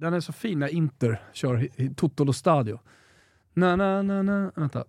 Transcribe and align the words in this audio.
Den 0.00 0.14
är 0.14 0.20
så 0.20 0.32
fin 0.32 0.58
när 0.58 0.68
Inter 0.68 1.22
kör 1.32 1.62
i- 1.80 1.94
Totolo 1.94 2.32
Stadio. 2.32 2.78
Na 3.54 3.76
na 3.76 4.02
na 4.02 4.22
na, 4.22 4.50
vänta. 4.56 4.84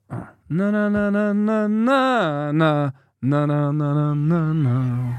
Na 0.47 0.71
na 0.71 0.89
na 0.89 1.09
na 1.09 1.33
na 1.33 1.67
na 1.67 2.51
na 2.51 2.91
na 3.19 3.45
na 3.45 3.71
na 3.71 3.93
na 3.93 4.13
na 4.13 4.53
na. 4.53 5.13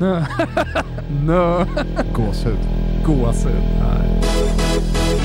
Na. 0.00 0.26
Na. 1.26 1.66
Gåshud. 2.14 2.58
Gåshud. 3.06 3.62
Nej. 3.80 5.16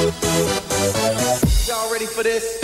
Y'all 0.00 1.90
ready 1.92 2.06
for 2.06 2.22
this? 2.22 2.60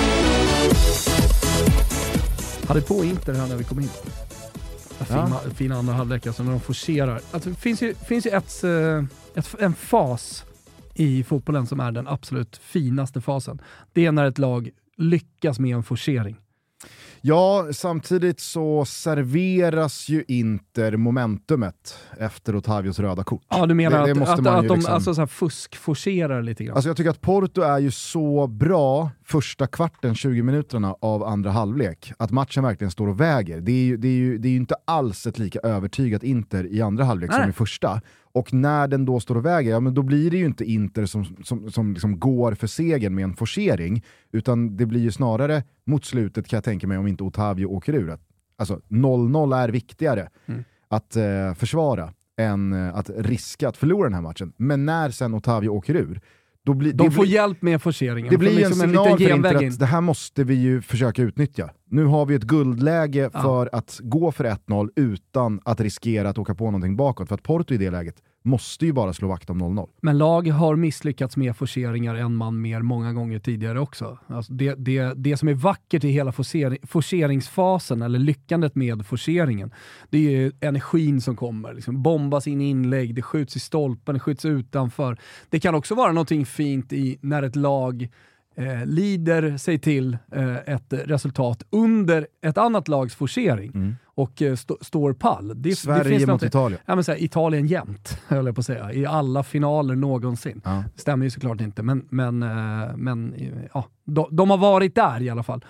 Hade 2.69 2.81
på 2.83 3.05
Inter 3.05 3.35
här 3.35 3.47
när 3.49 3.57
vi 3.57 3.65
kom 3.65 3.81
in. 3.81 3.89
Fin, 3.89 5.17
Ja. 5.17 5.41
fin 5.55 5.73
andra 5.73 5.93
halvlek, 5.95 6.27
alltså 6.27 6.43
när 6.43 6.51
de 6.51 6.61
forcerar. 6.61 7.21
Alltså, 7.31 7.51
det 7.51 7.57
finns 7.57 7.83
ju, 7.83 7.95
finns 7.95 8.27
ju 8.27 8.31
ett, 8.31 8.65
eh, 8.65 9.05
ett, 9.35 9.55
en 9.61 9.75
fas 9.75 10.45
i 10.95 11.25
fotbollen 11.25 11.67
som 11.67 11.81
är 11.81 11.93
den 11.93 12.09
absolut 12.09 12.57
finaste 12.57 13.21
fasen. 13.21 13.61
Det 13.93 14.07
är 14.07 14.13
när 14.13 14.25
ett 14.25 14.39
lag 14.39 14.71
lyckas 14.97 15.59
med 15.59 15.77
en 15.77 15.83
forcering. 15.83 16.37
Ja, 17.21 17.67
samtidigt 17.73 18.41
så 18.41 18.85
serveras 18.85 20.09
ju 20.09 20.25
Inter 20.29 20.97
momentumet 20.97 21.99
efter 22.19 22.57
Otavios 22.57 22.99
röda 22.99 23.25
kort. 23.25 23.43
Ja, 23.49 23.67
du 23.67 23.75
menar 23.75 24.07
Det- 24.07 24.15
det 24.15 24.23
att, 24.23 24.29
att, 24.29 24.47
att 24.47 24.69
de 24.69 24.75
liksom- 24.75 24.95
alltså, 24.95 25.15
så 25.15 25.21
här 25.21 25.27
fuskforcerar 25.27 26.43
lite 26.43 26.65
grann? 26.65 26.75
Alltså 26.77 26.89
jag 26.89 26.97
tycker 26.97 27.11
att 27.11 27.21
Porto 27.21 27.61
är 27.63 27.79
ju 27.79 27.91
så 27.91 28.47
bra 28.47 29.11
första 29.27 29.67
kvarten, 29.67 30.15
20 30.15 30.43
minuterna 30.43 30.97
av 31.01 31.25
andra 31.25 31.51
halvlek, 31.51 32.13
att 32.19 32.31
matchen 32.31 32.63
verkligen 32.65 32.91
står 32.91 33.07
och 33.09 33.21
väger. 33.21 33.61
Det 33.61 33.73
är 33.73 33.85
ju, 33.85 33.97
det 33.97 34.09
är 34.09 34.13
ju, 34.13 34.39
det 34.39 34.49
är 34.49 34.51
ju 34.51 34.57
inte 34.57 34.75
alls 34.85 35.27
ett 35.27 35.39
lika 35.39 35.59
övertygat 35.59 36.23
Inter 36.23 36.67
i 36.67 36.83
andra 36.83 37.05
halvlek 37.05 37.33
som 37.33 37.41
Nej. 37.41 37.51
i 37.51 37.53
första. 37.53 38.01
Och 38.33 38.53
när 38.55 38.89
den 38.89 39.05
då 39.05 39.21
står 39.21 39.37
och 39.37 39.47
väger, 39.47 39.71
ja 39.71 39.81
men 39.81 39.95
då 39.95 40.03
blir 40.03 40.31
det 40.31 40.37
ju 40.37 40.47
inte 40.47 40.65
Inter 40.65 41.07
som, 41.07 41.25
som, 41.45 41.71
som 41.71 41.93
liksom 41.93 42.19
går 42.21 42.55
för 42.55 42.67
segern 42.67 43.15
med 43.15 43.25
en 43.25 43.37
forcering, 43.37 44.05
utan 44.33 44.77
det 44.77 44.87
blir 44.87 45.01
ju 45.01 45.13
snarare 45.13 45.65
mot 45.87 46.05
slutet 46.05 46.49
kan 46.49 46.57
jag 46.57 46.65
tänka 46.65 46.87
mig 46.87 46.99
om 46.99 47.07
inte 47.07 47.25
Otavio 47.25 47.67
åker 47.67 47.93
ur. 47.93 48.19
Alltså 48.59 48.81
0-0 48.89 49.57
är 49.57 49.69
viktigare 49.69 50.29
Mm. 50.47 50.65
att 50.89 51.17
eh, 51.17 51.55
försvara 51.55 52.13
än 52.37 52.73
eh, 52.73 52.97
att 52.97 53.11
riska 53.17 53.69
att 53.69 53.77
förlora 53.77 54.05
den 54.05 54.15
här 54.15 54.21
matchen. 54.21 54.53
Men 54.57 54.87
när 54.87 55.11
sen 55.11 55.35
Otavio 55.35 55.69
åker 55.69 55.95
ur, 55.95 56.21
då 56.67 56.75
blir, 56.75 56.93
de 56.93 57.11
får 57.11 57.23
blir, 57.23 57.33
hjälp 57.33 57.63
med 57.63 57.83
forceringen. 57.83 58.31
det 58.31 58.39
blir 58.39 58.51
ju 58.51 58.57
en 58.57 58.61
liksom 58.71 58.81
signal 58.81 59.19
liten 59.19 59.29
för 59.29 59.37
Inter 59.37 59.63
in. 59.63 59.69
att 59.73 59.79
det 59.79 59.87
här 59.87 60.01
måste 60.01 60.45
vi 60.45 60.55
ju 60.55 60.81
försöka 60.83 61.23
utnyttja. 61.23 61.71
Nu 61.91 62.05
har 62.05 62.27
vi 62.27 62.35
ett 62.35 62.43
guldläge 62.45 63.31
Ja. 63.33 63.43
för 63.43 63.69
att 63.73 63.99
gå 64.03 64.33
för 64.33 64.45
1-0 64.45 64.89
utan 64.97 65.61
att 65.65 65.81
riskera 65.81 66.29
att 66.29 66.39
åka 66.39 66.55
på 66.55 66.65
någonting 66.65 66.97
bakåt. 66.97 67.29
För 67.29 67.35
att 67.35 67.43
Porto 67.43 67.75
i 67.75 67.77
det 67.77 67.91
läget 67.91 68.17
måste 68.47 68.87
ju 68.87 68.93
bara 68.93 69.13
slå 69.13 69.29
vakt 69.29 69.51
om 69.51 69.63
0-0. 69.63 69.89
Men 70.01 70.19
lag 70.19 70.49
har 70.49 70.77
misslyckats 70.77 71.37
med 71.37 71.57
forceringar 71.57 72.15
en 72.15 72.37
man 72.37 72.61
mer 72.61 72.83
många 72.83 73.13
gånger 73.13 73.39
tidigare 73.39 73.81
också. 73.81 74.19
Alltså 74.27 74.53
det, 74.53 74.75
det, 74.75 75.13
det 75.17 75.37
som 75.37 75.49
är 75.49 75.55
vackert 75.55 76.05
i 76.05 76.09
hela 76.09 76.33
forcering, 76.33 76.79
forceringsfasen, 76.83 78.03
eller 78.03 78.19
lyckandet 78.19 78.75
med 78.75 79.07
forceringen, 79.07 79.75
det 80.11 80.19
är 80.19 80.31
ju 80.31 80.53
energin 80.61 81.21
som 81.21 81.37
kommer. 81.37 81.75
Liksom 81.75 82.03
bombas 82.03 82.47
in 82.47 82.61
i 82.61 82.71
inlägg, 82.71 83.15
det 83.15 83.23
skjuts 83.23 83.57
i 83.57 83.61
stolpen, 83.61 84.15
det 84.15 84.21
skjuts 84.21 84.45
utanför. 84.45 85.19
Det 85.51 85.61
kan 85.61 85.75
också 85.75 85.95
vara 85.95 86.13
någonting 86.13 86.47
fint 86.47 86.93
i 86.93 87.19
när 87.21 87.43
ett 87.43 87.57
lag 87.57 88.09
eh, 88.57 88.87
lider 88.87 89.57
sig 89.57 89.79
till 89.79 90.19
eh, 90.33 90.57
ett 90.57 90.93
resultat 90.93 91.63
under 91.71 92.27
ett 92.43 92.59
annat 92.59 92.89
lags 92.89 93.15
forcering 93.15 93.97
och 94.17 94.43
eh, 94.43 94.57
stå, 94.57 94.79
står 94.81 95.13
pall. 95.13 95.49
Det, 95.49 95.55
det 95.55 95.77
Sverige 95.77 96.05
finns 96.05 96.27
mot 96.27 96.43
Italien. 96.43 96.81
Ja, 96.87 96.95
men 96.95 97.05
så 97.05 97.13
här, 97.13 97.23
Italien 97.23 97.67
jämt, 97.67 98.19
höll 98.27 98.47
jag 98.47 98.55
på 98.55 98.59
att 98.59 98.67
säga. 98.67 98.93
I 98.93 99.07
alla 99.07 99.43
finaler 99.43 99.95
någonsin. 99.95 100.61
Ja. 100.65 100.85
Det 100.95 101.01
stämmer 101.01 101.27
ju 101.27 101.31
såklart 101.31 101.61
inte, 101.61 101.83
men, 101.83 102.07
men, 102.11 102.43
eh, 102.43 102.97
men 102.97 103.35
eh, 103.35 103.49
ja, 103.75 103.85
de, 104.05 104.29
de 104.31 104.51
har 104.51 104.59
varit 104.59 104.95
där 104.95 105.23
i 105.23 105.31
alla 105.31 105.43
fall 105.43 105.65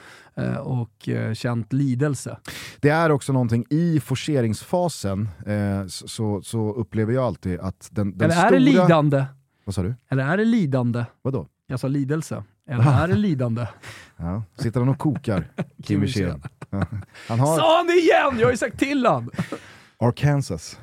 och 0.60 1.08
känt 1.34 1.72
lidelse. 1.72 2.38
Det 2.80 2.88
är 2.88 3.10
också 3.10 3.32
någonting 3.32 3.64
i 3.70 4.00
forceringsfasen, 4.00 5.28
så, 5.88 6.42
så, 6.42 6.72
upplever 6.72 7.12
jag 7.12 7.24
alltid 7.24 7.60
att 7.60 7.88
den, 7.90 8.18
den 8.18 8.30
Eller 8.30 8.34
stora... 8.34 8.48
är 8.48 8.52
det 8.52 8.58
lidande? 8.58 9.24
Vad 9.64 9.74
sa 9.74 9.82
du? 9.82 9.94
Eller 10.08 10.24
är 10.24 10.36
det 10.36 10.44
lidande? 10.44 11.04
Vadå? 11.22 11.46
Jag 11.66 11.80
sa 11.80 11.88
lidelse. 11.88 12.44
Eller 12.68 13.02
är 13.02 13.08
det 13.08 13.14
lidande? 13.14 13.66
Ja. 14.18 14.42
Sitter 14.58 14.80
han 14.80 14.88
och 14.88 14.98
kokar, 14.98 15.44
Kim 15.84 16.00
Wirsén. 16.00 16.42
Han 17.28 17.40
har 17.40 17.56
Sa 17.58 17.76
han 17.76 17.86
det 17.86 17.92
igen? 17.92 18.38
Jag 18.38 18.46
har 18.46 18.50
ju 18.50 18.56
sagt 18.56 18.78
till 18.78 19.06
han! 19.06 19.30
Arkansas. 19.98 20.78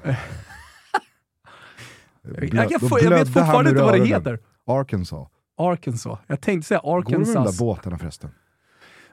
Jag, 2.21 2.51
kan 2.51 2.67
Då 2.81 2.87
få, 2.87 2.99
jag 2.99 3.09
vet 3.09 3.27
fortfarande 3.33 3.69
inte 3.69 3.83
vad 3.83 3.99
det 3.99 4.05
heter. 4.05 4.39
Arkansas. 4.67 5.27
Arkansas. 5.57 6.19
Jag 6.27 6.41
tänkte 6.41 6.67
säga 6.67 6.79
Går 6.83 7.01
det 7.01 7.09
med 7.17 7.19
de 7.19 7.23
där 7.25 7.31
Arkansas. 7.39 7.59
båtarna 7.59 7.97
förresten? 7.97 8.31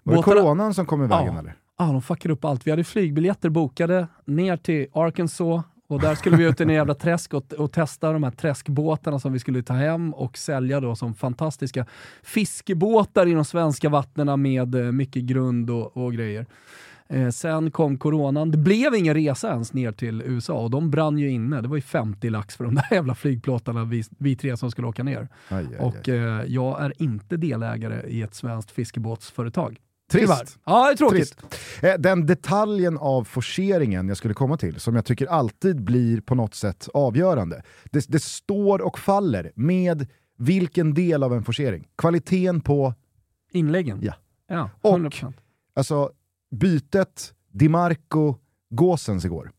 Var 0.03 0.15
det 0.15 0.19
Båtarna- 0.19 0.41
coronan 0.43 0.75
som 0.75 0.87
kom 0.87 1.05
i 1.05 1.07
vägen 1.07 1.35
Ja. 1.35 1.39
eller? 1.41 1.55
Ja, 1.79 1.85
de 1.85 2.03
fuckade 2.03 2.35
upp 2.35 2.45
allt. 2.45 2.67
Vi 2.67 2.71
hade 2.71 2.85
flygbiljetter 2.85 3.49
bokade 3.49 4.07
ner 4.25 4.57
till 4.57 4.87
Arkansas 4.95 5.65
och 5.91 6.01
där 6.01 6.15
skulle 6.15 6.37
vi 6.37 6.45
ut 6.45 6.61
i 6.61 6.63
en 6.63 6.69
jävla 6.69 6.95
träsk 6.95 7.35
och, 7.35 7.53
och 7.53 7.73
testa 7.73 8.13
de 8.13 8.23
här 8.23 8.31
träskbåtarna 8.31 9.19
som 9.19 9.33
vi 9.33 9.39
skulle 9.39 9.63
ta 9.63 9.73
hem 9.73 10.15
och 10.15 10.39
sälja 10.39 10.81
då 10.81 10.97
som 10.97 11.15
fantastiska 11.15 11.87
fiskebåtar 12.23 13.27
i 13.27 13.33
de 13.33 13.45
svenska 13.45 13.89
vattnena 13.89 14.37
med 14.37 14.75
eh, 14.75 14.93
mycket 14.93 15.23
grund 15.23 15.71
och, 15.71 15.97
och 15.97 16.13
grejer. 16.13 16.47
Eh, 17.09 17.29
sen 17.29 17.71
kom 17.71 17.99
coronan. 17.99 18.51
Det 18.51 18.59
blev 18.59 18.95
ingen 18.95 19.15
resa 19.15 19.51
ens 19.51 19.73
ner 19.73 19.93
till 19.93 20.23
USA 20.23 20.55
och 20.55 20.71
de 20.71 20.91
brann 20.91 21.19
ju 21.19 21.31
inne. 21.31 21.61
Det 21.61 21.69
var 21.69 21.77
ju 21.77 21.83
50 21.83 22.31
lax 22.31 22.57
för 22.57 22.65
de 22.65 22.75
där 22.75 22.89
jävla 22.91 23.15
flygplåtarna 23.15 23.85
vi, 23.85 24.03
vi 24.19 24.37
tre 24.37 24.57
som 24.57 24.71
skulle 24.71 24.87
åka 24.87 25.03
ner. 25.03 25.29
Aj, 25.49 25.67
aj, 25.71 25.79
Och 25.79 26.09
eh, 26.09 26.45
jag 26.47 26.83
är 26.83 27.03
inte 27.03 27.37
delägare 27.37 28.09
i 28.09 28.23
ett 28.23 28.35
svenskt 28.35 28.71
fiskebåtsföretag. 28.71 29.79
Trist. 30.11 30.25
Tyvärr. 30.27 30.47
Ja, 30.65 30.87
det 30.87 30.93
är 30.93 30.97
tråkigt. 30.97 31.39
Trist. 31.39 31.83
Eh, 31.85 31.95
Den 31.99 32.27
detaljen 32.27 32.99
av 32.99 33.25
forceringen 33.25 34.09
jag 34.09 34.17
skulle 34.17 34.35
komma 34.35 34.57
till, 34.57 34.81
som 34.81 34.95
jag 34.97 35.05
tycker 35.05 35.27
alltid 35.27 35.83
blir 35.85 36.21
på 36.21 36.35
något 36.35 36.55
sätt 36.55 36.89
avgörande. 36.95 37.63
Det, 37.91 38.05
det 38.09 38.23
står 38.23 38.79
och 38.83 38.99
faller 38.99 39.53
med 39.55 40.07
vilken 40.39 40.95
del 40.95 41.23
av 41.23 41.35
en 41.35 41.45
forcering. 41.45 41.89
Kvaliteten 41.99 42.61
på, 42.61 42.95
Inläggen? 43.53 43.99
Ja. 44.03 44.15
Ja, 44.49 44.71
Och- 44.83 44.99
100%. 44.99 45.33
alltså 45.75 46.11
bytet 46.51 47.35
Dimarco 47.53 48.35
Gåsens 48.71 49.25
igår. 49.25 49.51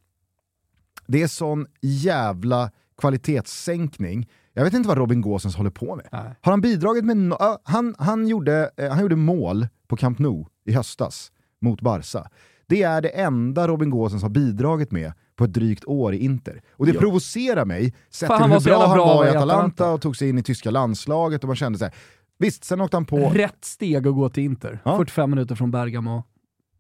Det 1.08 1.22
är 1.24 1.28
sån 1.28 1.68
jävla 1.82 2.72
kvalitetssänkning. 3.02 4.30
Jag 4.54 4.64
vet 4.64 4.74
inte 4.74 4.88
vad 4.90 4.98
Robin 4.98 5.22
Gåsens 5.22 5.56
håller 5.56 5.70
på 5.70 5.96
med. 5.96 6.08
Nej. 6.12 6.36
Har 6.42 6.52
han 6.52 6.62
bidragit 6.62 7.06
med... 7.06 7.18
No 7.18 7.36
han, 7.64 7.96
han, 7.98 8.28
gjorde, 8.28 8.72
eh, 8.78 8.90
han 8.92 9.02
gjorde 9.02 9.16
mål 9.16 9.68
på 9.92 9.98
Camp 9.98 10.20
Nou 10.20 10.46
i 10.66 10.74
höstas 10.74 11.32
mot 11.62 11.82
Barca. 11.82 12.30
Det 12.68 12.84
är 12.84 13.02
det 13.02 13.10
enda 13.10 13.68
Robin 13.68 13.90
Gåsens 13.90 14.22
har 14.24 14.30
bidragit 14.30 14.92
med 14.92 15.14
på 15.36 15.44
ett 15.44 15.54
drygt 15.54 15.86
år 15.86 16.14
i 16.14 16.18
Inter. 16.18 16.62
Och 16.72 16.86
det 16.86 16.94
Ja. 16.94 17.00
provocerar 17.00 17.66
mig, 17.66 17.94
sett 18.10 18.30
till 18.30 18.38
hur 18.38 18.48
bra 18.48 18.60
jävla 18.60 18.88
han 18.88 18.98
bra 18.98 19.06
var 19.06 19.24
i 19.26 19.28
i 19.28 19.30
Atalanta, 19.30 19.54
Atalanta. 19.56 19.92
och 19.92 20.02
tog 20.02 20.18
sig 20.18 20.30
in 20.30 20.38
i 20.38 20.44
tyska 20.44 20.72
landslaget 20.72 21.44
och 21.44 21.48
man 21.48 21.56
kände 21.56 21.80
så 21.80 21.86
här. 21.86 21.94
Visst, 22.40 22.64
sen 22.64 22.82
åkte 22.82 22.98
han 22.98 23.06
på... 23.06 23.18
Rätt 23.30 23.66
steg 23.66 24.08
att 24.08 24.14
gå 24.16 24.30
till 24.30 24.44
Inter. 24.44 24.80
Ja. 24.86 24.98
45 24.98 25.30
minuter 25.30 25.56
från 25.56 25.72
Bergamo. 25.72 26.24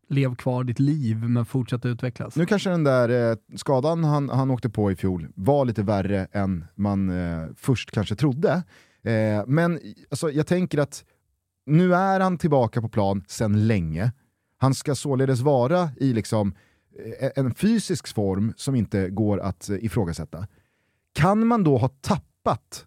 Lev 0.09 0.35
kvar 0.35 0.63
ditt 0.63 0.79
liv, 0.79 1.17
men 1.17 1.45
fortsätt 1.45 1.85
utvecklas. 1.85 2.35
Nu 2.35 2.45
kanske 2.45 2.69
den 2.69 2.83
där 2.83 3.31
eh, 3.31 3.37
skadan 3.55 4.03
han, 4.03 4.29
han 4.29 4.51
åkte 4.51 4.69
på 4.69 4.91
i 4.91 4.95
fjol 4.95 5.27
var 5.35 5.65
lite 5.65 5.83
värre 5.83 6.27
än 6.31 6.65
man 6.75 7.09
eh, 7.09 7.47
först 7.57 7.91
kanske 7.91 8.15
trodde. 8.15 8.63
Eh, 9.03 9.43
men 9.47 9.79
alltså, 10.11 10.31
jag 10.31 10.47
tänker 10.47 10.77
att 10.77 11.03
nu 11.65 11.95
är 11.95 12.19
han 12.19 12.37
tillbaka 12.37 12.81
på 12.81 12.89
plan 12.89 13.23
sedan 13.27 13.67
länge. 13.67 14.11
Han 14.57 14.73
ska 14.73 14.95
således 14.95 15.39
vara 15.41 15.89
i 15.97 16.13
liksom, 16.13 16.53
eh, 17.19 17.29
en 17.35 17.53
fysisk 17.53 18.07
form 18.15 18.53
som 18.57 18.75
inte 18.75 19.09
går 19.09 19.39
att 19.39 19.69
eh, 19.69 19.75
ifrågasätta. 19.85 20.47
Kan 21.13 21.47
man 21.47 21.63
då 21.63 21.77
ha 21.77 21.87
tappat 21.87 22.85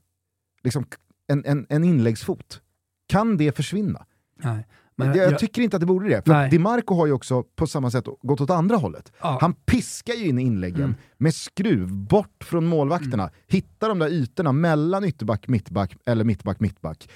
liksom, 0.64 0.84
en, 1.28 1.44
en, 1.44 1.66
en 1.68 1.84
inläggsfot? 1.84 2.60
Kan 3.08 3.36
det 3.36 3.56
försvinna? 3.56 4.06
Nej. 4.42 4.66
Men 4.96 5.08
Men 5.08 5.18
jag, 5.18 5.32
jag- 5.32 5.38
tycker 5.38 5.62
inte 5.62 5.76
att 5.76 5.80
det 5.80 5.86
borde 5.86 6.08
det. 6.08 6.22
För 6.26 6.32
Nej. 6.32 6.50
Di 6.50 6.58
Marco 6.58 6.94
har 6.94 7.06
ju 7.06 7.12
också 7.12 7.42
på 7.42 7.66
samma 7.66 7.90
sätt 7.90 8.04
gått 8.22 8.40
åt 8.40 8.50
andra 8.50 8.76
hållet. 8.76 9.12
Ja. 9.20 9.38
Han 9.40 9.52
piskar 9.54 10.14
ju 10.14 10.28
in 10.28 10.38
inläggen 10.38 10.82
Mm. 10.84 10.94
med 11.18 11.34
skruv 11.34 11.92
bort 11.92 12.44
från 12.44 12.66
målvakterna, 12.66 13.30
hittar 13.46 13.88
de 13.88 13.98
där 13.98 14.08
ytorna 14.08 14.52
mellan 14.52 15.04
ytterback, 15.04 15.48
mittback 15.48 15.96
eller 16.06 16.24
mittback, 16.24 16.60
mittback. 16.60 17.08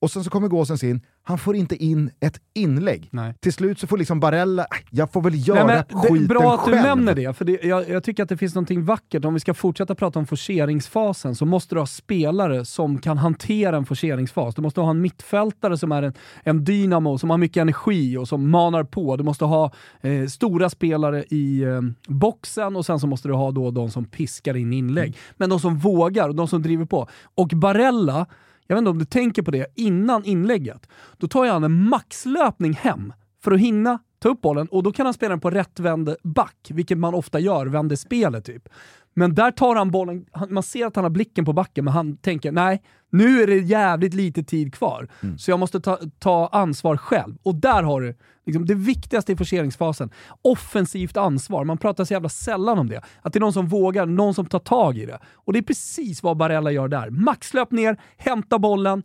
Och 0.00 0.10
sen 0.10 0.24
så 0.24 0.30
kommer 0.30 0.48
Gåsens 0.48 0.84
in, 0.84 1.00
han 1.22 1.38
får 1.38 1.56
inte 1.56 1.76
in 1.84 2.10
ett 2.20 2.40
inlägg. 2.54 3.08
Nej. 3.12 3.34
Till 3.40 3.52
slut 3.52 3.78
så 3.78 3.86
får 3.86 3.98
liksom 3.98 4.20
Barella, 4.20 4.62
"Äh, 4.62 4.68
jag 4.90 5.12
får 5.12 5.22
väl 5.22 5.32
Nej, 5.32 5.42
göra 5.42 5.66
men 5.66 5.84
det 5.88 5.94
är 6.08 6.12
skiten 6.12 6.26
bra 6.26 6.54
att 6.54 6.64
du 6.64 6.72
själv. 6.72 6.82
nämner 6.86 7.14
det, 7.14 7.36
för 7.36 7.44
det, 7.44 7.58
jag, 7.62 7.88
jag 7.88 8.04
tycker 8.04 8.22
att 8.22 8.28
det 8.28 8.36
finns 8.36 8.54
något 8.54 8.70
vackert. 8.70 9.24
Om 9.24 9.34
vi 9.34 9.40
ska 9.40 9.54
fortsätta 9.54 9.94
prata 9.94 10.18
om 10.18 10.26
forceringsfasen 10.26 11.34
så 11.34 11.46
måste 11.46 11.74
du 11.74 11.78
ha 11.78 11.86
spelare 11.86 12.64
som 12.64 12.98
kan 12.98 13.18
hantera 13.18 13.76
en 13.76 13.86
forceringsfas. 13.86 14.54
Du 14.54 14.62
måste 14.62 14.80
ha 14.80 14.90
en 14.90 15.00
mittfältare 15.00 15.78
som 15.78 15.92
är 15.92 16.02
en, 16.02 16.12
en 16.42 16.64
dynamo, 16.64 17.18
som 17.18 17.30
har 17.30 17.38
mycket 17.38 17.60
energi 17.60 18.16
och 18.16 18.28
som 18.28 18.50
manar 18.50 18.84
på. 18.84 19.16
Du 19.16 19.24
måste 19.24 19.44
ha 19.44 19.72
eh, 20.00 20.26
stora 20.26 20.70
spelare 20.70 21.24
i 21.30 21.62
eh, 21.62 21.80
boxen 22.08 22.76
och 22.76 22.86
sen 22.86 23.00
så 23.00 23.06
måste 23.06 23.28
du 23.28 23.34
ha 23.34 23.50
då 23.50 23.70
de 23.70 23.90
som 23.90 24.04
piskar 24.04 24.56
in 24.56 24.72
inlägg. 24.72 25.16
Men 25.36 25.50
de 25.50 25.60
som 25.60 25.76
vågar 25.78 26.28
och 26.28 26.34
de 26.34 26.48
som 26.48 26.62
driver 26.62 26.84
på. 26.84 27.08
Och 27.34 27.48
Barella, 27.48 28.26
jag 28.68 28.76
vet 28.76 28.80
inte 28.80 28.90
om 28.90 28.98
du 28.98 29.04
tänker 29.04 29.42
på 29.42 29.50
det, 29.50 29.66
innan 29.74 30.24
inlägget, 30.24 30.88
då 31.16 31.28
tar 31.28 31.44
ju 31.44 31.50
han 31.50 31.64
en 31.64 31.88
maxlöpning 31.88 32.72
hem 32.72 33.12
för 33.44 33.52
att 33.52 33.60
hinna 33.60 33.98
ta 34.18 34.28
upp 34.28 34.40
bollen 34.40 34.66
och 34.66 34.82
då 34.82 34.92
kan 34.92 35.06
han 35.06 35.14
spela 35.14 35.30
den 35.30 35.40
på 35.40 35.50
rättvänd 35.50 36.14
back, 36.22 36.56
vilket 36.70 36.98
man 36.98 37.14
ofta 37.14 37.38
gör, 37.40 37.66
vänder 37.66 37.96
spelet 37.96 38.44
typ. 38.44 38.68
Men 39.14 39.34
där 39.34 39.50
tar 39.50 39.76
han 39.76 39.90
bollen, 39.90 40.26
man 40.48 40.62
ser 40.62 40.86
att 40.86 40.96
han 40.96 41.04
har 41.04 41.10
blicken 41.10 41.44
på 41.44 41.52
backen, 41.52 41.84
men 41.84 41.94
han 41.94 42.16
tänker 42.16 42.52
nej, 42.52 42.82
nu 43.10 43.42
är 43.42 43.46
det 43.46 43.56
jävligt 43.56 44.14
lite 44.14 44.42
tid 44.42 44.74
kvar. 44.74 45.08
Så 45.38 45.50
jag 45.50 45.60
måste 45.60 45.80
ta, 45.80 45.98
ta 46.18 46.48
ansvar 46.52 46.96
själv. 46.96 47.36
Och 47.42 47.54
där 47.54 47.82
har 47.82 48.00
du 48.00 48.14
liksom, 48.46 48.66
det 48.66 48.74
viktigaste 48.74 49.32
i 49.32 49.36
forceringsfasen. 49.36 50.10
Offensivt 50.42 51.16
ansvar. 51.16 51.64
Man 51.64 51.78
pratar 51.78 52.04
så 52.04 52.12
jävla 52.12 52.28
sällan 52.28 52.78
om 52.78 52.88
det. 52.88 53.02
Att 53.22 53.32
det 53.32 53.38
är 53.38 53.40
någon 53.40 53.52
som 53.52 53.66
vågar, 53.66 54.06
någon 54.06 54.34
som 54.34 54.46
tar 54.46 54.58
tag 54.58 54.98
i 54.98 55.06
det. 55.06 55.18
Och 55.34 55.52
det 55.52 55.58
är 55.58 55.62
precis 55.62 56.22
vad 56.22 56.36
Barella 56.36 56.70
gör 56.70 56.88
där. 56.88 57.10
Maxlöp 57.10 57.70
ner, 57.70 58.00
hämta 58.16 58.58
bollen, 58.58 59.02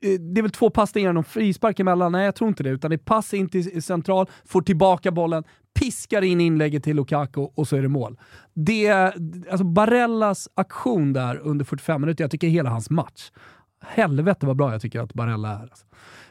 det 0.00 0.40
är 0.40 0.42
väl 0.42 0.50
två 0.50 0.70
passningar 0.70 1.16
och 1.18 1.26
frispark 1.26 1.80
emellan? 1.80 2.12
Nej, 2.12 2.24
jag 2.24 2.34
tror 2.34 2.48
inte 2.48 2.62
det. 2.62 2.70
Utan 2.70 2.90
det 2.90 2.94
är 2.94 2.98
pass 2.98 3.34
in 3.34 3.48
till 3.48 3.82
central, 3.82 4.26
får 4.44 4.62
tillbaka 4.62 5.10
bollen, 5.10 5.44
piskar 5.80 6.22
in 6.22 6.40
inlägget 6.40 6.84
till 6.84 6.96
Lukaku 6.96 7.40
och 7.54 7.68
så 7.68 7.76
är 7.76 7.82
det 7.82 7.88
mål. 7.88 8.18
Det, 8.54 8.88
alltså 9.50 9.64
Barellas 9.64 10.48
aktion 10.54 11.12
där 11.12 11.36
under 11.36 11.64
45 11.64 12.00
minuter, 12.00 12.24
jag 12.24 12.30
tycker 12.30 12.48
hela 12.48 12.70
hans 12.70 12.90
match. 12.90 13.30
Helvete 13.84 14.46
vad 14.46 14.56
bra 14.56 14.72
jag 14.72 14.80
tycker 14.82 15.00
att 15.00 15.14
Barella 15.14 15.48
är. 15.48 15.60
Alltså. 15.62 15.86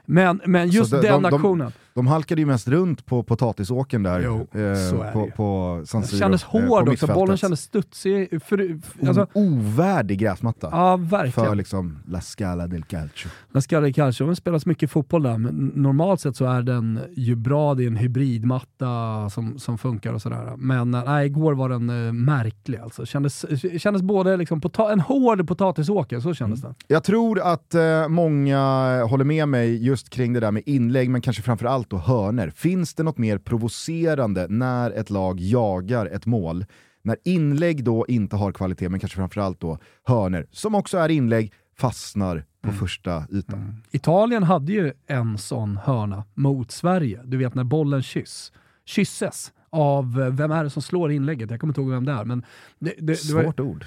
Men, 0.05 0.41
men 0.45 0.69
just 0.69 0.89
Så 0.89 0.95
de- 0.95 1.01
den 1.07 1.21
de- 1.21 1.29
de- 1.29 1.35
aktionen. 1.35 1.67
De 1.67 1.73
halkade 2.05 2.41
ju 2.41 2.45
mest 2.47 2.67
runt 2.67 3.05
på 3.05 3.23
potatisåken 3.23 4.03
där 4.03 4.21
Jo, 4.25 4.47
eh, 4.59 5.11
på, 5.13 5.29
på 5.35 5.81
San 5.85 6.03
Siro. 6.03 6.19
kändes 6.19 6.44
eh, 6.44 6.49
på 6.51 6.57
hård 6.57 6.69
också, 6.81 6.89
mittfältet. 6.89 7.15
bollen 7.15 7.38
kändes 7.38 7.61
studsig. 7.61 8.41
För, 8.44 8.79
alltså, 9.07 9.21
O- 9.23 9.27
ovärdig 9.33 10.19
gräsmatta. 10.19 10.69
ja, 10.71 10.97
verkligen. 10.97 11.49
för 11.49 11.55
liksom 11.55 11.99
La 12.07 12.21
Scala 12.21 12.67
del 12.67 12.83
Calcio. 12.83 13.29
La 13.51 13.61
Scala 13.61 13.91
Calcio, 13.94 14.27
det 14.29 14.35
spelas 14.35 14.65
mycket 14.65 14.91
fotboll 14.91 15.23
där, 15.23 15.38
men 15.38 15.71
normalt 15.75 16.21
sett 16.21 16.35
så 16.35 16.45
är 16.45 16.61
den 16.61 16.99
ju 17.15 17.35
bra, 17.35 17.73
det 17.75 17.83
är 17.83 17.88
en 17.88 17.95
hybridmatta 17.95 19.29
som, 19.29 19.59
som 19.59 19.77
funkar 19.77 20.13
och 20.13 20.21
sådär. 20.21 20.53
Men 20.57 20.94
eh, 20.94 21.03
nej, 21.05 21.25
igår 21.25 21.53
var 21.53 21.69
den 21.69 21.89
eh, 22.07 22.13
märklig 22.13 22.77
alltså. 22.79 23.05
Kändes, 23.05 23.45
kändes 23.81 24.01
både 24.01 24.38
liksom 24.38 24.61
pota- 24.61 24.91
en 24.91 24.99
hård 24.99 25.47
potatisåker, 25.47 26.19
så 26.19 26.33
kändes 26.33 26.61
den. 26.61 26.75
Jag 26.88 27.03
tror 27.03 27.39
att 27.39 27.73
eh, 27.75 28.07
många 28.07 28.59
håller 29.03 29.23
med 29.25 29.47
mig 29.47 29.85
just 29.85 30.09
kring 30.09 30.33
det 30.33 30.39
där 30.39 30.51
med 30.51 30.63
inlägg, 30.65 31.09
men 31.09 31.21
kanske 31.21 31.41
framförallt 31.44 31.86
då 31.89 31.97
hörner. 31.97 32.49
Finns 32.49 32.93
det 32.93 33.03
något 33.03 33.17
mer 33.17 33.37
provocerande 33.37 34.47
när 34.49 34.91
ett 34.91 35.09
lag 35.09 35.39
jagar 35.39 36.05
ett 36.05 36.25
mål? 36.25 36.65
När 37.01 37.17
inlägg 37.23 37.83
då 37.83 38.05
inte 38.07 38.35
har 38.35 38.51
kvalitet, 38.51 38.89
men 38.89 38.99
kanske 38.99 39.15
framförallt 39.15 39.59
då 39.59 39.77
hörner, 40.03 40.47
som 40.51 40.75
också 40.75 40.97
är 40.97 41.09
inlägg, 41.09 41.53
fastnar 41.77 42.45
på 42.61 42.71
första 42.71 43.23
ytan. 43.31 43.83
Italien 43.91 44.43
hade 44.43 44.71
ju 44.73 44.93
en 45.07 45.37
sån 45.37 45.77
hörna 45.77 46.23
mot 46.33 46.71
Sverige. 46.71 47.21
Du 47.25 47.37
vet 47.37 47.55
när 47.55 47.63
bollen 47.63 48.03
kyss, 48.03 48.51
kysses 48.85 49.53
av, 49.69 50.21
eh, 50.21 50.27
vem 50.33 50.51
är 50.51 50.63
det 50.63 50.69
som 50.69 50.81
slår 50.81 51.11
inlägget? 51.11 51.51
Jag 51.51 51.59
kommer 51.59 51.71
inte 51.71 51.81
ihåg 51.81 51.89
vem 51.89 52.05
det 52.05 52.11
är. 52.11 52.25
Men 52.25 52.45
det, 52.79 52.93
det, 52.97 53.27
det 53.27 53.33
var, 53.33 53.43
Svårt 53.43 53.59
ord. 53.59 53.85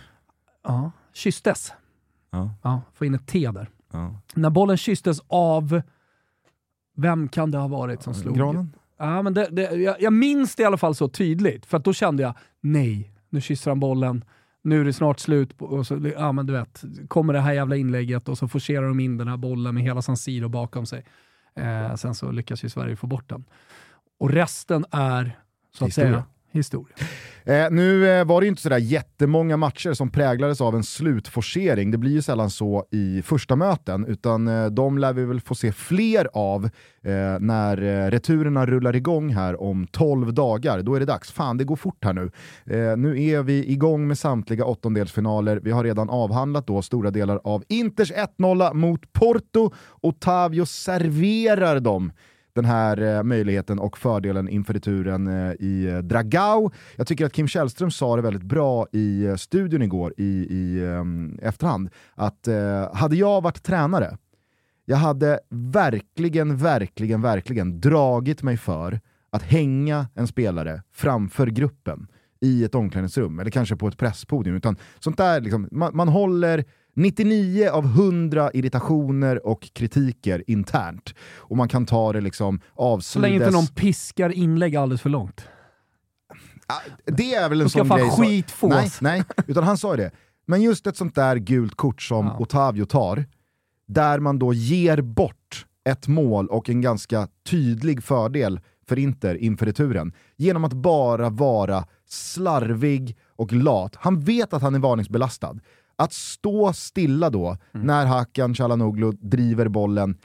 ja, 0.64 0.90
kysstes. 1.12 1.72
Ja, 2.30 2.50
Ja, 2.62 2.82
få 2.94 3.04
in 3.04 3.14
ett 3.14 3.26
T 3.26 3.50
där. 3.54 3.68
ja. 3.92 4.20
När 4.34 4.50
bollen 4.50 4.76
kysstes 4.76 5.20
av, 5.28 5.82
vem 7.00 7.28
kan 7.28 7.50
det 7.50 7.58
ha 7.58 7.68
varit 7.68 8.02
som 8.02 8.14
slog? 8.14 8.36
Granen? 8.36 8.72
Ja, 8.98 9.22
men 9.22 9.34
det, 9.34 9.48
det, 9.50 9.62
jag, 9.62 9.96
jag 10.00 10.12
minns 10.12 10.56
det 10.56 10.62
i 10.62 10.66
alla 10.66 10.76
fall 10.76 10.94
så 10.94 11.08
tydligt, 11.08 11.66
för 11.66 11.78
då 11.78 11.92
kände 11.92 12.22
jag, 12.22 12.34
nej, 12.60 13.12
nu 13.30 13.40
kysser 13.40 13.70
han 13.70 13.80
bollen, 13.80 14.24
nu 14.62 14.80
är 14.80 14.84
det 14.84 14.92
snart 14.92 15.20
slut, 15.20 15.62
och 15.62 15.86
så, 15.86 16.10
ja 16.16 16.32
men 16.32 16.46
du 16.46 16.52
vet, 16.52 16.84
kommer 17.08 17.32
det 17.32 17.40
här 17.40 17.52
jävla 17.52 17.76
inlägget 17.76 18.28
och 18.28 18.38
så 18.38 18.48
forcerar 18.48 18.88
de 18.88 19.00
in 19.00 19.16
den 19.16 19.28
här 19.28 19.36
bollen 19.36 19.74
med 19.74 19.84
hela 19.84 20.02
San 20.02 20.16
Siro 20.16 20.48
bakom 20.48 20.86
sig. 20.86 21.04
Eh, 21.56 21.94
sen 21.94 22.14
så 22.14 22.30
lyckas 22.30 22.64
ju 22.64 22.68
Sverige 22.68 22.96
få 22.96 23.06
bort 23.06 23.28
den. 23.28 23.44
Och 24.18 24.30
resten 24.30 24.84
är, 24.90 25.38
så 25.74 25.84
att 25.84 25.88
Historia. 25.88 26.10
säga, 26.12 26.24
historia. 26.52 26.96
Eh, 27.44 27.70
nu 27.70 28.08
eh, 28.08 28.24
var 28.24 28.40
det 28.40 28.44
ju 28.44 28.48
inte 28.48 28.62
sådär 28.62 28.78
jättemånga 28.78 29.56
matcher 29.56 29.92
som 29.92 30.10
präglades 30.10 30.60
av 30.60 30.74
en 30.74 30.82
slutforcering. 30.82 31.90
Det 31.90 31.98
blir 31.98 32.10
ju 32.10 32.22
sällan 32.22 32.50
så 32.50 32.84
i 32.90 33.22
första 33.22 33.56
möten, 33.56 34.06
utan 34.06 34.48
eh, 34.48 34.66
de 34.66 34.98
lär 34.98 35.12
vi 35.12 35.24
väl 35.24 35.40
få 35.40 35.54
se 35.54 35.72
fler 35.72 36.28
av 36.32 36.64
eh, 36.64 37.40
när 37.40 37.82
eh, 37.82 38.10
returerna 38.10 38.66
rullar 38.66 38.96
igång 38.96 39.34
här 39.34 39.62
om 39.62 39.86
12 39.86 40.34
dagar. 40.34 40.82
Då 40.82 40.94
är 40.94 41.00
det 41.00 41.06
dags. 41.06 41.32
Fan, 41.32 41.56
det 41.56 41.64
går 41.64 41.76
fort 41.76 42.04
här 42.04 42.12
nu. 42.12 42.30
Eh, 42.64 42.96
nu 42.96 43.22
är 43.22 43.42
vi 43.42 43.72
igång 43.72 44.08
med 44.08 44.18
samtliga 44.18 44.64
åttondelsfinaler. 44.64 45.60
Vi 45.62 45.70
har 45.70 45.84
redan 45.84 46.10
avhandlat 46.10 46.66
då 46.66 46.82
stora 46.82 47.10
delar 47.10 47.40
av 47.44 47.64
Inters 47.68 48.12
1-0 48.12 48.74
mot 48.74 49.12
Porto. 49.12 49.72
Otavio 50.00 50.66
serverar 50.66 51.80
dem 51.80 52.12
den 52.60 52.70
här 52.70 53.16
eh, 53.16 53.22
möjligheten 53.22 53.78
och 53.78 53.98
fördelen 53.98 54.48
inför 54.48 54.74
returen 54.74 55.26
eh, 55.26 55.52
i 55.58 55.86
eh, 55.86 55.98
Dragao. 55.98 56.72
Jag 56.96 57.06
tycker 57.06 57.26
att 57.26 57.32
Kim 57.32 57.48
Källström 57.48 57.90
sa 57.90 58.16
det 58.16 58.22
väldigt 58.22 58.42
bra 58.42 58.86
i 58.92 59.24
eh, 59.24 59.34
studion 59.34 59.82
igår 59.82 60.14
i, 60.16 60.46
i 60.50 60.82
eh, 60.82 61.48
efterhand, 61.48 61.90
att 62.14 62.48
eh, 62.48 62.94
hade 62.94 63.16
jag 63.16 63.42
varit 63.42 63.62
tränare, 63.62 64.16
jag 64.84 64.96
hade 64.96 65.40
verkligen, 65.50 66.56
verkligen, 66.56 67.22
verkligen 67.22 67.80
dragit 67.80 68.42
mig 68.42 68.56
för 68.56 69.00
att 69.30 69.42
hänga 69.42 70.06
en 70.14 70.26
spelare 70.26 70.82
framför 70.92 71.46
gruppen 71.46 72.06
i 72.40 72.64
ett 72.64 72.74
omklädningsrum, 72.74 73.38
eller 73.38 73.50
kanske 73.50 73.76
på 73.76 73.88
ett 73.88 73.98
presspodium. 73.98 74.56
Utan 74.56 74.76
sånt 74.98 75.16
där, 75.16 75.40
liksom, 75.40 75.68
man, 75.72 75.96
man 75.96 76.08
håller 76.08 76.64
99 76.94 77.68
av 77.72 77.84
100 77.84 78.50
irritationer 78.54 79.46
och 79.46 79.70
kritiker 79.72 80.44
internt. 80.46 81.14
Och 81.36 81.56
man 81.56 81.68
kan 81.68 81.86
ta 81.86 82.12
det 82.12 82.20
liksom 82.20 82.60
Så 83.00 83.18
länge 83.18 83.34
inte 83.34 83.50
någon 83.50 83.66
piskar 83.66 84.30
inlägg 84.32 84.76
alldeles 84.76 85.00
för 85.02 85.10
långt. 85.10 85.40
Det 87.06 87.34
är 87.34 87.48
väl 87.48 87.60
en 87.60 87.70
sån 87.70 87.88
grej. 87.88 88.10
så- 88.10 88.16
skit 88.22 88.50
fås. 88.50 88.70
Nej, 88.70 88.90
nej, 89.00 89.24
utan 89.46 89.64
han 89.64 89.78
sa 89.78 89.90
ju 89.90 89.96
det. 89.96 90.10
Men 90.46 90.62
just 90.62 90.86
ett 90.86 90.96
sånt 90.96 91.14
där 91.14 91.36
gult 91.36 91.74
kort 91.74 92.02
som 92.02 92.26
Ja. 92.26 92.36
Otavio 92.38 92.84
tar, 92.84 93.24
där 93.88 94.18
man 94.18 94.38
då 94.38 94.52
ger 94.52 95.00
bort 95.02 95.66
ett 95.84 96.08
mål 96.08 96.46
och 96.48 96.68
en 96.70 96.80
ganska 96.80 97.28
tydlig 97.50 98.02
fördel 98.02 98.60
för 98.88 98.98
Inter 98.98 99.34
inför 99.34 99.66
returen, 99.66 100.12
genom 100.36 100.64
att 100.64 100.72
bara 100.72 101.28
vara 101.30 101.84
slarvig 102.08 103.16
och 103.36 103.52
lat. 103.52 103.96
Han 103.96 104.20
vet 104.20 104.52
att 104.52 104.62
han 104.62 104.74
är 104.74 104.78
varningsbelastad. 104.78 105.56
Att 106.00 106.12
stå 106.12 106.72
stilla 106.72 107.30
då, 107.30 107.56
Mm. 107.74 107.86
när 107.86 108.06
Hakan 108.06 108.54
Çalhanoğlu 108.54 109.12
driver 109.12 109.68
bollen. 109.68 110.16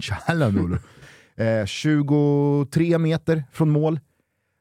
Çalhanoğlu. 0.00 0.78
eh, 1.36 1.66
23 1.66 2.98
meter 2.98 3.44
från 3.52 3.70
mål, 3.70 4.00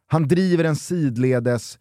han 0.07 0.27
driver 0.27 0.63
en 0.63 0.75
sidledes, 0.75 1.79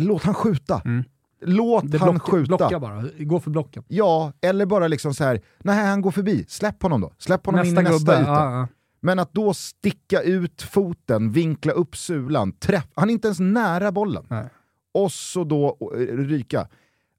låt 0.00 0.22
han 0.22 0.34
skjuta. 0.34 0.82
Mm. 0.84 1.04
Låt 1.46 1.90
Det 1.90 1.98
han 1.98 2.10
blocka, 2.10 2.30
skjuta. 2.30 2.56
blocka 2.56 2.78
bara, 2.80 3.04
gå 3.18 3.40
för 3.40 3.50
blocken. 3.50 3.82
Ja, 3.88 4.32
eller 4.40 4.66
bara 4.66 4.88
liksom 4.88 5.14
så 5.14 5.24
här, 5.24 5.40
nej 5.58 5.86
han 5.86 6.00
går 6.02 6.10
förbi, 6.10 6.44
släpp 6.48 6.82
honom 6.82 7.00
då. 7.00 7.12
Släpp 7.18 7.46
honom 7.46 7.60
in 7.66 7.66
i 7.78 7.82
nästa 7.82 7.90
gubbe. 7.98 8.12
yta. 8.22 8.22
Ja, 8.30 8.58
ja. 8.58 8.68
Men 9.00 9.18
att 9.18 9.32
då 9.32 9.54
sticka 9.54 10.20
ut 10.22 10.62
foten, 10.62 11.32
vinkla 11.32 11.72
upp 11.72 11.96
sulan, 11.96 12.52
träff, 12.52 12.86
han 12.94 13.08
är 13.08 13.12
inte 13.12 13.28
ens 13.28 13.40
nära 13.40 13.92
bollen. 13.92 14.24
Nej. 14.28 14.48
Och 14.94 15.12
så 15.12 15.44
då 15.44 15.76
eh, 15.94 15.98
ryka. 16.16 16.68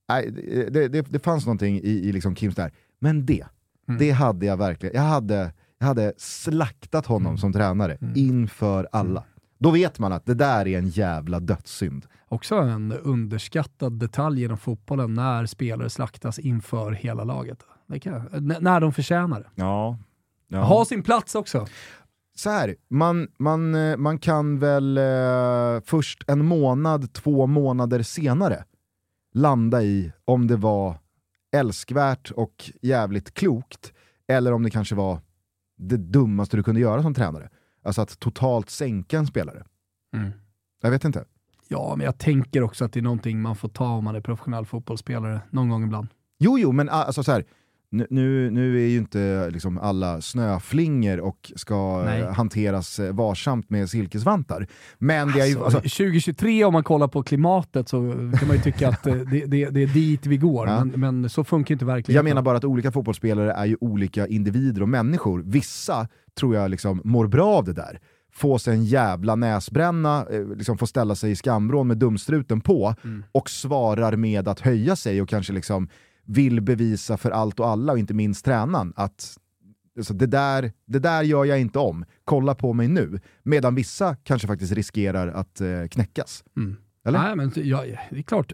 Nej, 0.09 0.31
det, 0.71 0.87
det, 0.87 1.01
det 1.01 1.19
fanns 1.19 1.45
någonting 1.45 1.75
i, 1.75 1.89
i 1.89 2.11
liksom 2.11 2.35
Kims 2.35 2.55
där. 2.55 2.71
Men 2.99 3.25
det, 3.25 3.45
Mm. 3.87 3.99
det 3.99 4.11
hade 4.11 4.45
jag 4.45 4.57
verkligen. 4.57 4.95
Jag 4.95 5.01
hade, 5.01 5.53
jag 5.79 5.87
hade 5.87 6.13
slaktat 6.17 7.05
honom 7.05 7.25
Mm. 7.27 7.37
som 7.37 7.53
tränare 7.53 7.97
inför 8.15 8.87
alla. 8.91 9.23
Då 9.57 9.71
vet 9.71 9.99
man 9.99 10.13
att 10.13 10.25
det 10.25 10.33
där 10.33 10.67
är 10.67 10.77
en 10.77 10.87
jävla 10.87 11.39
dödssynd. 11.39 12.05
Också 12.27 12.55
en 12.55 12.91
underskattad 12.91 13.99
detalj 13.99 14.43
inom 14.43 14.57
fotbollen 14.57 15.13
när 15.13 15.45
spelare 15.45 15.89
slaktas 15.89 16.39
inför 16.39 16.91
hela 16.91 17.23
laget. 17.23 17.59
N- 18.33 18.55
när 18.61 18.79
de 18.79 18.93
förtjänar 18.93 19.39
det. 19.39 19.49
Ja. 19.63 19.97
Ha 20.51 20.85
sin 20.85 21.03
plats 21.03 21.35
också. 21.35 21.67
så 22.35 22.49
här, 22.49 22.75
man, 22.89 23.27
man, 23.39 23.75
eh, 23.75 23.97
man 23.97 24.17
kan 24.19 24.59
väl 24.59 24.97
eh, 24.97 25.81
först 25.85 26.23
en 26.27 26.45
månad, 26.45 27.13
två 27.13 27.47
månader 27.47 28.01
senare 28.03 28.63
landa 29.35 29.83
i 29.83 30.11
om 30.25 30.47
det 30.47 30.55
var 30.55 30.97
älskvärt 31.55 32.31
och 32.31 32.71
jävligt 32.81 33.33
klokt, 33.33 33.93
eller 34.27 34.53
om 34.53 34.63
det 34.63 34.69
kanske 34.69 34.95
var 34.95 35.19
det 35.77 35.97
dummaste 35.97 36.57
du 36.57 36.63
kunde 36.63 36.81
göra 36.81 37.01
som 37.01 37.13
tränare. 37.13 37.49
Alltså 37.83 38.01
att 38.01 38.19
totalt 38.19 38.69
sänka 38.69 39.17
en 39.17 39.27
spelare. 39.27 39.63
Mm. 40.15 40.31
Jag 40.81 40.91
vet 40.91 41.05
inte. 41.05 41.25
Ja, 41.67 41.93
men 41.97 42.05
jag 42.05 42.17
tänker 42.17 42.61
också 42.61 42.85
att 42.85 42.93
det 42.93 42.99
är 42.99 43.01
någonting 43.01 43.41
man 43.41 43.55
får 43.55 43.69
ta 43.69 43.87
om 43.87 44.03
man 44.03 44.15
är 44.15 44.21
professionell 44.21 44.65
fotbollsspelare 44.65 45.41
någon 45.49 45.69
gång 45.69 45.83
ibland. 45.83 46.07
Jo, 46.37 46.59
jo, 46.59 46.71
men 46.71 46.89
alltså 46.89 47.23
så 47.23 47.31
här, 47.31 47.45
nu, 47.89 48.07
nu, 48.09 48.51
nu 48.51 48.83
är 48.83 48.87
ju 48.87 48.97
inte 48.97 49.49
liksom 49.49 49.77
alla 49.77 50.21
snöflingor 50.21 51.19
och 51.19 51.51
ska 51.55 52.03
Nej. 52.05 52.21
eh, 52.21 52.31
hanteras 52.33 52.99
eh, 52.99 53.13
varsamt 53.15 53.69
med 53.69 53.89
silkesvantar. 53.89 54.67
Men 54.97 55.29
är 55.29 55.33
ju... 55.33 55.41
Alltså, 55.41 55.63
Alltså, 55.63 55.79
2023 55.79 56.63
om 56.65 56.73
man 56.73 56.83
kollar 56.83 57.07
på 57.07 57.23
klimatet 57.23 57.89
så 57.89 57.97
kan 58.39 58.47
man 58.47 58.57
ju 58.57 58.61
tycka 58.63 58.89
att 58.89 59.07
eh, 59.07 59.13
det, 59.15 59.45
det, 59.45 59.69
det 59.69 59.83
är 59.83 59.87
dit 59.93 60.25
vi 60.25 60.37
går, 60.37 60.67
Ja. 60.67 60.85
men, 60.85 60.99
men 60.99 61.29
så 61.29 61.43
funkar 61.43 61.73
inte 61.75 61.85
verkligheten. 61.85 62.15
jag 62.15 62.23
menar 62.23 62.41
bara 62.41 62.57
att 62.57 62.63
olika 62.65 62.91
fotbollsspelare 62.91 63.51
är 63.53 63.65
ju 63.65 63.77
olika 63.81 64.27
individer 64.27 64.81
och 64.81 64.89
människor. 64.89 65.43
Vissa 65.45 66.07
tror 66.39 66.55
jag 66.55 66.71
liksom 66.71 67.01
mår 67.03 67.27
bra 67.27 67.47
av 67.55 67.63
det 67.63 67.73
där. 67.73 67.99
Få 68.33 68.59
sig 68.59 68.73
en 68.73 68.85
jävla 68.85 69.35
näsbränna, 69.35 70.25
liksom 70.55 70.77
få 70.77 70.87
ställa 70.87 71.15
sig 71.15 71.31
i 71.31 71.35
skamvrån 71.35 71.87
med 71.87 71.97
dumstruten 71.97 72.61
på 72.61 72.95
Mm. 73.03 73.23
och 73.31 73.49
svarar 73.49 74.15
med 74.15 74.47
att 74.47 74.59
höja 74.59 74.95
sig 74.95 75.21
och 75.21 75.29
kanske 75.29 75.53
liksom 75.53 75.87
vill 76.25 76.61
bevisa 76.61 77.17
för 77.17 77.31
allt 77.31 77.59
och 77.59 77.67
alla, 77.67 77.91
och 77.91 77.99
inte 77.99 78.13
minst 78.13 78.45
tränaren, 78.45 78.93
att 78.95 79.37
alltså, 79.97 80.13
det, 80.13 80.25
där, 80.25 80.71
det 80.85 80.99
där 80.99 81.23
gör 81.23 81.45
jag 81.45 81.61
inte 81.61 81.79
om. 81.79 82.05
Kolla 82.23 82.55
på 82.55 82.73
mig 82.73 82.87
nu. 82.87 83.19
Medan 83.43 83.75
vissa 83.75 84.15
kanske 84.15 84.47
faktiskt 84.47 84.73
riskerar 84.73 85.27
att 85.27 85.61
eh, 85.61 85.87
knäckas. 85.91 86.43
Mm. 86.57 86.77
Eller? 87.05 87.19
Nej, 87.19 87.35
men 87.35 87.51
ja, 87.55 87.83
det 88.09 88.17
är 88.17 88.21
klart, 88.21 88.53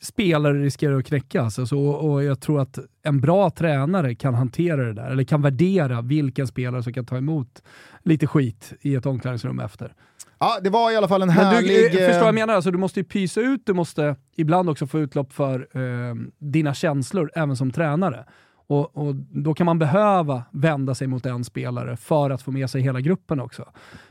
spelare 0.00 0.62
riskerar 0.62 0.98
att 0.98 1.06
knäckas 1.06 1.58
alltså, 1.58 1.76
och, 1.76 2.10
och 2.10 2.24
jag 2.24 2.40
tror 2.40 2.60
att 2.60 2.78
en 3.02 3.20
bra 3.20 3.50
tränare 3.50 4.14
kan 4.14 4.34
hantera 4.34 4.84
det 4.84 4.92
där, 4.92 5.10
eller 5.10 5.24
kan 5.24 5.42
värdera 5.42 6.02
vilken 6.02 6.46
spelare 6.46 6.82
som 6.82 6.92
kan 6.92 7.06
ta 7.06 7.16
emot 7.16 7.62
lite 8.02 8.26
skit 8.26 8.72
i 8.80 8.94
ett 8.94 9.06
omklädningsrum 9.06 9.60
efter. 9.60 9.94
Ja, 10.40 10.58
det 10.62 10.70
var 10.70 10.90
i 10.92 10.96
alla 10.96 11.08
fall 11.08 11.22
en 11.22 11.28
Men 11.28 11.36
härlig... 11.36 11.68
du, 11.92 11.98
eh, 11.98 12.02
eh, 12.02 12.06
förstår 12.08 12.20
vad 12.20 12.28
jag 12.28 12.34
menar? 12.34 12.54
Alltså, 12.54 12.70
du 12.70 12.78
måste 12.78 13.00
ju 13.00 13.04
pysa 13.04 13.40
ut, 13.40 13.62
du 13.66 13.72
måste 13.72 14.16
ibland 14.36 14.70
också 14.70 14.86
få 14.86 14.98
utlopp 15.00 15.32
för 15.32 15.68
eh, 15.72 16.14
dina 16.38 16.74
känslor, 16.74 17.30
även 17.34 17.56
som 17.56 17.70
tränare. 17.70 18.24
Och, 18.66 18.96
och 18.96 19.14
Då 19.14 19.54
kan 19.54 19.64
man 19.66 19.78
behöva 19.78 20.42
vända 20.52 20.94
sig 20.94 21.06
mot 21.06 21.26
en 21.26 21.44
spelare 21.44 21.96
för 21.96 22.30
att 22.30 22.42
få 22.42 22.50
med 22.50 22.70
sig 22.70 22.82
hela 22.82 23.00
gruppen 23.00 23.40
också. 23.40 23.64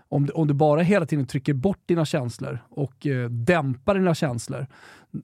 Om, 0.10 0.26
du- 0.26 0.34
om 0.34 0.48
du 0.48 0.54
bara 0.54 0.82
hela 0.82 1.06
tiden 1.06 1.26
trycker 1.28 1.54
bort 1.54 1.82
dina 1.86 2.06
känslor 2.06 2.60
och 2.70 3.08
eh, 3.08 3.30
dämpar 3.30 3.96
dina 3.96 4.16
känslor, 4.16 4.68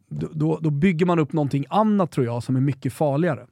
då, 0.09 0.27
då, 0.33 0.59
då 0.61 0.69
bygger 0.69 1.05
man 1.05 1.19
upp 1.19 1.33
någonting 1.33 1.65
annat 1.69 2.11
tror 2.11 2.25
jag 2.25 2.43
som 2.43 2.55
är 2.55 2.61
mycket 2.61 2.93
farligare. 2.93 3.45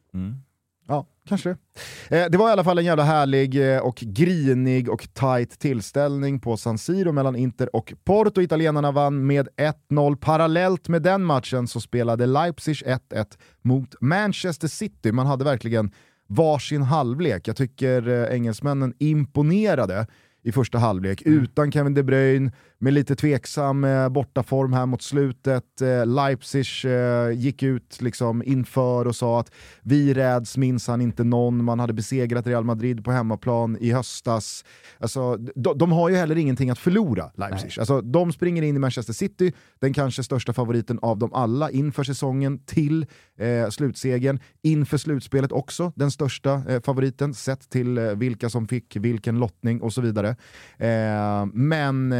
Ja, 0.87 1.05
kanske 1.27 1.49
det. 1.49 2.17
Eh, 2.17 2.29
det 2.29 2.37
var 2.37 2.49
i 2.49 2.51
alla 2.51 2.63
fall 2.63 2.77
en 2.77 2.85
jävla 2.85 3.03
härlig 3.03 3.73
eh, 3.73 3.79
och 3.79 3.95
grinig 3.95 4.89
och 4.89 5.07
tight 5.13 5.59
tillställning 5.59 6.39
på 6.39 6.57
San 6.57 6.77
Siro 6.77 7.11
mellan 7.11 7.35
Inter 7.35 7.75
och 7.75 7.93
Porto. 8.03 8.41
Italienarna 8.41 8.91
vann 8.91 9.27
med 9.27 9.47
1-0. 9.89 10.15
Parallellt 10.15 10.87
med 10.87 11.01
den 11.01 11.23
matchen 11.23 11.67
så 11.67 11.81
spelade 11.81 12.25
Leipzig 12.25 12.75
1-1 12.75 13.25
mot 13.61 13.95
Manchester 14.01 14.67
City. 14.67 15.11
Man 15.11 15.27
hade 15.27 15.43
verkligen 15.43 15.91
varsin 16.27 16.81
halvlek. 16.81 17.47
Jag 17.47 17.55
tycker 17.55 18.07
eh, 18.07 18.35
engelsmännen 18.35 18.93
imponerade 18.99 20.07
i 20.43 20.51
första 20.51 20.77
halvlek 20.77 21.21
utan 21.25 21.71
Kevin 21.71 21.93
De 21.93 22.03
Bruyne, 22.03 22.51
med 22.83 22.93
lite 22.93 23.15
tveksam 23.15 23.83
eh, 23.83 24.09
bortaform 24.09 24.73
här 24.73 24.85
mot 24.85 25.01
slutet. 25.01 25.81
Eh, 25.81 26.05
Leipzig 26.05 26.65
eh, 26.85 27.31
gick 27.31 27.63
ut 27.63 28.01
liksom 28.01 28.43
inför 28.45 29.07
och 29.07 29.15
sa 29.15 29.39
att 29.39 29.51
vi 29.81 30.13
räds 30.13 30.57
minsann 30.57 31.01
inte 31.01 31.23
någon, 31.23 31.63
man 31.63 31.79
hade 31.79 31.93
besegrat 31.93 32.47
Real 32.47 32.63
Madrid 32.63 33.05
på 33.05 33.11
hemmaplan 33.11 33.77
i 33.79 33.91
höstas. 33.91 34.65
Alltså, 34.99 35.37
de, 35.37 35.77
de 35.77 35.91
har 35.91 36.09
ju 36.09 36.15
heller 36.15 36.35
ingenting 36.35 36.69
att 36.69 36.79
förlora, 36.79 37.31
Leipzig. 37.35 37.79
Alltså, 37.79 38.01
de 38.01 38.31
springer 38.31 38.61
in 38.61 38.75
i 38.75 38.79
Manchester 38.79 39.13
City, 39.13 39.53
den 39.79 39.93
kanske 39.93 40.23
största 40.23 40.53
favoriten 40.53 40.99
av 41.01 41.17
dem 41.17 41.33
alla 41.33 41.71
inför 41.71 42.03
säsongen 42.03 42.59
till 42.65 43.05
eh, 43.39 43.69
slutsegern. 43.69 44.39
Inför 44.63 44.97
slutspelet 44.97 45.51
också 45.51 45.91
den 45.95 46.11
största 46.11 46.61
eh, 46.69 46.81
favoriten, 46.81 47.33
sett 47.33 47.69
till 47.69 47.97
eh, 47.97 48.03
vilka 48.03 48.49
som 48.49 48.67
fick 48.67 48.95
vilken 48.95 49.39
lottning 49.39 49.81
och 49.81 49.93
så 49.93 50.01
vidare. 50.01 50.35
Eh, 50.77 51.45
men 51.53 52.13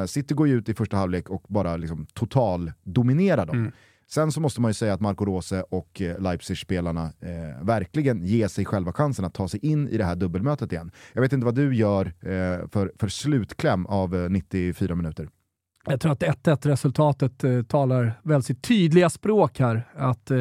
eh, 0.00 0.06
City 0.06 0.34
går 0.34 0.48
ju 0.48 0.54
ut 0.54 0.68
i 0.68 0.74
första 0.74 0.96
halvlek 0.96 1.30
och 1.30 1.44
bara 1.48 1.76
liksom 1.76 2.06
total 2.06 2.72
dominerar 2.82 3.46
dem. 3.46 3.72
Sen 4.10 4.32
så 4.32 4.40
måste 4.40 4.60
man 4.60 4.68
ju 4.70 4.74
säga 4.74 4.94
att 4.94 5.00
Marco 5.00 5.24
Rose 5.24 5.62
och 5.62 6.00
eh, 6.00 6.20
Leipzig-spelarna 6.20 7.12
eh, 7.20 7.64
verkligen 7.64 8.24
ger 8.24 8.48
sig 8.48 8.64
själva 8.64 8.92
chansen 8.92 9.24
att 9.24 9.34
ta 9.34 9.48
sig 9.48 9.66
in 9.66 9.88
i 9.88 9.96
det 9.96 10.04
här 10.04 10.16
dubbelmötet 10.16 10.72
igen. 10.72 10.90
Jag 11.12 11.22
vet 11.22 11.32
inte 11.32 11.44
vad 11.44 11.54
du 11.54 11.76
gör 11.76 12.06
eh, 12.06 12.68
för, 12.72 12.92
för 12.98 13.08
slutkläm 13.08 13.86
av 13.86 14.16
eh, 14.16 14.30
94 14.30 14.94
minuter. 14.94 15.28
Jag 15.86 16.00
tror 16.00 16.12
att 16.12 16.22
1-1 16.22 16.68
resultatet 16.68 17.44
eh, 17.44 17.62
talar 17.62 18.20
väl 18.22 18.42
sitt 18.42 18.62
tydliga 18.62 19.10
språk 19.10 19.58
här. 19.58 19.88
Att 19.96 20.30
eh, 20.30 20.38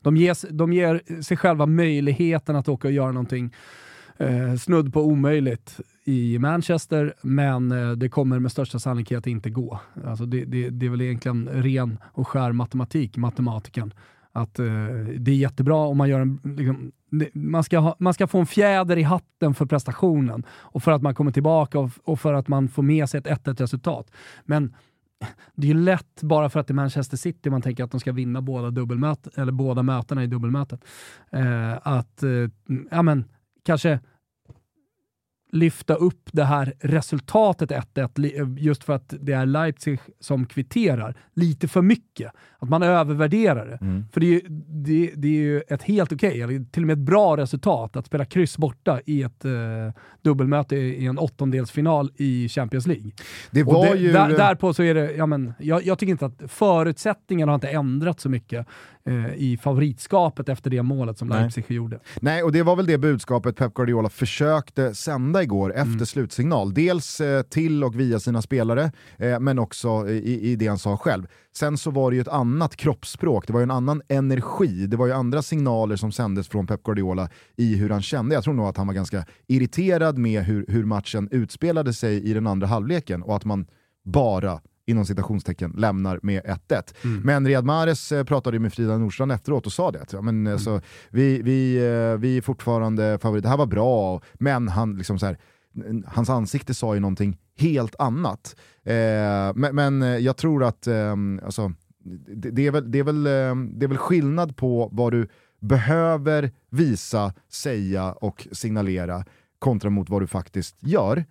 de, 0.00 0.16
ges, 0.16 0.46
de 0.50 0.72
ger 0.72 1.22
sig 1.22 1.36
själva 1.36 1.66
möjligheten 1.66 2.56
att 2.56 2.68
åka 2.68 2.88
och 2.88 2.94
göra 2.94 3.12
någonting 3.12 3.54
eh, 4.18 4.54
snudd 4.54 4.92
på 4.92 5.02
omöjligt 5.06 5.80
i 6.04 6.38
Manchester, 6.38 7.14
men 7.22 7.72
eh, 7.72 7.90
det 7.90 8.08
kommer 8.08 8.38
med 8.38 8.52
största 8.52 8.78
sannolikhet 8.78 9.26
inte 9.26 9.50
gå. 9.50 9.80
Alltså 10.06 10.26
det, 10.26 10.44
det, 10.44 10.70
det 10.70 10.86
är 10.86 10.90
väl 10.90 11.00
egentligen 11.00 11.48
ren 11.48 11.98
och 12.04 12.28
skär 12.28 12.52
matematik, 12.52 13.16
matematiken. 13.16 13.94
Att 14.32 14.58
eh, 14.58 14.66
det 15.18 15.30
är 15.30 15.36
jättebra 15.36 15.76
om 15.76 15.96
man 15.98 16.08
gör 16.08 16.20
en... 16.20 16.40
Liksom, 16.56 16.92
det- 17.10 17.34
man, 17.34 17.64
ska 17.64 17.78
ha, 17.78 17.96
man 17.98 18.14
ska 18.14 18.26
få 18.26 18.38
en 18.38 18.46
fjäder 18.46 18.96
i 18.98 19.02
hatten 19.02 19.54
för 19.54 19.66
prestationen 19.66 20.42
och 20.50 20.82
för 20.82 20.92
att 20.92 21.02
man 21.02 21.14
kommer 21.14 21.30
tillbaka 21.32 21.78
och, 21.78 21.90
och 22.04 22.20
för 22.20 22.32
att 22.34 22.48
man 22.48 22.68
får 22.68 22.82
med 22.82 23.08
sig 23.10 23.18
ett 23.18 23.26
1-1 23.46 23.60
resultat. 23.60 24.10
Men 24.44 24.74
det 25.54 25.66
är 25.66 25.74
ju 25.74 25.80
lätt 25.80 26.22
bara 26.22 26.50
för 26.50 26.60
att 26.60 26.66
det 26.66 26.72
är 26.72 26.74
Manchester 26.74 27.16
City 27.16 27.50
man 27.50 27.62
tänker 27.62 27.84
att 27.84 27.90
de 27.90 28.00
ska 28.00 28.12
vinna 28.12 28.42
båda, 28.42 28.70
dubbelmöt, 28.70 29.38
eller 29.38 29.52
båda 29.52 29.82
mötena 29.82 30.24
i 30.24 30.26
dubbelmötet. 30.26 30.80
Eh, 31.30 31.72
att 31.82 32.22
eh, 32.22 32.30
ja, 32.90 33.02
men, 33.02 33.24
kanske 33.64 34.00
lyfta 35.52 35.94
upp 35.94 36.28
det 36.32 36.44
här 36.44 36.72
resultatet 36.80 37.70
1-1 37.70 38.10
li- 38.20 38.62
just 38.62 38.84
för 38.84 38.92
att 38.92 39.14
det 39.20 39.32
är 39.32 39.46
Leipzig 39.46 40.00
som 40.20 40.46
kvitterar 40.46 41.14
lite 41.34 41.68
för 41.68 41.82
mycket. 41.82 42.32
Att 42.58 42.68
man 42.68 42.82
övervärderar 42.82 43.66
det. 43.66 43.78
För 44.12 44.20
det 44.20 44.26
är, 44.26 44.30
ju, 44.30 44.40
det, 44.68 45.12
det 45.16 45.28
är 45.28 45.32
ju 45.32 45.60
ett 45.68 45.82
helt 45.82 46.12
okej, 46.12 46.42
eller 46.42 46.70
till 46.70 46.82
och 46.82 46.86
med 46.86 46.94
ett 46.94 47.06
bra 47.06 47.36
resultat 47.36 47.96
att 47.96 48.06
spela 48.06 48.24
kryss 48.24 48.58
borta 48.58 49.00
i 49.06 49.22
ett 49.22 49.44
eh, 49.44 49.52
dubbelmöte 50.22 50.76
i 50.76 51.06
en 51.06 51.18
åttondelsfinal 51.18 52.10
i 52.16 52.48
Champions 52.48 52.86
League. 52.86 53.10
Det 53.50 53.62
var 53.62 53.86
det, 53.86 54.00
ju... 54.00 54.12
där, 54.12 54.28
därpå 54.28 54.74
så 54.74 54.82
är 54.82 54.94
det, 54.94 55.12
ja 55.12 55.26
men, 55.26 55.52
jag, 55.58 55.86
jag 55.86 55.98
tycker 55.98 56.10
inte 56.10 56.26
att 56.26 56.42
förutsättningarna 56.46 57.52
har 57.52 57.54
inte 57.54 57.68
ändrats 57.68 58.22
så 58.22 58.28
mycket 58.28 58.66
eh, 59.08 59.34
i 59.36 59.56
favoritskapet 59.62 60.48
efter 60.48 60.70
det 60.70 60.82
målet 60.82 61.18
som 61.18 61.28
Nej. 61.28 61.40
Leipzig 61.40 61.64
gjorde. 61.68 61.98
Nej, 62.20 62.42
och 62.42 62.52
det 62.52 62.62
var 62.62 62.76
väl 62.76 62.86
det 62.86 62.98
budskapet 62.98 63.56
Pep 63.56 63.74
Guardiola 63.74 64.08
försökte 64.08 64.94
sända 64.94 65.42
igår 65.42 65.70
efter 65.72 65.82
Mm. 65.88 66.06
slutsignal. 66.06 66.74
Dels 66.74 67.20
eh, 67.20 67.42
till 67.42 67.84
och 67.84 68.00
via 68.00 68.20
sina 68.20 68.42
spelare, 68.42 68.92
eh, 69.18 69.40
men 69.40 69.58
också 69.58 70.08
i, 70.08 70.50
i 70.50 70.56
det 70.56 70.66
han 70.66 70.78
sa 70.78 70.96
själv. 70.96 71.26
Sen 71.56 71.78
så 71.78 71.90
var 71.90 72.10
det 72.10 72.14
ju 72.14 72.20
ett 72.20 72.28
annat 72.28 72.76
kroppsspråk, 72.76 73.46
det 73.46 73.52
var 73.52 73.60
ju 73.60 73.64
en 73.64 73.70
annan 73.70 74.02
energi, 74.08 74.86
det 74.86 74.96
var 74.96 75.06
ju 75.06 75.12
andra 75.12 75.42
signaler 75.42 75.96
som 75.96 76.12
sändes 76.12 76.48
från 76.48 76.66
Pep 76.66 76.82
Guardiola 76.82 77.28
i 77.56 77.76
hur 77.76 77.90
han 77.90 78.02
kände. 78.02 78.34
Jag 78.34 78.44
tror 78.44 78.54
nog 78.54 78.66
att 78.66 78.76
han 78.76 78.86
var 78.86 78.94
ganska 78.94 79.24
irriterad 79.46 80.18
med 80.18 80.42
hur, 80.44 80.64
hur 80.68 80.84
matchen 80.84 81.28
utspelade 81.30 81.92
sig 81.92 82.30
i 82.30 82.32
den 82.34 82.46
andra 82.46 82.66
halvleken 82.66 83.22
och 83.22 83.36
att 83.36 83.44
man 83.44 83.66
bara 84.04 84.60
inom 84.88 85.04
citationstecken 85.04 85.74
lämnar 85.76 86.20
med 86.22 86.42
1-1. 86.42 86.94
Men 87.24 87.46
Riyad 87.46 87.64
Mahrez 87.64 88.12
eh, 88.12 88.24
pratade 88.24 88.58
med 88.58 88.72
Frida 88.72 88.98
Nordstrand 88.98 89.32
efteråt 89.32 89.66
och 89.66 89.72
sa 89.72 89.90
det. 89.90 90.22
Men, 90.22 90.46
eh, 90.46 90.56
så, 90.56 90.80
vi, 91.10 91.42
vi, 91.42 91.76
eh, 91.76 92.20
vi 92.20 92.36
är 92.36 92.40
fortfarande 92.40 93.18
favoriter, 93.22 93.42
det 93.42 93.48
här 93.48 93.56
var 93.56 93.66
bra, 93.66 94.20
men 94.34 94.68
han, 94.68 94.96
liksom 94.96 95.18
så 95.18 95.26
här, 95.26 95.38
hans 96.06 96.30
ansikte 96.30 96.74
sa 96.74 96.94
ju 96.94 97.00
någonting 97.00 97.38
helt 97.58 97.94
annat. 97.98 98.56
Eh, 98.84 99.54
men, 99.54 99.74
men 99.74 100.02
eh, 100.02 100.08
jag 100.08 100.36
tror 100.36 100.64
att 100.64 100.86
eh, 100.86 101.14
alltså, 101.44 101.72
det, 102.36 102.50
det, 102.50 102.66
är 102.66 102.70
väl, 102.70 102.90
det, 102.90 102.98
är 102.98 103.04
väl, 103.04 103.26
eh, 103.26 103.54
det 103.78 103.86
är 103.86 103.88
väl 103.88 103.98
skillnad 103.98 104.56
på 104.56 104.88
vad 104.92 105.12
du 105.12 105.28
behöver 105.60 106.50
visa, 106.70 107.34
säga 107.48 108.12
och 108.12 108.48
signalera 108.52 109.24
kontra 109.58 109.90
mot 109.90 110.10
vad 110.10 110.22
du 110.22 110.26
faktiskt 110.26 110.76
gör. 110.80 111.24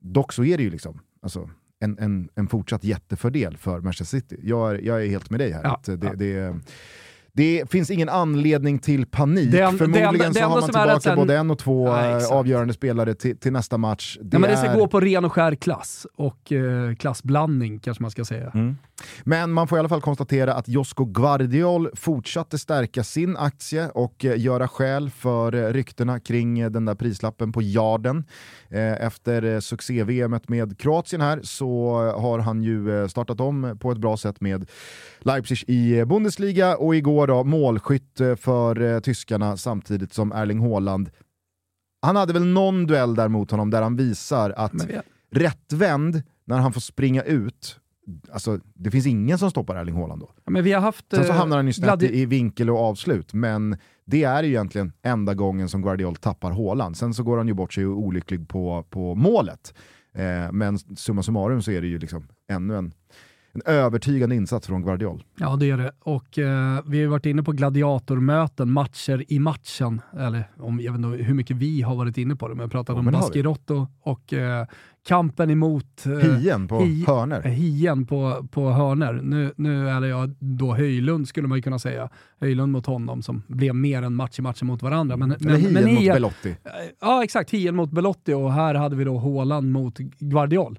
Dock 0.00 0.32
så 0.32 0.44
är 0.44 0.56
det 0.56 0.62
ju 0.62 0.70
liksom 0.70 1.00
alltså, 1.22 1.50
en, 1.80 1.98
en, 1.98 2.28
en 2.34 2.46
fortsatt 2.48 2.84
jättefördel 2.84 3.56
för 3.56 3.80
Manchester 3.80 4.18
City. 4.18 4.36
Jag 4.42 4.70
är, 4.74 4.78
jag 4.78 5.02
är 5.04 5.08
helt 5.08 5.30
med 5.30 5.40
dig 5.40 5.52
här. 5.52 5.60
Ja, 5.64 5.80
det, 5.84 6.06
ja. 6.06 6.12
det, 6.14 6.54
det 7.32 7.70
finns 7.70 7.90
ingen 7.90 8.08
anledning 8.08 8.78
till 8.78 9.06
panik. 9.06 9.44
En- 9.46 9.50
det 9.72 9.78
Förmodligen 9.78 10.14
enda- 10.14 10.28
det 10.28 10.34
så 10.34 10.40
har 10.40 10.46
enda 10.46 10.60
man 10.60 10.68
tillbaka 10.70 11.00
sen- 11.00 11.16
både 11.16 11.36
en 11.36 11.50
och 11.50 11.58
två 11.58 11.88
Ja, 11.88 12.18
eh, 12.20 12.32
avgörande 12.32 12.74
spelare 12.74 13.14
till, 13.14 13.36
till 13.38 13.52
nästa 13.52 13.78
match. 13.78 14.18
Det 14.22 14.28
Ja, 14.36 14.38
men 14.38 14.50
det 14.50 14.56
ska 14.56 14.66
är- 14.66 14.76
gå 14.78 14.86
på 14.88 15.00
ren 15.00 15.24
och 15.24 15.32
skär 15.32 15.54
klass 15.54 16.06
och 16.16 16.52
eh, 16.52 16.94
klassblandning 16.94 17.78
kanske 17.78 18.02
man 18.02 18.10
ska 18.10 18.24
säga. 18.24 18.50
Mm. 18.54 18.76
Men 19.24 19.52
man 19.52 19.68
får 19.68 19.78
i 19.78 19.78
alla 19.78 19.88
fall 19.88 20.00
konstatera 20.00 20.54
att 20.54 20.68
Josko 20.68 21.04
Guardiol 21.04 21.90
fortsatte 21.94 22.58
stärka 22.58 23.04
sin 23.04 23.36
aktie 23.36 23.88
och 23.88 24.24
eh, 24.24 24.40
göra 24.40 24.68
skäl 24.68 25.10
för 25.10 25.54
eh, 25.54 25.72
ryktena 25.72 26.20
kring 26.20 26.58
eh, 26.58 26.70
den 26.70 26.84
där 26.84 26.94
prislappen 26.94 27.52
på 27.52 27.62
yarden. 27.62 28.24
Efter 28.70 29.60
succé-VM 29.60 30.40
med 30.48 30.78
Kroatien 30.78 31.20
här 31.20 31.40
så 31.42 31.94
har 32.16 32.38
han 32.38 32.62
ju 32.62 33.08
startat 33.08 33.40
om 33.40 33.78
på 33.80 33.92
ett 33.92 33.98
bra 33.98 34.16
sätt 34.16 34.40
med 34.40 34.70
Leipzig 35.20 35.64
i 35.66 36.04
Bundesliga 36.04 36.76
och 36.76 36.96
igår 36.96 37.26
då 37.26 37.44
målskytt 37.44 38.20
för 38.36 39.00
tyskarna 39.00 39.56
samtidigt 39.56 40.12
som 40.12 40.32
Erling 40.32 40.60
Haaland 40.60 41.10
han 42.02 42.16
hade 42.16 42.32
väl 42.32 42.46
någon 42.46 42.86
duell 42.86 43.14
där 43.14 43.28
mot 43.28 43.50
honom 43.50 43.70
där 43.70 43.82
han 43.82 43.96
visar 43.96 44.50
att 44.50 44.72
rättvänd 45.30 46.22
när 46.44 46.58
han 46.58 46.72
får 46.72 46.80
springa 46.80 47.22
ut, 47.22 47.80
alltså 48.32 48.60
det 48.74 48.90
finns 48.90 49.06
ingen 49.06 49.38
som 49.38 49.50
stoppar 49.50 49.76
Erling 49.76 49.94
Haaland 49.94 50.20
då. 50.20 50.30
Ja, 50.44 50.50
Men 50.50 50.64
vi 50.64 50.72
har 50.72 50.80
haft... 50.80 51.04
Sen 51.10 51.24
så 51.24 51.32
eh, 51.32 51.38
hamnar 51.38 51.56
han 51.56 51.66
ju 51.66 51.72
snett 51.72 52.02
i, 52.02 52.20
i 52.20 52.26
vinkel 52.26 52.70
och 52.70 52.78
avslut, 52.78 53.32
men 53.34 53.76
det 54.04 54.24
är 54.24 54.42
ju 54.42 54.48
egentligen 54.48 54.92
enda 55.02 55.34
gången 55.34 55.68
som 55.68 55.82
Guardiol 55.82 56.16
tappar 56.16 56.50
Haaland. 56.50 56.96
Sen 56.96 57.14
så 57.14 57.22
går 57.22 57.36
han 57.36 57.48
ju 57.48 57.54
bort 57.54 57.72
sig 57.72 57.86
olycklig 57.86 58.48
på, 58.48 58.84
på 58.90 59.14
målet. 59.14 59.74
Eh, 60.14 60.52
men 60.52 60.78
summa 60.78 61.22
summarum 61.22 61.62
så 61.62 61.70
är 61.70 61.80
det 61.80 61.86
ju 61.86 61.98
liksom 61.98 62.28
ännu 62.50 62.76
en, 62.76 62.92
en 63.66 63.74
övertygande 63.74 64.34
insats 64.36 64.66
från 64.66 64.82
Guardiol. 64.82 65.24
Ja, 65.38 65.56
det 65.56 65.70
är 65.70 65.76
det. 65.76 65.92
Och 66.00 66.38
eh, 66.38 66.80
vi 66.86 67.02
har 67.02 67.10
varit 67.10 67.26
inne 67.26 67.42
på 67.42 67.52
gladiatormöten, 67.52 68.72
matcher 68.72 69.24
i 69.28 69.38
matchen. 69.38 70.00
Eller 70.18 70.44
om, 70.56 70.80
jag 70.80 70.92
vet 70.92 70.98
inte 71.04 71.24
hur 71.24 71.34
mycket 71.34 71.56
vi 71.56 71.82
har 71.82 71.96
varit 71.96 72.18
inne 72.18 72.36
på 72.36 72.48
det, 72.48 72.54
men 72.54 72.62
jag 72.62 72.70
pratade 72.70 72.96
Ja, 72.96 73.06
om. 73.06 73.12
Baskirotto 73.12 73.86
och 74.02 74.32
eh, 74.32 74.66
kampen 75.08 75.50
emot 75.50 76.06
eh, 76.06 76.12
Hien 76.36 76.68
på 76.68 76.80
hi- 76.80 77.06
hörner. 77.06 77.42
hien 77.42 78.06
på, 78.06 78.48
på 78.50 78.70
hörner. 78.70 79.12
Nu, 79.22 79.52
nu 79.56 79.88
är 79.88 80.00
det 80.00 80.08
ja, 80.08 80.26
då 80.38 80.74
Höjlund 80.74 81.28
skulle 81.28 81.48
man 81.48 81.58
ju 81.58 81.62
kunna 81.62 81.78
säga. 81.78 82.08
Höjlund 82.40 82.72
mot 82.72 82.86
honom 82.86 83.22
som 83.22 83.42
blev 83.46 83.74
mer 83.74 84.02
en 84.02 84.14
match 84.14 84.38
i 84.38 84.42
matchen 84.42 84.66
mot 84.66 84.82
varandra. 84.82 85.16
Men, 85.16 85.32
Eller 85.32 85.50
men, 85.50 85.60
Hien 85.60 85.72
men 85.72 85.84
mot 85.84 86.00
Hien- 86.02 86.14
Belotti. 86.14 86.56
Ja, 87.00 87.24
exakt. 87.24 87.50
Hien 87.50 87.76
mot 87.76 87.90
Belotti 87.90 88.32
och 88.32 88.52
här 88.52 88.74
hade 88.74 88.96
vi 88.96 89.04
då 89.04 89.18
Haaland 89.18 89.72
mot 89.72 89.98
Guardiol. 90.18 90.78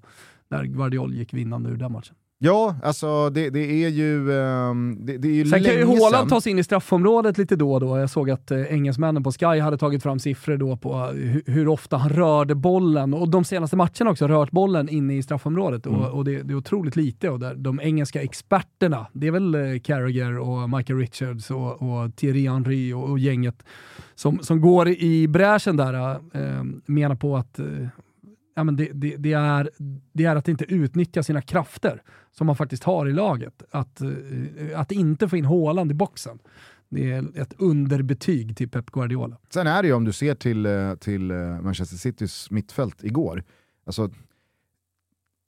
Där 0.49 0.63
Guardiol 0.63 1.13
gick 1.13 1.33
vinnande 1.33 1.69
ur 1.69 1.75
den 1.77 1.91
matchen. 1.91 2.15
Ja, 2.41 2.75
alltså 2.83 3.29
det, 3.29 3.49
det 3.49 3.83
är 3.83 3.89
ju, 3.89 4.33
ehm, 4.41 4.97
det, 5.05 5.17
det 5.17 5.27
är 5.27 5.33
ju 5.33 5.45
Sen 5.45 5.63
kan 5.63 5.73
ju 5.73 5.85
sedan. 6.11 6.27
ta 6.27 6.41
sig 6.41 6.51
in 6.51 6.59
i 6.59 6.63
straffområdet 6.63 7.37
lite 7.37 7.55
då 7.55 7.73
och 7.73 7.79
då. 7.79 7.97
Jag 7.97 8.09
såg 8.09 8.29
att 8.29 8.51
eh, 8.51 8.73
engelsmännen 8.73 9.23
på 9.23 9.31
Sky 9.31 9.45
hade 9.59 9.77
tagit 9.77 10.03
fram 10.03 10.19
siffror 10.19 10.57
då 10.57 10.77
på 10.77 10.93
eh, 10.93 11.05
hur, 11.13 11.43
hur 11.45 11.67
ofta 11.67 11.97
han 11.97 12.09
rörde 12.09 12.55
bollen 12.55 13.13
och 13.13 13.29
de 13.29 13.43
senaste 13.43 13.75
matcherna 13.75 14.09
också 14.11 14.27
rört 14.27 14.51
bollen 14.51 14.89
inne 14.89 15.17
i 15.17 15.23
straffområdet 15.23 15.85
Mm. 15.85 15.99
och, 15.99 16.09
och 16.17 16.25
det, 16.25 16.41
det 16.43 16.53
är 16.53 16.57
otroligt 16.57 16.95
lite 16.95 17.29
och 17.29 17.39
där 17.39 17.55
de 17.55 17.79
engelska 17.83 18.21
experterna, 18.21 19.07
det 19.13 19.27
är 19.27 19.31
väl 19.31 19.55
eh, 19.55 19.79
Carragher 19.83 20.39
och 20.39 20.69
Michael 20.69 20.99
Richards 20.99 21.51
och, 21.51 21.81
och 21.81 22.15
Thierry 22.15 22.47
Henry 22.47 22.93
och, 22.93 23.09
och 23.09 23.19
gänget 23.19 23.63
som, 24.15 24.39
som 24.41 24.61
går 24.61 24.89
i 24.89 25.27
bräschen 25.27 25.77
där, 25.77 26.11
eh, 26.11 26.63
menar 26.85 27.15
på 27.15 27.37
att 27.37 27.59
ja, 28.59 28.63
men 28.63 28.75
det, 28.75 28.89
det, 28.93 29.17
det, 29.17 29.33
är, 29.33 29.69
det 30.13 30.25
är 30.25 30.35
att 30.35 30.47
inte 30.47 30.65
utnyttja 30.73 31.23
sina 31.23 31.41
krafter 31.41 32.01
som 32.31 32.47
man 32.47 32.55
faktiskt 32.55 32.83
har 32.83 33.07
i 33.07 33.13
laget. 33.13 33.63
Att, 33.71 34.01
eh, 34.01 34.09
att 34.75 34.91
inte 34.91 35.29
få 35.29 35.37
in 35.37 35.45
Haaland 35.45 35.91
i 35.91 35.93
boxen. 35.93 36.39
Det 36.89 37.11
är 37.11 37.41
ett 37.41 37.53
underbetyg 37.57 38.57
till 38.57 38.69
Pep 38.69 38.91
Guardiola. 38.91 39.37
Sen 39.49 39.67
är 39.67 39.81
det 39.81 39.87
ju 39.87 39.93
om 39.93 40.05
du 40.05 40.11
ser 40.11 40.35
till, 40.35 40.65
eh, 40.65 40.95
till 40.95 41.31
eh, 41.31 41.37
Manchester 41.37 41.97
Citys 41.97 42.51
mittfält 42.51 43.03
igår, 43.03 43.43
alltså, 43.85 44.09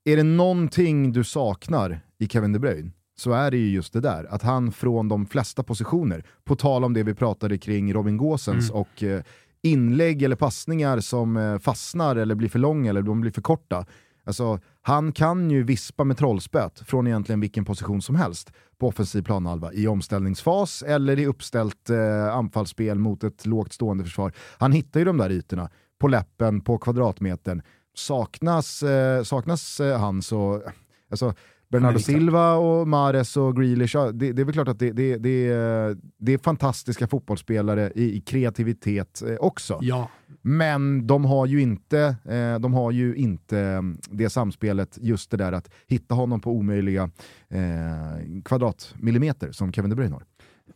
är 0.03 0.18
det 0.18 0.24
någonting 0.24 1.12
du 1.12 1.24
saknar 1.24 2.00
i 2.18 2.27
Kevin 2.27 2.53
De 2.53 2.60
Bruyne 2.60 2.91
så 3.15 3.32
är 3.32 3.51
det 3.51 3.58
ju 3.58 3.72
just 3.72 3.94
det 3.94 4.01
där, 4.01 4.27
att 4.30 4.41
han 4.41 4.72
från 4.72 5.08
de 5.08 5.25
flesta 5.25 5.63
positioner, 5.63 6.25
på 6.44 6.56
tal 6.56 6.84
om 6.84 6.94
det 6.94 7.03
vi 7.03 7.13
pratade 7.13 7.58
kring 7.58 7.94
Robin 7.94 8.18
Gåsens 8.18 8.70
och 8.70 9.03
eh, 9.03 9.24
inlägg 9.63 10.24
eller 10.24 10.36
passningar 10.36 11.00
som 11.00 11.38
eh, 11.38 11.58
fastnar 11.58 12.15
eller 12.15 12.36
blir 12.36 12.50
för 12.50 12.60
långa 12.60 12.89
eller 12.89 13.01
de 13.01 13.22
blir 13.22 13.32
för 13.32 13.41
korta. 13.41 13.86
Alltså, 14.24 14.60
han 14.82 15.12
kan 15.12 15.51
ju 15.51 15.63
vispa 15.63 16.03
med 16.03 16.18
trollspöt 16.18 16.80
från 16.80 17.08
egentligen 17.08 17.39
vilken 17.39 17.65
position 17.65 18.01
som 18.01 18.15
helst 18.15 18.51
på 18.80 18.88
offensiv 18.88 19.22
planhalva 19.22 19.74
i 19.74 19.88
omställningsfas 19.88 20.84
eller 20.84 21.20
i 21.20 21.25
uppställt 21.25 21.89
eh, 21.89 22.36
anfallsspel 22.36 23.00
mot 23.00 23.24
ett 23.24 23.46
lågt 23.46 23.74
stående 23.74 24.03
försvar. 24.03 24.34
Han 24.58 24.72
hittar 24.72 25.00
ju 25.00 25.06
de 25.06 25.18
där 25.18 25.32
ytorna 25.32 25.70
på 26.00 26.08
läppen, 26.08 26.62
på 26.62 26.77
kvadratmetern. 26.77 27.62
Saknas, 27.96 28.84
eh, 28.84 29.24
saknas 29.24 29.80
eh, 29.80 30.00
han 30.00 30.21
så... 30.21 30.63
Alltså, 31.10 31.34
Bernardo. 31.71 31.99
Silva 31.99 32.53
och 32.53 32.88
Mares 32.88 33.38
och 33.38 33.55
Grealish, 33.55 33.95
det, 34.13 34.31
det 34.31 34.41
är 34.41 34.45
väl 34.45 34.53
klart 34.53 34.67
att 34.67 34.79
det, 34.79 34.91
det, 34.91 35.17
det, 35.17 35.47
är, 35.47 35.97
det 36.17 36.34
är 36.34 36.38
fantastiska 36.38 37.07
fotbollsspelare 37.07 37.91
i, 37.95 38.17
i 38.17 38.21
kreativitet 38.21 39.21
eh, 39.21 39.36
också. 39.39 39.79
Ja, 39.81 40.10
Men 40.41 41.07
de 41.07 41.25
har 41.25 41.45
ju 41.45 41.62
inte, 41.62 42.15
eh, 42.25 42.60
de 42.60 42.73
har 42.73 42.91
ju 42.91 43.15
inte 43.15 43.60
mm, 43.60 43.97
det 44.10 44.29
samspelet, 44.29 44.97
just 45.01 45.31
det 45.31 45.38
där 45.38 45.51
att 45.51 45.69
hitta 45.88 46.15
honom 46.15 46.41
på 46.41 46.51
omöjliga 46.51 47.10
eh, 47.49 48.41
kvadratmillimeter 48.45 49.51
som 49.51 49.73
Kevin 49.73 49.89
De 49.89 49.95
Bruyne 49.95 50.15
har. 50.15 50.23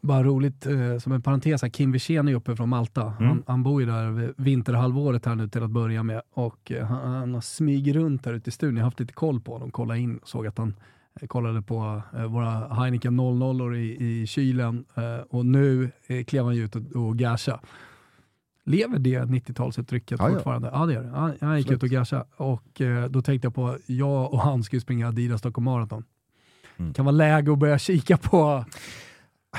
Bara 0.02 0.24
roligt 0.24 0.66
eh, 0.66 0.98
som 0.98 1.12
en 1.12 1.22
parentes, 1.22 1.62
här, 1.62 1.70
Kim 1.70 1.92
Wirsén 1.92 2.28
är 2.28 2.34
uppe 2.34 2.56
från 2.56 2.70
Malta. 2.70 3.14
Han, 3.20 3.44
han 3.48 3.64
bor 3.64 3.82
ju 3.82 3.88
där 3.88 4.34
vinterhalvåret 4.38 5.26
här 5.26 5.36
nu 5.36 5.48
till 5.48 5.64
att 5.64 5.70
börja 5.70 6.04
med 6.04 6.22
och 6.34 6.72
eh, 6.72 6.86
han, 6.86 7.12
han 7.14 7.34
har 7.34 7.42
smugit 7.42 7.96
runt 7.96 8.24
där 8.24 8.34
ute 8.34 8.50
i 8.50 8.52
studion. 8.52 8.76
Jag 8.76 8.84
har 8.84 8.88
haft 8.88 9.00
lite 9.00 9.14
koll 9.14 9.42
på 9.42 9.54
honom, 9.54 9.72
kollade 9.72 10.00
in 10.00 10.18
och 10.18 10.28
såg 10.28 10.48
att 10.48 10.58
han 10.58 10.76
eh, 11.22 11.28
kollade 11.28 11.62
på 11.62 12.02
eh, 12.18 12.26
våra 12.26 12.74
Heineken 12.74 13.16
00 13.16 13.76
i, 13.76 14.22
i 14.22 14.28
kylen 14.28 14.86
eh, 14.96 15.18
och 15.30 15.46
nu 15.46 15.92
eh, 16.08 16.24
klev 16.24 16.46
han 16.46 16.56
ju 16.56 16.64
ut 16.66 16.76
och, 16.76 16.96
och 16.96 17.18
gasha. 17.18 17.60
Lever 18.68 19.00
det 19.00 19.20
90-talsuttrycket 19.20 20.16
Ja, 20.20 20.28
ja. 20.28 20.34
fortfarande? 20.34 20.70
Ja, 20.74 20.86
det 20.86 20.94
gör 20.94 21.04
det. 21.04 21.10
Han, 21.10 21.34
han 21.42 21.58
gick 21.58 21.66
Absolut. 21.66 21.84
ut 21.84 21.84
och 21.84 21.90
gasha 21.90 22.26
och 22.38 22.82
då 23.10 23.22
tänkte 23.22 23.46
jag 23.46 23.56
på, 23.56 23.78
jag 23.86 24.34
och 24.34 24.40
han 24.40 24.64
ju 24.72 24.80
springa 24.80 25.08
Adidas 25.08 25.40
Stockholm 25.40 25.66
Marathon. 25.66 26.04
Mm. 26.78 26.94
Kan 26.94 27.06
vara 27.06 27.16
läge 27.16 27.52
att 27.52 27.60
börja 27.60 27.78
kika 27.78 28.18
på 28.18 28.66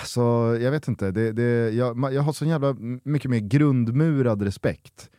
Alltså, 0.01 0.21
jag 0.61 0.71
vet 0.71 0.89
inte, 0.89 1.11
det, 1.11 1.33
det, 1.33 1.71
jag, 1.71 2.13
jag 2.15 2.23
har 2.23 2.33
så 2.33 2.45
jävla 2.45 2.77
mycket 3.05 3.31
mer 3.31 3.39
grundmurad 3.39 4.43
respekt 4.43 5.11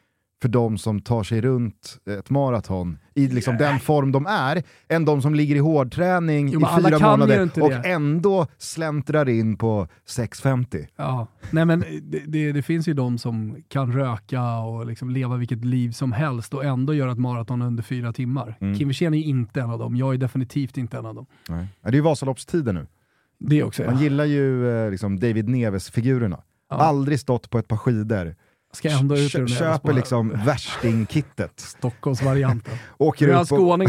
för 0.42 0.50
de 0.50 0.78
som 0.78 1.00
tar 1.00 1.24
sig 1.24 1.42
runt 1.42 1.98
ett 2.20 2.30
maraton 2.30 2.98
i 3.16 3.28
liksom 3.28 3.58
den 3.58 3.80
form 3.80 4.12
de 4.12 4.26
är, 4.26 4.64
än 4.88 5.06
de 5.06 5.22
som 5.22 5.36
ligger 5.36 5.56
i 5.56 5.60
hårdträning 5.60 6.50
Jo, 6.50 6.62
i 6.62 6.84
fyra 6.84 7.00
månader 7.00 7.50
och 7.62 7.70
det. 7.70 7.76
ändå 7.76 8.48
släntrar 8.58 9.30
in 9.30 9.58
på 9.58 9.88
6.50. 10.08 10.88
Ja, 10.96 11.28
nej 11.52 11.66
men 11.66 11.84
det, 12.02 12.20
det, 12.28 12.52
det 12.52 12.62
finns 12.62 12.88
ju 12.88 12.94
de 12.94 13.18
som 13.18 13.56
kan 13.68 13.92
röka 13.94 14.58
och 14.58 14.86
liksom 14.86 15.10
leva 15.10 15.36
vilket 15.36 15.66
liv 15.66 15.92
som 15.92 16.12
helst 16.12 16.54
och 16.54 16.66
ändå 16.66 16.94
göra 16.94 17.12
ett 17.12 17.18
maraton 17.20 17.62
under 17.62 17.84
fyra 17.84 18.14
timmar. 18.14 18.58
Mm. 18.62 18.78
Kim 18.78 18.88
Wirsén 18.88 19.14
är 19.14 19.24
inte 19.24 19.62
en 19.62 19.70
av 19.70 19.80
dem, 19.80 19.96
jag 19.96 20.14
är 20.14 20.18
definitivt 20.18 20.78
inte 20.78 20.98
en 20.98 21.06
av 21.06 21.16
dem. 21.16 21.26
Nej. 21.50 21.68
Det 21.82 21.90
är 21.90 21.94
ju 21.94 22.02
Vasaloppstider 22.02 22.74
nu. 22.74 22.88
Det 23.40 23.64
också 23.64 23.84
Man 23.84 23.96
ja. 23.96 24.02
gillar 24.02 24.26
ju 24.26 24.70
eh, 24.86 24.92
liksom 24.92 25.20
David 25.20 25.50
Neves-figurerna. 25.50 26.42
Ja. 26.70 26.76
Aldrig 26.76 27.20
stått 27.20 27.50
på 27.50 27.60
ett 27.60 27.68
par 27.68 27.78
skidor. 27.78 28.36
Ska 28.74 28.90
ändå 28.90 29.18
ut 29.18 29.32
Kö- 29.32 29.48
köper 29.48 29.94
liksom 29.94 30.30
värsting-kittet. 30.46 31.52
Stockholmsvarianten. 31.60 32.74
Åker 32.98 33.28
upp, 33.28 33.52
och, 33.52 33.80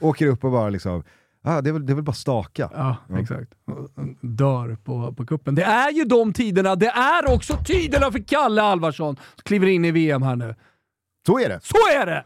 åker 0.08 0.26
upp 0.26 0.44
och 0.44 0.50
bara 0.50 0.68
liksom, 0.68 1.02
ah, 1.44 1.60
det, 1.60 1.70
är 1.70 1.72
väl, 1.72 1.86
det 1.86 1.92
är 1.92 1.94
väl 1.94 2.04
bara 2.04 2.12
staka. 2.12 2.70
Ja, 2.74 2.96
Ja. 3.08 3.18
exakt. 3.20 3.52
Dör 4.20 4.76
på, 4.84 5.14
på 5.14 5.26
kuppen. 5.26 5.54
Det 5.54 5.62
är 5.62 5.90
ju 5.92 6.04
de 6.04 6.32
tiderna, 6.32 6.76
det 6.76 6.86
är 6.88 7.34
också 7.34 7.56
tiderna 7.64 8.12
för 8.12 8.18
Kalle 8.18 8.62
Alvarsson 8.62 9.16
som 9.16 9.42
kliver 9.42 9.66
in 9.66 9.84
i 9.84 9.90
VM 9.90 10.22
här 10.22 10.36
nu. 10.36 10.54
Så 11.26 11.38
är 11.38 11.48
det. 11.48 11.60
Så 11.62 11.76
är 12.00 12.06
det! 12.06 12.24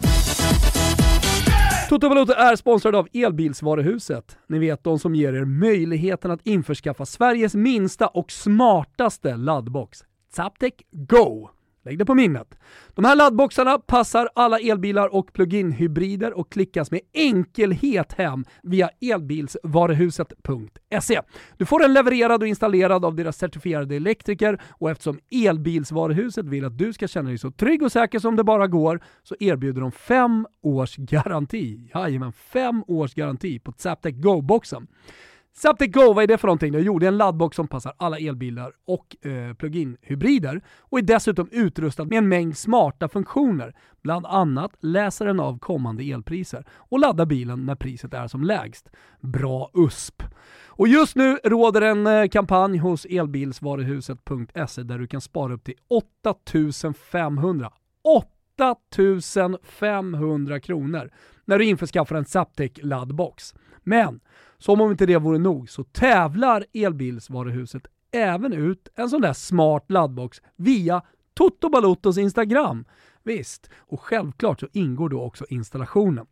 Toto 1.91 2.09
Balotto 2.09 2.33
är 2.33 2.57
sponsrad 2.57 2.95
av 2.95 3.09
Elbilsvaruhuset. 3.13 4.39
Ni 4.47 4.59
vet 4.59 4.85
de 4.85 4.99
som 4.99 5.15
ger 5.15 5.33
er 5.33 5.45
möjligheten 5.45 6.31
att 6.31 6.47
införskaffa 6.47 7.07
Sveriges 7.07 7.55
minsta 7.55 8.07
och 8.07 8.33
smartaste 8.33 9.37
laddbox. 9.37 10.05
Zaptec 10.33 10.75
Go! 10.91 11.49
Lägg 11.83 11.99
det 11.99 12.05
på 12.05 12.15
minnet. 12.15 12.59
De 12.95 13.05
här 13.05 13.17
laddboxarna 13.17 13.79
passar 13.79 14.29
alla 14.35 14.59
elbilar 14.59 15.15
och 15.15 15.33
plug-in 15.33 15.73
hybrider 15.73 16.39
och 16.39 16.53
klickas 16.53 16.91
med 16.91 17.01
enkelhet 17.15 18.13
hem 18.13 18.45
via 18.63 18.91
elbilsvaruhuset.se. 19.01 21.21
Du 21.57 21.67
får 21.67 21.81
den 21.81 21.93
levererad 21.93 22.43
och 22.43 22.49
installerad 22.49 23.05
av 23.05 23.15
deras 23.15 23.37
certifierade 23.37 23.97
elektriker 23.97 24.61
och 24.69 24.91
eftersom 24.91 25.19
Elbilsvaruhuset 25.31 26.47
vill 26.47 26.65
att 26.65 26.79
du 26.79 26.93
ska 26.93 27.09
känna 27.09 27.29
dig 27.29 27.39
så 27.39 27.51
trygg 27.51 27.83
och 27.83 27.93
säker 27.93 28.19
som 28.19 28.37
det 28.37 28.45
bara 28.45 28.67
går 28.67 29.01
så 29.23 29.37
erbjuder 29.41 29.81
de 29.81 29.93
fem 29.93 30.47
års 30.63 30.97
garanti. 30.97 31.91
Jajamän, 31.95 32.33
fem 32.33 32.85
års 32.87 33.15
garanti 33.15 33.59
på 33.59 33.73
Zaptec 33.77 34.15
Go-boxen. 34.17 34.87
Zaptec 35.57 35.93
Go, 35.93 36.13
vad 36.13 36.23
är 36.23 36.27
det 36.27 36.39
för 36.39 36.49
någonting? 36.49 36.75
Jo, 36.79 36.99
det 36.99 37.07
är 37.07 37.09
en 37.09 37.17
laddbox 37.17 37.57
som 37.57 37.69
passar 37.69 37.93
alla 37.97 38.19
elbilar 38.19 38.73
och 38.87 39.27
eh, 39.27 39.55
plug-in 39.55 39.97
hybrider 40.03 40.63
och 40.79 40.99
är 40.99 41.03
dessutom 41.03 41.49
utrustad 41.53 42.05
med 42.05 42.19
en 42.19 42.29
mängd 42.29 42.57
smarta 42.57 43.09
funktioner. 43.09 43.75
Bland 44.03 44.27
annat 44.27 44.73
läser 44.81 45.27
den 45.27 45.41
av 45.41 45.59
kommande 45.59 46.03
elpriser 46.03 46.65
och 46.73 46.99
laddar 46.99 47.27
bilen 47.27 47.67
när 47.67 47.75
priset 47.75 48.15
är 48.15 48.29
som 48.29 48.45
lägst. 48.45 48.89
Bra 49.21 49.71
USP! 49.75 50.23
Och 50.67 50.89
just 50.89 51.17
nu 51.17 51.39
råder 51.45 51.83
en 51.83 52.07
eh, 52.07 52.29
kampanj 52.29 52.79
hos 52.79 53.05
elbilsvaruhuset.se 53.05 54.83
där 54.83 54.99
du 54.99 55.07
kan 55.07 55.21
spara 55.21 55.53
upp 55.53 55.65
till 55.65 55.75
8500 55.89 57.73
8500 58.03 60.61
kronor 60.61 61.11
när 61.45 61.59
du 61.59 61.65
införskaffar 61.65 62.17
en 62.17 62.25
Zaptec 62.25 62.73
laddbox. 62.83 63.55
Men 63.83 64.21
som 64.61 64.81
om 64.81 64.91
inte 64.91 65.07
det 65.07 65.17
vore 65.17 65.39
nog 65.39 65.71
så 65.71 65.85
tävlar 65.85 66.65
Elbilsvaruhuset 66.73 67.83
även 68.13 68.53
ut 68.53 68.89
en 68.95 69.11
sån 69.11 69.21
där 69.21 69.33
smart 69.33 69.85
laddbox 69.89 70.43
via 70.57 71.03
Toto 71.35 71.69
Balottos 71.69 72.19
Instagram. 72.19 72.85
Visst, 73.23 73.71
och 73.79 74.01
självklart 74.01 74.61
så 74.61 74.69
ingår 74.73 75.09
då 75.09 75.23
också 75.23 75.45
installationen. 75.49 76.27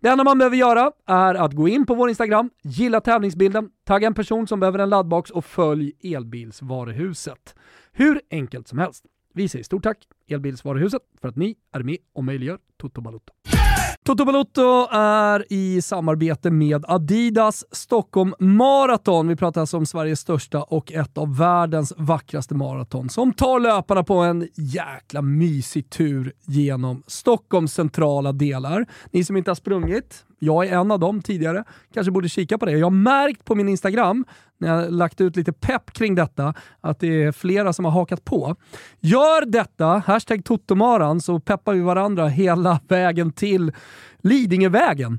Det 0.00 0.08
enda 0.08 0.24
man 0.24 0.38
behöver 0.38 0.56
göra 0.56 0.92
är 1.06 1.34
att 1.34 1.52
gå 1.52 1.68
in 1.68 1.86
på 1.86 1.94
vår 1.94 2.08
Instagram, 2.08 2.50
gilla 2.62 3.00
tävlingsbilden, 3.00 3.70
tagga 3.84 4.06
en 4.06 4.14
person 4.14 4.46
som 4.46 4.60
behöver 4.60 4.78
en 4.78 4.90
laddbox 4.90 5.30
och 5.30 5.44
följ 5.44 5.92
Elbilsvaruhuset. 6.02 7.54
Hur 7.92 8.20
enkelt 8.30 8.68
som 8.68 8.78
helst. 8.78 9.04
Vi 9.34 9.48
säger 9.48 9.64
stort 9.64 9.82
tack 9.82 9.98
Elbilsvaruhuset 10.28 11.02
för 11.20 11.28
att 11.28 11.36
ni 11.36 11.56
är 11.72 11.82
med 11.82 11.96
och 12.12 12.24
möjliggör 12.24 12.58
Toto 12.76 13.00
Balotto. 13.00 13.32
Toto 14.08 14.24
Balotto 14.24 14.88
är 14.92 15.52
i 15.52 15.82
samarbete 15.82 16.50
med 16.50 16.84
Adidas 16.88 17.64
Stockholm 17.70 18.34
Marathon. 18.38 19.28
Vi 19.28 19.36
pratar 19.36 19.60
alltså 19.60 19.76
om 19.76 19.86
Sveriges 19.86 20.20
största 20.20 20.62
och 20.62 20.92
ett 20.92 21.18
av 21.18 21.36
världens 21.36 21.92
vackraste 21.96 22.54
maraton 22.54 23.08
som 23.08 23.32
tar 23.32 23.60
löparna 23.60 24.04
på 24.04 24.14
en 24.14 24.48
jäkla 24.54 25.22
mysig 25.22 25.90
tur 25.90 26.32
genom 26.44 27.02
Stockholms 27.06 27.72
centrala 27.72 28.32
delar. 28.32 28.86
Ni 29.10 29.24
som 29.24 29.36
inte 29.36 29.50
har 29.50 29.54
sprungit, 29.54 30.24
jag 30.38 30.66
är 30.66 30.78
en 30.78 30.90
av 30.90 30.98
dem 30.98 31.22
tidigare, 31.22 31.64
kanske 31.94 32.10
borde 32.10 32.28
kika 32.28 32.58
på 32.58 32.66
det. 32.66 32.72
Jag 32.72 32.86
har 32.86 32.90
märkt 32.90 33.44
på 33.44 33.54
min 33.54 33.68
Instagram, 33.68 34.24
när 34.58 34.68
jag 34.68 34.92
lagt 34.92 35.20
ut 35.20 35.36
lite 35.36 35.52
pepp 35.52 35.92
kring 35.92 36.14
detta, 36.14 36.54
att 36.80 37.00
det 37.00 37.22
är 37.22 37.32
flera 37.32 37.72
som 37.72 37.84
har 37.84 37.92
hakat 37.92 38.24
på. 38.24 38.56
Gör 39.00 39.46
detta, 39.46 39.86
hashtag 40.06 40.44
Totomaran, 40.44 41.20
så 41.20 41.40
peppar 41.40 41.74
vi 41.74 41.80
varandra 41.80 42.28
hela 42.28 42.80
vägen 42.88 43.32
till 43.32 43.72
Lidingövägen 44.22 45.18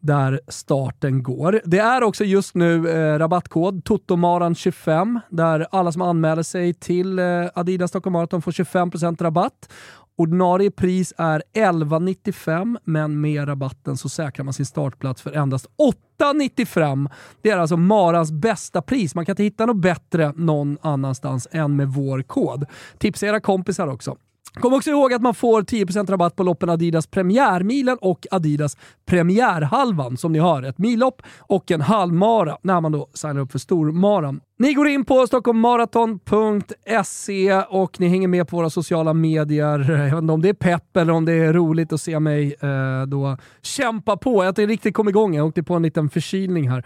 där 0.00 0.40
starten 0.48 1.22
går. 1.22 1.60
Det 1.64 1.78
är 1.78 2.02
också 2.02 2.24
just 2.24 2.54
nu 2.54 2.88
eh, 2.88 3.18
rabattkod 3.18 3.82
TOTOMARAN25 3.82 5.20
där 5.30 5.66
alla 5.70 5.92
som 5.92 6.02
anmäler 6.02 6.42
sig 6.42 6.74
till 6.74 7.18
eh, 7.18 7.24
Adidas 7.54 7.90
Stockholm 7.90 8.12
Marathon 8.12 8.42
får 8.42 8.52
25% 8.52 9.22
rabatt. 9.22 9.72
Ordinarie 10.18 10.70
pris 10.70 11.12
är 11.16 11.42
11,95 11.54 12.78
men 12.84 13.20
med 13.20 13.48
rabatten 13.48 13.96
så 13.96 14.08
säkrar 14.08 14.44
man 14.44 14.54
sin 14.54 14.66
startplats 14.66 15.22
för 15.22 15.32
endast 15.32 15.66
8,95. 16.18 17.10
Det 17.42 17.50
är 17.50 17.58
alltså 17.58 17.76
Marans 17.76 18.32
bästa 18.32 18.82
pris. 18.82 19.14
Man 19.14 19.26
kan 19.26 19.32
inte 19.32 19.42
hitta 19.42 19.66
något 19.66 19.82
bättre 19.82 20.32
någon 20.36 20.78
annanstans 20.80 21.48
än 21.50 21.76
med 21.76 21.88
vår 21.88 22.22
kod. 22.22 22.64
Tipsa 22.98 23.26
era 23.26 23.40
kompisar 23.40 23.86
också. 23.86 24.16
Kom 24.54 24.74
också 24.74 24.90
ihåg 24.90 25.12
att 25.12 25.22
man 25.22 25.34
får 25.34 25.62
10% 25.62 26.10
rabatt 26.10 26.36
på 26.36 26.42
loppen 26.42 26.70
Adidas 26.70 27.06
Premiärmilen 27.06 27.98
och 28.00 28.26
Adidas 28.30 28.76
Premiärhalvan 29.06 30.16
som 30.16 30.32
ni 30.32 30.38
hör. 30.38 30.62
Ett 30.62 30.78
millopp 30.78 31.22
och 31.38 31.70
en 31.70 31.80
halvmara 31.80 32.58
när 32.62 32.80
man 32.80 32.92
då 32.92 33.08
signar 33.14 33.40
upp 33.40 33.52
för 33.52 33.58
stormaran. 33.58 34.40
Ni 34.58 34.74
går 34.74 34.88
in 34.88 35.04
på 35.04 35.26
stockholmmaraton.se 35.26 37.62
och 37.68 38.00
ni 38.00 38.08
hänger 38.08 38.28
med 38.28 38.48
på 38.48 38.56
våra 38.56 38.70
sociala 38.70 39.14
medier. 39.14 39.78
Jag 39.90 40.04
vet 40.04 40.14
inte 40.22 40.32
om 40.32 40.42
det 40.42 40.48
är 40.48 40.54
pepp 40.54 40.96
eller 40.96 41.12
om 41.12 41.24
det 41.24 41.32
är 41.32 41.52
roligt 41.52 41.92
att 41.92 42.00
se 42.00 42.20
mig 42.20 42.54
eh, 42.60 43.02
då 43.06 43.36
kämpa 43.62 44.16
på. 44.16 44.44
Jag 44.44 44.50
inte 44.50 44.66
riktigt 44.66 44.94
komma 44.94 45.10
igång. 45.10 45.34
Jag 45.34 45.46
åkte 45.46 45.62
på 45.62 45.74
en 45.74 45.82
liten 45.82 46.10
förkylning 46.10 46.70
här 46.70 46.84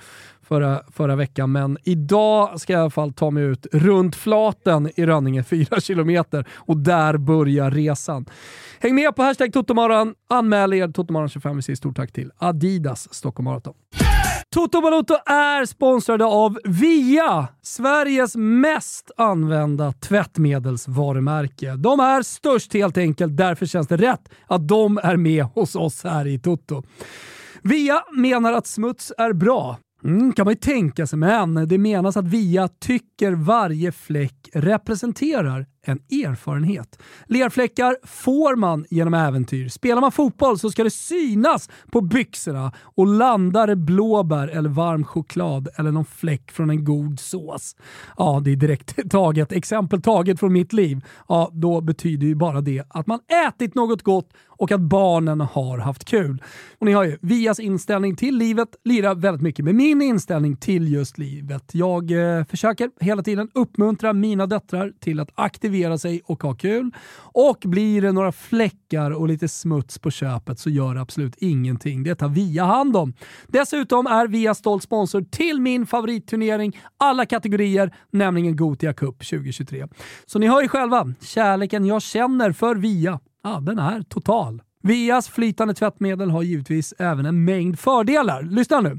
förra, 0.51 0.83
förra 0.93 1.17
veckan, 1.17 1.53
men 1.53 1.79
idag 1.85 2.61
ska 2.61 2.73
jag 2.73 2.81
i 2.81 2.83
alla 2.83 2.91
fall 2.91 3.13
ta 3.13 3.31
mig 3.31 3.43
ut 3.43 3.67
runt 3.73 4.17
Flaten 4.17 4.91
i 4.97 5.07
Rönninge, 5.07 5.43
4 5.51 5.81
kilometer, 5.81 6.49
och 6.55 6.77
där 6.77 7.17
börjar 7.17 7.71
resan. 7.71 8.27
Häng 8.81 8.95
med 8.95 9.17
på 9.17 9.23
hashtag 9.23 9.53
Totomaran, 9.53 10.15
anmäl 10.31 10.73
er 10.73 10.89
Totomaran25. 10.89 11.57
Vi 11.57 11.63
säger 11.63 11.77
stort 11.77 11.97
tack 11.97 12.13
till 12.13 12.31
Adidas 12.39 13.15
Stockholm 13.15 13.45
Marathon. 13.45 13.75
Toto 14.55 14.81
Balotto 14.81 15.15
är 15.27 15.65
sponsrade 15.65 16.25
av 16.25 16.59
VIA, 16.65 17.49
Sveriges 17.63 18.37
mest 18.37 19.11
använda 19.17 19.93
tvättmedelsvarumärke. 19.93 21.75
De 21.77 22.01
är 22.01 22.23
störst 22.23 22.75
helt 22.75 22.99
enkelt, 22.99 23.37
därför 23.37 23.67
känns 23.67 23.89
det 23.89 23.97
rätt 23.97 24.29
att 24.47 24.69
de 24.69 24.99
är 25.03 25.17
med 25.17 25.45
hos 25.45 25.75
oss 25.77 26.05
här 26.05 26.27
i 26.27 26.39
Toto. 26.39 26.83
VIA 27.63 28.03
menar 28.17 28.53
att 28.53 28.67
smuts 28.67 29.13
är 29.19 29.33
bra. 29.33 29.79
Mm, 30.05 30.33
kan 30.33 30.45
man 30.45 30.53
ju 30.53 30.59
tänka 30.61 31.07
sig, 31.07 31.19
men 31.19 31.69
det 31.69 31.79
menas 31.79 32.17
att 32.17 32.27
VIA 32.27 32.69
tycker 32.69 33.33
varje 33.33 33.93
fläck 33.93 34.49
representerar 34.53 35.67
en 35.83 35.99
erfarenhet. 36.11 37.03
Lerfläckar 37.27 37.97
får 38.03 38.57
man 38.57 38.87
genom 38.91 39.15
äventyr. 39.15 39.69
Spelar 39.69 40.01
man 40.01 40.13
fotboll 40.13 40.59
så 40.59 40.71
ska 40.71 40.85
det 40.85 40.91
synas 40.91 41.69
på 41.93 42.01
byxorna 42.01 42.73
och 42.79 43.07
landar 43.07 43.67
det 43.67 43.77
blåbär 43.77 44.49
eller 44.49 44.69
varm 44.69 45.05
choklad 45.05 45.69
eller 45.77 45.91
någon 45.91 46.05
fläck 46.05 46.51
från 46.51 46.71
en 46.71 46.85
god 46.85 47.21
sås. 47.21 47.77
Ja, 48.17 48.41
det 48.45 48.53
är 48.53 48.57
direkt 48.57 48.99
taget, 49.11 49.53
exempel 49.53 50.03
taget 50.03 50.41
från 50.41 50.53
mitt 50.53 50.73
liv. 50.73 51.05
Ja, 51.29 51.51
då 51.53 51.81
betyder 51.81 52.27
ju 52.27 52.35
bara 52.35 52.61
det 52.61 52.83
att 52.89 53.07
man 53.07 53.21
ätit 53.49 53.75
något 53.75 54.03
gott 54.03 54.33
och 54.61 54.73
att 54.73 54.81
barnen 54.81 55.41
har 55.41 55.79
haft 55.79 56.05
kul. 56.05 56.43
Och 56.79 56.87
ni 56.87 56.93
har 56.93 57.05
ju 57.05 57.19
Vias 57.21 57.61
inställning 57.61 58.17
till 58.17 58.37
livet 58.37 58.69
lirar 58.85 59.15
väldigt 59.15 59.43
mycket 59.43 59.65
med 59.65 59.75
min 59.75 60.03
inställning 60.03 60.57
till 60.57 60.93
just 60.93 61.19
livet. 61.19 61.71
Jag 61.73 62.11
eh, 62.11 62.45
försöker 62.45 62.91
hela 63.01 63.23
tiden 63.23 63.49
uppmuntra 63.55 64.13
mina 64.13 64.47
döttrar 64.47 64.93
till 65.01 65.21
att 65.21 65.31
aktivera 65.71 65.99
sig 65.99 66.23
och 66.25 66.43
ha 66.43 66.55
kul. 66.55 66.91
Och 67.33 67.59
blir 67.65 68.03
det 68.03 68.13
några 68.13 68.33
fläckar 68.33 69.11
och 69.11 69.29
lite 69.29 69.49
smuts 69.49 69.99
på 69.99 70.11
köpet 70.11 70.59
så 70.59 70.71
gör 70.71 70.95
det 70.95 71.01
absolut 71.01 71.37
ingenting. 71.39 72.03
Det 72.03 72.15
tar 72.15 72.29
Via 72.29 72.65
hand 72.65 72.97
om. 72.97 73.15
Dessutom 73.49 74.07
är 74.07 74.27
Via 74.27 74.55
stolt 74.55 74.83
sponsor 74.83 75.23
till 75.31 75.61
min 75.61 75.87
favoritturnering 75.87 76.81
alla 76.99 77.27
kategorier, 77.27 77.95
nämligen 78.11 78.57
Gotia 78.57 78.93
Cup 78.93 79.19
2023. 79.19 79.87
Så 80.27 80.39
ni 80.39 80.47
hör 80.47 80.63
ju 80.63 80.69
själva, 80.69 81.15
kärleken 81.21 81.87
jag 81.87 82.03
känner 82.03 82.53
för 82.53 82.75
Via, 82.75 83.21
ja, 83.43 83.61
den 83.61 83.79
är 83.79 84.03
total. 84.03 84.63
Vias 84.83 85.29
flytande 85.29 85.75
tvättmedel 85.75 86.31
har 86.31 86.43
givetvis 86.43 86.95
även 86.99 87.27
en 87.27 87.45
mängd 87.45 87.79
fördelar. 87.79 88.43
Lyssna 88.43 88.81
nu. 88.81 88.99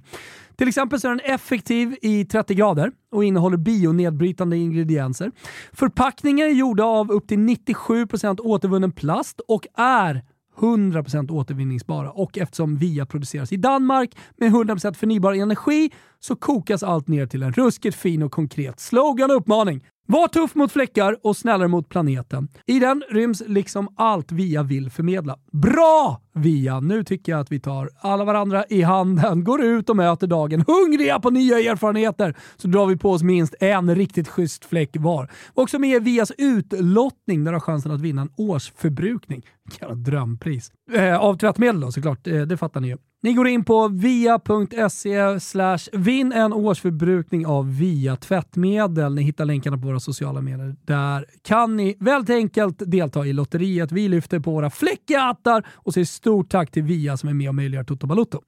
Till 0.61 0.67
exempel 0.67 0.99
så 0.99 1.07
är 1.07 1.09
den 1.09 1.33
effektiv 1.33 1.95
i 2.01 2.25
30 2.25 2.53
grader 2.53 2.91
och 3.11 3.23
innehåller 3.23 3.57
bionedbrytande 3.57 4.57
ingredienser. 4.57 5.31
Förpackningar 5.73 6.45
är 6.45 6.49
gjorda 6.49 6.83
av 6.83 7.11
upp 7.11 7.27
till 7.27 7.37
97% 7.37 8.39
återvunnen 8.41 8.91
plast 8.91 9.39
och 9.47 9.67
är 9.77 10.23
100% 10.59 11.31
återvinningsbara 11.31 12.11
och 12.11 12.37
eftersom 12.37 12.77
VIA 12.77 13.05
produceras 13.05 13.51
i 13.51 13.57
Danmark 13.57 14.17
med 14.37 14.51
100% 14.51 14.93
förnybar 14.93 15.33
energi 15.33 15.91
så 16.19 16.35
kokas 16.35 16.83
allt 16.83 17.07
ner 17.07 17.25
till 17.25 17.43
en 17.43 17.53
ruskigt 17.53 17.97
fin 17.97 18.23
och 18.23 18.31
konkret 18.31 18.79
slogan 18.79 19.31
och 19.31 19.37
uppmaning. 19.37 19.83
Var 20.07 20.27
tuff 20.27 20.55
mot 20.55 20.71
fläckar 20.71 21.17
och 21.23 21.37
snällare 21.37 21.67
mot 21.67 21.89
planeten. 21.89 22.47
I 22.65 22.79
den 22.79 23.03
ryms 23.09 23.43
liksom 23.47 23.93
allt 23.95 24.31
VIA 24.31 24.63
vill 24.63 24.89
förmedla. 24.89 25.37
Bra 25.51 26.21
VIA! 26.33 26.79
Nu 26.79 27.03
tycker 27.03 27.31
jag 27.31 27.41
att 27.41 27.51
vi 27.51 27.59
tar 27.59 27.89
alla 27.99 28.23
varandra 28.23 28.65
i 28.69 28.81
handen, 28.81 29.43
går 29.43 29.63
ut 29.63 29.89
och 29.89 29.95
möter 29.95 30.27
dagen 30.27 30.63
hungriga 30.67 31.19
på 31.19 31.29
nya 31.29 31.59
erfarenheter, 31.59 32.35
så 32.57 32.67
drar 32.67 32.85
vi 32.85 32.97
på 32.97 33.11
oss 33.11 33.23
minst 33.23 33.55
en 33.59 33.95
riktigt 33.95 34.27
schysst 34.27 34.65
fläck 34.65 34.89
var. 34.99 35.31
Också 35.53 35.79
med 35.79 36.03
Vias 36.03 36.31
utlottning 36.37 37.43
där 37.43 37.51
du 37.51 37.55
har 37.55 37.59
chansen 37.59 37.91
att 37.91 38.01
vinna 38.01 38.21
en 38.21 38.29
årsförbrukning. 38.37 39.41
Jävla 39.81 39.95
drömpris. 39.95 40.71
Eh, 40.93 41.17
av 41.17 41.37
tvättmedel 41.37 41.81
då 41.81 41.91
såklart, 41.91 42.27
eh, 42.27 42.41
det 42.41 42.57
fattar 42.57 42.81
ni 42.81 42.87
ju. 42.87 42.97
Ni 43.23 43.33
går 43.33 43.47
in 43.47 43.63
på 43.63 43.87
via.se 43.87 45.39
slash 45.39 45.79
vinn 45.91 46.31
en 46.31 46.53
årsförbrukning 46.53 47.45
av 47.45 47.77
VIA 47.77 48.15
tvättmedel. 48.15 49.15
Ni 49.15 49.21
hittar 49.21 49.45
länkarna 49.45 49.77
på 49.77 49.87
våra 49.87 49.99
sociala 49.99 50.41
medier. 50.41 50.75
Där 50.85 51.25
kan 51.41 51.77
ni 51.77 51.95
väldigt 51.99 52.35
enkelt 52.35 52.81
delta 52.85 53.25
i 53.25 53.33
lotteriet. 53.33 53.91
Vi 53.91 54.07
lyfter 54.07 54.39
på 54.39 54.51
våra 54.51 54.69
fläckiga 54.69 55.19
hattar 55.19 55.67
och 55.73 55.93
ser 55.93 56.03
stort 56.21 56.49
tack 56.49 56.71
till 56.71 56.83
VIA 56.83 57.17
som 57.17 57.29
är 57.29 57.33
med 57.33 57.49
och 57.49 57.55
möjliggör 57.55 57.83
Toto 57.83 58.07
Balotto. 58.07 58.41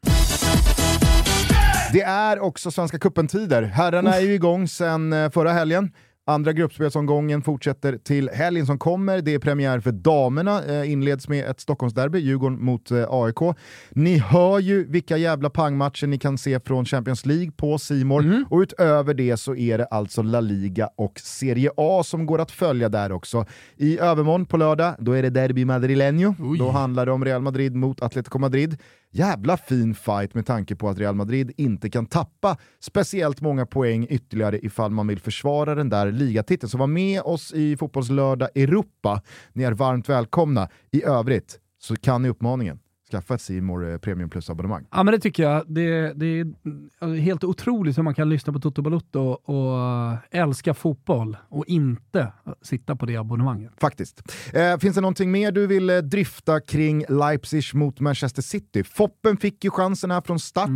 Det 1.94 2.02
är 2.02 2.40
också 2.40 2.72
Svenska 2.72 3.00
cupen-tider. 3.00 3.62
Herrarna 3.62 4.16
är 4.16 4.22
ju 4.22 4.34
igång 4.34 4.68
sedan 4.68 5.14
eh, 5.14 5.30
förra 5.32 5.52
helgen. 5.52 5.92
Andra 6.26 6.54
gruppspelsomgången 6.54 7.42
fortsätter 7.42 7.98
till 7.98 8.30
helgen 8.30 8.66
som 8.66 8.80
kommer. 8.80 9.22
Det 9.22 9.34
är 9.34 9.40
premiär 9.40 9.80
för 9.80 9.92
damerna, 9.92 10.64
eh, 10.66 10.92
inleds 10.92 11.28
med 11.28 11.50
ett 11.50 11.60
Stockholmsderby, 11.60 12.20
Djurgården 12.20 12.64
mot 12.66 12.92
eh, 12.92 13.06
AIK. 13.10 13.56
Ni 13.92 14.18
hör 14.18 14.60
ju 14.60 14.86
vilka 14.92 15.18
jävla 15.18 15.50
pangmatcher 15.50 16.08
ni 16.08 16.18
kan 16.18 16.38
se 16.38 16.60
från 16.60 16.86
Champions 16.86 17.26
League 17.26 17.52
på 17.52 17.78
Simor 17.78 18.24
Mm. 18.24 18.46
och 18.50 18.60
utöver 18.60 19.14
det 19.14 19.38
så 19.38 19.56
är 19.56 19.78
det 19.78 19.86
alltså 19.86 20.22
La 20.22 20.40
Liga 20.40 20.90
och 20.98 21.20
Serie 21.20 21.70
A 21.78 22.02
som 22.06 22.26
går 22.26 22.42
att 22.42 22.52
följa 22.52 22.90
där 22.90 23.12
också. 23.12 23.46
I 23.78 24.00
övermorgon 24.00 24.46
på 24.46 24.58
lördag, 24.58 24.96
då 25.00 25.12
är 25.12 25.22
det 25.24 25.30
Derby 25.30 25.66
Madrileño. 25.66 26.36
Oj. 26.40 26.60
Då 26.60 26.70
handlar 26.70 27.06
det 27.06 27.12
om 27.12 27.26
Real 27.26 27.42
Madrid 27.42 27.76
mot 27.76 28.02
Atletico 28.02 28.40
Madrid. 28.40 28.78
Jävla 29.16 29.58
fin 29.58 29.96
fight 29.96 30.34
med 30.34 30.46
tanke 30.46 30.76
på 30.76 30.90
att 30.90 30.98
Real 30.98 31.16
Madrid 31.16 31.52
inte 31.58 31.90
kan 31.90 32.06
tappa 32.06 32.58
speciellt 32.80 33.42
många 33.42 33.66
poäng 33.66 34.08
ytterligare 34.10 34.60
ifall 34.66 34.92
man 34.92 35.08
vill 35.08 35.20
försvara 35.20 35.76
den 35.76 35.90
där 35.90 36.12
ligatiteln. 36.12 36.70
Så 36.70 36.78
var 36.78 36.88
med 36.88 37.22
oss 37.22 37.54
i 37.54 37.78
Fotbollslördag 37.78 38.50
Europa. 38.56 39.22
Ni 39.54 39.64
är 39.64 39.72
varmt 39.72 40.10
välkomna. 40.10 40.70
I 40.92 41.04
övrigt 41.04 41.60
så 41.80 41.96
kan 41.96 42.22
ni 42.22 42.30
uppmaningen. 42.30 42.80
Skaffa 43.14 43.36
ett 43.36 43.42
Simor 43.42 43.92
eh, 43.92 43.98
Premium 43.98 44.30
Plus-abonnemang. 44.30 44.86
Ja 44.92 45.04
men 45.04 45.12
det 45.12 45.20
tycker 45.20 45.44
jag. 45.44 45.64
Det, 45.68 46.14
det 46.14 46.26
är 46.26 46.54
mm, 47.02 47.20
helt 47.20 47.44
otroligt 47.44 47.98
hur 47.98 48.04
man 48.04 48.14
kan 48.14 48.30
lyssna 48.30 48.54
på 48.54 48.60
Toto 48.60 48.82
Balotto 48.82 49.20
och 49.20 50.18
älska 50.32 50.74
fotboll 50.74 51.38
och 51.50 51.66
inte 51.68 52.34
sitta 52.62 52.96
på 52.96 53.06
det 53.06 53.18
abonnemanget. 53.18 53.72
Faktiskt. 53.82 54.22
Eh, 54.54 54.78
finns 54.78 54.96
det 54.96 55.02
någonting 55.02 55.32
mer 55.32 55.52
du 55.52 55.68
vill 55.68 55.90
eh, 55.90 55.98
dryfta 55.98 56.60
kring 56.60 57.06
Leipzig 57.10 57.64
mot 57.74 58.00
Manchester 58.00 58.42
City? 58.42 58.84
Foppen 58.84 59.38
fick 59.38 59.64
ju 59.64 59.70
chansen 59.70 60.12
här 60.12 60.22
från 60.22 60.40
start. 60.40 60.70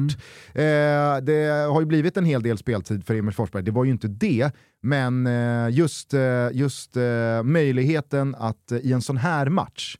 Eh, 0.53 1.23
det 1.23 1.67
har 1.71 1.79
ju 1.79 1.85
blivit 1.85 2.17
en 2.17 2.25
hel 2.25 2.43
del 2.43 2.57
speltid 2.57 3.05
för 3.05 3.15
Emil 3.15 3.33
Forsberg, 3.33 3.63
det 3.63 3.71
var 3.71 3.85
ju 3.85 3.91
inte 3.91 4.07
det. 4.07 4.51
Men 4.81 5.27
eh, 5.27 5.69
just, 5.69 6.13
eh, 6.13 6.21
just 6.51 6.97
eh, 6.97 7.43
möjligheten 7.43 8.35
att 8.35 8.71
eh, 8.71 8.77
i 8.77 8.93
en 8.93 9.01
sån 9.01 9.17
här 9.17 9.49
match 9.49 9.97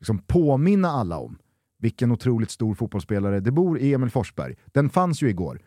liksom 0.00 0.18
påminna 0.18 0.88
alla 0.88 1.18
om 1.18 1.38
vilken 1.82 2.12
otroligt 2.12 2.50
stor 2.50 2.74
fotbollsspelare 2.74 3.40
det 3.40 3.50
bor 3.50 3.78
i 3.78 3.94
Emil 3.94 4.10
Forsberg. 4.10 4.54
Den 4.72 4.90
fanns 4.90 5.22
ju 5.22 5.28
igår. 5.28 5.60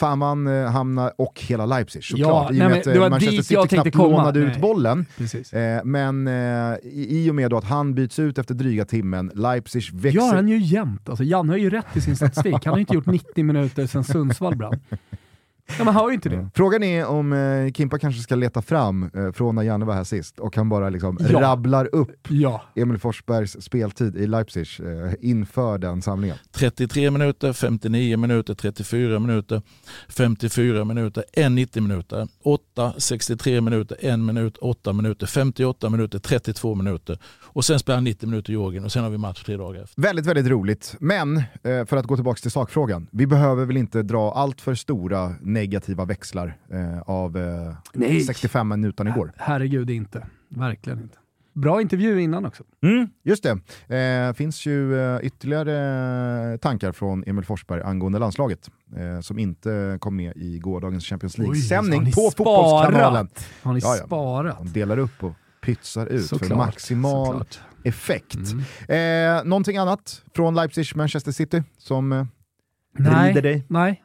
Fan 0.00 0.18
man 0.18 0.46
eh, 0.46 0.70
hamnar, 0.70 1.12
och 1.18 1.40
hela 1.40 1.66
Leipzig 1.66 2.04
såklart, 2.04 2.50
i 2.50 2.54
och 2.54 2.58
med 2.58 2.72
att 2.72 2.86
eh, 2.86 3.08
Manchester 3.10 3.42
City 3.42 3.68
knappt 3.68 3.92
komma. 3.96 4.08
lånade 4.08 4.38
ut 4.38 4.52
Nej. 4.52 4.60
bollen. 4.60 5.06
Precis. 5.16 5.52
Eh, 5.52 5.84
men 5.84 6.26
eh, 6.28 6.76
i, 6.82 7.06
i 7.10 7.30
och 7.30 7.34
med 7.34 7.52
att 7.52 7.64
han 7.64 7.94
byts 7.94 8.18
ut 8.18 8.38
efter 8.38 8.54
dryga 8.54 8.84
timmen, 8.84 9.30
Leipzig 9.34 9.82
växer... 9.92 10.20
gör 10.20 10.34
han 10.34 10.48
ju 10.48 10.58
jämt. 10.58 11.08
Alltså, 11.08 11.24
Janne 11.24 11.52
har 11.52 11.58
ju 11.58 11.70
rätt 11.70 11.96
i 11.96 12.00
sin 12.00 12.16
statistik. 12.16 12.64
Han 12.64 12.72
har 12.72 12.76
ju 12.76 12.80
inte 12.80 12.94
gjort 12.94 13.06
90 13.34 13.44
minuter 13.44 13.86
sedan 13.86 14.04
Sundsvall 14.04 14.56
brann. 14.56 14.80
Ja, 15.78 15.84
man 15.84 15.94
hör 15.94 16.08
ju 16.08 16.14
inte 16.14 16.28
det. 16.28 16.48
Frågan 16.54 16.82
är 16.82 17.06
om 17.06 17.32
eh, 17.32 17.72
Kimpa 17.72 17.98
kanske 17.98 18.22
ska 18.22 18.34
leta 18.34 18.62
fram 18.62 19.10
eh, 19.14 19.32
från 19.32 19.54
när 19.54 19.62
Janne 19.62 19.84
var 19.84 19.94
här 19.94 20.04
sist 20.04 20.38
och 20.38 20.56
han 20.56 20.68
bara 20.68 20.88
liksom 20.88 21.18
Ja. 21.32 21.40
rabblar 21.40 21.88
upp 21.94 22.28
Ja. 22.28 22.62
Emil 22.74 22.98
Forsbergs 22.98 23.62
speltid 23.62 24.16
i 24.16 24.26
Leipzig 24.26 24.66
eh, 24.80 25.12
inför 25.20 25.78
den 25.78 26.02
samlingen. 26.02 26.36
33 26.52 27.10
minuter, 27.10 27.52
59 27.52 28.16
minuter, 28.16 28.54
34 28.54 29.18
minuter, 29.18 29.62
54 30.08 30.84
minuter, 30.84 31.24
1 31.32 31.52
90 31.52 31.82
minuter, 31.82 32.28
8, 32.42 32.92
63 32.98 33.60
minuter, 33.60 33.96
1 34.00 34.18
minut, 34.18 34.56
8 34.56 34.92
minuter, 34.92 35.26
58 35.26 35.90
minuter, 35.90 36.18
32 36.18 36.74
minuter 36.74 37.18
och 37.42 37.64
sen 37.64 37.78
spelar 37.78 37.96
han 37.96 38.04
90 38.04 38.28
minuter 38.28 38.50
i 38.50 38.52
Georgien 38.52 38.84
och 38.84 38.92
sen 38.92 39.02
har 39.02 39.10
vi 39.10 39.18
match 39.18 39.42
tre 39.44 39.56
dagar 39.56 39.82
efter. 39.82 40.02
Väldigt, 40.02 40.26
väldigt 40.26 40.46
roligt. 40.46 40.94
Men, 41.00 41.36
eh, 41.36 41.84
för 41.86 41.96
att 41.96 42.06
gå 42.06 42.14
tillbaka 42.16 42.38
till 42.40 42.50
sakfrågan, 42.50 43.06
vi 43.10 43.26
behöver 43.26 43.64
väl 43.64 43.76
inte 43.76 44.02
dra 44.02 44.32
allt 44.32 44.60
för 44.60 44.74
stora 44.74 45.34
negativa 45.60 46.04
växlar 46.04 46.56
eh, 46.70 47.00
av 47.00 47.36
eh, 47.36 47.74
Nej. 47.92 48.20
65 48.20 48.68
minuter 48.68 49.08
igår. 49.08 49.32
Herregud 49.36 49.90
inte. 49.90 50.26
Verkligen 50.48 51.00
inte. 51.00 51.18
Bra 51.52 51.80
intervju 51.80 52.20
innan 52.20 52.46
också. 52.46 52.64
Mm, 52.82 53.08
just 53.22 53.44
det. 53.88 53.96
Eh, 54.28 54.32
finns 54.34 54.66
ju 54.66 54.98
eh, 55.00 55.20
ytterligare 55.22 56.58
tankar 56.58 56.92
från 56.92 57.24
Emil 57.26 57.44
Forsberg 57.44 57.82
angående 57.82 58.18
landslaget 58.18 58.70
eh, 58.96 59.20
som 59.20 59.38
inte 59.38 59.98
kom 60.00 60.16
med 60.16 60.32
i 60.36 60.58
gårdagens 60.58 61.04
Champions 61.04 61.38
League-sändning 61.38 62.04
på 62.04 62.30
Fotbollskanalen. 62.36 63.28
Har 63.62 63.72
ni 63.72 63.80
Ja, 63.82 63.96
ja. 63.96 64.06
sparat? 64.06 64.58
De 64.58 64.72
delar 64.72 64.98
upp 64.98 65.24
och 65.24 65.32
pytsar 65.60 66.06
ut 66.06 66.28
för 66.28 66.38
Såklart, 66.38 66.58
maximal 66.58 67.26
såklart. 67.26 67.60
effekt. 67.84 68.36
Mm. 68.88 69.38
Eh, 69.38 69.44
någonting 69.44 69.76
annat 69.76 70.22
från 70.34 70.54
Leipzig, 70.54 70.96
Manchester 70.96 71.32
City 71.32 71.62
som 71.78 72.12
eh, 72.12 72.24
Nej, 72.98 73.34
dig? 73.34 73.64
nej. 73.68 74.02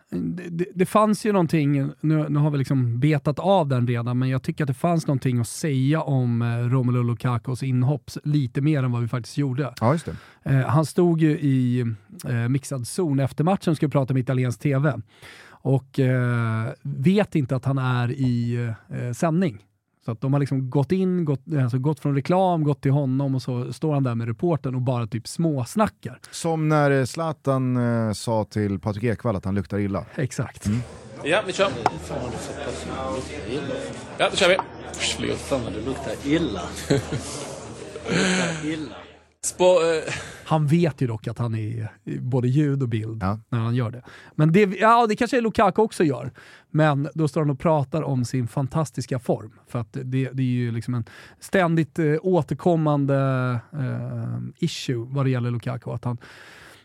Det, 0.49 0.65
det, 0.75 0.85
fanns 0.85 1.25
ju 1.25 1.31
någonting, 1.31 1.91
nu, 2.01 2.25
nu 2.29 2.39
har 2.39 2.51
vi 2.51 2.57
liksom 2.57 2.99
betat 2.99 3.39
av 3.39 3.67
den 3.67 3.87
redan, 3.87 4.19
men 4.19 4.29
jag 4.29 4.43
tycker 4.43 4.63
att 4.63 4.67
det 4.67 4.73
fanns 4.73 5.07
någonting 5.07 5.39
att 5.39 5.47
säga 5.47 6.01
om 6.01 6.41
eh, 6.41 6.45
Romelu 6.47 7.03
Lukakos 7.03 7.63
inhopp 7.63 8.11
lite 8.23 8.61
mer 8.61 8.83
än 8.83 8.91
vad 8.91 9.01
vi 9.01 9.07
faktiskt 9.07 9.37
gjorde. 9.37 9.73
Ja, 9.81 9.93
just 9.93 10.05
det. 10.05 10.15
Eh, 10.43 10.67
han 10.67 10.85
stod 10.85 11.21
ju 11.21 11.31
i 11.31 11.85
eh, 12.27 12.49
mixad 12.49 12.87
zon 12.87 13.19
efter 13.19 13.43
matchen 13.43 13.71
och 13.71 13.77
skulle 13.77 13.91
prata 13.91 14.13
med 14.13 14.21
italiensk 14.21 14.59
TV 14.59 14.93
och 15.61 15.99
eh, 15.99 16.69
vet 16.81 17.35
inte 17.35 17.55
att 17.55 17.65
han 17.65 17.77
är 17.77 18.11
i 18.11 18.55
eh, 18.89 19.11
sändning. 19.11 19.59
Så 20.05 20.11
att 20.11 20.21
de 20.21 20.33
har 20.33 20.39
liksom 20.39 20.69
gått 20.69 20.91
in, 20.91 21.25
gått, 21.25 21.41
alltså 21.63 21.77
gått 21.79 21.99
från 21.99 22.15
reklam, 22.15 22.63
gått 22.63 22.81
till 22.81 22.91
honom 22.91 23.35
och 23.35 23.41
så 23.41 23.73
står 23.73 23.93
han 23.93 24.03
där 24.03 24.15
med 24.15 24.27
reporten 24.27 24.75
och 24.75 24.81
bara 24.81 25.07
typ 25.07 25.27
småsnackar. 25.27 26.19
Som 26.31 26.69
när 26.69 26.91
eh, 26.91 27.05
Zlatan 27.05 27.77
eh, 27.77 28.13
sa 28.13 28.45
till 28.45 28.79
Patrik 28.79 29.03
Ekwall 29.03 29.35
att 29.35 29.45
han 29.45 29.55
luktar 29.55 29.79
illa. 29.79 30.05
Exakt. 30.15 30.65
Ja, 31.23 31.43
vi 31.47 31.53
kör. 31.53 31.69
Ja, 34.17 34.29
då 34.31 34.35
kör 34.37 34.49
vi. 34.49 34.57
Fan 35.35 35.63
vad 35.63 35.73
det 35.73 35.81
luktar 35.85 36.13
illa. 36.25 36.61
Det 38.07 38.17
luktar 38.17 38.65
illa. 38.65 38.95
Spå, 39.43 39.65
eh, 39.65 40.13
Han 40.45 40.67
vet 40.67 41.01
ju 41.01 41.07
dock 41.07 41.27
att 41.27 41.37
han 41.37 41.55
är 41.55 41.89
både 42.19 42.47
ljud 42.47 42.81
och 42.83 42.89
bild 42.89 43.23
Ja. 43.23 43.39
när 43.49 43.59
han 43.59 43.75
gör 43.75 43.91
det. 43.91 44.01
Men 44.35 44.51
det, 44.51 44.61
ja, 44.79 45.07
det 45.07 45.15
kanske 45.15 45.41
Lukaku 45.41 45.81
också 45.81 46.03
gör. 46.03 46.31
Men 46.69 47.09
då 47.13 47.27
står 47.27 47.41
han 47.41 47.49
och 47.49 47.59
pratar 47.59 48.01
om 48.01 48.25
sin 48.25 48.47
fantastiska 48.47 49.19
form. 49.19 49.51
För 49.67 49.79
att 49.79 49.87
det, 49.93 50.29
det 50.33 50.41
är 50.43 50.45
ju 50.45 50.71
liksom 50.71 50.93
en 50.93 51.05
ständigt 51.39 51.99
eh, 51.99 52.15
återkommande 52.21 53.15
eh, 53.73 54.39
issue 54.59 55.05
vad 55.09 55.25
det 55.25 55.29
gäller 55.29 55.51
Lukaku. 55.51 55.91
Att 55.91 56.05
han, 56.05 56.17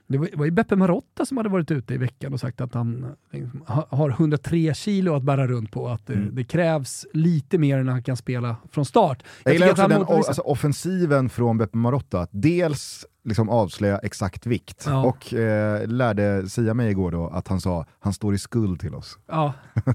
det 0.09 0.19
var, 0.19 0.45
ju 0.45 0.51
Beppe 0.51 0.77
Marotta 0.77 1.27
som 1.27 1.37
hade 1.37 1.49
varit 1.49 1.71
ute 1.71 1.95
i 1.95 1.97
veckan 1.97 2.33
och 2.33 2.41
sagt 2.41 2.61
att 2.61 2.75
han 2.75 3.07
liksom, 3.33 3.63
ha- 3.67 3.87
har 3.91 4.11
103 4.11 4.75
kilo 4.75 5.15
att 5.15 5.23
bära 5.23 5.47
runt 5.47 5.71
på. 5.73 5.89
Att 5.89 6.07
det, 6.07 6.15
det 6.33 6.45
krävs 6.45 7.07
lite 7.13 7.59
mer 7.59 7.83
när 7.83 7.93
han 7.93 8.03
kan 8.03 8.17
spela 8.17 8.57
från 8.71 8.85
start. 8.85 9.23
Jag 9.45 9.53
gillar 9.53 9.67
tycker 9.69 9.83
också 9.85 9.89
den 10.17 10.17
alltså, 10.27 10.43
offensiven 10.43 11.29
från 11.29 11.59
Beppe 11.59 11.77
Marotta, 11.77 12.21
att 12.21 12.31
dels 12.33 13.07
liksom 13.25 13.49
avslöja 13.49 13.99
exakt 13.99 14.47
vikt 14.47 14.85
Ja. 14.87 15.05
och 15.05 15.35
eh, 15.35 15.87
lärde 15.89 16.49
Sia 16.49 16.75
mig 16.75 16.91
igår 16.91 17.11
då 17.11 17.27
att 17.29 17.49
han 17.49 17.61
sa 17.61 17.87
han 18.01 18.13
står 18.13 18.35
i 18.35 18.39
skuld 18.39 18.81
till 18.81 18.95
oss. 18.95 19.19
ja, 19.29 19.53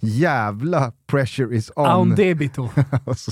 Jävla 0.00 0.92
pressure 1.06 1.56
is 1.56 1.70
on. 1.76 1.86
on 2.00 2.10
debito. 2.14 2.68
Alltså, 3.06 3.30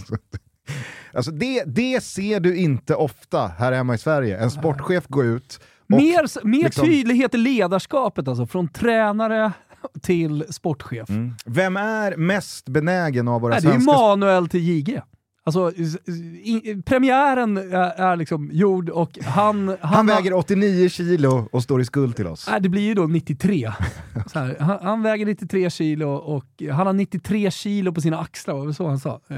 alltså 1.13 1.31
det, 1.31 1.65
det 1.67 2.01
ser 2.05 2.41
du 2.41 2.57
inte 2.57 2.95
ofta 2.95 3.47
här 3.59 3.73
hemma 3.73 3.95
i 3.95 3.99
Sverige. 3.99 4.39
En 4.39 4.51
sportchef 4.51 5.07
går 5.09 5.25
ut 5.27 5.61
Mer, 5.97 6.47
mer 6.47 6.65
liksom- 6.65 6.87
tydlighet 6.87 7.35
i 7.35 7.39
ledarskapet 7.39 8.29
alltså, 8.29 8.47
från 8.47 8.69
tränare 8.69 9.53
till 10.01 10.45
sportchef. 10.51 11.09
Mm. 11.09 11.35
Vem 11.47 11.77
är 11.77 12.17
mest 12.17 12.69
benägen 12.69 13.29
av 13.29 13.41
våra 13.41 13.53
Nej, 13.53 13.63
det 13.63 13.69
är 13.69 13.73
svenska... 13.73 13.93
Manuel 13.93 14.49
till 14.49 14.61
JG. 14.61 15.01
Alltså, 15.45 15.73
i, 15.73 16.83
premiären 16.87 17.57
är, 17.57 17.91
är 17.91 18.17
liksom 18.17 18.51
gjord 18.53 18.89
och 18.89 19.19
han... 19.25 19.69
Han, 19.81 19.95
Han 19.95 20.07
väger 20.07 20.33
89 20.33 20.89
kilo 20.89 21.49
och 21.53 21.63
står 21.63 21.81
i 21.81 21.85
skuld 21.85 22.17
till 22.17 22.27
oss. 22.27 22.49
Nej, 22.51 22.61
det 22.61 22.69
blir 22.69 22.83
ju 22.83 22.95
då 22.95 23.07
93. 23.07 23.73
Så 24.33 24.39
här, 24.39 24.57
han, 24.61 24.79
han 24.83 25.03
väger 25.03 25.27
93 25.27 25.71
kilo 25.71 26.09
och 26.09 26.63
han 26.73 26.87
har 26.87 26.93
93 26.93 27.51
kilo 27.51 27.93
på 27.93 28.01
sina 28.01 28.19
axlar, 28.19 28.55
var 28.55 28.67
det 28.67 28.75
så 28.75 28.89
han 28.89 28.99
sa? 28.99 29.21
Eh, 29.29 29.37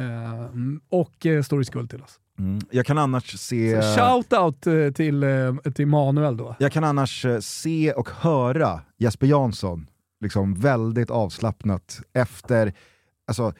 och 0.91 1.45
står 1.45 1.61
i 1.61 1.65
skuld 1.65 1.91
till 1.91 2.03
oss. 2.03 2.19
Mm. 2.39 2.59
Jag 2.71 2.87
kan 2.87 2.99
annars 2.99 3.39
se... 3.39 3.81
Shout-out 3.83 4.67
eh, 4.67 4.93
till, 4.93 5.23
eh, 5.23 5.55
till 5.75 5.87
Manuel 5.87 6.37
då. 6.37 6.57
Jag 6.59 6.73
kan 6.73 6.85
annars 6.85 7.25
eh, 7.25 7.39
se 7.41 7.93
och 7.93 8.09
höra 8.11 8.81
Jesper 8.99 9.27
Jansson 9.27 9.87
liksom 10.21 10.55
väldigt 10.55 11.11
avslappnat 11.11 12.01
efter, 12.13 12.73
alltså, 13.27 13.53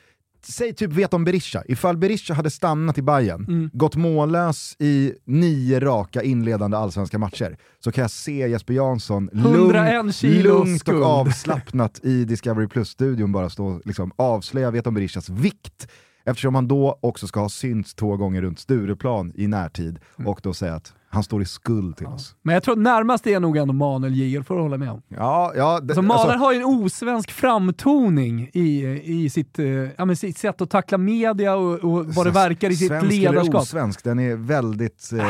säg 0.45 0.75
typ 0.75 0.93
vet 0.93 1.15
om 1.15 1.25
Berisha, 1.25 1.63
ifall 1.69 1.97
Berisha 1.97 2.35
hade 2.35 2.51
stannat 2.51 2.99
i 2.99 3.03
Bayern, 3.03 3.45
Mm. 3.49 3.71
gått 3.73 3.97
mållös 3.97 4.77
i 4.79 5.13
nio 5.25 5.81
raka 5.81 6.23
inledande 6.23 6.77
allsvenska 6.77 7.19
matcher, 7.19 7.57
så 7.85 7.93
kan 7.93 8.03
jag 8.03 8.11
se 8.11 8.49
Jesper 8.49 8.75
Jansson 8.75 9.31
101 9.33 10.23
lugn, 10.23 10.43
lugnt 10.43 10.89
och 10.89 11.03
avslappnat 11.05 12.01
i 12.05 12.25
Discovery 12.25 12.69
Plus-studion 12.69 13.33
bara 13.33 13.51
stå 13.51 13.81
liksom 13.85 14.13
avslöja 14.17 14.71
vet 14.71 14.87
om 14.87 14.95
Berishas 14.95 15.29
vikt, 15.29 15.89
eftersom 16.25 16.55
han 16.55 16.69
då 16.69 16.99
också 17.01 17.27
ska 17.27 17.41
ha 17.41 17.49
synts 17.49 17.95
två 17.95 18.17
gånger 18.17 18.43
runt 18.43 18.59
Stureplan 18.59 19.33
i 19.35 19.47
närtid 19.47 19.99
Mm. 20.19 20.31
och 20.31 20.41
då 20.43 20.55
säga 20.55 20.75
att 20.75 20.95
Han 21.15 21.23
står 21.23 21.43
i 21.43 21.45
skuld 21.45 21.97
till 21.97 22.07
oss. 22.07 22.37
Men 22.43 22.55
jag 22.55 22.63
tror 22.63 22.77
närmast 22.77 23.27
är 23.27 23.41
nog 23.41 23.57
ändå 23.57 23.75
Manuel 23.75 24.15
Giger, 24.15 24.43
får 24.43 24.57
du 24.57 24.63
hålla 24.63 24.79
med 24.79 24.91
om. 24.91 25.03
Ja, 25.09 25.53
ja, 25.57 25.81
det, 25.81 25.93
Alltså 25.93 26.03
Manuel 26.03 26.21
alltså, 26.21 26.39
har 26.39 26.53
ju 26.53 26.59
en 26.59 26.65
osvensk 26.65 27.31
framtoning 27.31 28.51
i, 28.53 29.01
i 29.05 29.31
sitt, 29.31 29.59
eh, 29.59 29.67
ja, 29.67 30.05
men 30.05 30.17
sitt 30.17 30.39
sätt 30.39 30.61
att 30.61 30.71
tackla 30.71 30.99
media 30.99 31.55
och, 31.57 31.73
och 31.75 32.07
vad 32.07 32.27
det 32.27 32.31
verkar 32.31 32.71
i 32.71 32.77
sitt 32.77 32.91
ledarskap. 32.91 33.49
eller 33.49 33.57
osvensk, 33.57 34.05
den 34.05 34.19
är 34.19 34.37
väldigt 34.37 35.13
eh, 35.13 35.23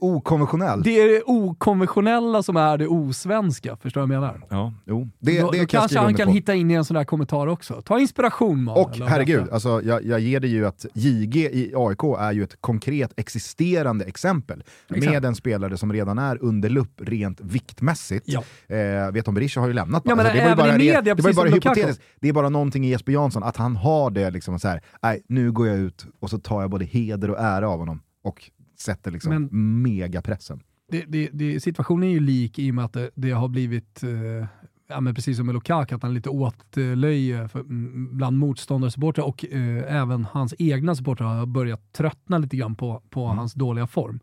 okonventionell. 0.00 0.82
Det 0.82 1.00
är 1.00 1.08
det 1.08 1.22
okonventionella 1.26 2.42
som 2.42 2.56
är 2.56 2.78
det 2.78 2.86
osvenska, 2.86 3.76
förstår 3.76 4.00
du 4.00 4.06
vad 4.06 4.16
jag 4.16 4.20
menar? 4.20 4.46
ja, 4.48 4.72
jo. 4.84 5.08
Det, 5.18 5.40
då 5.40 5.50
det 5.50 5.60
då 5.60 5.66
kanske 5.66 5.98
han 5.98 6.14
kan 6.14 6.26
på. 6.26 6.32
hitta 6.32 6.54
in 6.54 6.70
i 6.70 6.74
en 6.74 6.84
sån 6.84 6.94
där 6.94 7.04
kommentar 7.04 7.46
också. 7.46 7.82
Ta 7.82 7.98
inspiration 7.98 8.64
Manuel. 8.64 8.84
Och 8.84 8.96
herregud, 9.08 9.50
alltså, 9.52 9.82
jag, 9.82 10.04
jag 10.04 10.20
ger 10.20 10.40
dig 10.40 10.50
ju 10.50 10.66
att 10.66 10.86
JG 10.94 11.36
i 11.36 11.72
AIK 11.76 12.02
är 12.18 12.32
ju 12.32 12.44
ett 12.44 12.56
konkret 12.60 13.12
existerande 13.16 14.04
exempel 14.04 14.62
Exakt. 14.96 15.12
med 15.14 15.24
en 15.24 15.34
spelare 15.34 15.76
som 15.76 15.92
redan 15.92 16.18
är 16.18 16.38
under 16.42 16.68
lupp 16.68 17.00
rent 17.00 17.40
viktmässigt. 17.40 18.24
Ja. 18.28 18.42
Eh, 18.76 19.12
Veton 19.12 19.34
Berisha 19.34 19.60
har 19.60 19.68
ju 19.68 19.74
lämnat. 19.74 20.02
Ja, 20.06 20.12
Alltså, 20.12 20.32
det 20.32 20.40
var 20.42 20.48
ju 20.50 20.56
bara, 20.56 20.72
media, 20.72 21.02
det 21.02 21.22
var 21.22 21.32
bara 21.32 21.48
hypotetiskt. 21.48 22.02
Det 22.20 22.28
är 22.28 22.32
bara 22.32 22.48
någonting 22.48 22.86
i 22.86 22.90
Jesper 22.90 23.12
Jansson, 23.12 23.42
att 23.42 23.56
han 23.56 23.76
har 23.76 24.10
det 24.10 24.30
liksom 24.30 24.58
så 24.58 24.68
här. 24.68 24.80
nej 25.02 25.22
nu 25.28 25.52
går 25.52 25.66
jag 25.66 25.78
ut 25.78 26.06
och 26.20 26.30
så 26.30 26.38
tar 26.38 26.60
jag 26.60 26.70
både 26.70 26.84
heder 26.84 27.30
och 27.30 27.38
ära 27.38 27.68
av 27.68 27.78
honom 27.78 28.00
och 28.24 28.50
sätter 28.78 29.10
liksom 29.10 29.30
Men- 29.34 29.82
megapressen. 29.82 30.60
det, 30.90 31.04
det, 31.08 31.28
det, 31.32 31.60
situationen 31.62 32.08
är 32.08 32.12
ju 32.12 32.20
lik 32.20 32.58
i 32.58 32.70
och 32.70 32.74
med 32.74 32.84
att 32.84 32.92
det, 32.92 33.10
det 33.14 33.30
har 33.30 33.48
blivit, 33.48 34.02
eh, 34.02 34.46
ja, 34.88 35.00
men 35.00 35.14
precis 35.14 35.36
som 35.36 35.46
med 35.46 35.54
Lukaku, 35.54 35.94
att 35.94 36.02
han 36.02 36.10
är 36.10 36.14
lite 36.14 36.28
åtlöje 36.30 37.48
för, 37.48 37.60
mm, 37.60 38.16
bland 38.16 38.38
motståndarsupportrar 38.38 39.24
och 39.24 39.44
eh, 39.44 39.96
även 40.00 40.24
hans 40.24 40.54
egna 40.58 40.94
supportrar 40.94 41.26
har 41.26 41.46
börjat 41.46 41.92
tröttna 41.92 42.38
lite 42.38 42.56
grann 42.56 42.74
på, 42.74 43.02
på 43.10 43.24
Mm. 43.24 43.38
hans 43.38 43.54
dåliga 43.54 43.86
form. 43.86 44.20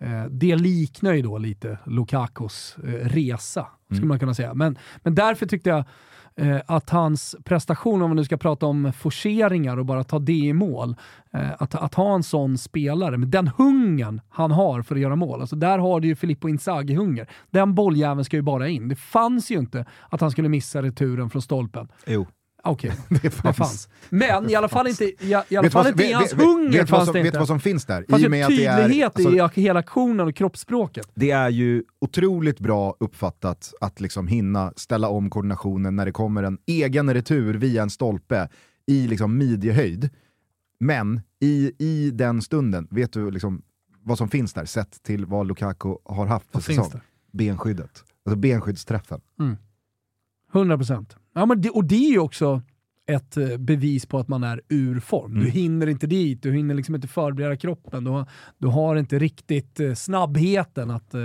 Eh, 0.00 0.24
det 0.30 0.56
liknar 0.56 1.12
ju 1.12 1.22
då 1.22 1.38
lite 1.38 1.78
Lukakos 1.86 2.76
eh, 2.84 2.88
resa, 2.90 3.66
skulle 3.86 3.98
Mm. 3.98 4.08
man 4.08 4.18
kunna 4.18 4.34
säga. 4.34 4.54
Men, 4.54 4.78
men 5.02 5.14
därför 5.14 5.46
tyckte 5.46 5.70
jag 5.70 5.84
eh, 6.36 6.60
att 6.66 6.90
hans 6.90 7.36
prestation, 7.44 8.02
om 8.02 8.10
vi 8.10 8.16
nu 8.16 8.24
ska 8.24 8.36
prata 8.36 8.66
om 8.66 8.92
forceringar 8.92 9.76
och 9.76 9.86
bara 9.86 10.04
ta 10.04 10.18
det 10.18 10.32
i 10.32 10.52
mål, 10.52 10.96
att, 11.58 11.74
att 11.74 11.94
ha 11.94 12.14
en 12.14 12.22
sån 12.22 12.58
spelare 12.58 13.18
med 13.18 13.28
den 13.28 13.48
hungern 13.48 14.20
han 14.28 14.50
har 14.50 14.82
för 14.82 14.94
att 14.94 15.00
göra 15.00 15.16
mål. 15.16 15.40
Alltså 15.40 15.56
där 15.56 15.78
har 15.78 16.00
du 16.00 16.08
ju 16.08 16.16
Filippo 16.16 16.48
Inzaghi-hunger. 16.48 17.26
Den 17.50 17.74
bolljäveln 17.74 18.24
ska 18.24 18.36
ju 18.36 18.42
bara 18.42 18.68
in. 18.68 18.88
Det 18.88 18.96
fanns 18.96 19.50
ju 19.50 19.58
inte 19.58 19.84
att 20.08 20.20
han 20.20 20.30
skulle 20.30 20.48
missa 20.48 20.82
returen 20.82 21.30
från 21.30 21.42
stolpen. 21.42 21.88
Jo. 22.06 22.26
Okej, 22.64 22.92
Det 23.08 23.22
det 23.22 23.30
fanns. 23.30 23.56
fanns. 23.56 23.88
Men 24.08 24.50
i 24.50 24.54
alla 24.54 24.68
fall 24.68 24.86
inte, 24.86 25.04
i, 25.04 25.16
i 25.20 25.34
alla 25.34 25.62
Vet 25.62 25.72
fall 25.72 25.84
vad- 25.84 25.92
inte 25.92 26.04
i 26.04 26.06
vet- 26.06 26.16
hans 26.16 26.32
vet- 26.32 26.40
hunger 26.46 26.70
vet 26.70 26.78
vad 26.80 26.88
fanns 26.88 27.04
som, 27.06 27.12
det 27.12 27.18
Vet 27.18 27.26
inte. 27.26 27.36
du 27.36 27.38
vad 27.38 27.48
som 27.48 27.60
finns 27.60 27.84
där? 27.84 28.00
Det 28.00 28.06
fanns 28.10 28.22
I 28.22 28.26
och 28.26 28.30
med 28.30 28.44
att 28.46 28.48
det 28.56 28.64
är, 28.66 28.76
tydlighet 28.82 29.12
alltså, 29.16 29.60
i 29.60 29.62
hela 29.62 29.80
aktionen 29.80 30.28
och 30.28 30.34
kroppsspråket. 30.34 31.08
det 31.14 31.30
är 31.30 31.48
ju 31.48 31.84
otroligt 31.98 32.60
bra 32.60 32.94
uppfattat 33.00 33.74
att 33.80 34.00
liksom 34.00 34.28
hinna 34.28 34.72
ställa 34.76 35.08
om 35.08 35.30
koordinationen 35.30 35.96
när 35.96 36.06
det 36.06 36.12
kommer 36.12 36.42
en 36.42 36.58
egen 36.66 37.14
retur 37.14 37.54
via 37.54 37.82
en 37.82 37.90
stolpe 37.90 38.48
i 38.86 39.06
liksom 39.08 39.38
midjehöjd. 39.38 40.10
Men 40.80 41.20
i, 41.40 41.72
i 41.78 42.10
den 42.10 42.42
stunden, 42.42 42.88
vet 42.90 43.12
du 43.12 43.30
liksom 43.30 43.62
vad 44.02 44.18
som 44.18 44.28
finns 44.28 44.52
där 44.52 44.64
sett 44.64 45.02
till 45.02 45.26
vad 45.26 45.46
Lukaku 45.46 45.94
har 46.04 46.26
haft 46.26 46.52
för 46.52 46.60
säsong? 46.60 46.90
det? 46.92 47.00
Benskyddet. 47.32 48.04
Alltså 48.24 48.36
benskyddsträffen. 48.38 49.20
100 50.52 50.76
procent. 50.76 51.16
Ja, 51.34 51.46
men 51.46 51.60
det, 51.60 51.70
och 51.70 51.84
det 51.84 52.06
är 52.06 52.10
ju 52.10 52.18
också 52.18 52.62
ett 53.10 53.36
eh, 53.36 53.56
bevis 53.58 54.06
på 54.06 54.18
att 54.18 54.28
man 54.28 54.44
är 54.44 54.60
ur 54.68 55.00
form. 55.00 55.32
Mm. 55.32 55.44
Du 55.44 55.50
hinner 55.50 55.86
inte 55.86 56.06
dit, 56.06 56.42
du 56.42 56.52
hinner 56.52 56.74
liksom 56.74 56.94
inte 56.94 57.08
förbereda 57.08 57.56
kroppen, 57.56 58.04
du 58.04 58.10
har, 58.10 58.26
du 58.58 58.66
har 58.68 58.96
inte 58.96 59.18
riktigt 59.18 59.80
eh, 59.80 59.94
snabbheten 59.94 60.90
att 60.90 61.14
eh, 61.14 61.20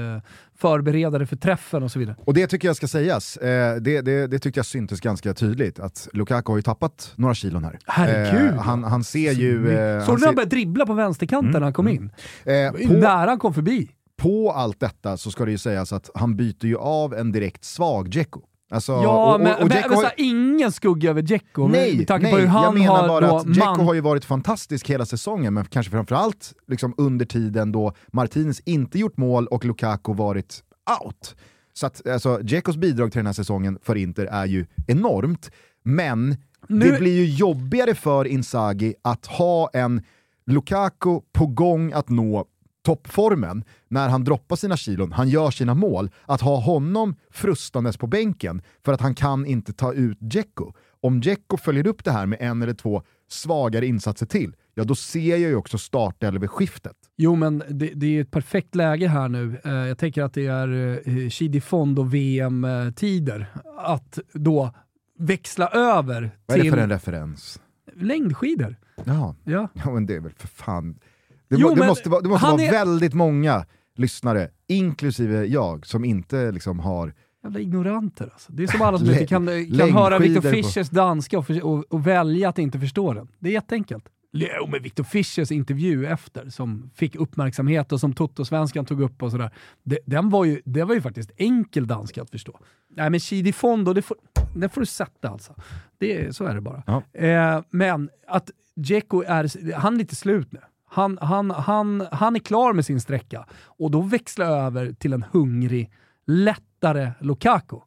förbereda 0.58 1.18
dig 1.18 1.28
för 1.28 1.36
träffen 1.36 1.84
och 1.84 1.92
så 1.92 2.00
vidare. 2.00 2.16
Och 2.26 2.34
det 2.34 2.48
tycker 2.48 2.68
jag 2.68 2.76
ska 2.78 2.88
sägas. 2.88 3.38
Eh, 3.38 3.76
det, 3.76 4.02
det, 4.02 4.28
det 4.28 4.40
tyckte 4.40 4.60
jag 4.60 4.66
syntes 4.66 5.00
ganska 5.02 5.34
tydligt, 5.34 5.80
att 5.80 6.08
Lukaku 6.14 6.52
har 6.52 6.58
ju 6.58 6.62
tappat 6.62 7.14
några 7.16 7.36
kilon 7.36 7.64
här. 7.64 7.80
Herregud! 7.86 8.52
Eh, 8.52 8.62
han, 8.62 8.84
han 8.84 9.04
ser 9.04 9.32
ju... 9.32 9.72
Eh, 9.72 10.06
Såg 10.06 10.08
han 10.10 10.16
du 10.16 10.20
när 10.20 10.26
han 10.28 10.36
började 10.36 10.50
dribbla 10.56 10.86
på 10.86 10.94
vänsterkanten 10.94 11.52
när 11.52 11.62
han 11.62 11.74
kom 11.74 11.88
in? 11.88 12.04
eh, 12.06 12.12
Det 12.46 12.72
var 12.72 12.80
ju 12.80 13.02
på, 13.02 13.08
han 13.08 13.40
kom 13.40 13.54
förbi. 13.54 13.90
på 14.18 14.52
allt 14.52 14.80
detta 14.80 15.18
så 15.18 15.32
ska 15.32 15.46
det 15.46 15.52
ju 15.52 15.58
sägas 15.58 15.94
att 15.94 16.10
han 16.16 16.36
byter 16.36 16.66
ju 16.66 16.78
av 16.78 17.14
en 17.14 17.32
direkt 17.32 17.64
svag 17.64 18.10
Dzeko. 18.10 18.42
Alltså, 18.72 18.92
Ja, 18.92 19.28
och, 19.28 19.34
och, 19.36 19.42
men, 19.42 19.54
och 19.54 19.60
men, 19.60 19.70
Dzeko 19.70 19.90
men 19.90 19.98
har- 19.98 20.12
ingen 20.18 20.72
skugga 20.72 21.10
över 21.10 21.22
Dzeko. 21.22 21.68
Nej, 21.68 21.98
med 21.98 22.08
tanke 22.08 22.24
nej 22.24 22.34
på 22.34 22.40
hur 22.40 22.48
han 22.48 22.64
jag 22.64 22.74
menar 22.74 23.02
har 23.02 23.08
bara 23.08 23.38
att 23.38 23.46
man- 23.58 23.80
har 23.86 23.94
ju 23.94 24.02
varit 24.02 24.26
fantastisk 24.26 24.90
hela 24.90 25.06
säsongen, 25.06 25.54
men 25.54 25.66
kanske 25.66 25.92
framförallt 25.92 26.54
liksom 26.68 26.94
under 26.98 27.26
tiden 27.26 27.72
då 27.72 27.94
Martinez 28.14 28.60
inte 28.66 29.00
gjort 29.00 29.18
mål 29.18 29.48
och 29.48 29.66
Lukaku 29.66 30.14
varit 30.14 30.64
out. 31.04 31.36
Så 31.74 31.86
att 31.88 32.08
alltså, 32.08 32.38
Dzekos 32.38 32.78
bidrag 32.78 33.12
till 33.12 33.20
den 33.20 33.26
här 33.26 33.34
säsongen 33.34 33.80
för 33.84 33.96
Inter 33.96 34.26
är 34.26 34.46
ju 34.46 34.66
enormt, 34.88 35.52
men 35.84 36.38
Nu- 36.68 36.92
det 36.92 37.00
blir 37.00 37.16
ju 37.16 37.26
jobbigare 37.26 37.96
för 37.96 38.26
Inzaghi 38.28 38.94
att 39.02 39.26
ha 39.26 39.70
en 39.74 40.02
Lukaku 40.48 41.20
på 41.34 41.46
gång 41.48 41.92
att 41.94 42.10
nå 42.10 42.46
toppformen 42.86 43.64
när 43.88 44.10
han 44.10 44.24
droppar 44.24 44.56
sina 44.56 44.78
kilon, 44.78 45.12
han 45.12 45.30
gör 45.30 45.52
sina 45.52 45.74
mål, 45.74 46.10
att 46.26 46.42
ha 46.42 46.60
honom 46.60 47.16
frustandes 47.32 47.98
på 47.98 48.08
bänken 48.08 48.62
för 48.86 48.94
att 48.94 49.02
han 49.02 49.16
kan 49.16 49.46
inte 49.46 49.74
ta 49.74 49.94
ut 49.94 50.20
Dzeko. 50.20 50.74
Om 51.02 51.22
Dzeko 51.22 51.58
följer 51.58 51.88
upp 51.88 52.04
det 52.04 52.12
här 52.12 52.26
med 52.26 52.38
en 52.42 52.62
eller 52.62 52.74
två 52.74 53.04
svagare 53.30 53.86
insatser 53.88 54.26
till, 54.26 54.56
ja 54.74 54.84
då 54.84 54.96
ser 54.96 55.30
jag 55.30 55.40
ju 55.40 55.56
också 55.56 55.78
startelveskiftet. 55.78 56.96
Jo, 57.18 57.36
men 57.36 57.64
det, 57.70 57.92
det 57.96 58.18
är 58.18 58.22
ett 58.22 58.32
perfekt 58.32 58.76
läge 58.76 59.08
här 59.08 59.30
nu. 59.30 59.58
Eh, 59.64 59.72
jag 59.74 59.98
tänker 59.98 60.24
att 60.24 60.34
det 60.34 60.46
är 60.48 61.00
eh, 61.10 61.30
Chidi 61.30 61.62
Fondo 61.62 62.04
VM-tider. 62.04 63.48
Att 63.78 64.20
då 64.34 64.72
växla 65.20 65.68
över 65.68 66.32
Vad 66.46 66.56
är 66.58 66.60
det 66.60 66.64
till 66.64 66.72
för 66.72 66.78
en 66.82 66.90
referens? 66.90 67.62
längdskidor. 67.96 68.76
Jaha, 69.04 69.36
Ja. 69.44 69.68
ja 69.74 69.92
men 69.92 70.06
det 70.06 70.16
är 70.16 70.20
väl 70.20 70.34
för 70.38 70.48
fan... 70.48 71.00
Det, 71.48 71.56
Jo, 71.56 71.70
må, 71.70 71.76
det 71.76 71.88
måste 71.88 72.10
vara, 72.10 72.22
det 72.22 72.30
måste 72.30 72.46
vara 72.48 72.62
är- 72.62 72.72
väldigt 72.72 73.14
många 73.14 73.66
lyssnare, 73.96 74.50
inklusive 74.68 75.46
jag, 75.46 75.86
som 75.86 76.06
inte 76.06 76.52
liksom 76.52 76.80
har... 76.80 77.14
Jävla 77.44 77.60
ignoranter 77.60 78.30
alltså. 78.34 78.52
Det 78.52 78.64
är 78.64 78.68
som 78.68 78.82
alla 78.82 78.98
som 78.98 79.08
inte 79.12 79.26
kan, 79.28 79.46
kan 79.78 79.92
höra 79.94 80.20
Victor 80.20 80.42
längdskidor 80.42 80.42
på- 80.42 80.68
Fischers 80.68 80.90
danska 80.90 81.40
och, 81.40 81.50
och, 81.50 81.86
och 81.94 82.08
välja 82.08 82.50
att 82.50 82.60
inte 82.60 82.80
förstå 82.80 83.14
den. 83.14 83.28
Det 83.40 83.50
är 83.50 83.54
jätteenkelt. 83.54 84.10
Jo, 84.38 84.68
men 84.68 84.84
Victor 84.84 85.04
Fischers 85.04 85.52
intervju 85.52 86.06
efter, 86.06 86.50
som 86.50 86.90
fick 86.96 87.16
uppmärksamhet 87.16 87.92
och 87.92 88.00
som 88.00 88.14
Toto-svenskan 88.14 88.86
tog 88.86 89.02
upp 89.02 89.24
och 89.24 89.32
sådär. 89.32 89.52
Det, 89.84 90.00
den 90.06 90.30
var 90.30 90.46
ju, 90.46 90.62
det 90.66 90.84
var 90.84 90.96
ju 90.96 91.02
faktiskt 91.02 91.32
enkel 91.38 91.88
danska 91.88 92.22
att 92.22 92.30
förstå. 92.30 92.60
Nej 92.90 93.10
men 93.10 93.20
Chidi 93.20 93.54
Fondo, 93.54 93.94
det 93.94 94.02
får, 94.02 94.18
det 94.56 94.70
får 94.70 94.82
du 94.82 94.86
sätta 94.88 95.30
alltså. 95.30 95.56
Det, 95.98 96.36
så 96.36 96.46
är 96.46 96.56
det 96.56 96.62
bara. 96.62 96.84
Ja. 96.88 97.04
Eh, 97.28 97.62
men 97.70 98.10
att 98.28 98.50
Dzeko 98.76 99.24
är, 99.28 99.74
han 99.76 99.94
är 99.94 99.98
lite 99.98 100.16
slut 100.16 100.52
nu. 100.52 100.60
Han, 100.96 101.18
han, 101.22 101.52
han, 101.52 102.08
han 102.12 102.36
är 102.36 102.40
klar 102.40 102.74
med 102.74 102.86
sin 102.86 103.02
sträcka 103.02 103.46
och 103.66 103.92
då 103.92 104.02
växla 104.02 104.46
över 104.46 104.94
till 104.94 105.14
en 105.14 105.26
hungrig, 105.32 105.92
lättare 106.28 107.12
Lukaku. 107.20 107.78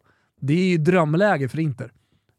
Det 0.41 0.53
är 0.53 0.65
ju 0.65 0.79
drömläge 0.79 1.49
för 1.49 1.61
Inter. 1.61 1.93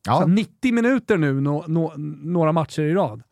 Ja. 0.06 0.22
Så 0.22 0.28
90 0.28 0.74
minuter 0.74 1.18
nu, 1.18 1.42
nå, 1.42 1.64
nå, 1.68 1.94
några 2.24 2.52
matcher 2.52 2.82
i 2.82 2.94
rad. 2.94 3.24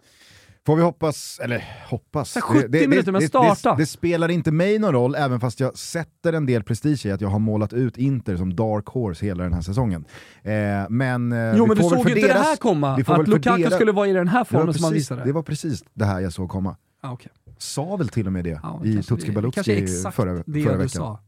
Får 0.66 0.76
vi 0.76 0.82
hoppas, 0.82 1.40
eller 1.44 1.64
hoppas. 1.90 2.32
Så 2.32 2.42
70 2.42 2.88
minuter, 2.88 3.12
men 3.12 3.22
starta. 3.22 3.70
Det, 3.70 3.82
det, 3.82 3.86
spelar 3.86 4.30
inte 4.30 4.52
mig 4.52 4.80
någon 4.80 4.94
roll, 4.94 5.16
även 5.16 5.40
fast 5.40 5.60
jag 5.60 5.78
sätter 5.78 6.34
en 6.34 6.46
del 6.46 6.64
prestige 6.64 7.06
i 7.06 7.12
att 7.12 7.22
jag 7.22 7.30
har 7.30 7.40
målat 7.40 7.74
ut 7.74 7.98
Inter 7.98 8.38
som 8.38 8.56
dark 8.56 8.88
horse 8.88 9.26
hela 9.26 9.44
den 9.44 9.54
här 9.54 9.62
säsongen. 9.62 10.06
Eh, 10.44 10.54
men 10.90 11.32
eh, 11.32 11.58
Jo 11.58 11.66
men 11.68 11.78
du 11.78 11.84
såg 11.84 11.94
ju 11.94 12.00
inte 12.00 12.14
det 12.14 12.28
deras- 12.28 12.44
här 12.44 12.56
komma, 12.56 12.94
att 12.94 13.28
Lukaku 13.28 13.64
deras- 13.64 13.74
skulle 13.74 13.92
vara 13.92 14.08
i 14.08 14.14
den 14.14 14.28
här 14.28 14.40
det 14.40 14.46
formen 14.46 14.74
som 14.74 14.84
han 14.84 14.94
visade. 14.94 15.24
det 15.24 15.32
var 15.32 15.44
precis 15.44 15.84
det 15.94 16.06
här 16.06 16.20
jag 16.20 16.34
såg 16.34 16.50
komma. 16.50 16.76
Ah, 17.08 17.14
okay. 17.14 17.32
Sa 17.58 17.96
väl 17.96 18.10
till 18.10 18.28
och 18.28 18.34
med 18.34 18.44
det 18.44 18.60
ja, 18.64 18.82
i 18.86 19.04
Tutski 19.04 19.32
Balutski 19.32 19.88
förra, 19.88 20.34
det 20.46 20.64
förra 20.64 20.72
du 20.72 20.78
veckan. 20.78 20.90
sa. 20.90 21.20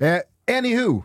Eh, 0.00 0.20
anywho, 0.58 1.02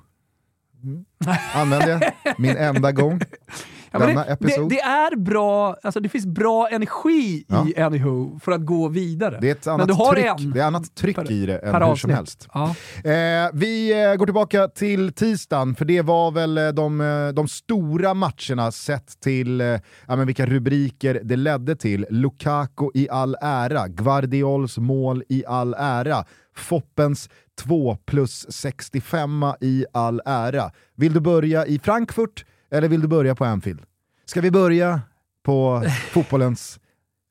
använde 1.54 1.90
jag 1.90 2.14
min 2.38 2.58
enda 2.58 2.92
gång. 2.92 3.22
Ja, 3.94 4.00
denna 4.00 4.24
det, 4.26 4.32
episod. 4.32 4.70
det, 4.70 4.76
det 4.76 4.82
är 4.82 5.16
bra, 5.16 5.76
alltså 5.84 6.00
det 6.00 6.10
finns 6.10 6.26
bra 6.26 6.68
energi 6.72 7.46
Ja. 7.48 7.68
i 7.68 7.80
Anywho 7.82 8.40
för 8.40 8.52
att 8.52 8.66
gå 8.66 8.88
vidare. 8.88 9.38
Det 9.42 9.48
är 9.48 9.52
ett 9.52 9.68
annat, 9.68 9.88
tryck, 9.88 10.26
en 10.40 10.52
det 10.52 10.60
är 10.60 10.66
annat 10.66 10.96
tryck 10.96 11.16
per- 11.16 11.32
i 11.32 11.46
det 11.46 11.58
än 11.58 11.84
hur 11.84 11.96
som 11.96 12.10
helst. 12.10 12.48
Ja. 12.54 12.76
Eh, 13.04 13.50
vi 13.54 14.04
eh, 14.04 14.16
går 14.16 14.26
tillbaka 14.26 14.68
till 14.68 15.14
tisdagen, 15.14 15.76
för 15.76 15.86
det 15.86 16.02
var 16.02 16.32
väl 16.32 16.58
eh, 16.58 16.68
de, 16.68 17.02
eh, 17.02 17.28
de 17.34 17.48
stora 17.48 18.14
matcherna 18.14 18.72
sett 18.72 19.20
till 19.20 19.62
eh, 19.62 19.68
ja, 20.08 20.16
men 20.16 20.28
vilka 20.28 20.46
rubriker 20.46 21.22
det 21.24 21.36
ledde 21.36 21.76
till. 21.76 22.06
Lukaku 22.10 22.90
i 22.94 23.10
all 23.10 23.36
ära, 23.42 23.88
Guardiols 23.88 24.78
mål 24.78 25.24
i 25.30 25.44
all 25.48 25.74
ära, 25.78 26.26
Foppens 26.56 27.30
2 27.62 27.98
plus 28.06 28.46
65 28.50 29.44
i 29.62 29.86
all 29.94 30.22
ära. 30.26 30.72
Vill 30.96 31.14
du 31.14 31.20
börja 31.20 31.66
i 31.66 31.80
Frankfurt 31.80 32.46
eller 32.74 32.90
vill 32.90 33.02
du 33.02 33.08
börja 33.08 33.36
på 33.36 33.46
Anfield? 33.46 33.82
Ska 34.26 34.42
vi 34.42 34.52
börja 34.52 35.02
på 35.44 35.84
fotbollens 36.12 36.80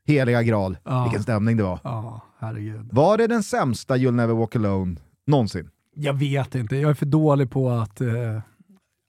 heliga 0.07 0.43
graal? 0.43 0.79
Ja. 0.85 1.03
Vilken 1.05 1.23
stämning 1.23 1.57
det 1.57 1.63
var. 1.63 1.81
Ja, 1.85 2.21
herregud. 2.39 2.89
Var 2.93 3.19
det 3.19 3.27
den 3.27 3.43
sämsta 3.43 3.97
You'll 3.97 4.11
Never 4.11 4.35
Walk 4.35 4.57
Alone 4.57 4.97
någonsin? 5.27 5.71
Jag 5.95 6.15
vet 6.15 6.55
inte, 6.55 6.77
jag 6.77 6.91
är 6.91 6.95
för 6.95 7.07
dålig 7.07 7.51
på 7.51 7.71
att, 7.71 8.01
eh, 8.01 8.09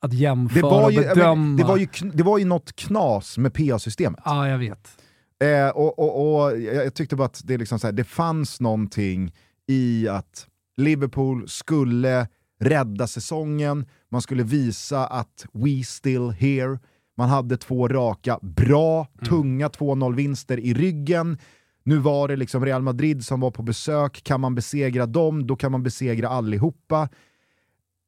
att 0.02 0.14
jämföra 0.14 0.62
Det 0.62 0.68
var, 0.68 0.92
ju, 0.92 1.00
och 1.00 1.16
bedöma. 1.16 1.36
men, 1.36 1.58
det, 1.58 1.64
var 1.64 1.78
ju, 1.78 1.88
det 2.14 2.24
var 2.24 2.38
ju 2.38 2.46
något 2.46 2.76
knas 2.76 3.38
med 3.38 3.54
PA-systemet. 3.54 4.20
Ja, 4.26 4.48
jag 4.50 4.58
vet. 4.58 4.98
Eh, 5.44 5.70
och, 5.70 6.00
och, 6.00 6.44
och 6.44 6.60
jag 6.62 6.86
jag 6.86 6.94
tyckte 6.94 7.16
bara 7.16 7.26
att 7.26 7.42
det, 7.44 7.58
liksom 7.58 7.80
så 7.80 7.88
här, 7.88 7.92
det 7.92 8.04
fanns 8.04 8.60
någonting 8.62 9.34
i 9.68 10.08
att 10.08 10.48
Liverpool 10.78 11.50
skulle 11.50 12.28
rädda 12.60 13.08
säsongen, 13.08 13.86
man 14.14 14.22
skulle 14.22 14.44
visa 14.44 15.08
att 15.08 15.46
we 15.52 15.84
still 15.84 16.30
here. 16.30 16.80
Man 17.18 17.30
hade 17.30 17.58
två 17.58 17.88
raka, 17.88 18.40
bra, 18.42 19.08
tunga 19.28 19.68
2-0-vinster 19.68 20.60
i 20.60 20.74
ryggen. 20.74 21.38
Nu 21.84 21.98
var 21.98 22.28
det 22.28 22.36
liksom 22.36 22.66
Real 22.66 22.82
Madrid 22.82 23.26
som 23.26 23.40
var 23.40 23.52
på 23.52 23.64
besök, 23.64 24.24
kan 24.24 24.42
man 24.42 24.56
besegra 24.56 25.06
dem, 25.06 25.48
då 25.48 25.56
kan 25.56 25.72
man 25.72 25.84
besegra 25.84 26.30
allihopa. 26.30 27.10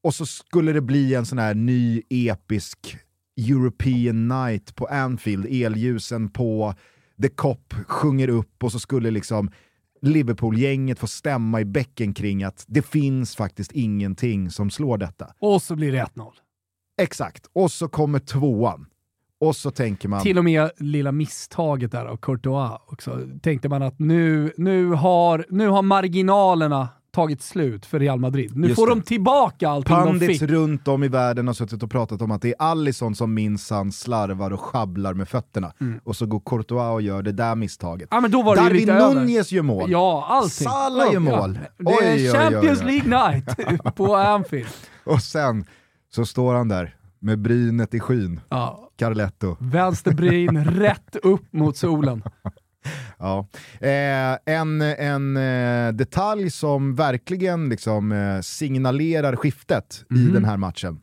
Och 0.04 0.16
så 0.16 0.26
skulle 0.26 0.74
det 0.74 0.82
bli 0.82 1.16
en 1.16 1.26
sån 1.26 1.38
här 1.38 1.54
ny 1.54 2.02
episk 2.10 2.98
European 3.38 4.28
night 4.28 4.76
på 4.76 4.86
Anfield, 4.86 5.46
elljusen 5.46 6.30
på, 6.30 6.74
The 7.22 7.30
Cop 7.30 7.74
sjunger 7.88 8.28
upp 8.28 8.64
och 8.64 8.72
så 8.72 8.80
skulle 8.80 9.12
liksom 9.12 9.52
Liverpool-gänget 10.02 11.00
få 11.00 11.08
stämma 11.08 11.62
i 11.62 11.66
bäcken 11.66 12.14
kring 12.14 12.44
att 12.44 12.66
det 12.68 12.82
finns 12.82 13.36
faktiskt 13.36 13.72
ingenting 13.72 14.50
som 14.50 14.70
slår 14.70 14.98
detta. 14.98 15.34
Och 15.40 15.62
så 15.62 15.76
blir 15.76 15.92
det 15.92 16.04
1-0. 16.04 16.32
Exakt, 17.02 17.50
och 17.54 17.72
så 17.72 17.88
kommer 17.88 18.20
tvåan. 18.20 18.86
Och 19.40 19.56
så 19.56 19.72
tänker 19.72 20.10
man... 20.10 20.22
Till 20.22 20.38
och 20.38 20.44
med 20.44 20.72
lilla 20.78 21.12
misstaget 21.12 21.92
där 21.92 22.06
av 22.06 22.18
Courtois 22.18 22.72
också. 22.88 23.22
Tänkte 23.42 23.70
man 23.70 23.82
att 23.82 24.00
nu, 24.00 24.54
nu, 24.58 24.88
har, 24.88 25.46
nu 25.50 25.68
har 25.68 25.82
marginalerna 25.82 26.90
tagit 27.16 27.42
slut 27.42 27.86
för 27.86 28.00
Real 28.00 28.20
Madrid. 28.20 28.52
Nu 28.58 28.68
Just 28.68 28.80
får 28.80 28.88
det. 28.88 28.94
de 28.96 29.02
tillbaka 29.02 29.70
allting 29.70 29.96
de 29.96 30.06
Pandits 30.06 30.40
fick. 30.40 30.50
runt 30.50 30.88
om 30.88 31.04
i 31.04 31.08
världen 31.08 31.48
har 31.48 31.54
suttit 31.54 31.84
och 31.84 31.92
pratat 31.92 32.22
om 32.22 32.32
att 32.32 32.42
det 32.42 32.50
är 32.50 32.56
Allison 32.60 33.16
som 33.16 33.34
minsann 33.34 33.92
slarvar 33.92 34.52
och 34.54 34.60
sjabblar 34.62 35.14
med 35.14 35.28
fötterna. 35.30 35.74
Och 36.04 36.16
så 36.16 36.26
går 36.26 36.42
Courtois 36.46 36.94
och 36.94 37.02
gör 37.02 37.22
det 37.22 37.32
där 37.32 37.56
misstaget. 37.56 38.08
Ja, 38.12 38.20
men 38.22 38.32
då 38.32 38.44
var 38.44 38.56
det 38.56 38.62
Darwin. 38.86 39.16
Nunez 39.18 39.52
gör 39.52 39.64
mål. 39.64 39.92
Ja, 39.92 40.26
allting. 40.30 40.50
Salah 40.50 41.06
gör 41.06 41.14
Ja, 41.14 41.20
mål. 41.20 41.60
Det 41.78 41.92
är 41.92 41.98
Oj, 41.98 41.98
oj, 42.02 42.32
oj, 42.32 42.32
Champions 42.34 42.82
oj. 42.82 42.86
League 42.86 43.32
night 43.32 43.96
på 43.96 44.16
Anfield. 44.16 44.68
Och 45.04 45.22
sen 45.22 45.66
så 46.16 46.26
står 46.26 46.54
han 46.56 46.68
där 46.68 46.96
med 47.20 47.40
brynet 47.40 47.94
i 47.94 48.00
skyn, 48.00 48.40
Ja, 48.50 48.90
Carletto. 48.98 49.56
vänsterbryn 49.60 50.66
rätt 50.66 51.16
upp 51.24 51.54
mot 51.54 51.78
solen. 51.78 52.24
Ja. 53.20 53.48
Eh, 53.80 54.54
en 54.56 54.82
en 54.82 55.38
eh, 55.38 55.94
detalj 55.94 56.52
som 56.52 56.96
verkligen 56.96 57.70
liksom, 57.70 58.12
eh, 58.12 58.42
signalerar 58.42 59.36
skiftet 59.36 60.06
i 60.10 60.32
den 60.34 60.46
här 60.46 60.58
matchen 60.58 61.00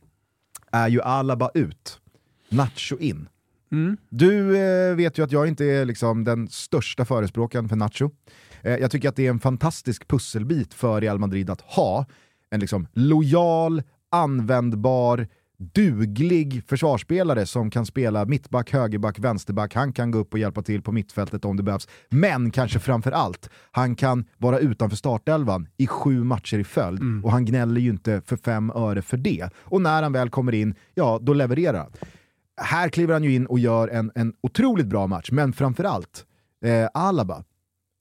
är 0.72 0.88
ju 0.88 1.02
Alaba 1.02 1.50
ut, 1.54 2.00
Nacho 2.48 2.98
in. 2.98 3.28
Du 4.08 4.56
eh, 4.58 4.94
vet 4.94 5.18
ju 5.18 5.24
att 5.24 5.32
jag 5.32 5.48
inte 5.48 5.64
är 5.64 5.84
liksom, 5.84 6.24
den 6.24 6.48
största 6.48 7.04
förespråkaren 7.04 7.68
för 7.68 7.76
Nacho. 7.76 8.10
Eh, 8.62 8.76
jag 8.76 8.90
tycker 8.90 9.08
att 9.08 9.16
det 9.16 9.26
är 9.26 9.30
en 9.30 9.40
fantastisk 9.40 10.08
pusselbit 10.08 10.74
för 10.74 11.00
Real 11.00 11.18
Madrid 11.18 11.50
att 11.50 11.60
ha 11.60 12.06
en 12.50 12.60
liksom, 12.60 12.86
lojal, 12.92 13.82
användbar, 14.10 15.28
duglig 15.62 16.62
försvarsspelare 16.68 17.46
som 17.46 17.70
kan 17.70 17.86
spela 17.86 18.24
mittback, 18.24 18.72
högerback, 18.72 19.18
vänsterback. 19.18 19.74
Han 19.74 19.92
kan 19.92 20.10
gå 20.10 20.18
upp 20.18 20.32
och 20.32 20.38
hjälpa 20.38 20.62
till 20.62 20.82
på 20.82 20.92
mittfältet 20.92 21.44
om 21.44 21.56
det 21.56 21.62
behövs. 21.62 21.88
Men 22.08 22.50
kanske 22.50 22.78
framför 22.78 23.12
allt, 23.12 23.50
han 23.70 23.96
kan 23.96 24.24
vara 24.38 24.58
utanför 24.58 24.96
startelvan 24.96 25.68
i 25.76 25.86
sju 25.86 26.24
matcher 26.24 26.58
i 26.58 26.64
följd 26.64 27.24
och 27.24 27.32
han 27.32 27.44
gnäller 27.44 27.80
ju 27.80 27.90
inte 27.90 28.22
för 28.26 28.36
fem 28.36 28.70
öre 28.70 29.02
för 29.02 29.16
det. 29.16 29.48
Och 29.56 29.82
när 29.82 30.02
han 30.02 30.12
väl 30.12 30.30
kommer 30.30 30.54
in, 30.54 30.74
ja 30.94 31.18
då 31.22 31.32
levererar 31.32 31.78
han. 31.78 31.92
Här 32.56 32.88
kliver 32.88 33.12
han 33.12 33.24
ju 33.24 33.34
in 33.34 33.46
och 33.46 33.58
gör 33.58 33.88
en, 33.88 34.12
en 34.14 34.34
otroligt 34.40 34.86
bra 34.86 35.06
match, 35.06 35.30
men 35.32 35.52
framförallt 35.52 36.26
eh, 36.64 36.88
Alaba. 36.94 37.44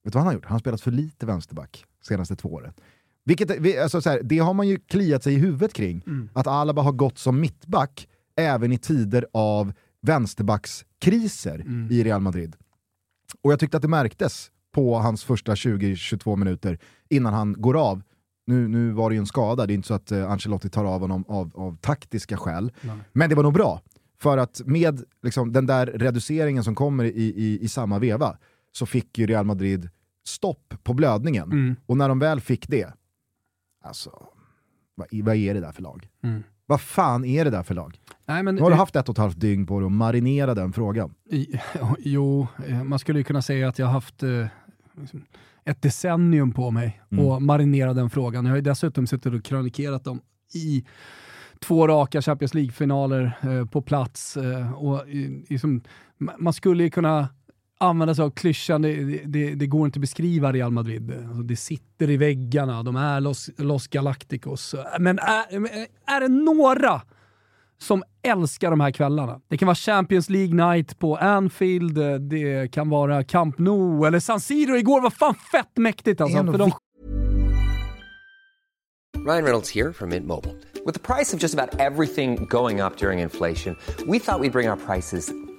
Vet 0.04 0.14
du 0.14 0.18
vad 0.18 0.24
han 0.24 0.28
har 0.28 0.34
gjort? 0.34 0.46
Han 0.46 0.52
har 0.52 0.60
spelat 0.60 0.82
för 0.82 0.92
lite 0.92 1.26
vänsterback 1.26 1.86
senaste 2.02 2.36
två 2.36 2.50
åren. 2.54 2.74
Vilket, 3.26 3.60
vi- 3.60 3.78
alltså 3.80 4.02
så 4.02 4.10
här, 4.10 4.22
det 4.24 4.40
har 4.40 4.54
man 4.54 4.68
ju 4.68 4.80
kliat 4.80 5.24
sig 5.24 5.34
i 5.34 5.38
huvudet 5.38 5.74
kring, 5.74 6.04
att 6.34 6.48
Alaba 6.48 6.82
har 6.82 6.92
gått 6.92 7.18
som 7.18 7.40
mittback 7.42 8.08
även 8.38 8.72
i 8.72 8.78
tider 8.78 9.26
av 9.34 9.74
vänsterbackskriser 10.56 11.66
i 11.92 12.04
Real 12.04 12.22
Madrid. 12.22 12.56
Och 13.42 13.52
jag 13.52 13.60
tyckte 13.60 13.78
att 13.78 13.82
det 13.84 13.88
märktes 13.90 14.52
på 14.74 14.96
hans 15.00 15.24
första 15.24 15.56
20-22 15.56 16.36
minuter 16.36 16.80
innan 17.10 17.34
han 17.34 17.54
går 17.58 17.78
av. 17.78 18.02
Nu, 18.48 18.68
nu 18.68 18.92
var 18.92 19.10
det 19.10 19.14
ju 19.14 19.20
en 19.20 19.26
skada, 19.26 19.66
det 19.66 19.74
är 19.74 19.76
inte 19.76 19.88
så 19.88 19.94
att 19.94 20.12
eh, 20.12 20.32
Ancelotti 20.32 20.70
tar 20.70 20.86
av 20.86 21.02
honom 21.02 21.26
av, 21.28 21.52
av 21.56 21.78
taktiska 21.78 22.38
skäl. 22.38 22.72
Men 23.14 23.30
det 23.30 23.36
var 23.36 23.44
nog 23.44 23.54
bra, 23.54 23.82
för 24.22 24.38
att 24.38 24.62
med 24.66 25.04
liksom, 25.24 25.54
den 25.54 25.66
där 25.66 25.86
reduceringen 25.86 26.64
som 26.64 26.76
kommer 26.76 27.04
i, 27.04 27.10
i, 27.36 27.60
i 27.62 27.68
samma 27.68 28.00
veva 28.00 28.38
så 28.72 28.86
fick 28.86 29.18
ju 29.18 29.28
Real 29.28 29.46
Madrid 29.46 29.90
stopp 30.28 30.74
på 30.84 30.94
blödningen. 30.94 31.52
Mm. 31.52 31.76
Och 31.86 31.98
när 31.98 32.10
de 32.10 32.20
väl 32.20 32.42
fick 32.42 32.68
det, 32.68 32.94
alltså, 33.82 34.10
vad, 34.96 35.08
vad 35.24 35.36
är 35.36 35.54
det 35.54 35.60
där 35.60 35.72
för 35.72 35.82
lag? 35.82 36.08
Mm. 36.24 36.44
Vad 36.66 36.82
fan 36.82 37.26
är 37.26 37.46
det 37.46 37.52
där 37.52 37.64
för 37.64 37.76
lag? 37.76 38.00
Nej, 38.26 38.44
men, 38.44 38.56
Nu 38.56 38.62
har 38.62 38.70
du 38.70 38.76
haft 38.76 38.96
ett 38.96 39.10
och 39.10 39.14
ett 39.14 39.18
halvt 39.18 39.40
dygn 39.40 39.66
på 39.66 39.80
dig 39.80 39.86
att 39.86 39.92
marinera 39.92 40.54
den 40.54 40.74
frågan. 40.74 41.14
Jo, 42.00 42.48
eh, 42.68 42.84
man 42.84 43.00
skulle 43.00 43.20
ju 43.20 43.24
kunna 43.24 43.42
säga 43.42 43.68
att 43.70 43.80
jag 43.80 43.86
har 43.86 43.94
haft 43.94 44.24
eh, 44.24 44.46
liksom 44.94 45.26
ett 45.66 45.82
decennium 45.82 46.52
på 46.52 46.72
mig 46.72 47.02
Mm. 47.12 47.26
att 47.26 47.42
marinera 47.42 47.94
den 47.94 48.10
frågan. 48.10 48.46
Jag 48.46 48.52
har 48.52 48.56
ju 48.58 48.62
dessutom 48.62 49.08
suttit 49.08 49.34
och 49.34 49.44
krönikerat 49.44 50.04
dem 50.04 50.22
i 50.54 50.86
två 51.60 51.88
raka 51.88 52.22
Champions 52.22 52.54
League-finaler 52.54 53.38
eh, 53.42 53.66
på 53.66 53.82
plats. 53.82 54.38
Och, 54.78 55.02
liksom, 55.50 55.82
ma- 56.20 56.36
man 56.40 56.54
skulle 56.54 56.84
ju 56.84 56.90
kunna 56.90 57.28
använda 57.82 58.16
sig 58.16 58.26
av 58.26 58.30
klyschan, 58.30 58.82
det, 58.82 59.22
det, 59.26 59.56
det 59.56 59.68
går 59.68 59.86
inte 59.86 59.98
att 59.98 60.02
beskriva 60.02 60.52
Real 60.52 60.72
Madrid. 60.72 61.12
Alltså, 61.28 61.44
det 61.44 61.56
sitter 61.56 62.10
i 62.10 62.18
väggarna, 62.18 62.84
de 62.84 62.96
är 62.96 63.22
Los, 63.22 63.50
Los 63.58 63.88
Galacticos. 63.88 64.76
Men 65.00 65.20
är, 65.20 65.46
är 66.06 66.20
det 66.20 66.28
några 66.28 67.02
som 67.78 68.04
älskar 68.24 68.70
de 68.70 68.80
här 68.80 68.92
kvällarna. 68.92 69.42
Det 69.48 69.58
kan 69.58 69.66
vara 69.66 69.76
Champions 69.76 70.30
League 70.30 70.68
night 70.68 71.00
på 71.00 71.16
Anfield, 71.16 72.22
det 72.30 72.72
kan 72.72 72.90
vara 72.90 73.24
Camp 73.24 73.60
Nou 73.60 74.06
eller 74.06 74.20
San 74.20 74.40
Siro 74.40 74.78
igår 74.78 75.02
var 75.02 75.10
fan 75.10 75.36
fett 75.52 75.78
mäktigt 75.78 76.22
alltså. 76.22 76.38
För 76.38 76.58
de 76.58 76.72
Ryan 79.26 79.44
Reynolds 79.44 79.76
here 79.76 79.94
from 79.94 80.10
Mint 80.10 80.26
Mobile. 80.26 80.56
With 80.86 80.94
the 80.94 81.16
price 81.16 81.36
of 81.36 81.42
just 81.42 81.54
about 81.54 81.80
everything 81.80 82.48
going 82.50 82.82
up 82.82 82.98
during 82.98 83.20
inflation, 83.20 83.76
we 84.08 84.20
thought 84.20 84.42
we'd 84.42 84.52
bring 84.52 84.70
our 84.70 84.78
prices 84.78 85.32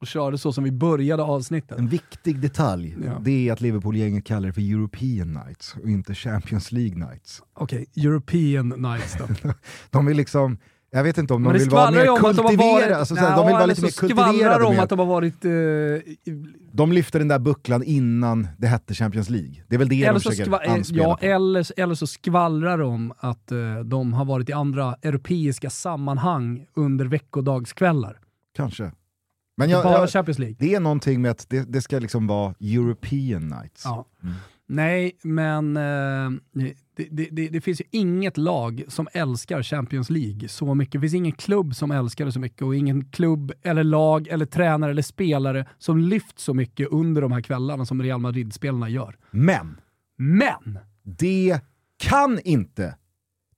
Och 0.00 0.06
körde 0.06 0.38
så 0.38 0.52
som 0.52 0.64
vi 0.64 0.72
började 0.72 1.22
avsnittet. 1.22 1.78
En 1.78 1.88
viktig 1.88 2.40
detalj, 2.40 2.96
Ja. 3.04 3.20
det 3.24 3.48
är 3.48 3.52
att 3.52 3.60
Liverpool-gänget 3.60 4.24
kallar 4.24 4.46
det 4.46 4.52
för 4.52 4.60
European 4.72 5.32
Nights 5.32 5.76
och 5.82 5.88
inte 5.90 6.14
Champions 6.14 6.72
League 6.72 7.08
Nights. 7.08 7.42
Okej, 7.54 7.86
European 7.96 8.68
Nights 8.68 9.16
då. 9.18 9.50
De 9.90 10.06
vill 10.06 10.16
liksom, 10.16 10.58
jag 10.90 11.02
vet 11.02 11.18
inte 11.18 11.34
om 11.34 11.42
de 11.42 11.52
vill 11.52 11.70
vara 11.70 11.90
mer 11.90 12.16
kultiverade, 12.20 12.96
alltså, 12.96 13.14
de 13.14 13.46
vill 13.46 13.54
vara 13.54 13.66
lite 13.66 13.82
mer 13.82 13.90
kultiverade. 13.90 14.58
de 14.64 14.66
om 14.66 14.78
att 14.78 14.88
de 14.88 14.98
har 14.98 15.06
varit... 15.06 15.44
Eh, 15.44 15.50
De 16.72 16.92
lyfter 16.92 17.18
den 17.18 17.28
där 17.28 17.38
bucklan 17.38 17.82
innan 17.82 18.48
det 18.58 18.66
hette 18.66 18.94
Champions 18.94 19.30
League. 19.30 19.54
Det 19.68 19.74
är 19.74 19.78
väl 19.78 19.88
det 19.88 20.02
eller, 20.04 20.12
de 20.14 20.20
så 20.20 20.30
försöker 20.30 20.64
eh, 20.66 20.72
anspela 20.72 21.02
ja, 21.02 21.16
på. 21.20 21.26
eller, 21.26 21.80
eller 21.80 21.94
så 21.94 22.06
skvallrar 22.06 22.78
de 22.78 23.12
att 23.18 23.52
eh, 23.52 23.78
de 23.84 24.12
har 24.12 24.24
varit 24.24 24.48
i 24.48 24.52
andra 24.52 24.96
europeiska 25.02 25.70
sammanhang 25.70 26.66
under 26.76 27.04
veckodagskvällar. 27.06 28.18
Kanske. 28.56 28.92
Men 29.56 29.70
Jag, 29.70 29.84
bara 29.84 30.00
jag, 30.00 30.10
Champions 30.10 30.38
League. 30.38 30.56
det 30.58 30.74
är 30.74 30.80
någonting 30.80 31.22
med 31.22 31.30
att 31.30 31.48
det, 31.48 31.72
det 31.72 31.82
ska 31.82 31.98
liksom 31.98 32.26
vara 32.26 32.54
European 32.60 33.48
Nights. 33.48 33.82
Ja. 33.84 34.06
Nej, 34.68 35.16
men 35.22 35.76
eh, 35.76 36.30
det, 36.96 37.08
det, 37.10 37.28
det, 37.32 37.48
det 37.48 37.60
finns 37.60 37.80
ju 37.80 37.84
inget 37.90 38.36
lag 38.36 38.84
som 38.88 39.08
älskar 39.12 39.62
Champions 39.62 40.10
League 40.10 40.48
så 40.48 40.74
mycket. 40.74 40.92
Det 40.92 41.00
finns 41.00 41.14
ingen 41.14 41.32
klubb 41.32 41.74
som 41.74 41.90
älskar 41.90 42.24
det 42.26 42.32
så 42.32 42.40
mycket 42.40 42.62
och 42.62 42.76
ingen 42.76 43.04
klubb, 43.10 43.52
eller 43.62 43.84
lag, 43.84 44.28
eller 44.28 44.46
tränare 44.46 44.90
eller 44.90 45.02
spelare 45.02 45.66
som 45.78 45.98
lyft 45.98 46.38
så 46.38 46.54
mycket 46.54 46.88
under 46.90 47.22
de 47.22 47.32
här 47.32 47.40
kvällarna 47.40 47.86
som 47.86 48.02
Real 48.02 48.20
Madrid-spelarna 48.20 48.88
gör. 48.88 49.16
Men 49.30 49.80
Men! 50.16 50.78
det 51.02 51.60
kan 51.96 52.40
inte, 52.44 52.96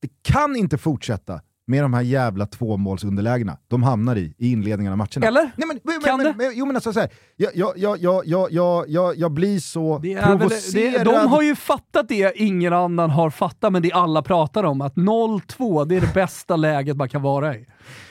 det 0.01 0.11
kan 0.23 0.57
inte 0.57 0.79
fortsätta 0.79 1.41
med 1.69 1.85
de 1.85 1.95
här 1.95 2.03
jävla 2.03 2.47
tvåmålsunderlägena 2.47 3.57
de 3.69 3.83
hamnar 3.83 4.17
i 4.17 4.35
i 4.39 4.53
inledningen 4.53 4.93
av 4.93 4.99
matcherna. 4.99 5.27
Eller? 5.27 5.51
Nej, 5.57 5.69
men, 5.69 5.81
men, 5.83 6.01
kan 6.01 6.23
men, 6.23 6.37
men, 6.37 6.53
jo, 6.55 6.67
men 6.67 6.77
alltså, 6.77 6.93
så 6.93 7.01
här, 7.01 7.11
jag, 7.37 7.51
jag, 7.55 7.73
jag, 7.77 8.27
jag, 8.27 8.53
jag, 8.53 8.89
jag, 8.89 9.17
jag 9.17 9.33
blir 9.33 9.61
så 9.61 9.99
det 9.99 10.23
provocerad. 10.23 10.93
Väl, 10.93 11.05
det, 11.05 11.11
de 11.13 11.27
har 11.27 11.43
ju 11.43 11.57
fattat 11.57 12.09
det 12.09 12.33
ingen 12.37 12.73
annan 12.73 13.11
har 13.11 13.31
fattat, 13.31 13.73
men 13.73 13.83
det 13.83 13.93
alla 13.93 14.23
pratar 14.23 14.65
om, 14.65 14.81
att 14.81 14.95
0-2 14.95 15.85
det 15.85 15.97
är 15.97 16.01
det 16.01 16.15
bästa 16.15 16.57
läget 16.57 16.97
man 16.97 17.09
kan 17.09 17.23
vara 17.23 17.55
i. 17.57 17.67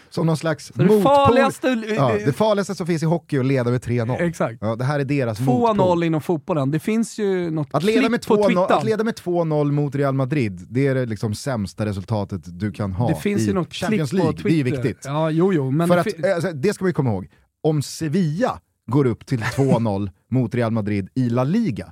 Som 0.09 0.25
någon 0.25 0.37
slags 0.37 0.71
det 0.75 0.83
motpol. 0.83 1.01
farligaste- 1.03 1.93
Ja, 1.95 2.11
det 2.25 2.33
farligaste 2.33 2.75
som 2.75 2.87
finns 2.87 3.03
i 3.03 3.05
hockey 3.05 3.35
är 3.35 3.39
att 3.39 3.45
leda 3.45 3.71
med 3.71 3.81
3-0. 3.81 4.15
Exakt. 4.21 4.57
Ja, 4.61 4.75
det 4.75 4.83
här 4.83 4.99
är 4.99 5.05
deras 5.05 5.39
motpol. 5.39 5.77
2-0 5.77 6.03
inom 6.03 6.21
fotbollen. 6.21 6.71
Det 6.71 6.79
finns 6.79 7.17
ju 7.19 7.51
något 7.51 7.67
Att 7.71 7.83
leda, 7.83 8.09
med 8.09 8.27
på 8.27 8.35
2-0, 8.35 8.47
Twitter. 8.47 8.73
att 8.77 8.85
leda 8.85 9.03
med 9.03 9.15
2-0 9.15 9.71
mot 9.71 9.95
Real 9.95 10.13
Madrid, 10.13 10.65
det 10.69 10.87
är 10.87 10.95
det 10.95 11.05
liksom 11.05 11.35
sämsta 11.35 11.85
resultatet 11.85 12.41
du 12.59 12.71
kan 12.71 12.91
ha 12.91 13.07
det 13.09 13.15
finns 13.15 13.41
i 13.41 13.45
ju 13.45 13.53
något 13.53 13.73
Champions 13.73 14.09
på 14.11 14.15
League. 14.17 14.33
Det 14.43 14.59
är 14.59 14.63
viktigt. 14.63 15.01
Ja, 15.05 15.29
jo, 15.29 15.53
jo, 15.53 15.71
men 15.71 15.87
För 15.87 15.95
det 15.95 16.01
att, 16.01 16.35
alltså, 16.35 16.51
det 16.51 16.73
ska 16.73 16.87
ju 16.87 16.93
komma 16.93 17.09
ihåg, 17.11 17.27
om 17.63 17.81
Sevilla 17.81 18.59
går 18.91 19.05
upp 19.07 19.25
till 19.25 19.39
2-0 19.41 20.09
mot 20.31 20.55
Real 20.55 20.71
Madrid 20.71 21.09
i 21.15 21.29
La 21.29 21.43
Liga, 21.43 21.91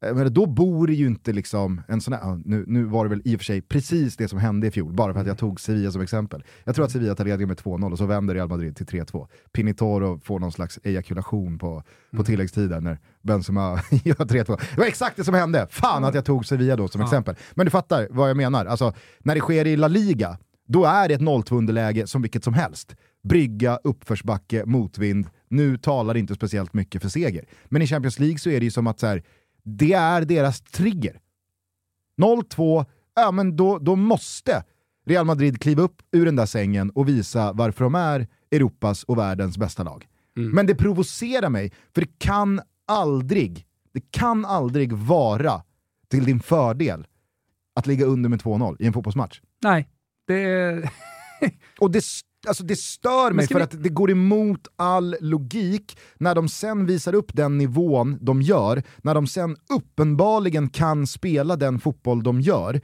men 0.00 0.32
då 0.32 0.46
bor 0.46 0.86
det 0.86 0.92
ju 0.92 1.06
inte 1.06 1.32
liksom 1.32 1.80
en 1.88 2.00
sån 2.00 2.12
här, 2.12 2.20
ja, 2.20 2.38
nu, 2.44 2.64
nu 2.66 2.84
var 2.84 3.04
det 3.04 3.10
väl 3.10 3.22
i 3.24 3.36
och 3.36 3.40
för 3.40 3.44
sig 3.44 3.62
precis 3.62 4.16
det 4.16 4.28
som 4.28 4.38
hände 4.38 4.66
i 4.66 4.70
fjol, 4.70 4.92
bara 4.92 5.14
för 5.14 5.20
att 5.20 5.26
jag 5.26 5.38
tog 5.38 5.60
Sevilla 5.60 5.90
som 5.90 6.02
exempel. 6.02 6.44
Jag 6.64 6.74
tror 6.74 6.84
att 6.84 6.90
Sevilla 6.90 7.14
tar 7.14 7.24
ledningen 7.24 7.48
med 7.48 7.58
2-0 7.58 7.92
och 7.92 7.98
så 7.98 8.06
vänder 8.06 8.34
Real 8.34 8.48
Madrid 8.48 8.76
till 8.76 8.86
3-2. 8.86 9.28
Pinitoro 9.52 10.20
får 10.24 10.38
någon 10.38 10.52
slags 10.52 10.78
ejakulation 10.82 11.58
på, 11.58 11.82
på 12.16 12.24
tilläggstiden 12.24 12.84
när 12.84 12.98
Benzema 13.22 13.72
gör 13.90 14.14
3-2. 14.14 14.60
Det 14.74 14.78
var 14.80 14.86
exakt 14.86 15.16
det 15.16 15.24
som 15.24 15.34
hände, 15.34 15.66
fan 15.70 16.04
att 16.04 16.14
jag 16.14 16.24
tog 16.24 16.46
Sevilla 16.46 16.76
då 16.76 16.88
som 16.88 17.00
exempel. 17.00 17.36
Men 17.54 17.66
du 17.66 17.70
fattar 17.70 18.08
vad 18.10 18.30
jag 18.30 18.36
menar, 18.36 18.66
alltså, 18.66 18.94
när 19.18 19.34
det 19.34 19.40
sker 19.40 19.66
i 19.66 19.76
La 19.76 19.88
Liga, 19.88 20.38
då 20.68 20.84
är 20.84 21.08
det 21.08 21.14
ett 21.14 21.20
0-2 21.20 21.58
underläge 21.58 22.06
som 22.06 22.22
vilket 22.22 22.44
som 22.44 22.54
helst. 22.54 22.96
Brygga, 23.28 23.78
uppförsbacke, 23.84 24.64
motvind. 24.66 25.26
Nu 25.48 25.78
talar 25.78 26.14
det 26.14 26.20
inte 26.20 26.34
speciellt 26.34 26.74
mycket 26.74 27.02
för 27.02 27.08
seger. 27.08 27.44
Men 27.64 27.82
i 27.82 27.86
Champions 27.86 28.18
League 28.18 28.38
så 28.38 28.50
är 28.50 28.60
det 28.60 28.64
ju 28.64 28.70
som 28.70 28.86
att 28.86 29.00
så 29.00 29.06
här, 29.06 29.22
det 29.76 29.92
är 29.92 30.24
deras 30.24 30.60
trigger. 30.60 31.20
0-2, 32.16 32.86
ja 33.14 33.30
men 33.30 33.56
då, 33.56 33.78
då 33.78 33.96
måste 33.96 34.64
Real 35.06 35.26
Madrid 35.26 35.60
kliva 35.60 35.82
upp 35.82 36.02
ur 36.12 36.26
den 36.26 36.36
där 36.36 36.46
sängen 36.46 36.90
och 36.90 37.08
visa 37.08 37.52
varför 37.52 37.84
de 37.84 37.94
är 37.94 38.26
Europas 38.50 39.04
och 39.04 39.18
världens 39.18 39.58
bästa 39.58 39.82
lag. 39.82 40.06
Men 40.34 40.66
det 40.66 40.74
provocerar 40.74 41.48
mig, 41.48 41.72
för 41.94 42.00
det 42.00 42.18
kan 42.18 42.60
aldrig, 42.86 43.66
det 43.92 44.10
kan 44.10 44.44
aldrig 44.44 44.92
vara 44.92 45.62
till 46.08 46.24
din 46.24 46.40
fördel 46.40 47.06
att 47.74 47.86
ligga 47.86 48.06
under 48.06 48.28
med 48.28 48.42
2-0 48.42 48.76
i 48.80 48.86
en 48.86 48.92
fotbollsmatch. 48.92 49.40
Nej, 49.62 49.88
det. 50.26 50.90
Och 51.80 51.90
det, 51.90 52.04
alltså 52.48 52.64
det 52.64 52.76
stör 52.76 53.32
mig 53.32 53.46
för 53.46 53.54
vi- 53.54 53.62
att 53.62 53.82
det 53.82 53.88
går 53.88 54.10
emot 54.10 54.68
all 54.76 55.16
logik 55.20 55.98
när 56.18 56.34
de 56.34 56.48
sen 56.48 56.86
visar 56.86 57.14
upp 57.14 57.30
den 57.34 57.58
nivån 57.58 58.18
de 58.20 58.42
gör, 58.42 58.82
när 59.02 59.14
de 59.14 59.26
sen 59.26 59.56
uppenbarligen 59.74 60.68
kan 60.70 61.06
spela 61.06 61.56
den 61.56 61.80
fotboll 61.80 62.22
de 62.22 62.40
gör. 62.40 62.80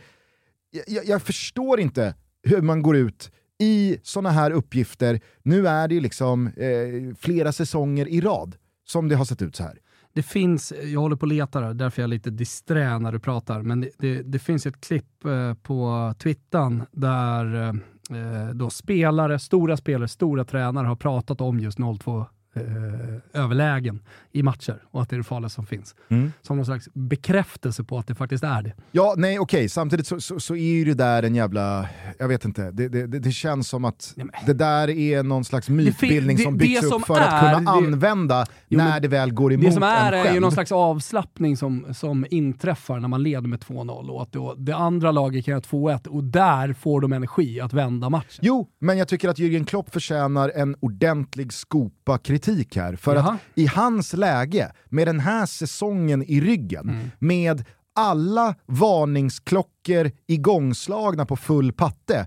Jag, 0.87 1.07
jag, 1.07 1.23
förstår 1.23 1.81
inte 1.81 2.15
hur 2.43 2.61
man 2.63 2.83
går 2.83 2.97
ut 2.97 3.31
i 3.59 3.99
sådana 4.03 4.31
här 4.31 4.51
uppgifter, 4.51 5.21
nu 5.43 5.69
är 5.69 5.89
det 5.89 5.95
ju 5.95 6.01
liksom 6.01 6.47
eh, 6.47 7.17
flera 7.19 7.53
säsonger 7.53 8.09
i 8.09 8.21
rad 8.21 8.57
som 8.85 9.09
det 9.09 9.15
har 9.17 9.25
sett 9.25 9.43
ut 9.43 9.57
så 9.57 9.63
här. 9.63 9.79
Det 10.15 10.23
finns, 10.23 10.73
jag 10.83 11.01
håller 11.01 11.17
på 11.17 11.23
och 11.23 11.29
letar 11.29 11.63
här, 11.63 11.75
därför 11.75 12.01
är 12.01 12.03
jag 12.03 12.11
lite 12.11 12.31
disträ 12.31 12.99
när 12.99 13.13
du 13.13 13.19
pratar, 13.19 13.63
men 13.63 13.81
det, 13.81 13.91
det, 13.99 14.23
det 14.23 14.39
finns 14.39 14.67
ett 14.67 14.81
klipp 14.81 15.25
eh, 15.25 15.55
på 15.55 16.15
Twittan 16.19 16.83
där 16.93 17.69
eh, 17.69 17.73
Eh, 18.11 18.55
då 18.55 18.71
spelare, 18.71 19.39
stora 19.39 19.77
spelare, 19.77 20.09
stora 20.09 20.45
tränare 20.45 20.87
har 20.87 20.97
pratat 20.97 21.41
om 21.41 21.61
just 21.61 21.79
02 22.01 22.27
eh, 22.55 23.43
överlägen 23.43 24.03
i 24.33 24.43
matcher 24.43 24.83
och 24.91 25.03
att 25.03 25.09
det 25.11 25.17
är 25.17 25.19
det 25.19 25.25
farligaste 25.25 25.55
som 25.55 25.67
finns. 25.67 25.95
Som 26.43 26.57
någon 26.57 26.67
slags 26.67 26.89
bekräftelse 26.95 27.85
på 27.85 27.99
att 27.99 28.07
det 28.07 28.15
faktiskt 28.15 28.45
är 28.45 28.63
det. 28.63 28.73
Ja, 28.93 29.15
nej 29.17 29.39
okej, 29.39 29.69
samtidigt 29.69 30.07
så, 30.07 30.21
så, 30.21 30.41
så 30.41 30.55
är 30.57 30.73
ju 30.75 30.85
det 30.85 30.95
där 30.95 31.23
en 31.23 31.35
jävla, 31.35 31.89
jag 32.19 32.29
vet 32.29 32.45
inte, 32.45 32.71
det, 32.71 32.89
det, 32.89 33.07
det, 33.07 33.31
känns 33.33 33.69
som 33.69 33.85
att 33.85 34.15
det 34.47 34.53
där 34.53 34.91
är 34.91 35.23
någon 35.23 35.45
slags 35.45 35.69
mytbildning 35.69 36.39
som 36.39 36.57
byggs 36.57 36.89
som 36.89 36.93
upp 37.01 37.07
för 37.07 37.21
att 37.21 37.33
är- 37.33 37.55
kunna 37.55 37.61
det- 37.73 37.77
använda 37.87 38.47
Jo, 38.69 38.79
när 38.79 39.01
det 39.01 39.09
väl 39.09 39.33
går 39.33 39.53
emot 39.53 39.67
Det 39.67 39.73
som 39.73 39.83
är 39.83 40.13
en 40.13 40.15
är 40.15 40.19
ju 40.19 40.25
själv. 40.25 40.41
någon 40.41 40.53
slags 40.53 40.73
avslappning 40.73 41.57
som, 41.57 41.95
som 41.95 42.27
inträffar 42.31 43.01
när 43.01 43.09
man 43.09 43.23
leder 43.23 43.49
med 43.49 43.61
2-0 43.61 44.09
och 44.11 44.23
att 44.23 44.33
då, 44.33 44.55
det 44.59 44.77
andra 44.77 45.11
laget 45.11 45.45
kan 45.45 45.53
göra 45.53 45.61
2-1 45.63 46.07
och 46.07 46.25
där 46.25 46.73
får 46.73 47.01
de 47.01 47.13
energi 47.13 47.61
att 47.61 47.73
vända 47.73 48.11
matchen. 48.11 48.41
Jo, 48.43 48.69
men 48.79 48.99
jag 48.99 49.09
tycker 49.09 49.29
att 49.29 49.39
Jürgen 49.39 49.65
Klopp 49.65 49.91
förtjänar 49.93 50.53
en 50.55 50.77
ordentlig 50.81 51.53
skopa 51.53 52.19
kritik 52.45 52.77
här. 52.77 52.97
För 52.97 53.15
Jaha. 53.17 53.33
att 53.33 53.41
i 53.55 53.67
hans 53.67 54.13
läge, 54.13 54.73
med 54.89 55.09
den 55.09 55.21
här 55.21 55.47
säsongen 55.47 56.23
i 56.23 56.41
ryggen, 56.41 56.89
Mm. 56.89 57.11
med 57.19 57.65
alla 57.95 58.55
varningsklockor 58.67 60.11
igångslagna 60.27 61.27
på 61.27 61.37
full 61.37 61.73
patte, 61.73 62.27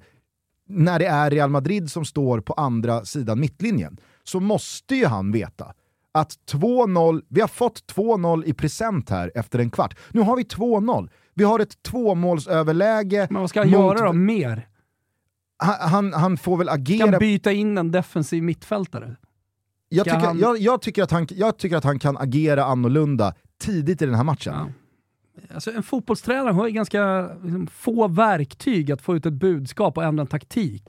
när 0.69 0.99
det 0.99 1.05
är 1.05 1.29
Real 1.31 1.49
Madrid 1.49 1.91
som 1.91 2.05
står 2.05 2.39
på 2.41 2.53
andra 2.53 3.05
sidan 3.05 3.39
mittlinjen, 3.39 3.97
så 4.23 4.39
måste 4.39 4.95
ju 4.95 5.05
han 5.05 5.31
veta 5.31 5.73
att 6.11 6.31
2-0, 6.51 7.21
vi 7.29 7.41
har 7.41 7.47
fått 7.47 7.83
2-0 7.95 8.43
i 8.45 8.53
present 8.53 9.09
här 9.09 9.31
efter 9.35 9.59
en 9.59 9.69
kvart. 9.69 9.97
Nu 10.11 10.21
har 10.21 10.35
vi 10.37 10.43
2-0. 10.43 11.09
Vi 11.33 11.43
har 11.43 11.59
ett 11.59 11.83
tvåmålsöverläge. 11.83 13.27
Men 13.31 13.41
vad 13.41 13.49
ska 13.49 13.59
han 13.59 13.69
mot- 13.69 13.97
göra 13.97 14.07
då 14.07 14.13
mer? 14.13 14.67
Han, 15.63 15.89
han, 15.89 16.13
han 16.13 16.37
får 16.37 16.57
väl 16.57 16.69
agera 16.69 17.09
han 17.11 17.19
byta 17.19 17.51
in 17.51 17.77
en 17.77 17.91
defensiv 17.91 18.43
mittfältare? 18.43 19.15
Jag 19.89 20.03
tycker, 20.05 20.17
han- 20.19 20.39
jag, 20.39 20.57
jag, 20.57 20.81
tycker 20.81 21.03
att 21.03 21.11
han, 21.11 21.27
jag 21.31 21.57
tycker 21.57 21.77
att 21.77 21.83
han 21.83 21.99
kan 21.99 22.17
agera 22.17 22.65
annorlunda 22.65 23.33
tidigt 23.61 24.01
i 24.01 24.05
den 24.05 24.15
här 24.15 24.23
matchen. 24.23 24.53
Ja. 24.55 24.67
Alltså 25.53 25.71
en 25.71 25.83
fotbollstränare 25.83 26.51
har 26.53 26.67
ju 26.67 26.73
ganska 26.73 27.29
liksom, 27.43 27.67
få 27.67 28.07
verktyg 28.07 28.91
att 28.91 29.01
få 29.01 29.15
ut 29.15 29.25
ett 29.25 29.33
budskap 29.33 29.97
och 29.97 30.03
ändra 30.03 30.21
en 30.21 30.27
taktik. 30.27 30.83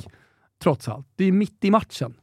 Trots 0.62 0.88
allt. 0.88 1.06
Det 1.16 1.24
är 1.24 1.32
mitt 1.32 1.64
i 1.64 1.70
matchen. 1.70 2.14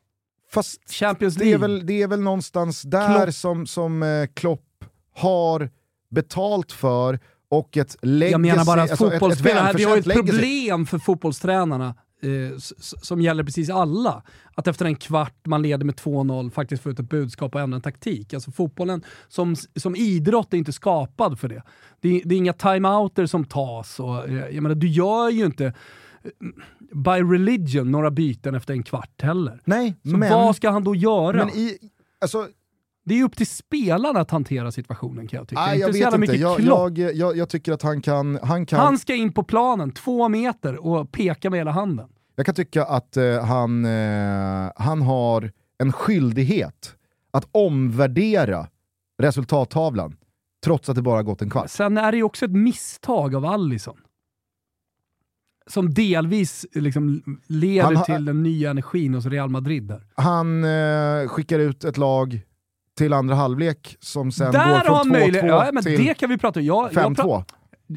Fast 0.51 0.91
Champions 0.91 1.35
det 1.35 1.43
är, 1.43 1.45
League. 1.45 1.61
väl, 1.61 1.85
det 1.85 2.01
är 2.01 2.07
väl 2.07 2.21
någonstans 2.21 2.81
där 2.81 3.23
Klopp. 3.23 3.33
som, 3.35 3.67
som 3.67 4.03
eh, 4.03 4.25
Klopp 4.33 4.85
har 5.15 5.69
betalt 6.11 6.71
för 6.71 7.19
och 7.49 7.77
ett 7.77 7.95
legacy, 8.01 8.31
Jag 8.31 8.41
menar 8.41 8.65
bara 8.65 8.81
att 8.83 8.91
alltså 8.91 9.07
ett- 9.13 9.13
ett 9.23 9.53
här, 9.53 9.73
vi 9.73 9.83
har 9.83 9.97
ett 9.97 10.13
problem 10.13 10.85
för 10.85 10.99
fotbollstränarna 10.99 11.95
eh, 12.25 12.57
som 12.79 13.21
gäller 13.21 13.43
precis 13.43 13.69
alla. 13.69 14.23
Att 14.55 14.67
efter 14.67 14.85
en 14.85 14.95
kvart 14.95 15.45
man 15.45 15.61
leder 15.61 15.85
med 15.85 15.95
2-0 15.95 16.49
faktiskt 16.49 16.83
få 16.83 16.89
ut 16.89 16.99
ett 16.99 17.09
budskap 17.09 17.55
och 17.55 17.61
ändra 17.61 17.75
en 17.75 17.81
taktik. 17.81 18.33
Alltså 18.33 18.51
fotbollen 18.51 19.03
som, 19.27 19.55
som 19.75 19.95
idrott 19.95 20.53
är 20.53 20.57
inte 20.57 20.71
skapad 20.73 21.39
för 21.39 21.47
det. 21.47 21.63
Det 22.01 22.09
är, 22.09 22.21
det 22.25 22.35
är 22.35 22.37
inga 22.37 22.53
timeouter 22.53 23.25
som 23.25 23.45
tas. 23.45 23.99
Och, 23.99 24.27
eh, 24.29 24.49
jag 24.49 24.63
menar, 24.63 24.75
du 24.75 24.87
gör 24.87 25.29
ju 25.29 25.45
inte 25.45 25.65
eh, 25.65 25.71
by 26.93 27.35
religion 27.35 27.91
några 27.91 28.11
byten 28.11 28.55
efter 28.55 28.73
en 28.73 28.83
kvart 28.83 29.21
heller. 29.21 29.61
Nej, 29.65 29.95
Så 30.03 30.17
men, 30.17 30.31
vad 30.31 30.55
ska 30.55 30.69
han 30.69 30.83
då 30.83 30.95
göra? 30.95 31.49
i, 31.49 31.77
alltså, 32.21 32.47
Det 33.05 33.13
är 33.13 33.17
ju 33.17 33.23
upp 33.23 33.37
till 33.37 33.47
spelarna 33.47 34.19
att 34.19 34.31
hantera 34.31 34.71
situationen 34.71 35.27
kan 35.27 35.37
jag 35.37 35.47
tycka. 35.47 35.61
nej, 35.65 35.79
jag 35.79 35.87
vet 35.93 36.05
inte. 36.05 36.17
mycket 36.17 36.39
Jag, 36.39 36.59
jag, 36.61 36.99
jag, 36.99 37.37
jag 37.37 37.49
tycker 37.49 37.71
att 37.71 37.81
han 37.81 38.01
kan, 38.01 38.39
han 38.43 38.65
kan 38.65 38.79
Han 38.79 38.97
ska 38.97 39.15
in 39.15 39.33
på 39.33 39.43
planen, 39.43 39.91
två 39.91 40.29
meter, 40.29 40.85
och 40.85 41.11
peka 41.11 41.49
med 41.49 41.59
hela 41.59 41.71
handen. 41.71 42.07
Jag 42.35 42.45
kan 42.45 42.55
tycka 42.55 42.83
att 42.85 43.17
eh, 43.17 43.43
han, 43.45 43.85
eh, 43.85 44.71
han 44.75 45.01
har 45.01 45.51
en 45.77 45.91
skyldighet 45.91 46.95
att 47.31 47.47
omvärdera 47.51 48.67
resultattavlan 49.21 50.17
trots 50.65 50.89
att 50.89 50.95
det 50.95 51.01
bara 51.01 51.23
gått 51.23 51.41
en 51.41 51.49
kvart. 51.49 51.69
Sen 51.69 51.97
är 51.97 52.11
det 52.11 52.17
ju 52.17 52.23
också 52.23 52.45
ett 52.45 52.51
misstag 52.51 53.35
av 53.35 53.45
Allison. 53.45 53.97
Som 55.67 55.93
delvis 55.93 56.65
liksom 56.73 57.21
leder 57.47 57.95
har- 57.95 58.03
till 58.05 58.25
den 58.25 58.43
nya 58.43 58.69
energin 58.71 59.13
hos 59.13 59.25
Real 59.25 59.49
Madrid 59.49 59.83
där. 59.83 60.03
Han 60.15 60.63
eh, 60.63 61.27
skickar 61.27 61.59
ut 61.59 61.83
ett 61.83 61.97
lag 61.97 62.41
till 62.97 63.13
andra 63.13 63.35
halvlek 63.35 63.97
som 63.99 64.31
sen 64.31 64.51
där 64.51 64.73
går 64.73 64.79
från 64.79 64.95
han 64.95 65.05
2-2 65.07 65.11
möjlighet. 65.11 65.45
Ja, 65.47 65.69
men 65.73 65.83
till 65.83 66.05
det 66.05 66.13
kan 66.13 66.29
vi 66.29 66.37
prata 66.37 66.59
om. 66.59 66.65
Jag, 66.65 66.93
jag 66.93 66.93
5-2. 66.93 67.15
pra- 67.15 67.43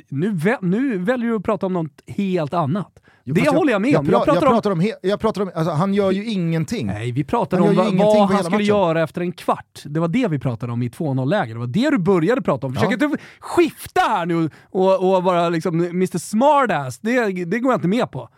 nu, 0.08 0.38
nu 0.62 0.98
väljer 0.98 1.28
du 1.30 1.36
att 1.36 1.42
prata 1.42 1.66
om 1.66 1.72
något 1.72 2.02
helt 2.06 2.54
annat. 2.54 2.92
Jo, 3.24 3.34
det 3.34 3.40
fast 3.40 3.56
håller 3.56 3.72
jag 3.72 3.82
med 3.82 3.96
om. 3.96 4.06
Jag, 4.06 4.14
Jag 4.14 4.20
pra- 4.22 4.24
pratar 4.24 4.42
jag 4.42 4.50
om 4.52 4.54
pratar 4.56 4.70
om, 4.70 4.80
he- 4.80 4.94
jag 5.02 5.20
pratar 5.20 5.42
om 5.42 5.50
alltså, 5.54 5.72
han 5.72 5.94
gör 5.94 6.10
ju 6.10 6.24
ingenting. 6.24 6.86
Nej, 6.86 7.12
vi 7.12 7.24
pratade 7.24 7.62
Han 7.62 7.70
om 7.70 7.76
vad, 7.76 7.94
vad 7.98 8.28
han 8.28 8.38
skulle 8.38 8.50
matchen. 8.56 8.66
göra 8.66 9.02
efter 9.02 9.20
en 9.20 9.32
kvart. 9.32 9.82
Det 9.84 10.00
var 10.00 10.08
det 10.08 10.28
vi 10.28 10.38
pratade 10.38 10.72
om 10.72 10.82
i 10.82 10.88
2-0-läget. 10.88 11.54
Det 11.54 11.58
var 11.58 11.66
det 11.66 11.90
du 11.90 11.98
började 11.98 12.42
prata 12.42 12.66
om. 12.66 12.74
Försök 12.74 12.88
Ja. 13.00 13.06
inte 13.06 13.16
skifta 13.40 14.00
här 14.00 14.26
nu 14.26 14.50
och, 14.70 15.14
och 15.16 15.22
vara 15.22 15.48
liksom 15.48 15.80
Mr 15.80 16.18
Smartass. 16.18 16.98
Det, 16.98 17.44
det 17.44 17.58
går 17.58 17.72
jag 17.72 17.76
inte 17.78 17.88
med 17.88 18.10
på. 18.10 18.28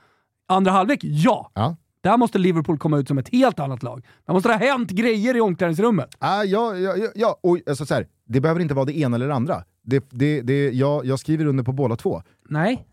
Andra 0.49 0.71
halvlek, 0.73 1.01
ja. 1.03 1.51
Ja. 1.55 1.77
Där 2.03 2.17
måste 2.17 2.39
Liverpool 2.39 2.79
komma 2.79 2.99
ut 2.99 3.09
som 3.09 3.19
ett 3.19 3.29
helt 3.29 3.61
annat 3.61 3.83
lag. 3.83 4.07
Där 4.27 4.35
måste 4.35 4.49
det 4.49 4.53
ha 4.55 4.59
hänt 4.67 4.91
grejer 4.91 5.37
i 5.37 5.41
omklädningsrummet. 5.41 6.09
Ah, 6.19 6.43
ja, 6.45 6.75
ja, 6.77 6.97
ja, 6.97 7.09
ja. 7.15 7.37
Och, 7.43 7.59
alltså, 7.69 7.87
så 7.87 7.95
här, 7.95 8.07
det 8.29 8.41
behöver 8.41 8.61
inte 8.61 8.75
vara 8.75 8.85
det 8.85 8.99
ena 8.99 9.15
eller 9.17 9.29
det 9.29 9.35
andra. 9.35 9.63
Det, 9.83 10.05
det, 10.11 10.43
det, 10.43 10.71
jag, 10.71 11.07
jag 11.07 11.19
skriver 11.19 11.45
under 11.47 11.65
på 11.65 11.73
båda 11.73 11.97
två. 11.97 12.23
Nej, 12.49 12.87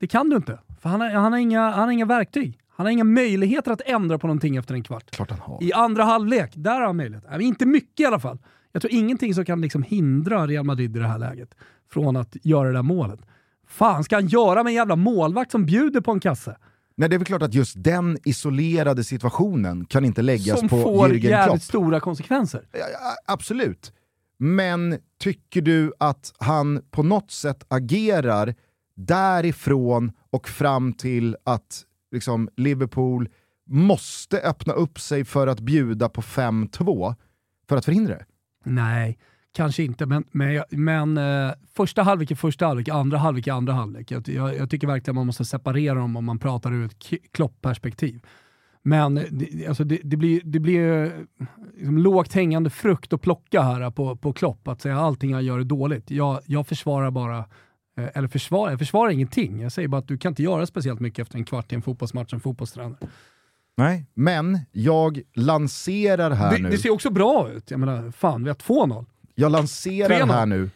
det 0.00 0.06
kan 0.06 0.30
du 0.30 0.36
inte. 0.36 0.58
För 0.80 0.88
han 0.88 1.00
har, 1.00 1.10
han 1.10 1.32
har, 1.32 1.38
inga, 1.38 1.70
han 1.70 1.84
har 1.84 1.90
inga 1.90 2.04
verktyg. 2.06 2.58
Han 2.76 2.86
har 2.86 2.90
inga 2.90 3.04
möjligheter 3.04 3.70
att 3.70 3.80
ändra 3.80 4.18
på 4.18 4.26
någonting 4.26 4.56
efter 4.56 4.74
en 4.74 4.82
kvart. 4.82 5.10
Klart 5.10 5.30
han 5.30 5.38
har. 5.40 5.62
I 5.62 5.72
andra 5.72 6.04
halvlek, 6.04 6.52
där 6.54 6.74
har 6.74 6.86
han 6.86 6.96
möjlighet. 6.96 7.24
Men 7.30 7.40
inte 7.40 7.66
mycket 7.66 8.00
i 8.00 8.04
alla 8.04 8.20
fall. 8.20 8.38
Jag 8.72 8.82
tror 8.82 8.92
ingenting 8.92 9.34
som 9.34 9.44
kan 9.44 9.60
liksom 9.60 9.82
hindra 9.82 10.46
Real 10.46 10.64
Madrid 10.64 10.96
i 10.96 11.00
det 11.00 11.06
här 11.06 11.18
läget 11.18 11.54
från 11.92 12.16
att 12.16 12.36
göra 12.42 12.68
det 12.68 12.74
där 12.74 12.82
målet. 12.82 13.20
Fan 13.68 14.04
ska 14.04 14.16
han 14.16 14.26
göra 14.26 14.62
med 14.62 14.70
en 14.70 14.74
jävla 14.74 14.96
målvakt 14.96 15.50
som 15.50 15.66
bjuder 15.66 16.00
på 16.00 16.12
en 16.12 16.20
kasse? 16.20 16.56
Nej, 16.94 17.08
det 17.08 17.16
är 17.16 17.18
väl 17.18 17.26
klart 17.26 17.42
att 17.42 17.54
just 17.54 17.74
den 17.84 18.18
isolerade 18.24 19.04
situationen 19.04 19.84
kan 19.84 20.04
inte 20.04 20.22
läggas 20.22 20.58
Som 20.58 20.68
på 20.68 20.82
får 20.82 21.08
Jürgen 21.08 21.28
jävligt 21.30 21.50
Klopp. 21.52 21.62
stora 21.62 22.00
konsekvenser. 22.00 22.62
Ja, 22.72 22.78
absolut. 23.26 23.92
Men 24.44 24.98
tycker 25.18 25.62
du 25.62 25.92
att 25.98 26.32
han 26.38 26.82
på 26.90 27.02
något 27.02 27.30
sätt 27.30 27.64
agerar 27.68 28.54
därifrån 28.96 30.12
och 30.30 30.48
fram 30.48 30.92
till 30.92 31.36
att 31.44 31.84
liksom, 32.12 32.48
Liverpool 32.56 33.28
måste 33.66 34.40
öppna 34.40 34.72
upp 34.72 35.00
sig 35.00 35.24
för 35.24 35.46
att 35.46 35.60
bjuda 35.60 36.08
på 36.08 36.22
5-2 36.22 37.14
för 37.68 37.76
att 37.76 37.84
förhindra 37.84 38.14
det? 38.14 38.24
Nej, 38.64 39.18
kanske 39.52 39.82
inte. 39.82 40.06
Men, 40.06 40.24
men, 40.32 40.64
men 40.70 41.18
eh, 41.18 41.54
första 41.74 42.02
halvlek 42.02 42.30
är 42.30 42.34
första 42.34 42.66
halvlek, 42.66 42.88
andra 42.88 43.18
halvlek 43.18 43.46
är 43.46 43.52
andra 43.52 43.72
halvlek. 43.72 44.10
Jag, 44.10 44.28
jag, 44.28 44.56
jag 44.56 44.70
tycker 44.70 44.86
verkligen 44.86 45.14
man 45.14 45.26
måste 45.26 45.44
separera 45.44 45.94
dem 45.94 46.16
om 46.16 46.24
man 46.24 46.38
pratar 46.38 46.72
ur 46.72 46.84
ett 46.84 46.98
kloppperspektiv. 46.98 47.30
Klopp-perspektiv. 47.32 48.20
Men 48.84 49.14
det, 49.30 49.66
alltså 49.66 49.84
det, 49.84 50.00
det 50.04 50.16
blir, 50.16 50.40
det 50.44 50.60
blir 50.60 51.12
liksom 51.74 51.98
lågt 51.98 52.32
hängande 52.32 52.70
frukt 52.70 53.12
att 53.12 53.22
plocka 53.22 53.62
här 53.62 53.90
på, 53.90 54.16
på 54.16 54.32
Klopp, 54.32 54.68
att 54.68 54.80
säga 54.80 54.96
allting 54.96 55.34
han 55.34 55.44
gör 55.44 55.58
är 55.58 55.64
dåligt. 55.64 56.10
Jag, 56.10 56.40
jag 56.46 56.66
försvarar 56.66 57.10
bara, 57.10 57.38
eh, 57.98 58.08
eller 58.14 58.28
försvarar, 58.28 58.70
jag 58.70 58.78
försvarar 58.78 59.10
ingenting. 59.10 59.60
Jag 59.60 59.72
säger 59.72 59.88
bara 59.88 59.98
att 59.98 60.08
du 60.08 60.18
kan 60.18 60.30
inte 60.32 60.42
göra 60.42 60.66
speciellt 60.66 61.00
mycket 61.00 61.22
efter 61.22 61.38
en 61.38 61.44
kvart 61.44 61.72
i 61.72 61.74
en 61.74 61.82
fotbollsmatch 61.82 62.30
som 62.30 62.40
fotbollstränare. 62.40 62.96
Nej, 63.76 64.06
men 64.14 64.58
jag 64.72 65.20
lanserar 65.34 66.30
här 66.30 66.52
Det, 66.56 66.62
nu. 66.62 66.70
det 66.70 66.78
ser 66.78 66.90
också 66.90 67.10
bra 67.10 67.50
ut. 67.50 67.70
Jag 67.70 67.80
menar, 67.80 68.10
fan, 68.10 68.42
vi 68.42 68.50
har 68.50 68.56
2-0. 68.56 69.06
Jag 69.34 69.52
lanserar 69.52 70.26
3-0. 70.26 70.32
här 70.32 70.46
nu 70.46 70.70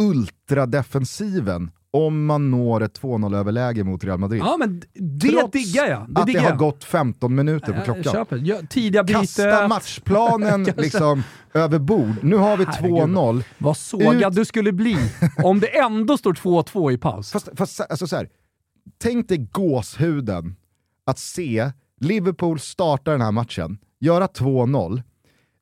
ultradefensiven 0.00 1.70
om 1.92 2.26
man 2.26 2.50
når 2.50 2.82
ett 2.82 3.00
2-0-överläge 3.00 3.84
mot 3.84 4.04
Real 4.04 4.18
Madrid. 4.18 4.42
Ja, 4.44 4.56
men 4.58 4.82
det 4.94 5.28
Trots 5.28 5.52
diggar 5.52 5.86
jag. 5.86 6.06
Det 6.08 6.20
att 6.20 6.26
det 6.26 6.32
diggar 6.32 6.42
har 6.42 6.48
jag. 6.48 6.58
gått 6.58 6.84
15 6.84 7.34
minuter 7.34 7.66
på 7.72 7.78
Jag 7.78 7.84
klockan. 7.84 8.02
köper. 8.12 8.36
Ja, 8.44 8.56
tidiga 8.70 9.06
Kasta 9.06 9.42
byten. 9.44 9.68
matchplanen 9.68 10.64
Kasta- 10.64 10.80
liksom 10.82 11.22
över 11.54 11.78
bord. 11.78 12.14
Nu 12.22 12.36
har 12.36 12.56
vi 12.56 12.64
Herregud. 12.64 12.92
2-0. 12.98 13.42
Vad 13.58 13.76
sågad 13.76 14.32
Ut- 14.32 14.36
du 14.36 14.44
skulle 14.44 14.72
bli 14.72 14.96
om 15.44 15.60
det 15.60 15.78
ändå 15.78 16.18
står 16.18 16.32
2-2 16.34 16.92
i 16.92 16.98
paus. 16.98 17.32
Fast, 17.32 17.48
fast 17.56 17.80
alltså 17.80 18.06
så 18.06 18.16
här, 18.16 18.28
tänk 19.02 19.28
dig 19.28 19.38
gåshuden 19.52 20.56
att 21.06 21.18
se 21.18 21.70
Liverpool 22.00 22.60
starta 22.60 23.10
den 23.10 23.20
här 23.20 23.32
matchen, 23.32 23.78
göra 24.00 24.26
2-0. 24.26 25.02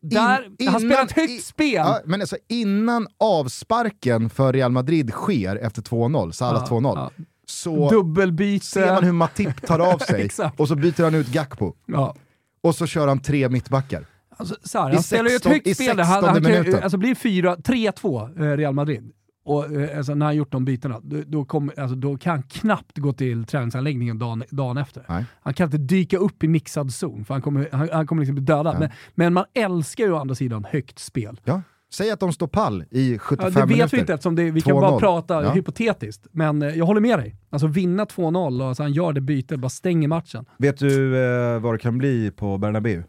Där, 0.02 0.48
In- 0.58 0.68
han 0.68 0.80
spelar 0.80 1.02
ett 1.04 1.12
högt 1.12 1.30
i- 1.30 1.38
spel. 1.38 1.72
Ja, 1.74 2.00
men 2.04 2.20
alltså 2.20 2.36
innan 2.48 3.06
avsparken 3.18 4.30
för 4.30 4.52
Real 4.52 4.72
Madrid 4.72 5.10
sker 5.10 5.56
efter 5.56 5.82
2-0, 5.82 6.32
Salah 6.32 6.62
Ja, 6.70 6.76
2-0, 6.76 6.92
ja. 6.96 7.10
så 7.46 7.90
Dubbelbyte. 7.90 8.66
ser 8.66 8.86
man 8.94 9.04
hur 9.04 9.12
Matip 9.12 9.66
tar 9.66 9.78
av 9.78 9.98
sig 10.08 10.30
och 10.56 10.68
så 10.68 10.74
byter 10.76 11.02
han 11.04 11.14
ut 11.14 11.26
Gakpo. 11.28 11.72
Ja. 11.86 12.14
Och 12.60 12.74
så 12.74 12.86
kör 12.86 13.08
han 13.08 13.18
tre 13.22 13.48
mittbackar. 13.48 14.06
Alltså, 14.36 14.56
så 14.64 14.78
här, 14.82 14.92
han 14.92 15.02
spelar 15.02 15.30
ju 15.30 15.36
ett 15.36 15.42
16 15.42 15.52
högt 15.52 15.74
spel. 15.76 15.98
Han, 16.00 16.06
16 16.06 16.24
han 16.24 16.42
kan, 16.42 16.52
ju- 16.52 16.58
minuten. 16.60 16.82
alltså 16.82 16.98
blir 16.98 17.08
det 17.08 17.14
fyra- 17.14 17.56
3-2 17.56 18.30
eh, 18.52 18.56
Real 18.56 18.74
Madrid, 18.74 19.12
och, 19.48 19.72
eh, 19.72 19.98
alltså, 19.98 20.14
när 20.14 20.26
han 20.26 20.36
gjort 20.36 20.52
de 20.52 20.64
bytena, 20.64 21.00
då, 21.02 21.22
då, 21.26 21.44
kom, 21.44 21.70
alltså, 21.76 21.96
då 21.96 22.16
kan 22.18 22.30
han 22.30 22.42
knappt 22.42 22.98
gå 22.98 23.12
till 23.12 23.44
träningsanläggningen 23.44 24.18
dagen, 24.18 24.42
dagen 24.50 24.76
efter. 24.76 25.04
Nej. 25.08 25.24
Han 25.40 25.54
kan 25.54 25.64
inte 25.64 25.78
dyka 25.78 26.16
upp 26.18 26.44
i 26.44 26.48
mixad 26.48 26.92
zon, 26.94 27.24
för 27.24 27.34
han 27.34 27.42
kommer, 27.42 27.68
han, 27.72 27.88
han 27.92 28.06
kommer 28.06 28.20
liksom 28.22 28.34
bli 28.34 28.44
dödad. 28.44 28.76
Men, 28.80 28.90
men 29.14 29.32
man 29.32 29.44
älskar 29.54 30.04
ju 30.04 30.12
å 30.12 30.16
andra 30.16 30.34
sidan 30.34 30.64
högt 30.70 30.98
spel. 30.98 31.40
Ja. 31.44 31.62
Säg 31.90 32.10
att 32.10 32.20
de 32.20 32.32
står 32.32 32.46
pall 32.46 32.84
i 32.90 33.18
75 33.18 33.52
Ja, 33.54 33.60
det 33.60 33.66
vet 33.66 33.68
minuter. 33.76 33.96
vi 33.96 34.00
inte 34.00 34.14
eftersom 34.14 34.34
det, 34.34 34.50
vi 34.50 34.60
kan 34.60 34.74
bara 34.80 34.90
2-0. 34.90 35.00
prata 35.00 35.42
Ja. 35.42 35.50
hypotetiskt. 35.50 36.26
Men 36.32 36.62
eh, 36.62 36.68
jag 36.68 36.86
håller 36.86 37.00
med 37.00 37.18
dig. 37.18 37.36
Alltså 37.50 37.66
vinna 37.66 38.04
2-0 38.04 38.60
och 38.62 38.68
alltså, 38.68 38.82
han 38.82 38.92
gör 38.92 39.12
det 39.12 39.20
bytet, 39.20 39.60
bara 39.60 39.68
stänger 39.68 40.08
matchen. 40.08 40.44
Vet 40.58 40.78
du 40.78 41.16
eh, 41.24 41.58
vad 41.60 41.74
det 41.74 41.78
kan 41.78 41.98
bli 41.98 42.30
på 42.30 42.58
Bernabéu? 42.58 43.02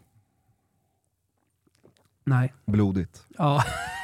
Nej. 2.24 2.52
Blodigt. 2.66 3.26
Ja, 3.38 3.62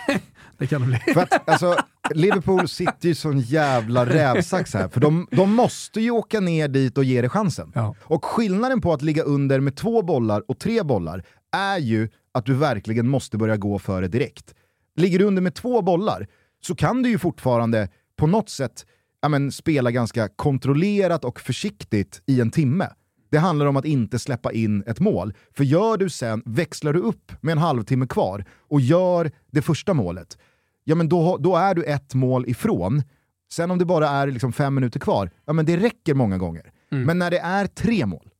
det 0.59 0.66
kan 0.66 0.80
det 0.80 0.86
bli. 0.86 1.14
För 1.14 1.20
att, 1.20 1.48
alltså, 1.48 1.76
Liverpool 2.14 2.68
sitter 2.68 3.09
ju 3.09 3.14
som 3.14 3.38
jävla 3.38 4.07
rävsax 4.07 4.74
här, 4.74 4.88
för 4.88 5.00
de, 5.00 5.28
de 5.30 5.54
måste 5.54 6.00
ju 6.00 6.11
åka 6.11 6.40
ner 6.40 6.68
dit 6.68 6.98
och 6.98 7.04
ge 7.04 7.22
det 7.22 7.28
chansen. 7.28 7.72
Ja. 7.74 7.94
Och 8.02 8.24
skillnaden 8.24 8.80
på 8.80 8.92
att 8.92 9.02
ligga 9.02 9.22
under 9.22 9.61
med 9.61 9.76
två 9.76 10.02
bollar 10.02 10.42
och 10.48 10.59
tre 10.59 10.82
bollar 10.82 11.24
är 11.57 11.78
ju 11.78 12.09
att 12.34 12.46
du 12.46 12.54
verkligen 12.54 13.09
måste 13.09 13.38
börja 13.38 13.57
gå 13.57 13.78
för 13.78 14.02
det 14.02 14.09
direkt. 14.09 14.54
Ligger 14.96 15.18
du 15.18 15.24
under 15.24 15.42
med 15.42 15.54
två 15.54 15.82
bollar 15.82 16.26
så 16.62 16.74
kan 16.74 17.02
du 17.02 17.09
ju 17.09 17.18
fortfarande 17.18 17.88
på 18.16 18.26
något 18.26 18.50
sätt 18.50 18.86
ja, 19.22 19.28
men, 19.28 19.52
spela 19.52 19.90
ganska 19.90 20.28
kontrollerat 20.28 21.24
och 21.24 21.40
försiktigt 21.40 22.22
i 22.26 22.40
en 22.40 22.50
timme. 22.50 22.88
Det 23.30 23.38
handlar 23.38 23.66
om 23.66 23.76
att 23.76 23.84
inte 23.84 24.18
släppa 24.18 24.52
in 24.52 24.84
ett 24.86 25.00
mål. 25.00 25.34
För 25.56 25.64
gör 25.64 25.96
du 25.96 26.10
sen, 26.10 26.42
växlar 26.44 26.92
du 26.92 27.00
upp 27.00 27.32
med 27.40 27.52
en 27.52 27.58
halvtimme 27.58 28.06
kvar 28.06 28.44
och 28.68 28.80
gör 28.80 29.30
det 29.50 29.62
första 29.62 29.94
målet, 29.94 30.38
ja 30.84 30.94
men 30.94 31.08
då, 31.08 31.36
då 31.36 31.56
är 31.56 31.74
du 31.74 31.84
ett 31.84 32.14
mål 32.14 32.44
ifrån. 32.48 33.02
Sen 33.52 33.70
om 33.70 33.78
det 33.78 33.84
bara 33.84 34.08
är 34.08 34.26
liksom 34.26 34.52
fem 34.52 34.74
minuter 34.74 35.00
kvar, 35.00 35.30
ja 35.44 35.52
men 35.52 35.66
det 35.66 35.76
räcker 35.76 36.14
många 36.14 36.38
gånger. 36.38 36.72
Men 37.06 37.18
när 37.18 37.30
det 37.30 37.38
är 37.38 37.66
tre 37.66 38.06
mål, 38.06 38.30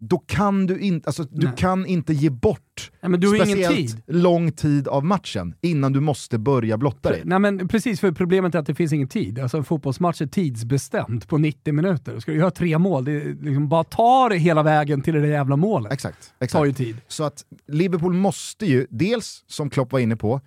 då 0.00 0.18
kan 0.18 0.66
du 0.66 0.78
inte, 0.78 1.08
alltså, 1.08 1.24
du 1.24 1.52
kan 1.56 1.86
inte 1.86 2.12
ge 2.12 2.30
bort 2.30 2.90
Nej, 3.00 3.10
men 3.10 3.20
du 3.20 3.28
har 3.28 3.46
ingen 3.46 3.74
tid. 3.74 4.02
lång 4.06 4.52
tid 4.52 4.88
av 4.88 5.04
matchen 5.04 5.54
innan 5.60 5.92
du 5.92 6.00
måste 6.00 6.38
börja 6.38 6.78
blotta 6.78 7.10
dig. 7.10 7.22
Nej 7.24 7.38
men 7.38 7.68
precis, 7.68 8.00
för 8.00 8.12
problemet 8.12 8.54
är 8.54 8.58
att 8.58 8.66
det 8.66 8.74
finns 8.74 8.92
ingen 8.92 9.08
tid. 9.08 9.38
Alltså 9.38 9.56
en 9.56 9.64
fotbollsmatch 9.64 10.22
är 10.22 10.26
tidsbestämt 10.26 11.28
på 11.28 11.38
90 11.38 11.74
minuter. 11.74 12.20
Ska 12.20 12.32
du 12.32 12.38
göra 12.38 12.50
tre 12.50 12.78
mål, 12.78 13.04
det 13.04 13.24
liksom 13.24 13.68
bara 13.68 13.84
ta 13.84 14.28
det 14.28 14.36
hela 14.36 14.62
vägen 14.62 15.02
till 15.02 15.14
det 15.14 15.20
där 15.20 15.28
jävla 15.28 15.56
målet. 15.56 15.92
Exakt. 15.92 16.34
Det 16.38 16.46
tar 16.46 16.64
ju 16.64 16.70
exakt. 16.70 16.86
tid. 16.86 16.96
Så 17.08 17.24
att 17.24 17.44
Liverpool 17.68 18.14
måste 18.14 18.66
ju, 18.66 18.86
dels 18.90 19.44
som 19.46 19.70
Klopp 19.70 19.92
var 19.92 19.98
inne 19.98 20.16
på, 20.16 20.34
eh, 20.34 20.40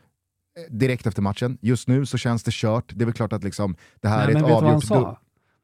direkt 0.76 1.08
efter 1.08 1.22
matchen, 1.22 1.58
just 1.62 1.88
nu 1.88 2.06
så 2.06 2.18
känns 2.18 2.44
det 2.44 2.54
kört. 2.54 2.92
Det 2.96 3.04
är 3.04 3.06
väl 3.06 3.14
klart 3.14 3.34
att 3.34 3.44
liksom, 3.44 3.76
det 4.02 4.08
här 4.08 4.28
Nej, 4.28 4.36
är 4.36 4.40
ett 4.40 4.52
avgjort... 4.52 5.18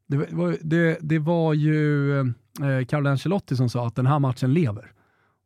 Det 0.09 0.17
var, 0.31 0.57
det, 0.61 0.97
det 1.01 1.19
var 1.19 1.53
ju 1.53 2.19
eh, 2.19 2.25
Carlo 2.89 3.09
Ancelotti 3.09 3.55
som 3.55 3.69
sa 3.69 3.87
att 3.87 3.95
den 3.95 4.05
här 4.07 4.19
matchen 4.19 4.53
lever. 4.53 4.91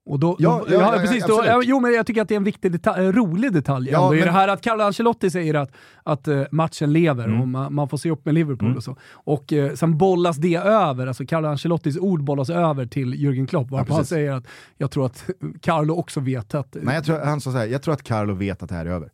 Och 0.06 0.20
då, 0.20 0.36
Ja, 0.40 0.64
då, 0.68 0.74
ja, 0.74 0.96
ja, 0.96 1.00
precis. 1.02 1.26
Då, 1.26 1.44
ja, 1.46 1.62
jo, 1.66 1.80
men 1.80 1.94
jag 1.94 2.06
tycker 2.06 2.22
att 2.22 2.28
det 2.28 2.34
är 2.34 2.38
en 2.38 2.44
viktig 2.44 2.72
detalj, 2.72 3.06
en 3.06 3.14
rolig 3.14 3.54
detalj 3.54 3.90
Ja, 3.92 3.98
ändå, 4.04 4.16
men- 4.16 4.26
det 4.26 4.32
här 4.32 4.48
att 4.48 4.62
Carlo 4.62 4.84
Ancelotti 4.84 5.30
säger 5.30 5.54
att, 5.54 5.72
att 6.04 6.28
eh, 6.28 6.44
matchen 6.52 6.94
lever 6.94 7.26
Mm. 7.26 7.42
och 7.42 7.48
man, 7.48 7.74
man 7.74 7.90
får 7.90 7.98
se 7.98 8.12
upp 8.12 8.26
med 8.26 8.34
Liverpool 8.34 8.78
och 8.78 8.84
så. 8.84 8.98
Och 9.14 9.54
eh, 9.54 9.74
sen 9.74 9.98
bollas 9.98 10.38
det 10.38 10.56
över, 10.56 11.08
alltså 11.08 11.26
Carlo 11.26 11.48
Ancelottis 11.48 11.98
ord 11.98 12.24
bollas 12.24 12.50
över 12.50 12.86
till 12.86 13.14
Jürgen 13.14 13.48
Klopp, 13.48 13.72
varpå 13.72 13.94
han 13.94 14.06
säger 14.06 14.32
att 14.32 14.48
jag 14.78 14.92
tror 14.92 15.06
att 15.06 15.30
Carlo 15.62 15.94
också 15.94 16.20
vet 16.20 16.56
att... 16.56 16.78
Nej, 16.82 16.96
jag 16.96 17.04
tror, 17.06 17.20
han 17.20 17.42
sa 17.42 17.52
så 17.52 17.58
här, 17.58 17.66
jag 17.66 17.82
tror 17.82 17.94
att 17.94 18.04
Carlo 18.04 18.34
vet 18.34 18.64
att 18.64 18.70
det 18.70 18.76
här 18.76 18.86
är 18.86 18.90
över. 18.90 19.10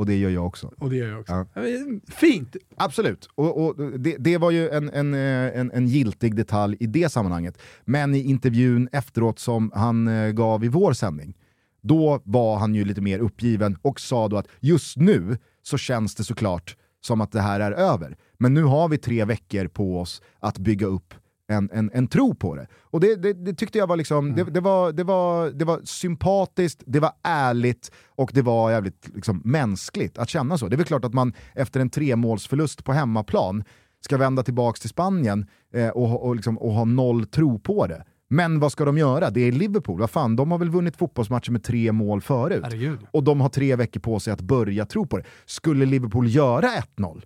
Och 0.00 0.06
det 0.06 0.16
gör 0.16 0.30
jag 0.30 0.46
också. 0.46 0.72
Och 0.78 0.90
det 0.90 0.96
gör 0.96 1.08
jag 1.08 1.20
också. 1.20 1.46
Ja. 1.54 1.62
Fint! 2.08 2.56
Absolut, 2.76 3.28
och, 3.34 3.64
och 3.64 4.00
det, 4.00 4.16
det 4.18 4.38
var 4.38 4.50
ju 4.50 4.68
en, 4.68 4.90
en, 4.90 5.14
eh, 5.14 5.60
en, 5.60 5.70
en 5.70 5.86
giltig 5.86 6.36
detalj 6.36 6.76
i 6.80 6.86
det 6.86 7.08
sammanhanget. 7.08 7.58
Men 7.84 8.14
i 8.14 8.18
intervjun 8.18 8.88
efteråt 8.92 9.38
som 9.38 9.72
han 9.74 10.08
eh, 10.08 10.30
gav 10.30 10.64
i 10.64 10.68
vår 10.68 10.92
sändning, 10.92 11.36
då 11.82 12.20
var 12.24 12.58
han 12.58 12.74
ju 12.74 12.84
lite 12.84 13.00
mer 13.00 13.18
uppgiven 13.18 13.78
och 13.82 14.00
sa 14.00 14.28
då 14.28 14.36
att 14.36 14.48
just 14.60 14.96
nu 14.96 15.38
så 15.62 15.78
känns 15.78 16.14
det 16.14 16.24
såklart 16.24 16.76
som 17.00 17.20
att 17.20 17.32
det 17.32 17.40
här 17.40 17.60
är 17.60 17.72
över. 17.72 18.16
Men 18.38 18.54
nu 18.54 18.62
har 18.62 18.88
vi 18.88 18.98
tre 18.98 19.24
veckor 19.24 19.68
på 19.68 20.00
oss 20.00 20.22
att 20.38 20.58
bygga 20.58 20.86
upp 20.86 21.14
en, 21.50 21.70
en, 21.72 21.90
en 21.94 22.06
tro 22.06 22.34
på 22.34 22.54
det. 22.54 22.66
Och 22.80 23.00
det, 23.00 23.16
det, 23.16 23.32
det 23.32 23.54
tyckte 23.54 23.78
jag 23.78 23.86
var, 23.86 23.96
liksom, 23.96 24.34
det, 24.34 24.44
det, 24.44 24.60
var, 24.60 24.92
det, 24.92 25.04
var, 25.04 25.50
det 25.50 25.64
var 25.64 25.80
sympatiskt, 25.84 26.82
det 26.86 27.00
var 27.00 27.12
ärligt 27.22 27.92
och 28.08 28.30
det 28.34 28.42
var 28.42 28.70
jävligt 28.70 29.10
liksom, 29.14 29.42
mänskligt 29.44 30.18
att 30.18 30.28
känna 30.28 30.58
så. 30.58 30.68
Det 30.68 30.74
är 30.74 30.78
väl 30.78 30.86
klart 30.86 31.04
att 31.04 31.14
man 31.14 31.32
efter 31.54 31.80
en 31.80 31.90
tremålsförlust 31.90 32.84
på 32.84 32.92
hemmaplan 32.92 33.64
ska 34.04 34.16
vända 34.16 34.42
tillbaka 34.42 34.80
till 34.80 34.88
Spanien 34.88 35.46
eh, 35.74 35.88
och, 35.88 36.26
och, 36.26 36.36
liksom, 36.36 36.58
och 36.58 36.72
ha 36.72 36.84
noll 36.84 37.26
tro 37.26 37.58
på 37.58 37.86
det. 37.86 38.04
Men 38.32 38.60
vad 38.60 38.72
ska 38.72 38.84
de 38.84 38.98
göra? 38.98 39.30
Det 39.30 39.40
är 39.40 39.52
Liverpool, 39.52 40.00
vad 40.00 40.10
fan, 40.10 40.36
de 40.36 40.50
har 40.50 40.58
väl 40.58 40.70
vunnit 40.70 40.96
fotbollsmatcher 40.96 41.50
med 41.52 41.64
tre 41.64 41.92
mål 41.92 42.20
förut. 42.20 42.60
Herregud. 42.64 42.98
Och 43.10 43.24
de 43.24 43.40
har 43.40 43.48
tre 43.48 43.76
veckor 43.76 44.00
på 44.00 44.20
sig 44.20 44.32
att 44.32 44.40
börja 44.40 44.86
tro 44.86 45.06
på 45.06 45.16
det. 45.18 45.24
Skulle 45.46 45.86
Liverpool 45.86 46.28
göra 46.28 46.68
1-0, 46.96 47.22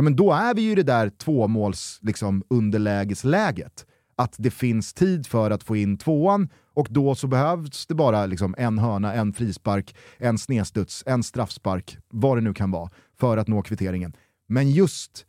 ja, 0.00 0.02
men 0.02 0.16
då 0.16 0.32
är 0.32 0.54
vi 0.54 0.62
ju 0.62 0.72
i 0.72 0.74
det 0.74 0.82
där 0.82 1.10
tvåmåls 1.10 1.98
liksom, 2.02 2.42
underlägesläget. 2.50 3.86
Att 4.16 4.34
det 4.38 4.50
finns 4.50 4.94
tid 4.94 5.26
för 5.26 5.50
att 5.50 5.62
få 5.62 5.76
in 5.76 5.98
tvåan 5.98 6.48
och 6.74 6.86
då 6.90 7.14
så 7.14 7.26
behövs 7.26 7.86
det 7.86 7.94
bara 7.94 8.26
liksom, 8.26 8.54
en 8.58 8.78
hörna, 8.78 9.14
en 9.14 9.32
frispark, 9.32 9.96
en 10.18 10.38
snedstuds, 10.38 11.02
en 11.06 11.22
straffspark, 11.22 11.98
vad 12.08 12.36
det 12.36 12.40
nu 12.40 12.54
kan 12.54 12.70
vara, 12.70 12.90
för 13.18 13.36
att 13.36 13.48
nå 13.48 13.62
kvitteringen. 13.62 14.12
Men 14.46 14.70
just 14.70 15.26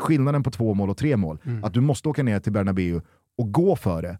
skillnaden 0.00 0.42
på 0.42 0.50
två 0.50 0.74
mål 0.74 0.90
och 0.90 0.96
tre 0.96 1.16
mål, 1.16 1.38
Mm. 1.44 1.64
att 1.64 1.74
du 1.74 1.80
måste 1.80 2.08
åka 2.08 2.22
ner 2.22 2.40
till 2.40 2.52
Bernabéu 2.52 3.00
och 3.38 3.52
gå 3.52 3.76
för 3.76 4.02
det. 4.02 4.18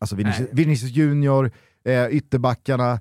Alltså 0.00 0.16
Vinicius, 0.16 0.48
Vinicius 0.52 0.92
Junior, 0.92 1.50
eh, 1.84 2.06
ytterbackarna, 2.06 3.00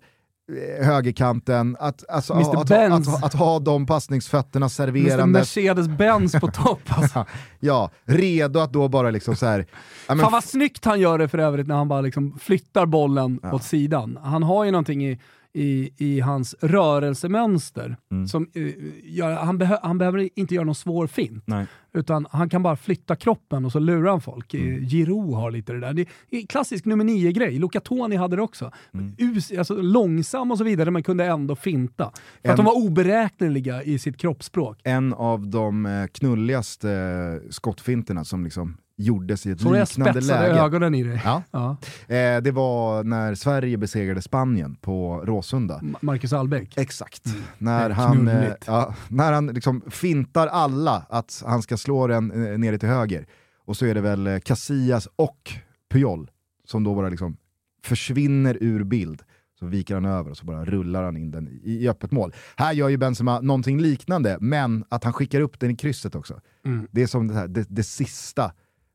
högerkanten, 0.82 1.78
att, 1.80 2.10
alltså, 2.10 2.34
Mr. 2.34 2.58
att, 2.62 2.72
att, 2.72 3.08
att, 3.08 3.24
att 3.24 3.34
ha 3.34 3.60
de 3.60 3.86
passningsfötterna 3.86 4.64
Mr 4.64 4.70
serverande. 4.70 5.40
Mercedes-Benz 5.40 6.40
på 6.40 6.48
topp 6.48 6.82
alltså. 6.88 7.26
ja, 7.60 7.90
redo 8.06 8.60
att 8.60 8.74
då 8.74 8.88
bara 8.88 9.10
liksom 9.12 9.36
så 9.36 9.46
här, 9.46 9.66
ja, 10.08 10.16
men 10.16 10.20
Fan 10.24 10.32
vad 10.32 10.44
snyggt 10.44 10.86
han 10.86 11.00
gör 11.00 11.18
det 11.18 11.28
för 11.28 11.38
övrigt 11.38 11.68
när 11.68 11.76
han 11.76 11.88
bara 11.88 12.02
liksom 12.02 12.40
flyttar 12.40 12.86
bollen 12.86 13.40
Ja. 13.44 13.54
åt 13.54 13.64
sidan. 13.64 14.20
Han 14.24 14.44
har 14.44 14.66
ju 14.66 14.72
någonting 14.72 15.06
i, 15.06 15.20
i, 15.54 15.90
i 15.98 16.20
hans 16.20 16.56
rörelsemönster. 16.62 17.98
Mm. 18.12 18.28
Som, 18.28 18.48
eh, 18.54 18.68
gör, 19.04 19.34
han, 19.36 19.58
behö, 19.58 19.78
han 19.84 19.98
behöver 19.98 20.30
inte 20.40 20.56
göra 20.56 20.66
någon 20.66 20.76
svår 20.76 21.08
fint. 21.08 21.44
Nej. 21.48 21.66
Utan 21.94 22.28
han 22.32 22.50
kan 22.50 22.64
bara 22.64 22.76
flytta 22.76 23.16
kroppen 23.16 23.66
och 23.66 23.72
så 23.72 23.80
lurar 23.80 24.10
han 24.12 24.22
folk. 24.22 24.54
Mm. 24.54 24.68
Mm. 24.68 24.86
Giroud 24.90 25.34
har 25.36 25.52
lite 25.52 25.74
det 25.74 25.80
där. 25.80 25.94
Det 25.94 26.38
är 26.38 26.46
klassisk 26.48 26.86
nummer 26.86 27.04
nio-grej. 27.06 27.60
Luca 27.60 27.80
Toni 27.80 28.16
hade 28.16 28.36
det 28.36 28.42
också. 28.42 28.72
Mm. 28.94 29.16
Us, 29.18 29.52
alltså, 29.52 29.76
långsam 29.82 30.52
och 30.52 30.58
så 30.58 30.64
vidare, 30.64 30.92
men 30.92 31.04
kunde 31.04 31.26
ändå 31.26 31.56
finta. 31.56 32.12
För 32.14 32.20
En- 32.42 32.52
att 32.52 32.58
de 32.58 32.66
var 32.66 32.78
oberäkneliga 32.86 33.84
i 33.84 34.00
sitt 34.00 34.18
kroppsspråk. 34.18 34.78
en 34.84 35.14
av 35.14 35.48
de 35.48 35.86
eh, 35.86 36.06
knulligaste 36.08 36.92
eh, 36.92 37.50
skottfinterna 37.50 38.24
som 38.24 38.44
liksom 38.44 38.78
gjordes 39.00 39.46
i 39.46 39.52
ett 39.52 39.62
Så 39.62 39.74
liknande 39.74 40.22
läge. 40.22 40.54
ögonen 40.62 40.96
i 40.96 41.04
dig. 41.04 41.22
Ja. 41.26 41.44
Ja. 41.52 41.78
Eh, 42.16 42.42
det 42.42 42.52
var 42.52 43.04
när 43.04 43.36
Sverige 43.36 43.78
besegrade 43.78 44.22
Spanien 44.22 44.76
på 44.76 45.22
Råsunda. 45.26 45.80
Ma- 45.84 45.96
Marcus 46.02 46.34
Albeck. 46.34 46.78
Exakt. 46.78 47.24
När 47.58 47.86
Mm. 47.86 47.98
han, 47.98 48.28
eh, 48.28 48.52
ja, 48.68 48.96
när 49.08 49.32
han 49.34 49.48
liksom 49.48 49.82
fintar 49.90 50.48
alla 50.48 51.06
att 51.10 51.44
han 51.46 51.62
ska 51.62 51.78
slå 51.78 52.08
den 52.08 52.32
eh, 52.52 52.58
nere 52.58 52.78
till 52.78 52.90
höger. 52.90 53.26
Och 53.66 53.78
så 53.78 53.86
är 53.86 53.96
det 53.96 54.02
väl 54.02 54.28
eh, 54.28 54.40
Casillas 54.40 55.08
och 55.16 55.52
Puyol 55.92 56.32
som 56.68 56.84
då 56.84 56.96
bara 56.96 57.10
liksom 57.10 57.38
försvinner 57.84 58.58
ur 58.62 58.84
bild. 58.84 59.22
Så 59.60 59.66
viker 59.66 59.94
han 59.94 60.06
över 60.06 60.32
och 60.32 60.38
så 60.38 60.46
bara 60.46 60.66
rullar 60.66 61.04
han 61.04 61.18
in 61.18 61.32
den 61.32 61.48
i, 61.48 61.62
i 61.84 61.90
öppet 61.90 62.12
mål. 62.12 62.34
Här 62.58 62.74
gör 62.74 62.90
ju 62.90 62.98
Benzema 62.98 63.40
någonting 63.42 63.80
liknande, 63.82 64.38
men 64.42 64.84
att 64.90 65.04
han 65.04 65.14
skickar 65.14 65.42
upp 65.42 65.60
den 65.60 65.72
i 65.72 65.76
krysset 65.76 66.16
också. 66.16 66.40
Mm. 66.66 66.88
Det 66.92 67.04
är 67.04 67.08
som 67.08 67.28
det, 67.28 67.34
här, 67.34 67.48
det, 67.48 67.66
det 67.70 67.84
sista, 67.84 68.52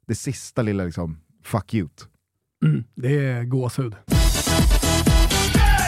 det 0.07 0.15
sista 0.15 0.63
lilla 0.63 0.85
liksom, 0.85 1.21
fuck 1.45 1.75
you. 1.75 1.89
Mm, 2.65 2.85
det 2.95 3.27
är 3.27 3.45
gåshud. 3.45 3.95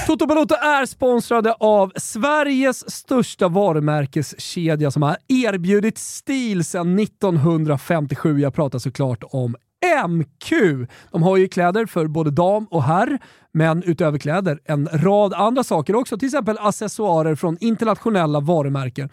Toto 0.07 0.27
Balotto 0.27 0.55
är 0.55 0.87
sponsrade 0.87 1.53
av 1.53 1.93
Sveriges 1.97 2.91
största 2.91 3.49
varumärkeskedja 3.49 4.91
som 4.91 5.03
har 5.03 5.17
erbjudit 5.29 5.99
stil 5.99 6.65
sedan 6.65 6.99
1957. 6.99 8.41
Jag 8.41 8.55
pratar 8.55 8.79
såklart 8.79 9.25
om 9.27 9.57
MQ. 10.09 10.53
De 11.11 11.23
har 11.23 11.37
ju 11.37 11.49
kläder 11.49 11.87
för 11.87 12.07
både 12.07 12.31
dam 12.31 12.67
och 12.71 12.83
herr, 12.83 13.19
men 13.57 13.83
utöver 13.83 14.19
kläder 14.19 14.59
en 14.65 14.89
rad 14.93 15.35
andra 15.35 15.65
saker 15.65 15.97
också, 15.97 16.19
till 16.19 16.27
exempel 16.27 16.59
accessoarer 16.61 17.35
från 17.35 17.57
internationella 17.61 18.41
varumärken. 18.41 19.09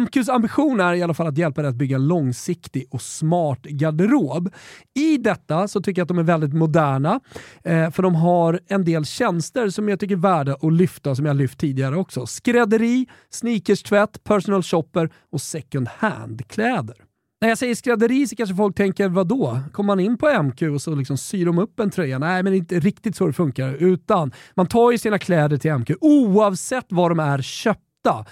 MQs 0.00 0.28
ambition 0.28 0.80
är 0.80 0.94
i 0.94 1.02
alla 1.02 1.14
fall 1.14 1.26
att 1.26 1.38
hjälpa 1.38 1.62
dig 1.62 1.68
att 1.68 1.74
bygga 1.74 1.96
en 1.96 2.08
långsiktig 2.08 2.86
och 2.90 3.02
smart 3.02 3.62
garderob. 3.62 4.50
I 4.94 5.16
detta 5.16 5.68
så 5.68 5.80
tycker 5.80 6.00
jag 6.00 6.04
att 6.04 6.08
de 6.08 6.18
är 6.18 6.22
väldigt 6.22 6.54
moderna, 6.54 7.20
eh, 7.64 7.90
för 7.90 8.02
de 8.02 8.14
har 8.14 8.60
en 8.66 8.84
del 8.84 9.04
tjänster 9.04 9.68
som 9.68 9.88
jag 9.88 10.00
tycker 10.00 10.14
är 10.14 10.20
värda 10.20 10.56
att 10.62 10.72
lyfta, 10.72 11.14
som 11.14 11.26
jag 11.26 11.36
lyft 11.36 11.58
tidigare 11.58 11.96
också. 11.96 12.26
Skrädderi, 12.26 13.06
sneakerstvätt, 13.30 14.24
personal 14.24 14.62
shopper 14.62 15.10
och 15.32 15.40
second 15.40 15.88
hand-kläder. 15.88 17.09
När 17.42 17.48
jag 17.48 17.58
säger 17.58 17.74
skrädderi 17.74 18.26
så 18.26 18.36
kanske 18.36 18.56
folk 18.56 18.76
tänker, 18.76 19.08
vadå? 19.08 19.60
Kommer 19.72 19.86
man 19.86 20.00
in 20.00 20.18
på 20.18 20.42
MQ 20.42 20.62
och 20.62 20.82
så 20.82 20.94
liksom 20.94 21.16
syr 21.18 21.46
de 21.46 21.58
upp 21.58 21.80
en 21.80 21.90
tröja? 21.90 22.18
Nej, 22.18 22.42
men 22.42 22.52
det 22.52 22.56
är 22.56 22.58
inte 22.58 22.80
riktigt 22.80 23.16
så 23.16 23.26
det 23.26 23.32
funkar. 23.32 23.74
Utan 23.74 24.32
man 24.54 24.66
tar 24.66 24.90
ju 24.90 24.98
sina 24.98 25.18
kläder 25.18 25.56
till 25.56 25.74
MQ 25.74 25.90
oavsett 26.00 26.86
var 26.88 27.08
de 27.08 27.20
är 27.20 27.42
köpta. 27.42 27.89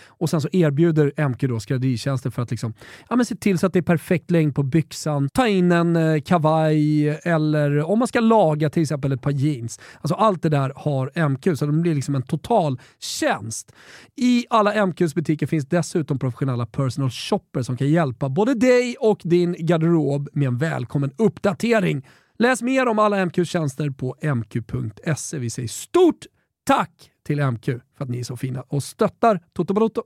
Och 0.08 0.30
sen 0.30 0.40
så 0.40 0.48
erbjuder 0.52 1.28
MQ 1.28 1.40
då 1.40 1.60
skrädderitjänster 1.60 2.30
för 2.30 2.42
att 2.42 2.50
liksom, 2.50 2.74
ja, 3.08 3.16
men 3.16 3.26
se 3.26 3.36
till 3.36 3.58
så 3.58 3.66
att 3.66 3.72
det 3.72 3.78
är 3.78 3.82
perfekt 3.82 4.30
längd 4.30 4.54
på 4.54 4.62
byxan, 4.62 5.28
ta 5.34 5.48
in 5.48 5.72
en 5.72 5.96
eh, 5.96 6.20
kavaj 6.20 7.08
eller 7.08 7.82
om 7.90 7.98
man 7.98 8.08
ska 8.08 8.20
laga 8.20 8.70
till 8.70 8.82
exempel 8.82 9.12
ett 9.12 9.22
par 9.22 9.30
jeans. 9.30 9.80
Alltså 10.00 10.14
allt 10.14 10.42
det 10.42 10.48
där 10.48 10.72
har 10.76 11.28
MQ, 11.28 11.58
så 11.58 11.66
det 11.66 11.72
blir 11.72 11.94
liksom 11.94 12.14
en 12.14 12.22
total 12.22 12.80
tjänst. 12.98 13.72
I 14.16 14.46
alla 14.50 14.86
MQs 14.86 15.14
butiker 15.14 15.46
finns 15.46 15.66
dessutom 15.66 16.18
professionella 16.18 16.66
personal 16.66 17.10
shoppers 17.10 17.66
som 17.66 17.76
kan 17.76 17.88
hjälpa 17.88 18.28
både 18.28 18.54
dig 18.54 18.96
och 19.00 19.20
din 19.24 19.56
garderob 19.58 20.28
med 20.32 20.48
en 20.48 20.58
välkommen 20.58 21.10
uppdatering. 21.18 22.06
Läs 22.38 22.62
mer 22.62 22.88
om 22.88 22.98
alla 22.98 23.26
MQs 23.26 23.48
tjänster 23.48 23.90
på 23.90 24.16
mq.se. 24.22 25.38
Vi 25.38 25.50
säger 25.50 25.68
stort 25.68 26.26
tack 26.64 27.10
till 27.28 27.46
MQ 27.50 27.64
för 27.64 28.04
att 28.04 28.08
ni 28.08 28.18
är 28.18 28.24
så 28.24 28.36
fina 28.36 28.62
och 28.68 28.82
stöttar 28.82 29.40
Toto 29.52 29.74
Balotto. 29.74 30.02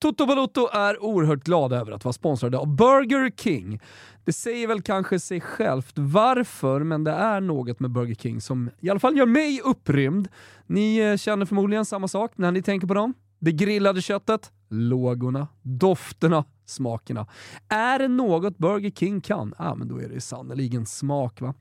Toto 0.00 0.26
Balotto 0.26 0.68
är 0.72 1.02
oerhört 1.02 1.44
glada 1.44 1.76
över 1.76 1.92
att 1.92 2.04
vara 2.04 2.12
sponsrade 2.12 2.58
av 2.58 2.76
Burger 2.76 3.30
King. 3.36 3.80
Det 4.24 4.32
säger 4.32 4.66
väl 4.66 4.82
kanske 4.82 5.20
sig 5.20 5.40
självt 5.40 5.92
varför, 5.94 6.80
men 6.80 7.04
det 7.04 7.10
är 7.10 7.40
något 7.40 7.80
med 7.80 7.90
Burger 7.90 8.14
King 8.14 8.40
som 8.40 8.70
i 8.80 8.90
alla 8.90 9.00
fall 9.00 9.16
gör 9.16 9.26
mig 9.26 9.60
upprymd. 9.64 10.28
Ni 10.66 10.98
eh, 10.98 11.16
känner 11.16 11.46
förmodligen 11.46 11.84
samma 11.84 12.08
sak 12.08 12.32
när 12.36 12.52
ni 12.52 12.62
tänker 12.62 12.86
på 12.86 12.94
dem. 12.94 13.14
Det 13.38 13.52
grillade 13.52 14.02
köttet, 14.02 14.50
lågorna, 14.70 15.48
dofterna, 15.62 16.44
smakerna. 16.70 17.26
Är 17.68 17.98
det 17.98 18.08
något 18.08 18.58
Burger 18.58 18.90
King 18.90 19.20
kan, 19.20 19.54
ja 19.58 19.74
men 19.74 19.88
då 19.88 19.98
är 19.98 20.08
det 20.08 20.20
sannoliken 20.20 20.86
smak 20.86 21.40
va. 21.40 21.54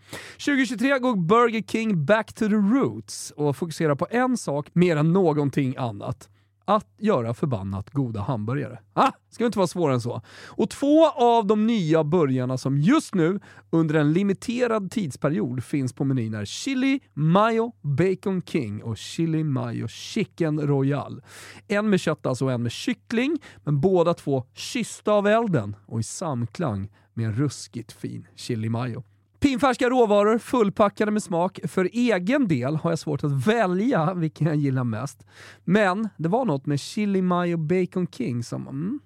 2023 0.46 1.00
går 1.00 1.16
Burger 1.16 1.62
King 1.62 2.06
back 2.06 2.34
to 2.34 2.48
the 2.48 2.56
roots 2.56 3.32
och 3.32 3.58
fokuserar 3.58 3.96
på 3.96 4.08
en 4.10 4.38
sak 4.38 4.68
mer 4.74 4.96
än 4.96 5.14
någonting 5.14 5.76
annat. 5.78 6.30
Att 6.70 6.88
göra 6.98 7.34
förbannat 7.34 7.90
goda 7.90 8.22
hamburgare. 8.22 8.80
Ah, 8.94 9.12
ska 9.30 9.46
inte 9.46 9.58
vara 9.58 9.68
svårare 9.68 9.94
än 9.94 10.02
så. 10.02 10.22
Och 10.48 10.70
två 10.70 11.10
av 11.10 11.48
de 11.48 11.68
nya 11.68 12.04
burgarna 12.04 12.58
som 12.58 12.78
just 12.78 13.16
nu 13.16 13.40
under 13.70 13.96
en 13.96 14.14
limiterad 14.14 14.92
tidsperiod 14.92 15.64
finns 15.64 15.94
på 15.94 16.04
menyn 16.04 16.34
är 16.34 16.46
Chili 16.46 17.00
Mayo 17.14 17.72
Bacon 17.82 18.42
King 18.42 18.84
och 18.84 18.98
Chili 18.98 19.44
Mayo 19.44 19.88
Chicken 19.88 20.62
Royal. 20.62 21.22
En 21.68 21.90
med 21.90 22.00
kött 22.00 22.26
alltså 22.26 22.46
och 22.46 22.52
en 22.52 22.64
med 22.64 22.72
kyckling, 22.72 23.38
men 23.64 23.82
båda 23.82 24.14
två 24.14 24.44
kyssta 24.54 25.12
av 25.12 25.28
elden 25.28 25.76
och 25.86 26.00
i 26.00 26.04
samklang 26.04 26.90
med 27.14 27.26
en 27.26 27.34
ruskigt 27.34 27.92
fin 27.92 28.28
chili 28.36 28.70
mayo. 28.70 29.04
Pinfärska 29.40 29.90
råvaror 29.90 30.38
fullpackade 30.38 31.12
med 31.12 31.24
smak. 31.24 31.60
För 31.64 31.90
egen 31.94 32.48
del 32.48 32.76
har 32.76 32.90
jag 32.90 33.00
svårt 33.00 33.24
att 33.24 33.48
välja 33.48 34.14
vilken 34.14 34.48
jag 34.48 34.56
gillar 34.56 34.84
mest. 34.84 35.26
Men 35.64 36.10
det 36.18 36.30
var 36.30 36.46
något 36.46 36.66
med 36.66 36.80
chili 36.80 37.22
mayo 37.22 37.58
bacon 37.58 38.08
king 38.08 38.44
som, 38.44 38.68
mm, 38.68 39.00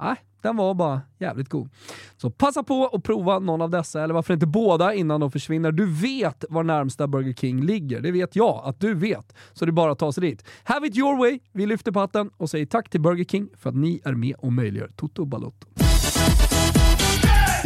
nej, 0.00 0.16
den 0.42 0.56
var 0.56 0.74
bara 0.74 1.00
jävligt 1.18 1.48
god. 1.48 1.68
Så 2.16 2.30
passa 2.30 2.62
på 2.62 2.86
att 2.86 3.02
prova 3.02 3.38
någon 3.38 3.62
av 3.62 3.70
dessa, 3.70 4.04
eller 4.04 4.14
varför 4.14 4.34
inte 4.34 4.46
båda 4.46 4.94
innan 4.94 5.20
de 5.20 5.30
försvinner. 5.30 5.72
Du 5.72 5.86
vet 5.86 6.44
var 6.50 6.62
närmsta 6.62 7.06
Burger 7.06 7.32
King 7.32 7.62
ligger. 7.62 8.00
Det 8.00 8.10
vet 8.10 8.36
jag 8.36 8.62
att 8.64 8.80
du 8.80 8.94
vet. 8.94 9.34
Så 9.52 9.64
det 9.64 9.70
är 9.70 9.72
bara 9.72 9.92
att 9.92 9.98
ta 9.98 10.12
sig 10.12 10.20
dit. 10.20 10.44
Have 10.64 10.86
it 10.86 10.96
your 10.96 11.18
way. 11.18 11.38
Vi 11.52 11.66
lyfter 11.66 11.92
på 11.92 12.00
hatten 12.00 12.30
och 12.36 12.50
säger 12.50 12.66
tack 12.66 12.90
till 12.90 13.00
Burger 13.00 13.24
King 13.24 13.48
för 13.56 13.70
att 13.70 13.76
ni 13.76 14.00
är 14.04 14.14
med 14.14 14.34
och 14.38 14.52
möjliggör 14.52 14.90
Toto 14.96 15.24
Balotto. 15.24 15.85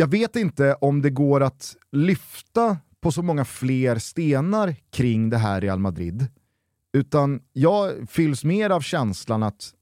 Jag 0.00 0.10
vet 0.10 0.36
inte 0.36 0.74
om 0.74 1.02
det 1.02 1.10
går 1.10 1.42
att 1.42 1.76
lyfta 1.92 2.78
på 3.00 3.12
så 3.12 3.22
många 3.22 3.44
fler 3.44 3.98
stenar 3.98 4.76
kring 4.92 5.30
det 5.30 5.38
här 5.38 5.60
Real 5.60 5.78
Madrid. 5.78 6.26
Utan 6.92 7.40
jag 7.52 8.10
fylls 8.10 8.44
mer 8.44 8.70
av 8.70 8.80
känslan 8.80 9.42
att 9.42 9.72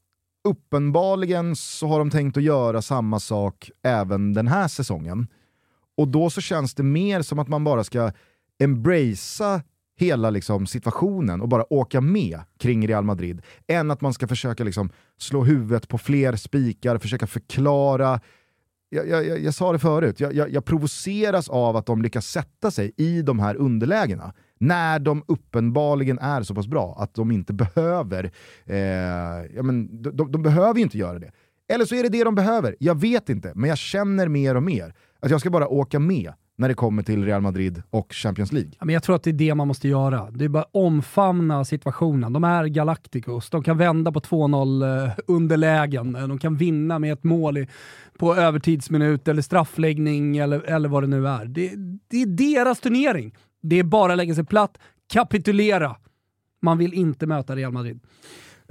uppenbarligen 0.48 1.56
så 1.56 1.86
har 1.86 1.98
de 1.98 2.10
tänkt 2.10 2.36
att 2.36 2.42
göra 2.42 2.82
samma 2.82 3.20
sak 3.20 3.70
även 3.82 4.34
den 4.34 4.48
här 4.48 4.68
säsongen. 4.68 5.26
Och 5.96 6.08
då 6.08 6.30
så 6.30 6.40
känns 6.40 6.74
det 6.74 6.82
mer 6.82 7.22
som 7.22 7.38
att 7.38 7.48
man 7.48 7.64
bara 7.64 7.84
ska 7.84 8.12
embracea 8.58 9.62
hela 9.98 10.30
liksom 10.30 10.66
situationen 10.66 11.40
och 11.40 11.48
bara 11.48 11.72
åka 11.72 12.00
med 12.00 12.40
kring 12.58 12.88
Real 12.88 13.04
Madrid, 13.04 13.42
än 13.66 13.90
att 13.90 14.00
man 14.00 14.14
ska 14.14 14.28
försöka 14.28 14.64
liksom 14.64 14.90
slå 15.18 15.44
huvudet 15.44 15.88
på 15.88 15.98
fler 15.98 16.36
spikar, 16.36 16.98
försöka 16.98 17.26
förklara 17.26 18.20
jag, 18.91 19.09
jag, 19.09 19.26
jag, 19.26 19.39
jag 19.41 19.55
sa 19.55 19.72
det 19.72 19.78
förut, 19.78 20.20
jag, 20.20 20.34
jag, 20.34 20.51
jag 20.51 20.64
provoceras 20.64 21.49
av 21.49 21.76
att 21.76 21.86
de 21.86 22.03
lyckas 22.03 22.26
sätta 22.26 22.70
sig 22.70 22.93
i 22.97 23.22
de 23.22 23.39
här 23.39 23.57
underlägena 23.57 24.32
när 24.59 24.99
de 24.99 25.24
uppenbarligen 25.28 26.18
är 26.18 26.43
så 26.43 26.55
pass 26.55 26.66
bra 26.66 26.97
att 26.99 27.14
de 27.14 27.30
inte 27.30 27.53
behöver, 27.53 28.32
eh, 28.66 28.76
ja, 29.57 29.62
men, 29.62 30.03
de, 30.03 30.11
de, 30.11 30.32
de 30.32 30.43
behöver 30.43 30.74
ju 30.74 30.82
inte 30.82 30.99
göra 30.99 31.18
det. 31.18 31.32
Eller 31.72 31.84
så 31.84 31.95
är 31.95 32.03
det 32.03 32.09
det 32.09 32.24
de 32.24 32.34
behöver, 32.34 32.76
jag 32.80 33.01
vet 33.01 33.28
inte, 33.28 33.53
men 33.55 33.68
jag 33.68 33.78
känner 33.78 34.28
mer 34.28 34.55
och 34.55 34.62
mer 34.62 34.95
att 35.20 35.30
jag 35.30 35.41
ska 35.41 35.51
bara 35.51 35.68
åka 35.68 35.99
med 35.99 36.32
när 36.59 36.68
det 36.68 36.74
kommer 36.74 37.02
till 37.02 37.24
Real 37.24 37.40
Madrid 37.40 37.82
och 37.90 38.12
Champions 38.12 38.52
League. 38.52 38.70
Men 38.80 38.92
jag 38.92 39.02
tror 39.02 39.16
att 39.16 39.22
det 39.22 39.30
är 39.30 39.34
det 39.34 39.54
man 39.54 39.68
måste 39.68 39.88
göra. 39.88 40.30
Det 40.30 40.44
är 40.44 40.48
bara 40.48 40.66
omfamna 40.72 41.64
situationen. 41.64 42.32
De 42.32 42.44
är 42.44 42.64
Galacticos. 42.64 43.50
De 43.50 43.62
kan 43.62 43.78
vända 43.78 44.12
på 44.12 44.20
2-0-underlägen. 44.20 46.14
Eh, 46.14 46.22
eh, 46.22 46.28
de 46.28 46.38
kan 46.38 46.56
vinna 46.56 46.98
med 46.98 47.12
ett 47.12 47.24
mål 47.24 47.59
i, 47.59 47.68
på 48.18 48.34
övertidsminut 48.34 49.28
eller 49.28 49.42
straffläggning 49.42 50.36
eller, 50.36 50.61
eller 50.61 50.88
vad 50.88 51.02
det 51.02 51.06
nu 51.06 51.28
är. 51.28 51.44
Det, 51.44 51.72
det 52.09 52.22
är 52.22 52.26
deras 52.26 52.80
turnering. 52.80 53.34
Det 53.62 53.78
är 53.78 53.84
bara 53.84 54.12
att 54.12 54.18
lägga 54.18 54.34
sig 54.34 54.44
platt, 54.44 54.78
kapitulera. 55.12 55.96
Man 56.62 56.78
vill 56.78 56.94
inte 56.94 57.26
möta 57.26 57.56
Real 57.56 57.72
Madrid. 57.72 58.00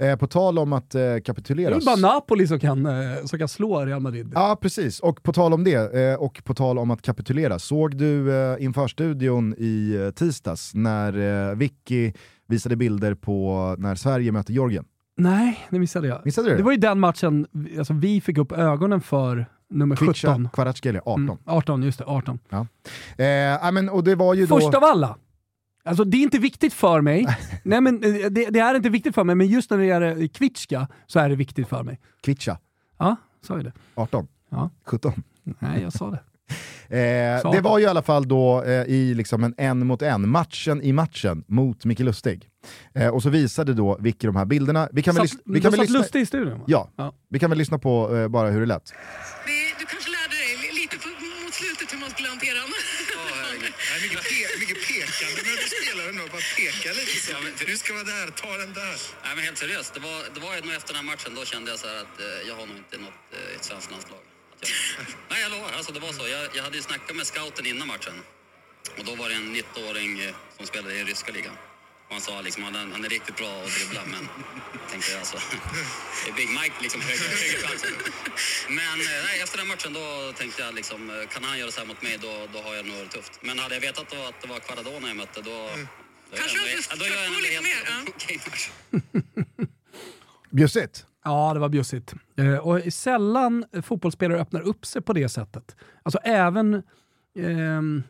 Eh, 0.00 0.16
på 0.16 0.26
tal 0.26 0.58
om 0.58 0.72
att 0.72 0.94
eh, 0.94 0.98
Det 1.00 1.04
är 1.06 1.20
kapitulera. 1.20 1.78
bara 1.86 1.96
Napoli 1.96 2.46
som 2.46 2.60
kan, 2.60 2.86
eh, 2.86 3.24
som 3.24 3.38
kan 3.38 3.48
slå 3.48 3.84
Real 3.86 4.00
Madrid. 4.00 4.32
Ja, 4.34 4.58
precis. 4.60 5.00
Och 5.00 5.22
på 5.22 5.32
tal 5.32 5.52
om 5.52 5.64
det, 5.64 5.94
eh, 5.94 6.14
och 6.14 6.40
på 6.44 6.54
tal 6.54 6.78
om 6.78 6.90
att 6.90 7.02
kapitulera. 7.02 7.58
Såg 7.58 7.96
du 7.96 8.36
eh, 8.36 8.64
inför 8.64 8.88
studion 8.88 9.54
i 9.58 9.94
eh, 10.06 10.10
tisdags 10.10 10.74
när 10.74 11.48
eh, 11.50 11.54
Vicky 11.56 12.12
visade 12.48 12.76
bilder 12.76 13.14
på 13.14 13.74
när 13.78 13.94
Sverige 13.94 14.32
mötte 14.32 14.52
Georgien? 14.52 14.84
Nej, 15.16 15.66
det 15.70 15.78
missade 15.78 16.08
jag. 16.08 16.20
Missade 16.24 16.46
du 16.48 16.50
det? 16.50 16.56
Det 16.56 16.62
var 16.62 16.72
ju 16.72 16.78
den 16.78 17.00
matchen 17.00 17.46
alltså, 17.78 17.92
vi 17.94 18.20
fick 18.20 18.38
upp 18.38 18.52
ögonen 18.52 19.00
för 19.00 19.46
nummer 19.70 19.96
17. 19.96 20.14
Kvicha 20.14 20.50
Kvaratskhelia, 20.52 21.00
18. 21.04 21.22
Mm, 21.24 21.36
18, 21.46 21.82
just 21.82 21.98
det. 21.98 22.04
18. 22.04 22.38
Ja. 22.48 22.66
Eh, 23.18 23.26
ja, 23.26 23.70
men, 23.70 23.88
och 23.88 24.04
det 24.04 24.14
var 24.14 24.34
ju 24.34 24.46
då... 24.46 24.60
Först 24.60 24.74
av 24.74 24.84
alla. 24.84 25.16
Alltså 25.88 26.04
det 26.04 26.16
är 26.16 26.22
inte 26.22 26.38
viktigt 26.38 26.74
för 26.74 27.00
mig. 27.00 27.26
Nej 27.62 27.80
men 27.80 28.04
eh, 28.04 28.10
det, 28.30 28.50
det 28.50 28.58
är 28.60 28.74
inte 28.74 28.88
viktigt 28.90 29.14
för 29.14 29.24
mig, 29.24 29.34
men 29.34 29.46
just 29.46 29.70
när 29.70 29.78
det 29.78 29.84
är 29.86 30.26
Kvitska 30.28 30.88
så 31.06 31.18
är 31.18 31.28
det 31.28 31.36
viktigt 31.36 31.68
för 31.68 31.82
mig. 31.82 31.98
Kvicha, 32.22 32.58
Ja, 32.98 33.16
sa 33.46 33.54
jag 33.56 33.64
det? 33.64 33.72
18. 33.94 34.26
Ja. 34.50 34.70
17. 34.86 35.22
Nej, 35.58 35.82
jag 35.82 35.92
sa 35.92 36.10
det. 36.10 36.20
Eh, 36.90 37.40
Sa 37.42 37.52
det 37.52 37.60
var 37.60 37.78
ju 37.78 37.84
i 37.84 37.88
alla 37.88 38.02
fall 38.02 38.28
då 38.28 38.62
eh, 38.62 38.82
i 38.82 39.14
liksom 39.14 39.44
en 39.44 39.54
en 39.58 39.86
mot 39.86 40.02
en, 40.02 40.28
matchen 40.28 40.82
i 40.82 40.92
matchen 40.92 41.44
mot 41.46 41.84
Micke 41.84 42.00
Lustig. 42.00 42.48
Eh, 42.94 43.08
och 43.08 43.22
så 43.22 43.28
visade 43.30 43.74
då 43.74 43.96
Vicky 44.00 44.26
de 44.26 44.36
här 44.36 44.44
bilderna. 44.44 44.88
Vi 44.92 45.02
kan 45.02 45.14
väl, 45.14 45.28
Satt, 45.28 45.38
lys- 45.38 45.42
vi 45.44 45.60
kan 45.60 45.70
väl 45.70 45.78
satt 45.80 45.86
lyssna... 45.88 45.98
Lustig 45.98 46.20
i 46.20 46.26
studion 46.26 46.58
va? 46.58 46.64
Ja, 46.66 46.90
Ja. 46.96 47.12
vi 47.30 47.38
kan 47.38 47.50
väl 47.50 47.58
lyssna 47.58 47.78
på 47.78 48.16
eh, 48.16 48.28
bara 48.28 48.50
hur 48.50 48.60
det 48.60 48.66
lät. 48.66 48.84
Det- 48.86 48.94
Du 49.80 49.84
kanske 49.92 50.10
lärde 50.10 50.34
dig 50.42 50.50
li- 50.62 50.80
lite 50.80 50.96
på, 51.02 51.08
mot 51.44 51.54
slutet 51.60 51.88
hur 51.94 52.00
man 52.04 52.10
skulle 52.14 52.28
hantera 52.34 52.54
den. 52.62 52.70
mycket, 54.04 54.22
pe 54.30 54.38
mycket 54.62 54.78
pekande 54.88 55.40
när 55.48 55.56
du 55.62 55.66
spelar 55.76 56.04
ändå. 56.12 56.24
Bara 56.34 56.37
peka 56.56 56.92
lite 56.92 57.16
så. 57.26 57.32
Du 57.66 57.76
ska 57.76 57.92
vara 57.94 58.04
där, 58.04 58.30
ta 58.30 58.56
den 58.56 58.72
där. 58.74 58.96
Nej 59.24 59.34
men 59.36 59.44
helt 59.44 59.58
seriöst, 59.58 59.94
det 59.94 60.00
var, 60.00 60.24
det 60.34 60.40
var 60.40 60.60
nog 60.66 60.74
efter 60.74 60.88
den 60.94 60.96
här 60.96 61.02
matchen, 61.02 61.34
då 61.34 61.44
kände 61.44 61.70
jag 61.70 61.78
så 61.80 61.88
här 61.88 61.96
att 61.96 62.20
eh, 62.20 62.48
jag 62.48 62.54
har 62.54 62.66
nog 62.66 62.76
inte 62.76 62.98
något 62.98 63.12
eh, 63.32 63.56
ett 63.56 63.64
svenskt 63.64 63.90
landslag. 63.90 64.20
Jag, 64.60 64.70
nej 65.30 65.42
jag 65.42 65.50
lovar, 65.50 65.72
alltså 65.72 65.92
det 65.92 66.00
var 66.00 66.12
så. 66.12 66.28
Jag, 66.28 66.48
jag 66.56 66.62
hade 66.62 66.76
ju 66.76 66.82
snackat 66.82 67.16
med 67.16 67.26
scouten 67.26 67.66
innan 67.66 67.88
matchen. 67.88 68.22
Och 68.98 69.04
då 69.04 69.14
var 69.14 69.28
det 69.28 69.34
en 69.34 69.56
19-åring 69.56 70.20
eh, 70.20 70.34
som 70.56 70.66
spelade 70.66 70.94
i 70.94 71.04
ryska 71.04 71.32
ligan. 71.32 71.56
Och 72.08 72.14
han 72.14 72.20
sa 72.22 72.40
liksom, 72.40 72.62
han, 72.62 72.74
är- 72.74 72.92
han 72.92 73.04
är 73.04 73.08
riktigt 73.08 73.36
bra 73.36 73.62
att 73.62 73.74
dribbla, 73.74 74.00
men 74.06 74.28
tänkte 74.90 75.10
jag 75.10 75.18
alltså. 75.18 75.38
Det 76.24 76.30
är 76.30 76.34
Big 76.34 76.48
Mike 76.48 76.74
liksom, 76.80 77.00
högre, 77.00 77.24
högre. 77.24 77.78
Men 78.68 79.00
eh, 79.00 79.24
nej, 79.24 79.40
efter 79.40 79.58
den 79.58 79.68
matchen 79.68 79.92
då 79.92 80.32
tänkte 80.32 80.62
jag 80.62 80.74
liksom, 80.74 81.10
eh, 81.10 81.26
kan 81.28 81.44
han 81.44 81.58
göra 81.58 81.70
så 81.70 81.80
här 81.80 81.86
mot 81.86 82.02
mig, 82.02 82.18
då, 82.22 82.48
då 82.52 82.62
har 82.62 82.74
jag 82.74 82.86
nog 82.86 83.10
tufft. 83.10 83.32
Men 83.40 83.58
hade 83.58 83.74
jag 83.74 83.80
vetat 83.80 84.10
då 84.10 84.22
att 84.24 84.40
det 84.40 84.48
var 84.48 84.58
Quaradona 84.60 85.08
jag 85.08 85.16
mötte, 85.16 85.40
då... 85.40 85.70
Kanske 86.36 86.58
jag- 86.58 86.66
lite 87.42 87.62
mer. 87.62 87.78
Bjussigt. 90.50 91.06
Ja, 91.24 91.54
det 91.54 91.60
var 91.60 91.68
bjussigt. 91.68 92.14
Eh, 92.36 92.56
och 92.56 92.92
sällan 92.92 93.64
fotbollsspelare 93.82 94.40
öppnar 94.40 94.60
upp 94.60 94.86
sig 94.86 95.02
på 95.02 95.12
det 95.12 95.28
sättet. 95.28 95.76
Alltså 96.02 96.18
även 96.24 96.82
ehm, 97.38 98.02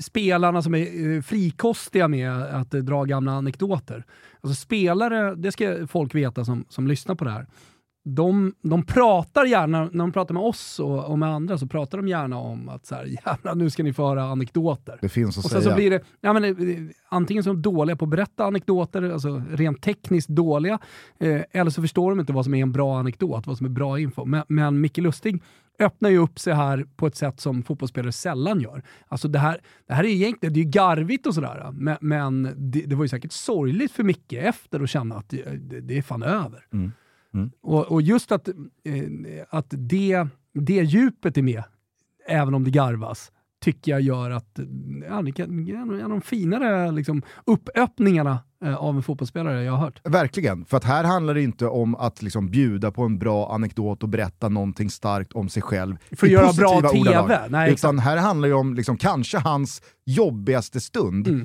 spelarna 0.00 0.62
som 0.62 0.74
är 0.74 1.14
eh, 1.16 1.22
frikostiga 1.22 2.08
med 2.08 2.32
att 2.32 2.74
eh, 2.74 2.80
dra 2.80 3.04
gamla 3.04 3.32
anekdoter. 3.32 4.04
Alltså 4.40 4.60
spelare, 4.62 5.34
det 5.34 5.52
ska 5.52 5.86
folk 5.86 6.14
veta 6.14 6.44
som, 6.44 6.64
som 6.68 6.88
lyssnar 6.88 7.14
på 7.14 7.24
det 7.24 7.30
här. 7.30 7.46
De, 8.04 8.54
de 8.62 8.82
pratar 8.82 9.44
gärna, 9.44 9.84
när 9.84 9.98
de 9.98 10.12
pratar 10.12 10.34
med 10.34 10.42
oss 10.42 10.80
och, 10.80 11.04
och 11.04 11.18
med 11.18 11.28
andra, 11.28 11.58
så 11.58 11.66
pratar 11.66 11.98
de 11.98 12.08
gärna 12.08 12.38
om 12.38 12.68
att 12.68 12.86
så 12.86 12.94
här, 12.94 13.04
jävlar 13.26 13.54
nu 13.54 13.70
ska 13.70 13.82
ni 13.82 13.92
få 13.92 14.08
höra 14.08 14.22
anekdoter. 14.22 14.98
Det 15.00 15.08
finns 15.08 15.38
att 15.38 15.44
Och 15.44 15.50
sen 15.50 15.62
säga. 15.62 15.72
så 15.72 15.76
blir 15.76 15.90
det, 15.90 16.02
ja, 16.20 16.32
men, 16.32 16.44
eh, 16.44 16.78
antingen 17.08 17.44
så 17.44 17.50
är 17.50 17.54
de 17.54 17.62
dåliga 17.62 17.96
på 17.96 18.04
att 18.04 18.10
berätta 18.10 18.44
anekdoter, 18.44 19.10
alltså 19.10 19.42
rent 19.50 19.82
tekniskt 19.82 20.28
dåliga, 20.28 20.78
eh, 21.20 21.42
eller 21.50 21.70
så 21.70 21.82
förstår 21.82 22.10
de 22.10 22.20
inte 22.20 22.32
vad 22.32 22.44
som 22.44 22.54
är 22.54 22.62
en 22.62 22.72
bra 22.72 22.98
anekdot, 22.98 23.46
vad 23.46 23.56
som 23.56 23.66
är 23.66 23.70
bra 23.70 24.00
info. 24.00 24.24
Men, 24.24 24.42
men 24.48 24.80
Micke 24.80 24.98
Lustig 24.98 25.42
öppnar 25.78 26.10
ju 26.10 26.18
upp 26.18 26.38
sig 26.38 26.54
här 26.54 26.86
på 26.96 27.06
ett 27.06 27.16
sätt 27.16 27.40
som 27.40 27.62
fotbollsspelare 27.62 28.12
sällan 28.12 28.60
gör. 28.60 28.82
Alltså 29.08 29.28
det 29.28 29.38
här, 29.38 29.60
det 29.86 29.94
här 29.94 30.04
är 30.04 30.08
egentligen, 30.08 30.52
det 30.52 30.60
är 30.60 30.64
ju 30.64 30.70
garvigt 30.70 31.26
och 31.26 31.34
sådär, 31.34 31.70
men, 31.72 31.96
men 32.00 32.54
det, 32.56 32.80
det 32.80 32.94
var 32.94 33.04
ju 33.04 33.08
säkert 33.08 33.32
sorgligt 33.32 33.92
för 33.92 34.02
Micke 34.04 34.32
efter 34.32 34.80
att 34.80 34.90
känna 34.90 35.16
att 35.16 35.28
det, 35.28 35.44
det, 35.70 35.80
det 35.80 35.98
är 35.98 36.02
fan 36.02 36.22
över. 36.22 36.66
Mm. 36.72 36.92
Mm. 37.34 37.50
Och, 37.62 37.92
och 37.92 38.02
just 38.02 38.32
att, 38.32 38.48
eh, 38.48 38.54
att 39.50 39.66
det, 39.70 40.26
det 40.54 40.82
djupet 40.82 41.36
är 41.38 41.42
med, 41.42 41.62
även 42.28 42.54
om 42.54 42.64
det 42.64 42.70
garvas, 42.70 43.32
tycker 43.60 43.92
jag 43.92 44.00
gör 44.00 44.30
att 44.30 44.58
ja, 45.08 45.22
det 45.22 45.32
kan, 45.32 45.68
en 45.68 46.02
av 46.02 46.10
de 46.10 46.20
finare 46.20 46.90
liksom, 46.90 47.22
uppöppningarna 47.44 48.38
eh, 48.64 48.74
av 48.74 48.96
en 48.96 49.02
fotbollsspelare 49.02 49.64
jag 49.64 49.72
har 49.72 49.78
hört. 49.78 50.00
Verkligen, 50.04 50.64
för 50.64 50.76
att 50.76 50.84
här 50.84 51.04
handlar 51.04 51.34
det 51.34 51.42
inte 51.42 51.66
om 51.66 51.94
att 51.94 52.22
liksom 52.22 52.50
bjuda 52.50 52.90
på 52.90 53.02
en 53.02 53.18
bra 53.18 53.54
anekdot 53.54 54.02
och 54.02 54.08
berätta 54.08 54.48
någonting 54.48 54.90
starkt 54.90 55.32
om 55.32 55.48
sig 55.48 55.62
själv 55.62 55.96
För 56.16 56.26
att 56.26 56.32
göra 56.32 56.52
bra 56.52 56.80
TV. 56.80 57.00
ordalag. 57.00 57.50
Nej, 57.50 57.72
Utan 57.72 57.98
här 57.98 58.16
handlar 58.16 58.48
det 58.48 58.54
om 58.54 58.74
liksom, 58.74 58.96
kanske 58.96 59.38
hans 59.38 59.82
jobbigaste 60.06 60.80
stund. 60.80 61.28
Mm. 61.28 61.44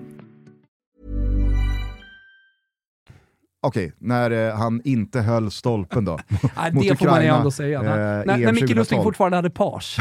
Okej, 3.63 3.93
när 3.99 4.31
eh, 4.31 4.55
han 4.55 4.81
inte 4.83 5.21
höll 5.21 5.51
stolpen 5.51 6.05
då. 6.05 6.19
Nej, 6.55 6.73
mot 6.73 6.83
det 6.83 6.95
får 6.95 7.05
man 7.05 7.15
ju 7.15 7.19
Ukraina, 7.19 7.37
ändå 7.37 7.51
säga. 7.51 7.79
eh, 7.79 7.85
när, 7.85 8.25
när, 8.25 8.51
Micke 8.51 8.61
Lustig 8.61 8.75
2012. 8.75 9.03
fortfarande 9.03 9.37
hade 9.37 9.49
page. 9.49 9.97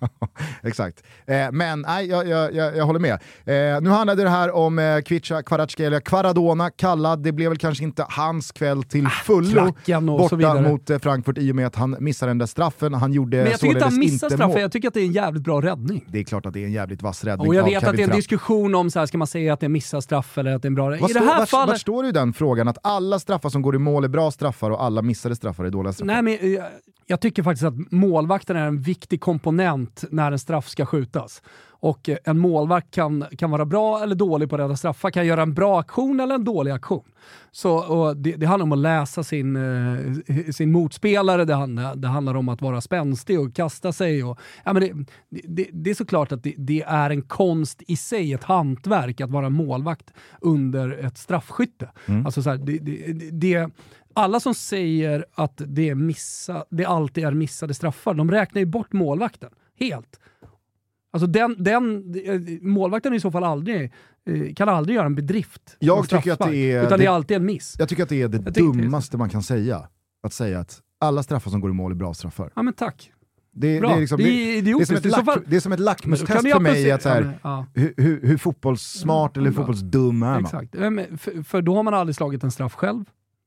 Exakt. 0.62 1.02
Eh, 1.26 1.52
men 1.52 1.80
nej, 1.80 2.06
jag, 2.06 2.28
jag, 2.28 2.54
jag, 2.54 2.76
jag 2.76 2.86
håller 2.86 3.00
med. 3.00 3.12
Eh, 3.44 3.80
nu 3.82 3.90
handlade 3.90 4.22
det 4.22 4.30
här 4.30 4.54
om 4.54 4.78
eh, 4.78 5.00
Kvicha 5.00 5.42
Kvaratskhelia, 5.42 6.00
Kvaradona 6.00 6.70
kallad. 6.70 7.22
Det 7.22 7.32
blev 7.32 7.48
väl 7.48 7.58
kanske 7.58 7.84
inte 7.84 8.06
hans 8.08 8.52
kväll 8.52 8.82
till 8.82 9.08
fullo 9.08 9.50
klacken 9.50 10.08
och 10.08 10.28
så 10.28 10.36
borta 10.36 10.60
mot 10.60 10.90
eh, 10.90 10.98
Frankfurt 10.98 11.38
i 11.38 11.52
och 11.52 11.56
med 11.56 11.66
att 11.66 11.76
han 11.76 11.96
missade 12.00 12.30
den 12.30 12.38
där 12.38 12.46
straffen. 12.46 12.94
Han 12.94 13.12
gjorde 13.12 13.36
Men 13.36 13.50
jag 13.50 13.60
tycker 13.60 13.74
inte 13.74 13.84
han 13.84 13.98
missar 13.98 14.26
inte 14.26 14.36
straffen, 14.36 14.60
jag 14.60 14.72
tycker 14.72 14.88
att 14.88 14.94
det 14.94 15.00
är 15.00 15.06
en 15.06 15.12
jävligt 15.12 15.42
bra 15.42 15.60
räddning. 15.60 16.04
Det 16.08 16.18
är 16.18 16.24
klart 16.24 16.46
att 16.46 16.52
det 16.52 16.60
är 16.60 16.66
en 16.66 16.72
jävligt 16.72 17.02
vass 17.02 17.24
räddning 17.24 17.48
Och 17.48 17.54
jag 17.54 17.64
vet 17.64 17.84
att 17.84 17.96
det 17.96 18.02
är 18.02 18.08
en 18.08 18.16
diskussion 18.16 18.74
om, 18.74 18.90
så 18.90 18.98
här, 18.98 19.06
ska 19.06 19.18
man 19.18 19.26
säga 19.26 19.52
att 19.52 19.60
det 19.60 19.66
är 19.66 19.68
missad 19.68 20.04
straff 20.04 20.38
eller 20.38 20.54
att 20.54 20.62
det 20.62 20.66
är 20.66 20.70
en 20.70 20.74
bra... 20.74 20.96
I 20.96 21.00
Vad 21.00 21.10
det 21.10 21.14
står, 21.14 21.26
här 21.26 21.38
vart, 21.38 21.48
fallet... 21.48 21.68
vart 21.68 21.80
står 21.80 22.02
det 22.02 22.08
i 22.08 22.12
den 22.12 22.32
frågan 22.32 22.68
att 22.68 22.78
alla 22.90 23.18
straffar 23.18 23.48
som 23.48 23.62
går 23.62 23.74
i 23.74 23.78
mål 23.78 24.04
är 24.04 24.08
bra 24.08 24.30
straffar 24.30 24.70
och 24.70 24.84
alla 24.84 25.02
missade 25.02 25.36
straffar 25.36 25.64
är 25.64 25.70
dåliga 25.70 25.92
straffar? 25.92 26.22
Nej, 26.22 26.22
men 26.22 26.34
eh, 26.34 26.54
jag, 26.54 26.66
jag 27.06 27.20
tycker 27.20 27.42
faktiskt 27.42 27.64
att 27.64 27.92
målvakten 27.92 28.56
är 28.56 28.66
en 28.66 28.80
viktig 28.80 29.20
komponent 29.20 30.04
när 30.10 30.32
en 30.32 30.38
straff 30.38 30.68
ska 30.68 30.86
skjutas. 30.86 31.42
Och 31.80 32.08
eh, 32.08 32.16
en 32.24 32.38
målvakt 32.38 32.90
kan, 32.90 33.24
kan 33.38 33.50
vara 33.50 33.64
bra 33.64 34.02
eller 34.02 34.14
dålig 34.14 34.50
på 34.50 34.56
att 34.56 34.60
rädda 34.60 34.76
straffar, 34.76 35.10
kan 35.10 35.26
göra 35.26 35.42
en 35.42 35.54
bra 35.54 35.80
aktion 35.80 36.20
eller 36.20 36.34
en 36.34 36.44
dålig 36.44 36.70
aktion. 36.70 37.04
Så, 37.52 38.14
det, 38.14 38.36
det 38.36 38.46
handlar 38.46 38.64
om 38.64 38.72
att 38.72 38.78
läsa 38.78 39.24
sin, 39.24 39.56
eh, 39.56 40.50
sin 40.52 40.72
motspelare, 40.72 41.44
det 41.44 41.54
handlar, 41.54 41.96
det 41.96 42.08
handlar 42.08 42.34
om 42.34 42.48
att 42.48 42.62
vara 42.62 42.80
spänstig 42.80 43.40
och 43.40 43.54
kasta 43.54 43.92
sig. 43.92 44.24
Och, 44.24 44.38
ja, 44.64 44.72
men 44.72 44.82
det, 44.82 45.42
det, 45.46 45.68
det 45.72 45.90
är 45.90 45.94
såklart 45.94 46.32
att 46.32 46.42
det, 46.42 46.54
det 46.58 46.82
är 46.82 47.10
en 47.10 47.22
konst 47.22 47.82
i 47.86 47.96
sig, 47.96 48.32
ett 48.32 48.44
hantverk, 48.44 49.20
att 49.20 49.30
vara 49.30 49.50
målvakt 49.50 50.12
under 50.40 50.90
ett 51.06 51.18
straffskytte. 51.18 51.90
Mm. 52.06 52.26
Alltså 52.26 52.42
så 52.42 52.50
här, 52.50 52.58
det, 53.32 53.70
alla 54.14 54.40
som 54.40 54.54
säger 54.54 55.24
att 55.34 55.62
det, 55.66 55.88
är 55.88 55.94
missa, 55.94 56.64
det 56.70 56.84
alltid 56.84 57.24
är 57.24 57.32
missade 57.32 57.74
straffar, 57.74 58.14
de 58.14 58.30
räknar 58.30 58.60
ju 58.60 58.66
bort 58.66 58.92
målvakten 58.92 59.50
helt. 59.78 60.20
Alltså 61.12 61.26
den, 61.26 61.56
den, 61.58 62.14
eh, 62.24 62.40
målvakten 62.62 63.14
i 63.14 63.20
så 63.20 63.30
fall 63.30 63.44
aldrig, 63.44 63.92
eh, 64.30 64.54
kan 64.54 64.68
aldrig 64.68 64.96
göra 64.96 65.06
en 65.06 65.14
bedrift. 65.14 65.76
Jag 65.78 66.08
tycker 66.08 66.32
att 66.32 66.38
det 66.50 66.72
är... 66.72 66.86
Utan 66.86 66.98
det 66.98 67.06
är 67.06 67.10
alltid 67.10 67.36
en 67.36 67.44
miss. 67.44 67.76
Jag 67.78 67.88
tycker 67.88 68.02
att 68.02 68.08
det 68.08 68.22
är 68.22 68.28
det 68.28 68.42
Jag 68.44 68.54
dummaste 68.54 69.16
man 69.16 69.28
kan 69.30 69.42
säga. 69.42 69.88
Att 70.22 70.32
säga 70.32 70.60
att 70.60 70.80
alla 71.00 71.22
straffar 71.22 71.50
som 71.50 71.60
går 71.60 71.70
i 71.70 71.74
mål 71.74 71.90
är 71.92 71.96
bra 71.96 72.14
straffar. 72.14 72.50
Ja 72.54 72.62
men 72.62 72.74
tack. 72.74 73.12
Det, 73.52 73.80
det, 73.80 73.86
är 73.86 74.00
liksom, 74.00 74.18
Det 74.18 74.24
är 74.58 74.62
det, 74.62 74.70
är 74.70 74.84
som 74.84 74.96
ett 74.96 75.04
lack, 75.04 75.24
fall- 75.24 75.42
det 75.46 75.56
är 75.56 75.60
som 75.60 75.72
ett 75.72 75.80
lackmustest 75.80 76.32
för 76.32 76.60
mig, 76.60 76.90
att 76.90 77.02
så 77.02 77.08
här, 77.08 77.22
Ja, 77.42 77.66
men- 77.72 77.72
ja. 77.74 77.92
hur, 78.02 78.20
hur, 78.26 78.36
fotbollssmart 78.36 79.36
eller 79.36 79.46
hur 79.46 79.56
fotbollsdum 79.56 80.22
är 80.22 80.26
man? 80.26 80.44
Exakt. 80.44 80.74
Men 80.74 81.18
För, 81.18 81.42
för 81.42 81.62
då 81.62 81.76
har 81.76 81.82
man 81.82 81.94
aldrig 81.94 82.16
slagit 82.16 82.44
en 82.44 82.50
straff 82.50 82.74
själv, 82.74 83.04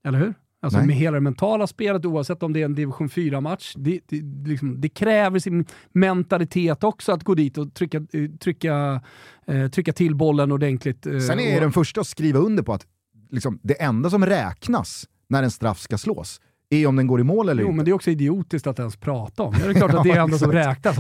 eller 0.08 0.20
hur? 0.20 0.34
Alltså 0.64 0.78
Nej. 0.78 0.88
med 0.88 0.96
hela 0.96 1.16
det 1.16 1.22
mentala 1.22 1.68
spelet, 1.68 2.06
oavsett 2.06 2.44
om 2.44 2.54
det 2.54 2.62
är 2.62 2.66
en 2.66 2.76
division 2.76 3.10
4-match. 3.10 3.74
Det, 3.78 4.00
det, 4.08 4.50
liksom, 4.50 4.82
det 4.82 4.90
kräver 4.90 5.40
sin 5.40 5.66
mentalitet 5.92 6.84
också 6.84 7.12
att 7.12 7.24
gå 7.24 7.36
dit 7.36 7.58
och 7.58 7.74
trycka, 7.74 7.98
eh, 7.98 8.30
trycka, 8.40 9.02
eh, 9.48 9.68
trycka 9.68 9.94
till 9.94 10.16
bollen 10.16 10.52
ordentligt. 10.52 11.06
eh, 11.06 11.20
Sen 11.20 11.40
är 11.40 11.44
jag 11.46 11.56
och- 11.56 11.62
den 11.62 11.72
första 11.72 12.02
att 12.02 12.08
skriva 12.08 12.40
under 12.40 12.64
på 12.64 12.74
att 12.74 12.86
liksom, 13.32 13.60
det 13.64 13.82
enda 13.82 14.10
som 14.10 14.26
räknas 14.26 15.06
när 15.30 15.44
en 15.44 15.52
straff 15.52 15.80
ska 15.80 15.98
slås 15.98 16.42
är 16.76 16.88
om 16.88 16.96
den 16.96 17.08
går 17.08 17.20
i 17.20 17.24
mål 17.24 17.50
eller 17.50 17.62
Jo, 17.64 17.68
inte. 17.68 17.76
men 17.76 17.86
det 17.86 17.92
är 17.92 17.94
också 17.96 18.12
idiotiskt 18.12 18.68
att 18.68 18.80
ens 18.80 18.96
prata 18.96 19.44
om. 19.44 19.54
Det 19.64 19.70
är 19.70 19.74
klart 19.74 19.94
att 19.94 20.04
det 20.04 20.10
är 20.10 20.14
det 20.16 20.20
enda 20.22 20.38
som 20.38 20.52
räknas. 20.52 20.98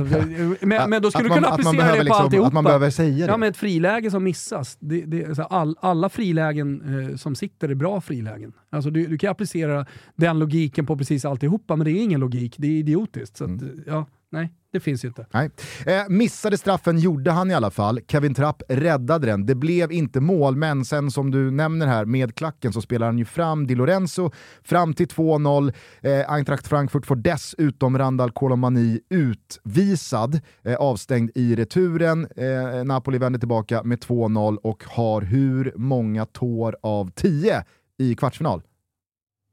Men, 0.61 0.89
men 0.89 1.01
då 1.01 1.11
skulle 1.11 1.23
Att 1.23 1.23
du 1.23 1.29
man- 1.29 1.37
kunna 1.37 1.41
man 1.49 1.53
applicera 1.53 1.91
det 1.91 1.97
på 1.97 2.03
liksom- 2.03 2.25
alltihopa. 2.25 2.47
att 2.47 2.53
man 2.53 2.63
behöver 2.63 2.89
säga 2.89 3.25
det. 3.25 3.31
Ja, 3.31 3.37
men 3.37 3.49
ett 3.49 3.57
friläge 3.57 4.11
som 4.11 4.23
missas. 4.23 4.77
Det, 4.79 5.01
det, 5.01 5.39
all, 5.49 5.75
alla 5.81 6.09
frilägen 6.09 6.81
eh, 7.09 7.15
som 7.15 7.35
sitter 7.35 7.69
är 7.69 7.75
bra 7.75 8.01
frilägen. 8.01 8.53
Alltså, 8.69 8.89
du, 8.89 9.05
du 9.07 9.17
kan 9.17 9.31
applicera 9.31 9.85
den 10.15 10.39
logiken 10.39 10.85
på 10.85 10.97
precis 10.97 11.25
alltihopa, 11.25 11.75
men 11.75 11.85
det 11.85 11.91
är 11.91 12.03
ingen 12.03 12.19
logik. 12.19 12.55
Det 12.57 12.67
är 12.67 12.71
idiotiskt. 12.71 13.37
Så 13.37 13.43
att, 13.43 13.49
Mm. 13.49 13.83
ja, 13.87 14.05
nej, 14.31 14.51
det 14.73 14.79
finns 14.79 15.03
ju 15.03 15.07
inte. 15.07 15.25
Nej. 15.31 15.49
Eh, 15.85 16.03
missade 16.09 16.57
straffen 16.57 16.99
gjorde 16.99 17.31
han 17.31 17.51
i 17.51 17.53
alla 17.53 17.71
fall. 17.71 17.99
Kevin 18.07 18.33
Trapp 18.33 18.63
räddade 18.69 19.27
den. 19.27 19.45
Det 19.45 19.55
blev 19.55 19.91
inte 19.91 20.19
mål, 20.21 20.55
men 20.55 20.85
sen 20.85 21.11
som 21.11 21.31
du 21.31 21.51
nämner 21.51 21.87
här 21.87 22.05
med 22.05 22.35
klacken 22.35 22.73
så 22.73 22.81
spelar 22.81 23.05
han 23.05 23.17
ju 23.17 23.25
fram 23.25 23.67
Di 23.67 23.75
Lorenzo 23.75 24.31
fram 24.63 24.93
till 24.93 25.07
2-0. 25.07 25.73
Eh, 26.01 26.33
Eintracht 26.33 26.67
Frankfurt 26.67 27.05
får 27.05 27.15
dessutom 27.15 27.97
Randal 27.97 28.31
Kolomani 28.31 28.99
utvisad, 29.09 30.39
eh, 30.63 30.75
avstängd 30.75 31.31
i 31.35 31.55
returen. 31.55 32.27
Eh, 32.35 32.83
Napoli 32.83 33.17
vänder 33.17 33.39
tillbaka 33.39 33.83
med 33.83 33.99
2-0 33.99 34.57
och 34.57 34.83
har 34.87 35.21
hur 35.21 35.73
många 35.75 36.25
tår 36.25 36.77
av 36.81 37.11
10 37.11 37.63
i 37.97 38.15
kvartsfinal? 38.15 38.61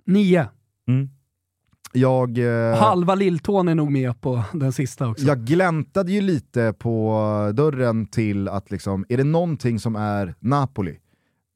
Nio. 0.06 0.48
Jag... 1.92 2.38
Eh, 2.38 2.78
Halva 2.78 3.14
lilltån 3.14 3.68
är 3.68 3.74
nog 3.74 3.90
med 3.92 4.20
på 4.20 4.42
den 4.52 4.72
sista 4.72 5.08
också. 5.08 5.24
Jag 5.26 5.38
gläntade 5.44 6.12
ju 6.12 6.20
lite 6.20 6.72
på 6.78 7.20
dörren 7.54 8.06
till 8.06 8.48
att 8.48 8.70
liksom, 8.70 9.04
är 9.08 9.16
det 9.16 9.24
någonting 9.24 9.78
som 9.78 9.96
är 9.96 10.34
Napoli 10.40 10.98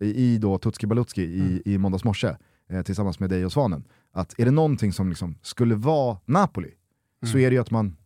i, 0.01 0.07
i 0.24 0.39
då 0.39 0.59
Tutski 0.59 0.87
Balutski 0.87 1.22
i, 1.22 1.41
Mm. 1.41 1.62
i 1.64 1.78
måndags 1.78 2.05
morse 2.05 2.37
eh, 2.70 2.82
tillsammans 2.82 3.20
med 3.20 3.30
dig 3.30 3.45
och 3.45 3.53
Svanen, 3.53 3.85
att 4.12 4.35
är 4.39 4.45
det 4.45 4.51
någonting 4.51 4.93
som 4.93 5.09
liksom 5.09 5.39
skulle 5.43 5.74
vara 5.74 6.18
Napoli 6.24 6.70
så 7.26 7.30
Mm. 7.37 7.47
är 7.47 7.51
det 7.51 7.55
ju 7.55 7.61
att 7.61 7.70
man 7.70 7.97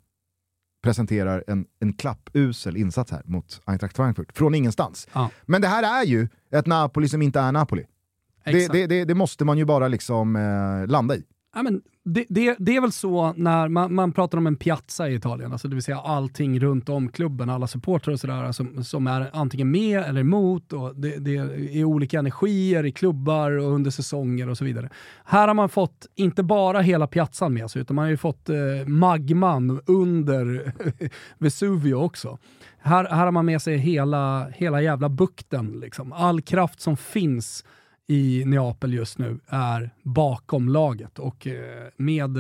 presenterar 0.82 1.44
en, 1.46 1.66
en 1.80 1.92
klappusel 1.92 2.76
insats 2.76 3.10
här 3.12 3.22
mot 3.24 3.60
Eintracht 3.64 3.96
Frankfurt 3.96 4.32
från 4.36 4.54
ingenstans. 4.54 5.08
Ja. 5.12 5.30
Men 5.46 5.60
det 5.62 5.68
här 5.68 6.00
är 6.02 6.06
ju 6.06 6.28
ett 6.50 6.66
Napoli 6.66 7.08
som 7.08 7.22
inte 7.22 7.40
är 7.40 7.52
Napoli. 7.52 7.84
Det, 8.44 8.72
det, 8.72 8.86
det, 8.86 9.04
det 9.04 9.14
måste 9.14 9.44
man 9.44 9.58
ju 9.58 9.64
bara 9.64 9.88
liksom 9.88 10.36
eh, 10.36 10.86
landa 10.90 11.16
i. 11.16 11.22
Ja, 11.58 11.62
men 11.62 11.82
det, 12.04 12.24
det, 12.28 12.56
det 12.58 12.76
är 12.76 12.80
väl 12.80 12.92
så 12.92 13.32
när 13.36 13.68
man, 13.68 13.94
man 13.94 14.12
pratar 14.12 14.38
om 14.38 14.46
en 14.46 14.56
piazza 14.56 15.08
i 15.08 15.14
Italien, 15.14 15.52
alltså 15.52 15.68
det 15.68 15.74
vill 15.74 15.82
säga 15.82 15.98
allting 15.98 16.60
runt 16.60 16.88
om 16.88 17.08
klubben, 17.08 17.50
alla 17.50 17.66
supportrar 17.66 18.12
och 18.12 18.20
sådär 18.20 18.52
som, 18.52 18.84
som 18.84 19.06
är 19.06 19.30
antingen 19.32 19.70
med 19.70 20.02
eller 20.02 20.20
emot 20.20 20.72
och 20.72 20.96
det, 20.96 21.16
det 21.16 21.36
är 21.80 21.84
olika 21.84 22.18
energier 22.18 22.86
i 22.86 22.92
klubbar 22.92 23.50
och 23.50 23.72
under 23.72 23.90
säsonger 23.90 24.48
och 24.48 24.58
så 24.58 24.64
vidare. 24.64 24.90
Här 25.24 25.48
har 25.48 25.54
man 25.54 25.68
fått 25.68 26.06
inte 26.14 26.42
bara 26.42 26.80
hela 26.80 27.06
piazzan 27.06 27.54
med 27.54 27.70
sig, 27.70 27.82
utan 27.82 27.96
man 27.96 28.02
har 28.02 28.10
ju 28.10 28.16
fått 28.16 28.48
eh, 28.48 28.86
magman 28.86 29.80
under 29.86 30.72
Vesuvio 31.38 31.94
också. 31.94 32.38
Här, 32.78 33.04
här 33.04 33.24
har 33.24 33.32
man 33.32 33.46
med 33.46 33.62
sig 33.62 33.76
hela, 33.76 34.48
hela 34.48 34.82
jävla 34.82 35.08
bukten. 35.08 35.80
Liksom. 35.80 36.12
All 36.12 36.40
kraft 36.40 36.80
som 36.80 36.96
finns 36.96 37.64
i 38.10 38.42
Neapel 38.46 38.94
just 38.94 39.18
nu 39.18 39.38
är 39.46 39.90
bakom 40.02 40.68
laget. 40.68 41.18
Och 41.18 41.46
eh, 41.46 41.88
med, 41.96 42.30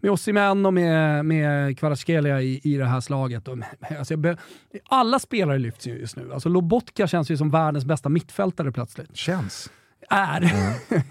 med 0.00 0.10
Osimhen 0.10 0.66
och 0.66 0.74
med, 0.74 1.24
med 1.24 1.78
Kvaratskhelia 1.78 2.42
i, 2.42 2.60
i 2.64 2.76
det 2.76 2.84
här 2.84 3.00
slaget. 3.00 3.48
Och, 3.48 3.58
alltså 3.98 4.16
be, 4.16 4.36
alla 4.84 5.18
spelare 5.18 5.58
lyfts 5.58 5.86
ju 5.86 5.98
just 5.98 6.16
nu. 6.16 6.32
Alltså 6.32 6.48
Lobotka 6.48 7.06
känns 7.06 7.30
ju 7.30 7.36
som 7.36 7.50
världens 7.50 7.84
bästa 7.84 8.08
mittfältare 8.08 8.72
plötsligt. 8.72 9.16
Känns. 9.16 9.70
Är. 10.08 10.52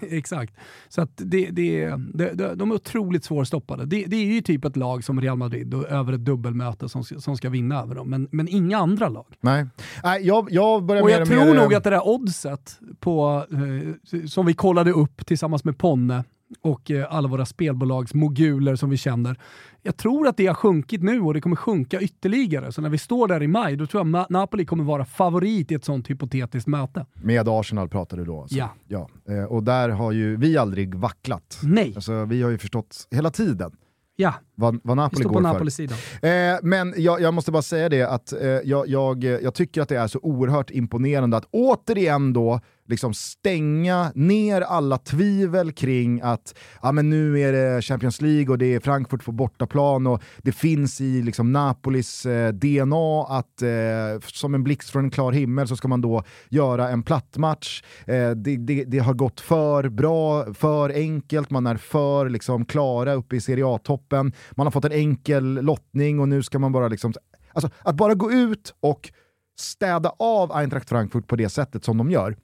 Exakt. 0.00 0.54
Så 0.88 1.02
att 1.02 1.10
det, 1.16 1.50
det, 1.50 1.90
det, 2.14 2.54
de 2.54 2.70
är 2.70 2.74
otroligt 2.74 3.24
svårstoppade. 3.24 3.86
Det, 3.86 4.04
det 4.04 4.16
är 4.16 4.24
ju 4.24 4.40
typ 4.40 4.64
ett 4.64 4.76
lag 4.76 5.04
som 5.04 5.20
Real 5.20 5.36
Madrid 5.36 5.74
och 5.74 5.88
över 5.88 6.12
ett 6.12 6.24
dubbelmöte 6.24 6.88
som, 6.88 7.04
som 7.04 7.36
ska 7.36 7.48
vinna 7.48 7.82
över 7.82 7.94
dem. 7.94 8.10
Men, 8.10 8.28
men 8.32 8.48
inga 8.48 8.78
andra 8.78 9.08
lag. 9.08 9.34
Nej, 9.40 9.66
Nej 10.04 10.26
jag, 10.26 10.48
jag 10.50 10.84
börjar 10.84 11.02
Och 11.02 11.08
mer 11.08 11.14
jag 11.14 11.22
och 11.22 11.28
tror 11.28 11.44
mer, 11.44 11.54
nog 11.54 11.74
att 11.74 11.84
det 11.84 11.90
där 11.90 12.08
oddset 12.08 12.78
på, 13.00 13.46
eh, 13.52 14.26
som 14.26 14.46
vi 14.46 14.54
kollade 14.54 14.92
upp 14.92 15.26
tillsammans 15.26 15.64
med 15.64 15.78
Ponne 15.78 16.24
och 16.60 16.90
eh, 16.90 17.14
alla 17.14 17.28
våra 17.28 17.46
spelbolags 17.46 18.14
moguler 18.14 18.76
som 18.76 18.90
vi 18.90 18.96
känner. 18.96 19.40
Jag 19.82 19.96
tror 19.96 20.28
att 20.28 20.36
det 20.36 20.46
har 20.46 20.54
sjunkit 20.54 21.02
nu 21.02 21.20
och 21.20 21.34
det 21.34 21.40
kommer 21.40 21.56
sjunka 21.56 22.00
ytterligare. 22.00 22.72
Så 22.72 22.80
när 22.80 22.88
vi 22.88 22.98
står 22.98 23.28
där 23.28 23.42
i 23.42 23.48
maj, 23.48 23.76
då 23.76 23.86
tror 23.86 24.08
jag 24.08 24.26
Napoli 24.30 24.64
kommer 24.64 24.84
vara 24.84 25.04
favorit 25.04 25.72
i 25.72 25.74
ett 25.74 25.84
sånt 25.84 26.10
hypotetiskt 26.10 26.66
möte. 26.66 27.06
Med 27.14 27.48
Arsenal 27.48 27.88
pratar 27.88 28.16
du 28.16 28.24
då? 28.24 28.40
Alltså. 28.40 28.56
Ja. 28.56 28.74
ja. 28.88 29.08
Eh, 29.28 29.44
och 29.44 29.62
där 29.62 29.88
har 29.88 30.12
ju 30.12 30.36
vi 30.36 30.58
aldrig 30.58 30.94
vacklat. 30.94 31.58
Nej. 31.62 31.92
Alltså, 31.94 32.24
vi 32.24 32.42
har 32.42 32.50
ju 32.50 32.58
förstått 32.58 33.08
hela 33.10 33.30
tiden 33.30 33.76
Ja, 34.18 34.34
vad, 34.54 34.80
vad 34.84 34.96
vi 34.96 35.02
Napoli 35.02 35.22
står 35.22 35.30
går 35.30 35.34
på. 35.34 35.40
Napolis 35.40 35.74
sida. 35.74 35.94
Eh, 36.22 36.58
men 36.62 36.94
jag, 36.96 37.20
jag 37.20 37.34
måste 37.34 37.52
bara 37.52 37.62
säga 37.62 37.88
det 37.88 38.02
att 38.02 38.32
eh, 38.32 38.48
jag, 38.48 38.88
jag, 38.88 39.24
jag 39.24 39.54
tycker 39.54 39.82
att 39.82 39.88
det 39.88 39.96
är 39.96 40.06
så 40.06 40.18
oerhört 40.22 40.70
imponerande 40.70 41.36
att 41.36 41.48
återigen 41.50 42.32
då 42.32 42.60
liksom 42.88 43.14
stänga 43.14 44.12
ner 44.14 44.60
alla 44.60 44.98
tvivel 44.98 45.72
kring 45.72 46.20
att 46.20 46.54
ah, 46.80 46.92
men 46.92 47.10
nu 47.10 47.40
är 47.40 47.52
det 47.52 47.82
Champions 47.82 48.20
League 48.20 48.52
och 48.52 48.58
det 48.58 48.74
är 48.74 48.80
Frankfurt 48.80 49.24
på 49.24 49.32
bortaplan 49.32 50.06
och 50.06 50.22
det 50.38 50.52
finns 50.52 51.00
i 51.00 51.22
liksom, 51.22 51.52
Napolis 51.52 52.26
eh, 52.26 52.52
DNA 52.52 53.26
att 53.28 53.62
eh, 53.62 54.20
som 54.26 54.54
en 54.54 54.64
blixt 54.64 54.90
från 54.90 55.04
en 55.04 55.10
klar 55.10 55.32
himmel 55.32 55.68
så 55.68 55.76
ska 55.76 55.88
man 55.88 56.00
då 56.00 56.24
göra 56.48 56.88
en 56.88 57.02
plattmatch. 57.02 57.82
Eh, 58.06 58.30
det, 58.30 58.56
det, 58.56 58.84
det 58.84 58.98
har 58.98 59.14
gått 59.14 59.40
för 59.40 59.88
bra, 59.88 60.54
för 60.54 60.90
enkelt, 60.90 61.50
man 61.50 61.66
är 61.66 61.76
för 61.76 62.28
liksom, 62.28 62.64
klara 62.64 63.14
uppe 63.14 63.36
i 63.36 63.40
Serie 63.40 63.66
A-toppen, 63.66 64.32
man 64.50 64.66
har 64.66 64.70
fått 64.70 64.84
en 64.84 64.92
enkel 64.92 65.44
lottning 65.44 66.20
och 66.20 66.28
nu 66.28 66.42
ska 66.42 66.58
man 66.58 66.72
bara 66.72 66.88
liksom... 66.88 67.12
Alltså, 67.52 67.70
att 67.78 67.96
bara 67.96 68.14
gå 68.14 68.32
ut 68.32 68.74
och 68.80 69.10
städa 69.58 70.12
av 70.18 70.52
Eintracht 70.52 70.88
Frankfurt 70.88 71.26
på 71.26 71.36
det 71.36 71.48
sättet 71.48 71.84
som 71.84 71.98
de 71.98 72.10
gör, 72.10 72.36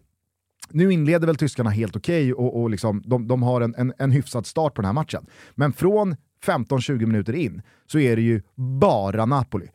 nu 0.72 0.92
inleder 0.92 1.26
väl 1.26 1.36
tyskarna 1.36 1.70
helt 1.70 1.96
okej 1.96 2.34
och, 2.34 2.60
och 2.62 2.70
liksom, 2.70 3.02
de, 3.06 3.28
de 3.28 3.42
har 3.42 3.60
en, 3.60 3.74
en, 3.74 3.92
en 3.98 4.10
hyfsad 4.10 4.46
start 4.46 4.74
på 4.74 4.82
den 4.82 4.86
här 4.86 4.92
matchen. 4.92 5.26
Men 5.54 5.72
från 5.72 6.16
15-20 6.46 7.06
minuter 7.06 7.32
in 7.32 7.62
så 7.86 7.98
är 7.98 8.16
det 8.16 8.22
ju 8.22 8.42
bara 8.54 9.26
Napoli. 9.26 9.68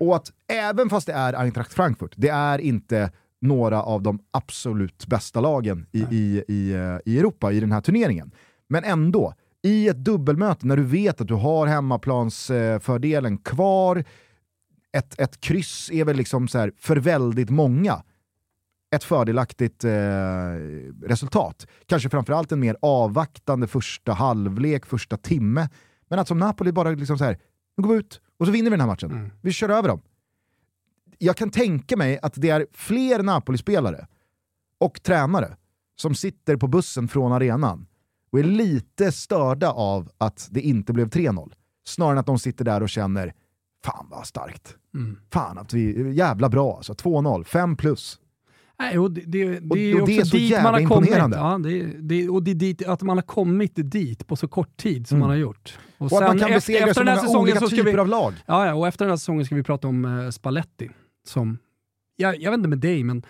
Och 0.00 0.16
att 0.16 0.32
även 0.48 0.90
fast 0.90 1.06
det 1.06 1.12
är 1.12 1.32
Eintracht 1.32 1.72
Frankfurt, 1.72 2.12
det 2.16 2.28
är 2.28 2.58
inte 2.58 3.10
några 3.40 3.82
av 3.82 4.02
de 4.02 4.18
absolut 4.30 5.06
bästa 5.06 5.40
lagen 5.40 5.86
i, 5.92 6.00
i, 6.00 6.44
i, 6.48 6.72
eh, 6.72 7.12
i 7.12 7.18
Europa 7.18 7.52
i 7.52 7.60
den 7.60 7.72
här 7.72 7.80
turneringen. 7.80 8.30
Men 8.68 8.84
ändå, 8.84 9.34
i 9.62 9.88
ett 9.88 10.04
dubbelmöte 10.04 10.66
när 10.66 10.76
du 10.76 10.82
vet 10.82 11.20
att 11.20 11.28
du 11.28 11.34
har 11.34 11.66
hemmaplansfördelen 11.66 13.38
kvar, 13.38 14.04
ett, 14.92 15.20
ett 15.20 15.40
kryss 15.40 15.90
är 15.92 16.04
väl 16.04 16.16
liksom 16.16 16.48
så 16.48 16.58
här, 16.58 16.72
för 16.76 16.96
väldigt 16.96 17.50
många 17.50 18.02
ett 18.94 19.04
fördelaktigt 19.04 19.84
eh, 19.84 19.90
resultat. 21.02 21.66
Kanske 21.86 22.08
framförallt 22.08 22.52
en 22.52 22.60
mer 22.60 22.76
avvaktande 22.82 23.66
första 23.66 24.12
halvlek, 24.12 24.86
första 24.86 25.16
timme. 25.16 25.68
Men 26.08 26.18
att 26.18 26.28
som 26.28 26.38
Napoli 26.38 26.72
bara 26.72 26.90
liksom 26.90 27.18
så 27.18 27.24
här, 27.24 27.38
nu 27.76 27.82
går 27.82 27.90
vi 27.90 27.98
ut 27.98 28.20
och 28.38 28.46
så 28.46 28.52
vinner 28.52 28.70
vi 28.70 28.76
den 28.76 28.80
här 28.80 28.86
matchen. 28.86 29.30
Vi 29.40 29.52
kör 29.52 29.68
över 29.68 29.88
dem. 29.88 30.02
Jag 31.18 31.36
kan 31.36 31.50
tänka 31.50 31.96
mig 31.96 32.18
att 32.22 32.34
det 32.36 32.50
är 32.50 32.66
fler 32.72 33.22
Napoli-spelare 33.22 34.06
och 34.78 35.02
tränare 35.02 35.56
som 35.96 36.14
sitter 36.14 36.56
på 36.56 36.66
bussen 36.66 37.08
från 37.08 37.32
arenan 37.32 37.86
och 38.32 38.38
är 38.38 38.44
lite 38.44 39.12
störda 39.12 39.70
av 39.70 40.10
att 40.18 40.48
det 40.50 40.60
inte 40.60 40.92
blev 40.92 41.08
3-0. 41.08 41.52
Snarare 41.84 42.12
än 42.12 42.18
att 42.18 42.26
de 42.26 42.38
sitter 42.38 42.64
där 42.64 42.82
och 42.82 42.88
känner, 42.88 43.34
fan 43.84 44.06
vad 44.10 44.26
starkt. 44.26 44.76
Mm. 44.94 45.18
Fan 45.32 45.58
att 45.58 45.72
vi, 45.72 46.12
jävla 46.12 46.48
bra 46.48 46.76
alltså. 46.76 46.92
2-0, 46.92 47.44
5 47.44 47.76
plus. 47.76 48.20
Nej, 48.78 48.98
och 48.98 49.10
det, 49.10 49.20
det, 49.26 49.44
det 49.44 49.60
Och- 49.70 49.78
är 49.78 50.00
och 50.02 50.06
det 50.08 50.16
är 50.18 50.24
så 50.24 50.36
dit 50.36 50.50
jävla 50.50 50.70
man 50.72 50.82
har 50.82 50.88
kommit. 50.88 51.10
Ja, 51.10 51.58
det, 52.00 52.28
och 52.28 52.42
det 52.42 52.50
är 52.50 52.54
dit, 52.54 52.86
att 52.86 53.02
man 53.02 53.16
har 53.16 53.22
kommit 53.22 53.72
dit 53.74 54.26
på 54.26 54.36
så 54.36 54.48
kort 54.48 54.76
tid 54.76 55.06
som 55.08 55.16
Mm. 55.16 55.20
man 55.20 55.30
har 55.30 55.36
gjort. 55.36 55.78
Och 55.98 56.06
att 56.06 56.12
man 56.12 56.20
kan 56.20 56.34
efter- 56.52 56.54
besegra 56.54 56.88
efter 56.88 56.94
så 57.04 57.04
många 57.04 57.16
säsongen 57.20 57.42
olika 57.42 57.60
så 57.60 57.66
ska 57.66 57.76
typer 57.76 57.92
vi, 57.92 57.98
av 57.98 58.08
lag. 58.08 58.32
Ja, 58.46 58.74
och 58.74 58.86
efter 58.88 59.04
den 59.04 59.10
här 59.10 59.16
säsongen 59.16 59.44
ska 59.44 59.54
vi 59.54 59.62
prata 59.62 59.88
om 59.88 60.04
eh, 60.04 60.30
Spalletti. 60.30 60.90
Som, 61.26 61.58
jag, 62.16 62.40
jag 62.40 62.50
vet 62.50 62.58
inte 62.58 62.68
med 62.68 62.78
dig, 62.78 63.04
men 63.04 63.22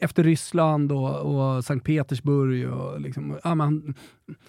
efter 0.00 0.24
Ryssland 0.24 0.92
och, 0.92 1.16
och 1.56 1.64
Sankt 1.64 1.86
Petersburg. 1.86 2.68
Och 2.68 3.00
liksom, 3.00 3.38
ja, 3.44 3.54
men, 3.54 3.94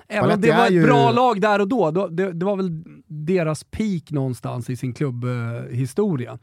även 0.08 0.32
om 0.32 0.42
det 0.42 0.52
var 0.52 0.66
ett 0.66 0.72
ju- 0.74 0.84
bra 0.84 1.12
lag 1.12 1.42
där 1.42 1.62
och 1.62 1.68
då, 1.68 1.92
då 1.92 2.08
det, 2.08 2.34
det 2.34 2.46
var 2.46 2.56
väl 2.56 2.84
deras 3.08 3.64
peak 3.64 4.12
någonstans 4.12 4.70
i 4.70 4.76
sin 4.76 4.94
klubbhistoria. 4.94 6.32
Eh, 6.32 6.38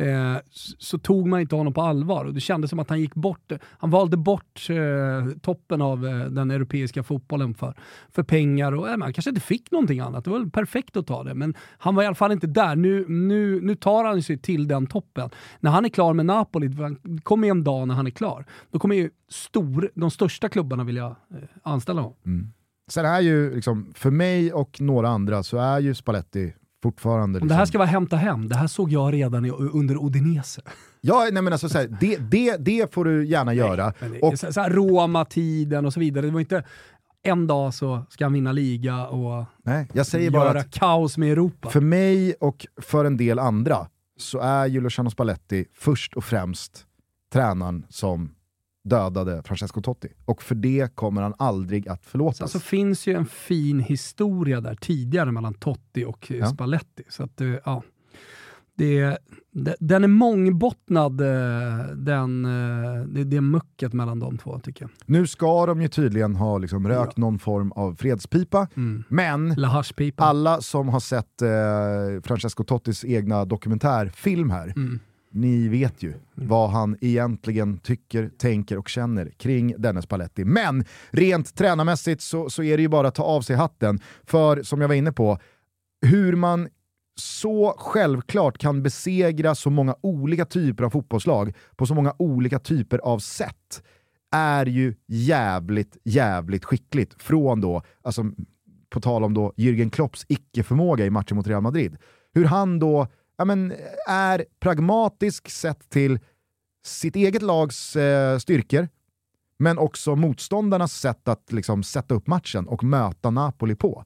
Eh, 0.00 0.36
så, 0.50 0.76
så 0.78 0.98
tog 0.98 1.26
man 1.26 1.40
inte 1.40 1.54
honom 1.54 1.72
på 1.72 1.82
allvar 1.82 2.24
och 2.24 2.34
det 2.34 2.40
kändes 2.40 2.70
som 2.70 2.78
att 2.78 2.88
han 2.88 3.00
gick 3.00 3.14
bort, 3.14 3.52
han 3.62 3.90
valde 3.90 4.16
bort 4.16 4.66
eh, 4.70 5.38
toppen 5.40 5.82
av 5.82 6.06
eh, 6.06 6.24
den 6.24 6.50
europeiska 6.50 7.02
fotbollen 7.02 7.54
för, 7.54 7.74
för 8.12 8.22
pengar 8.22 8.72
och 8.72 8.88
eh, 8.88 8.96
man 8.96 9.12
kanske 9.12 9.28
inte 9.28 9.40
fick 9.40 9.70
någonting 9.70 10.00
annat. 10.00 10.24
Det 10.24 10.30
var 10.30 10.38
väl 10.38 10.50
perfekt 10.50 10.96
att 10.96 11.06
ta 11.06 11.24
det, 11.24 11.34
men 11.34 11.54
han 11.78 11.94
var 11.94 12.02
i 12.02 12.06
alla 12.06 12.14
fall 12.14 12.32
inte 12.32 12.46
där. 12.46 12.76
Nu, 12.76 13.04
nu, 13.08 13.60
nu 13.60 13.74
tar 13.74 14.04
han 14.04 14.22
sig 14.22 14.38
till 14.38 14.68
den 14.68 14.86
toppen. 14.86 15.30
När 15.60 15.70
han 15.70 15.84
är 15.84 15.88
klar 15.88 16.14
med 16.14 16.26
Napoli, 16.26 16.68
det 16.68 17.22
kommer 17.22 17.48
en 17.48 17.64
dag 17.64 17.88
när 17.88 17.94
han 17.94 18.06
är 18.06 18.10
klar, 18.10 18.44
då 18.70 18.78
kommer 18.78 18.96
ju 18.96 19.10
stor, 19.28 19.90
de 19.94 20.10
största 20.10 20.48
klubbarna 20.48 20.84
vilja 20.84 21.06
eh, 21.06 21.38
anställa 21.62 22.00
honom. 22.00 22.16
Mm. 22.26 22.52
Sen 22.88 23.04
är 23.04 23.20
ju, 23.20 23.54
liksom, 23.54 23.92
för 23.94 24.10
mig 24.10 24.52
och 24.52 24.80
några 24.80 25.08
andra, 25.08 25.42
så 25.42 25.58
är 25.58 25.80
ju 25.80 25.94
Spalletti 25.94 26.54
fortfarande... 26.82 27.24
Om 27.24 27.32
Liksom, 27.32 27.48
det 27.48 27.54
här 27.54 27.64
ska 27.64 27.78
vara 27.78 27.88
hämta 27.88 28.16
hem, 28.16 28.48
det 28.48 28.56
här 28.56 28.66
såg 28.66 28.92
jag 28.92 29.14
redan 29.14 29.44
i, 29.44 29.50
under 29.50 30.06
Udinese. 30.06 30.62
Ja, 31.00 31.28
nej 31.32 31.42
men 31.42 31.52
alltså, 31.52 31.68
så 31.68 31.78
här, 31.78 31.96
det, 32.00 32.16
det, 32.16 32.56
det 32.56 32.94
får 32.94 33.04
du 33.04 33.26
gärna 33.26 33.54
göra. 33.54 33.92
Och, 34.22 34.38
så, 34.38 34.52
så 34.52 34.60
här, 34.60 34.70
Roma-tiden 34.70 35.86
och 35.86 35.92
så 35.92 36.00
vidare. 36.00 36.26
Det 36.26 36.32
var 36.32 36.40
inte 36.40 36.64
en 37.22 37.46
dag 37.46 37.74
så 37.74 38.06
ska 38.08 38.24
han 38.24 38.32
vinna 38.32 38.52
liga 38.52 39.06
och 39.06 39.44
Nej, 39.62 39.88
jag 39.92 40.06
säger 40.06 40.30
bara 40.30 40.44
göra 40.44 40.60
att 40.60 40.70
kaos 40.70 41.18
med 41.18 41.32
Europa. 41.32 41.70
för 41.70 41.80
mig 41.80 42.34
och 42.40 42.66
för 42.82 43.04
en 43.04 43.16
del 43.16 43.38
andra 43.38 43.86
så 44.18 44.38
är 44.38 44.66
ju 44.66 44.80
Luciano 44.80 45.10
Spalletti 45.10 45.64
först 45.74 46.14
och 46.14 46.24
främst 46.24 46.86
tränaren 47.32 47.86
som 47.88 48.34
dödade 48.84 49.42
Francesco 49.44 49.80
Totti. 49.82 50.08
Och 50.24 50.42
för 50.42 50.54
det 50.54 50.94
kommer 50.94 51.22
han 51.22 51.34
aldrig 51.38 51.88
att 51.88 52.04
förlåtas. 52.06 52.52
Så 52.52 52.60
finns 52.60 53.06
ju 53.06 53.14
en 53.14 53.26
fin 53.26 53.80
historia 53.80 54.60
där 54.60 54.74
tidigare 54.74 55.32
mellan 55.32 55.54
Totti 55.54 56.04
och 56.04 56.30
eh, 56.32 56.36
Ja. 56.36 56.46
Spalletti. 56.46 57.02
Så 57.08 57.22
att, 57.22 57.40
eh, 57.40 57.54
ja. 57.64 57.82
Det, 58.74 59.18
det, 59.52 59.76
den 59.80 60.04
är 60.04 60.08
mångbottnad, 60.08 61.20
eh, 61.20 61.86
den, 61.96 62.42
det, 63.14 63.24
det 63.24 63.40
mucket 63.40 63.92
mellan 63.92 64.18
de 64.18 64.38
två 64.38 64.58
tycker 64.58 64.82
jag. 64.84 64.90
Nu 65.06 65.26
ska 65.26 65.66
de 65.66 65.82
ju 65.82 65.88
tydligen 65.88 66.36
ha 66.36 66.58
liksom 66.58 66.88
rökt 66.88 67.16
någon 67.16 67.38
form 67.38 67.72
av 67.72 67.94
fredspipa, 67.94 68.68
Mm. 68.76 69.04
men 69.08 69.54
alla 70.16 70.60
som 70.60 70.88
har 70.88 71.00
sett 71.00 71.42
eh, 71.42 72.22
Francesco 72.24 72.64
Tottis 72.64 73.04
egna 73.04 73.44
dokumentärfilm 73.44 74.50
här, 74.50 74.72
Mm 74.76 75.00
ni 75.32 75.68
vet 75.68 76.02
ju 76.02 76.14
vad 76.34 76.70
han 76.70 76.96
egentligen 77.00 77.78
tycker, 77.78 78.30
tänker 78.38 78.78
och 78.78 78.88
känner 78.88 79.30
kring 79.30 79.74
Dennis 79.78 80.06
Paletti. 80.06 80.44
Men 80.44 80.84
rent 81.10 81.54
tränarmässigt 81.54 82.22
så, 82.22 82.50
så 82.50 82.62
är 82.62 82.76
det 82.76 82.82
ju 82.82 82.88
bara 82.88 83.08
att 83.08 83.14
ta 83.14 83.22
av 83.22 83.42
sig 83.42 83.56
hatten, 83.56 84.00
för 84.24 84.62
som 84.62 84.80
jag 84.80 84.88
var 84.88 84.94
inne 84.94 85.12
på, 85.12 85.38
hur 86.06 86.36
man 86.36 86.68
så 87.14 87.74
självklart 87.78 88.58
kan 88.58 88.82
besegra 88.82 89.54
så 89.54 89.70
många 89.70 89.94
olika 90.00 90.44
typer 90.44 90.84
av 90.84 90.90
fotbollslag 90.90 91.52
på 91.76 91.86
så 91.86 91.94
många 91.94 92.14
olika 92.18 92.58
typer 92.58 92.98
av 92.98 93.18
sätt 93.18 93.82
är 94.30 94.66
ju 94.66 94.94
jävligt, 95.06 95.96
jävligt 96.04 96.64
skickligt. 96.64 97.22
Från 97.22 97.60
då, 97.60 97.82
alltså 98.02 98.24
på 98.90 99.00
tal 99.00 99.24
om 99.24 99.34
då 99.34 99.52
Jürgen 99.56 99.90
Klopps 99.90 100.24
icke-förmåga 100.28 101.06
i 101.06 101.10
matchen 101.10 101.36
mot 101.36 101.46
Real 101.46 101.62
Madrid. 101.62 101.96
Hur 102.34 102.44
han 102.44 102.78
då 102.78 103.06
ja, 103.40 103.44
men, 103.44 103.74
är 104.06 104.44
pragmatisk 104.60 105.50
sett 105.50 105.90
till 105.90 106.18
sitt 106.84 107.16
eget 107.16 107.42
lags 107.42 107.96
eh, 107.96 108.38
styrkor, 108.38 108.88
men 109.58 109.78
också 109.78 110.16
motståndarnas 110.16 110.92
sätt 110.92 111.28
att 111.28 111.52
liksom, 111.52 111.82
sätta 111.82 112.14
upp 112.14 112.26
matchen 112.26 112.68
och 112.68 112.84
möta 112.84 113.30
Napoli 113.30 113.74
på. 113.74 114.04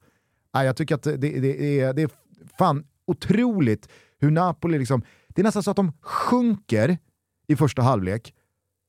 Ja, 0.52 0.64
jag 0.64 0.76
tycker 0.76 0.94
att 0.94 1.02
det, 1.02 1.16
det, 1.16 1.80
är, 1.80 1.92
det 1.92 2.02
är 2.02 2.10
fan 2.58 2.86
otroligt 3.06 3.88
hur 4.20 4.30
Napoli, 4.30 4.78
liksom, 4.78 5.02
det 5.28 5.42
är 5.42 5.44
nästan 5.44 5.62
så 5.62 5.70
att 5.70 5.76
de 5.76 5.92
sjunker 6.00 6.98
i 7.46 7.56
första 7.56 7.82
halvlek 7.82 8.34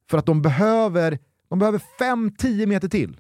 för 0.10 0.18
att 0.18 0.26
de 0.26 0.42
behöver, 0.42 1.20
de 1.50 1.60
behöver 1.60 1.82
5-10 2.00 2.66
meter 2.66 2.88
till 2.88 3.20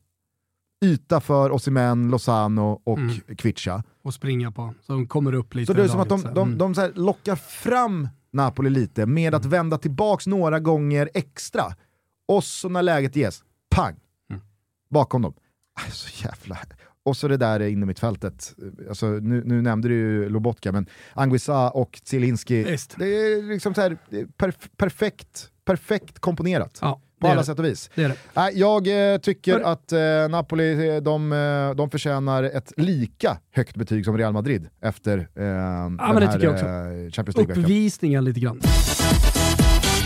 yta 0.86 1.20
för 1.22 1.52
Osimhen, 1.52 2.10
Lozano 2.10 2.82
och 2.84 2.98
Mm. 2.98 3.16
Kvicha. 3.38 3.84
Och 4.04 4.14
springa 4.14 4.52
på, 4.52 4.74
så 4.82 4.94
de 4.94 5.08
kommer 5.08 5.34
upp 5.34 5.56
lite. 5.56 5.66
Så 5.66 5.74
det 5.78 5.84
är 5.84 5.88
som 5.88 6.00
att 6.00 6.10
de, 6.10 6.22
de, 6.22 6.48
Mm. 6.48 6.58
de 6.58 6.76
så 6.76 6.90
lockar 6.96 7.36
fram 7.36 8.08
Napoli 8.32 8.70
lite 8.70 9.06
med 9.06 9.36
att 9.36 9.46
vända 9.46 9.78
tillbaks 9.78 10.28
några 10.28 10.60
gånger 10.60 11.10
extra. 11.14 11.64
Och 12.28 12.44
så 12.44 12.70
när 12.70 12.82
läget 12.84 13.16
ges, 13.16 13.44
pang! 13.76 13.96
Mm. 14.30 14.42
Bakom 14.90 15.22
dem. 15.22 15.34
Aj, 15.86 15.92
så 15.92 16.26
jävla... 16.28 16.58
Och 17.04 17.18
så 17.18 17.28
det 17.28 17.38
där 17.38 17.60
inom 17.60 17.88
mitt 17.88 18.00
fältet. 18.00 18.56
Alltså, 18.90 19.06
nu, 19.08 19.44
nu 19.46 19.62
nämnde 19.62 19.88
du 19.88 19.94
ju 19.96 20.30
Lobotka, 20.30 20.72
men 20.72 20.88
Anguissa 21.14 21.70
och 21.70 22.02
Zielinski, 22.04 22.64
det 22.98 23.06
är 23.06 23.50
liksom 23.54 23.74
så 23.74 23.82
här, 23.82 23.98
det 24.10 24.20
är 24.20 24.26
perf- 24.26 24.70
perfekt, 24.78 25.50
perfekt 25.66 26.20
komponerat. 26.20 26.80
Ja, 26.82 27.02
på 27.26 27.32
alla 27.32 27.42
det. 27.42 27.46
sätt 27.46 27.60
och 27.60 27.66
vis. 27.66 27.90
Det 27.96 28.08
det. 28.08 28.52
Jag 28.54 29.14
eh, 29.14 29.18
tycker 29.18 29.54
Hör- 29.54 29.72
att 29.72 29.92
eh, 29.92 30.00
Napoli 30.30 30.96
eh, 30.96 31.02
de, 31.02 31.30
de 31.78 31.90
förtjänar 31.90 32.44
ett 32.44 32.74
lika 32.78 33.38
högt 33.52 33.76
betyg 33.76 34.06
som 34.06 34.18
Real 34.18 34.34
Madrid 34.34 34.68
efter 34.82 35.18
eh, 35.18 35.26
den 35.36 36.00
här 36.00 36.46
eh, 36.46 37.12
Champions 37.12 37.38
League-veckan. 37.38 37.64
Uppvisningen 37.64 38.26
lite 38.26 38.40
grann. 38.40 38.62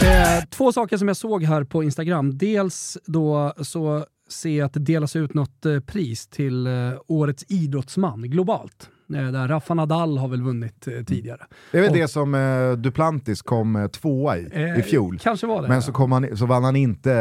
Eh, 0.02 0.44
två 0.50 0.72
saker 0.72 0.98
som 0.98 1.08
jag 1.08 1.18
såg 1.18 1.44
här 1.44 1.64
på 1.64 1.84
Instagram. 1.84 2.38
Dels 2.38 2.98
då 3.06 3.54
så 3.62 4.06
ser 4.30 4.58
jag 4.58 4.66
att 4.66 4.74
det 4.74 4.80
delas 4.80 5.16
ut 5.16 5.34
något 5.34 5.66
pris 5.86 6.28
till 6.28 6.68
årets 7.08 7.46
idrottsman 7.48 8.22
globalt. 8.22 8.90
Eh, 9.16 9.32
där 9.32 9.48
Rafa 9.48 9.74
Nadal 9.74 10.18
har 10.18 10.28
väl 10.28 10.42
vunnit 10.42 10.88
eh, 10.88 11.04
tidigare. 11.04 11.46
Det 11.72 11.78
är 11.78 11.82
väl 11.82 11.90
Och- 11.92 11.98
det 11.98 12.08
som 12.08 12.36
eh, 12.36 12.72
Duplantis 12.72 13.42
kom 13.42 13.76
eh, 13.76 13.88
tvåa 13.88 14.38
i, 14.38 14.48
Eh, 14.52 14.80
i 14.80 14.82
fjol. 14.82 15.20
Kanske 15.22 15.48
var 15.48 15.62
det. 15.62 15.68
Men 15.68 15.76
ja. 15.76 15.82
så, 15.82 15.92
kom 15.92 16.12
han, 16.12 16.38
så 16.38 16.46
vann 16.46 16.64
han 16.64 16.76
inte 16.76 17.14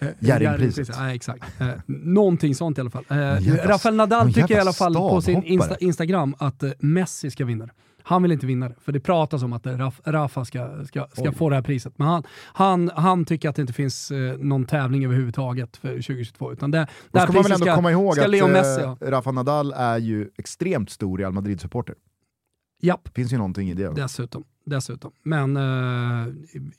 eh, 0.00 0.08
Jerringpriset. 0.18 0.90
Nej, 0.98 1.16
exakt. 1.16 1.60
Eh, 1.60 1.68
någonting 1.86 2.54
sånt 2.54 2.78
i 2.78 2.80
alla 2.80 2.90
fall. 2.90 3.04
Eh, 3.10 3.66
Rafael 3.66 3.94
Nadal 3.94 4.32
tycker 4.34 4.56
i 4.56 4.60
alla 4.60 4.72
fall 4.72 4.94
på 4.94 5.20
sin. 5.20 5.42
Insta 5.42 5.76
Instagram 5.76 6.34
att 6.38 6.62
Messi 6.78 7.30
ska 7.30 7.44
vinna 7.44 7.66
det. 7.66 7.72
Han 8.08 8.22
vill 8.22 8.32
inte 8.32 8.46
vinna 8.46 8.68
det, 8.68 8.74
för 8.80 8.92
det 8.92 9.00
pratas 9.00 9.42
om 9.42 9.52
att 9.52 9.66
eh, 9.66 9.76
Raf, 9.76 10.00
Rafa 10.04 10.44
ska, 10.44 10.84
ska, 10.84 11.06
ska 11.12 11.28
Oj. 11.28 11.34
få 11.34 11.50
det 11.50 11.56
här 11.56 11.62
priset. 11.62 11.98
Men 11.98 12.08
han, 12.08 12.22
han, 12.36 12.90
han 12.94 13.24
tycker 13.24 13.48
att 13.48 13.56
det 13.56 13.62
inte 13.62 13.72
finns 13.72 14.10
eh, 14.10 14.38
någon 14.38 14.64
tävling 14.64 15.04
överhuvudtaget 15.04 15.76
för 15.76 15.88
2022. 15.88 16.52
Utan 16.52 16.70
det, 16.70 16.86
det 17.10 17.18
här 17.18 17.26
ska 17.26 17.32
man 17.32 17.42
väl 17.42 17.52
ändå 17.52 17.64
ska, 17.66 17.74
komma 17.74 17.90
ihåg 17.90 18.20
att 18.20 18.30
Leo 18.30 18.48
Messi 18.48 18.80
eh, 18.80 18.88
ha. 18.88 18.96
Rafa 19.00 19.32
Nadal 19.32 19.72
är 19.72 19.98
ju 19.98 20.30
extremt 20.38 20.90
stor 20.90 21.18
Real 21.18 21.32
Madrid-supporter. 21.32 21.94
Japp, 22.82 23.08
finns 23.14 23.32
ju 23.32 23.36
någonting 23.36 23.70
i 23.70 23.74
det. 23.74 23.92
dessutom. 23.94 24.44
dessutom. 24.64 25.12
Men 25.22 25.56
eh, 25.56 25.62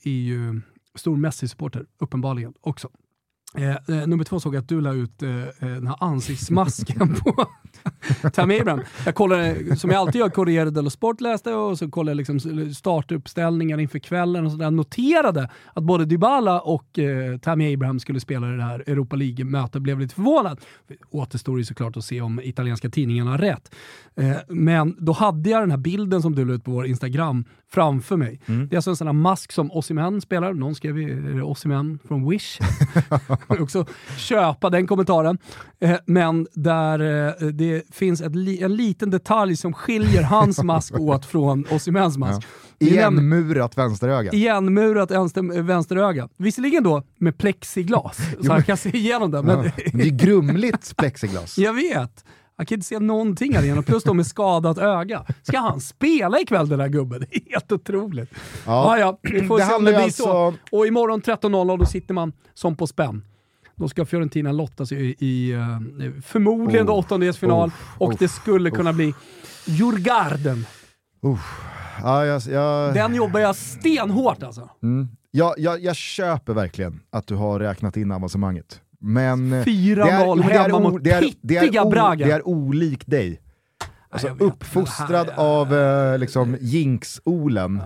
är 0.03 0.09
ju 0.09 0.61
stor 0.95 1.17
Messi-supporter, 1.17 1.85
uppenbarligen 1.99 2.53
också. 2.61 2.89
Eh, 3.57 3.69
eh, 3.69 4.07
nummer 4.07 4.23
två 4.23 4.39
såg 4.39 4.55
jag 4.55 4.61
att 4.61 4.69
du 4.69 4.81
la 4.81 4.93
ut 4.93 5.23
eh, 5.23 5.29
eh, 5.29 5.47
den 5.59 5.87
här 5.87 5.95
ansiktsmasken 5.99 7.15
på 7.15 7.45
Tammy 8.33 8.59
Abraham. 8.59 8.81
Jag 9.05 9.15
kollade, 9.15 9.75
som 9.75 9.89
jag 9.89 9.99
alltid 9.99 10.19
gör, 10.19 10.29
Corriere 10.29 10.69
dello 10.69 10.89
Sport 10.89 11.21
läste 11.21 11.53
och 11.53 11.77
så 11.77 11.89
kollade 11.89 12.11
jag 12.11 12.17
liksom 12.17 12.73
startuppställningar 12.73 13.79
inför 13.79 13.99
kvällen 13.99 14.45
och 14.45 14.51
sådär. 14.51 14.71
Noterade 14.71 15.49
att 15.73 15.83
både 15.83 16.05
Dybala 16.05 16.61
och 16.61 16.99
eh, 16.99 17.37
Tammy 17.37 17.73
Abraham 17.73 17.99
skulle 17.99 18.19
spela 18.19 18.53
i 18.53 18.57
det 18.57 18.63
här 18.63 18.83
Europa 18.87 19.15
League-mötet. 19.15 19.81
Blev 19.81 19.99
lite 19.99 20.15
förvånad. 20.15 20.59
Återstår 21.09 21.57
ju 21.57 21.65
såklart 21.65 21.97
att 21.97 22.05
se 22.05 22.21
om 22.21 22.39
italienska 22.43 22.89
tidningarna 22.89 23.31
har 23.31 23.37
rätt. 23.37 23.75
Eh, 24.15 24.37
men 24.47 24.95
då 24.99 25.11
hade 25.11 25.49
jag 25.49 25.61
den 25.61 25.71
här 25.71 25.77
bilden 25.77 26.21
som 26.21 26.35
du 26.35 26.45
la 26.45 26.53
ut 26.53 26.63
på 26.63 26.71
vår 26.71 26.85
Instagram 26.85 27.45
framför 27.71 28.17
mig. 28.17 28.39
Det 28.45 28.73
är 28.73 28.75
alltså 28.75 28.89
en 28.89 28.95
sån 28.95 29.07
här 29.07 29.13
mask 29.13 29.51
som 29.51 29.71
Osimhen 29.71 30.21
spelar. 30.21 30.53
Någon 30.53 30.75
skrev 30.75 30.97
är 30.97 31.35
det 31.35 31.41
Osimhen 31.41 31.99
från 32.07 32.29
Wish. 32.29 32.59
också 33.49 33.85
köpa 34.17 34.69
den 34.69 34.87
kommentaren. 34.87 35.37
Eh, 35.79 35.95
men 36.05 36.47
där 36.53 37.27
eh, 37.41 37.47
det 37.47 37.95
finns 37.95 38.21
li 38.33 38.63
en 38.63 38.75
liten 38.75 39.09
detalj 39.09 39.57
som 39.57 39.73
skiljer 39.73 40.23
hans 40.23 40.63
mask 40.63 40.99
åt 40.99 41.25
från 41.25 41.65
Osimhens 41.71 42.17
mask. 42.17 42.47
Igenmurat 42.79 43.77
vänsteröga. 43.77 44.31
Igenmurat 44.31 45.11
vänster, 45.11 45.61
vänsteröga. 45.61 46.29
Visserligen 46.37 46.83
då 46.83 47.03
med 47.19 47.37
plexiglas, 47.37 48.17
så 48.45 48.51
han 48.51 48.63
kan 48.63 48.77
se 48.77 48.97
igenom 48.97 49.31
det. 49.31 49.41
Men 49.41 49.57
Ja. 49.65 49.71
Men 49.91 50.01
det 50.01 50.07
är 50.07 50.09
grumligt 50.25 50.97
plexiglas. 50.97 51.57
jag 51.57 51.73
vet. 51.73 52.25
Han 52.57 52.65
kan 52.65 52.75
inte 52.75 52.87
se 52.87 52.99
någonting 52.99 53.55
här 53.55 53.63
igenom, 53.63 53.83
plus 53.83 54.03
då 54.03 54.13
med 54.13 54.27
skadat 54.27 54.77
öga. 54.77 55.25
Ska 55.43 55.57
han 55.59 55.81
spela 55.81 56.39
ikväll 56.39 56.69
den 56.69 56.79
där 56.79 56.87
gubben? 56.87 57.19
Det 57.29 57.35
är 57.37 57.51
helt 57.51 57.71
otroligt. 57.71 58.29
Ja, 58.65 58.97
ja, 58.99 59.19
vi 59.21 59.47
får 59.47 59.59
Det 59.59 59.65
se 59.65 59.73
om 59.73 59.83
det 59.83 59.91
blir 59.91 60.01
alltså- 60.03 60.23
så. 60.23 60.53
Och 60.71 60.87
imorgon 60.87 61.21
13.00 61.21 61.77
då 61.79 61.85
sitter 61.85 62.13
man 62.13 62.33
som 62.53 62.75
på 62.75 62.87
spänn. 62.87 63.23
Då 63.77 63.87
ska 63.89 64.05
Fiorentina 64.05 64.51
lottas 64.51 64.91
i, 64.91 65.15
i 65.19 65.51
eh, 65.53 65.79
förmodligen 66.25 66.87
Oh. 66.89 66.93
åttondelsfinal 66.97 67.69
Oh. 67.69 67.73
och 67.97 68.09
Oh. 68.09 68.15
det 68.19 68.27
skulle 68.27 68.69
kunna 68.71 68.93
bli 68.93 69.13
Djurgarden. 69.65 70.65
Uff. 71.21 71.61
Ja, 72.03 72.25
jag, 72.25 72.41
jag, 72.41 72.93
Den 72.93 73.15
jobbar 73.15 73.39
jag 73.39 73.55
stenhårt 73.55 74.43
alltså. 74.43 74.69
mm. 74.83 75.07
jag, 75.31 75.53
jag, 75.57 75.79
jag 75.83 75.95
köper 75.95 76.53
verkligen 76.53 76.99
att 77.09 77.27
du 77.27 77.35
har 77.35 77.59
räknat 77.59 77.97
in 77.97 78.11
avancemanget. 78.11 78.81
Men 78.99 79.53
eh, 79.53 79.63
4-0 79.65 79.95
det 79.95 80.01
är- 80.01 80.47
det 80.49 80.53
är 80.55 80.59
hemma 80.63 80.79
mot 80.79 81.03
det 81.03 81.11
är- 81.11 81.31
det 81.41 81.57
är 81.57 81.61
pittiga 81.61 81.83
o- 81.83 81.89
Braga. 81.89 82.25
Det 82.27 82.31
är 82.33 82.47
olikt 82.47 83.07
dig. 83.07 83.41
Alltså, 84.09 84.27
vet, 84.33 84.41
uppfostrad 84.41 85.27
det 85.27 85.35
av 85.37 85.73
eh, 85.75 86.17
liksom, 86.17 86.57
Jinx-Olen. 86.61 87.81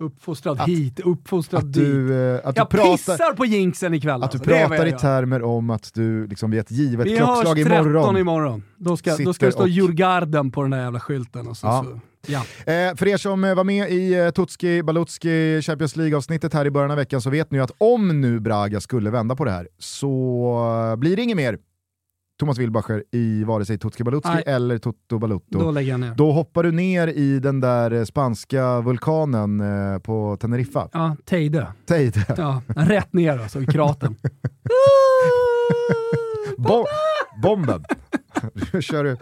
Uppfostrad 0.00 0.60
Att- 0.60 0.68
hit, 0.68 1.00
uppfostrad 1.00 1.58
Att 1.64 1.72
dit. 1.72 1.84
du, 1.84 2.14
eh, 2.34 2.40
att 2.44 2.54
du 2.54 2.60
jag 2.60 2.68
pratar, 2.70 2.90
pissar 2.92 3.34
på 3.34 3.44
jinxen 3.44 3.94
ikväll 3.94 4.22
att 4.22 4.30
du 4.32 4.38
alltså. 4.38 4.50
Pratar 4.68 4.86
i 4.86 4.92
termer 4.92 5.42
om 5.42 5.70
att 5.70 5.94
du 5.94 6.26
liksom 6.26 6.50
vid 6.50 6.60
ett 6.60 6.70
givet 6.70 7.06
Vi 7.06 7.10
hörs 7.18 7.18
klockslag 7.42 7.56
13 7.56 7.86
imorgon. 7.86 8.16
imorgon. 8.16 8.62
Då 8.76 8.96
ska, 8.96 9.16
då 9.16 9.32
ska 9.34 9.46
det 9.46 9.52
stå 9.52 9.62
och- 9.62 9.68
Djurgarden 9.68 10.50
på 10.50 10.62
den 10.62 10.70
där 10.70 10.82
jävla 10.82 11.00
skylten. 11.00 11.48
Och 11.48 11.56
så, 11.56 11.66
Ja. 11.66 11.84
så, 12.26 12.32
ja. 12.32 12.72
Eh, 12.72 12.94
för 12.96 13.08
er 13.08 13.16
som 13.16 13.44
eh, 13.44 13.54
var 13.54 13.64
med 13.64 13.90
i 13.90 14.14
eh, 14.14 14.30
Tutski 14.30 14.82
Balutski 14.82 15.62
Champions 15.62 15.96
League-avsnittet 15.96 16.54
här 16.54 16.64
i 16.66 16.70
början 16.70 16.90
av 16.90 16.96
veckan 16.96 17.20
så 17.20 17.30
vet 17.30 17.50
ni 17.50 17.58
ju 17.58 17.64
att 17.64 17.72
om 17.78 18.20
nu 18.20 18.40
Braga 18.40 18.80
skulle 18.80 19.10
vända 19.10 19.36
på 19.36 19.44
det 19.44 19.50
här 19.50 19.68
så 19.78 20.90
eh, 20.92 20.96
blir 20.96 21.16
det 21.16 21.22
inget 21.22 21.36
mer 21.36 21.58
Thomas 22.40 22.58
Wilbacher 22.58 23.04
i 23.12 23.44
vare 23.44 23.64
sig 23.64 23.78
Tutski 23.78 24.04
Balutski 24.04 24.30
Nej. 24.34 24.42
eller 24.46 24.78
Toto 24.78 25.18
Balutto. 25.18 25.58
Då 25.58 25.70
lägger 25.70 25.90
jag 25.90 26.00
ner. 26.00 26.14
Då 26.14 26.32
hoppar 26.32 26.62
du 26.62 26.72
ner 26.72 27.08
i 27.08 27.38
den 27.40 27.60
där 27.60 27.90
eh, 27.90 28.04
spanska 28.04 28.80
vulkanen 28.80 29.60
eh, 29.60 29.98
på 29.98 30.36
Teneriffa. 30.40 30.88
Ja, 30.92 31.16
Teide. 31.24 31.66
Teide. 31.86 32.24
Ja, 32.36 32.62
rätt 32.66 33.12
ner 33.12 33.38
alltså, 33.38 33.62
i 33.62 33.66
kratern. 33.66 34.14
Bo- 36.58 36.84
bomben! 37.42 37.84
Nu 38.72 38.82
kör 38.82 39.04
du 39.04 39.16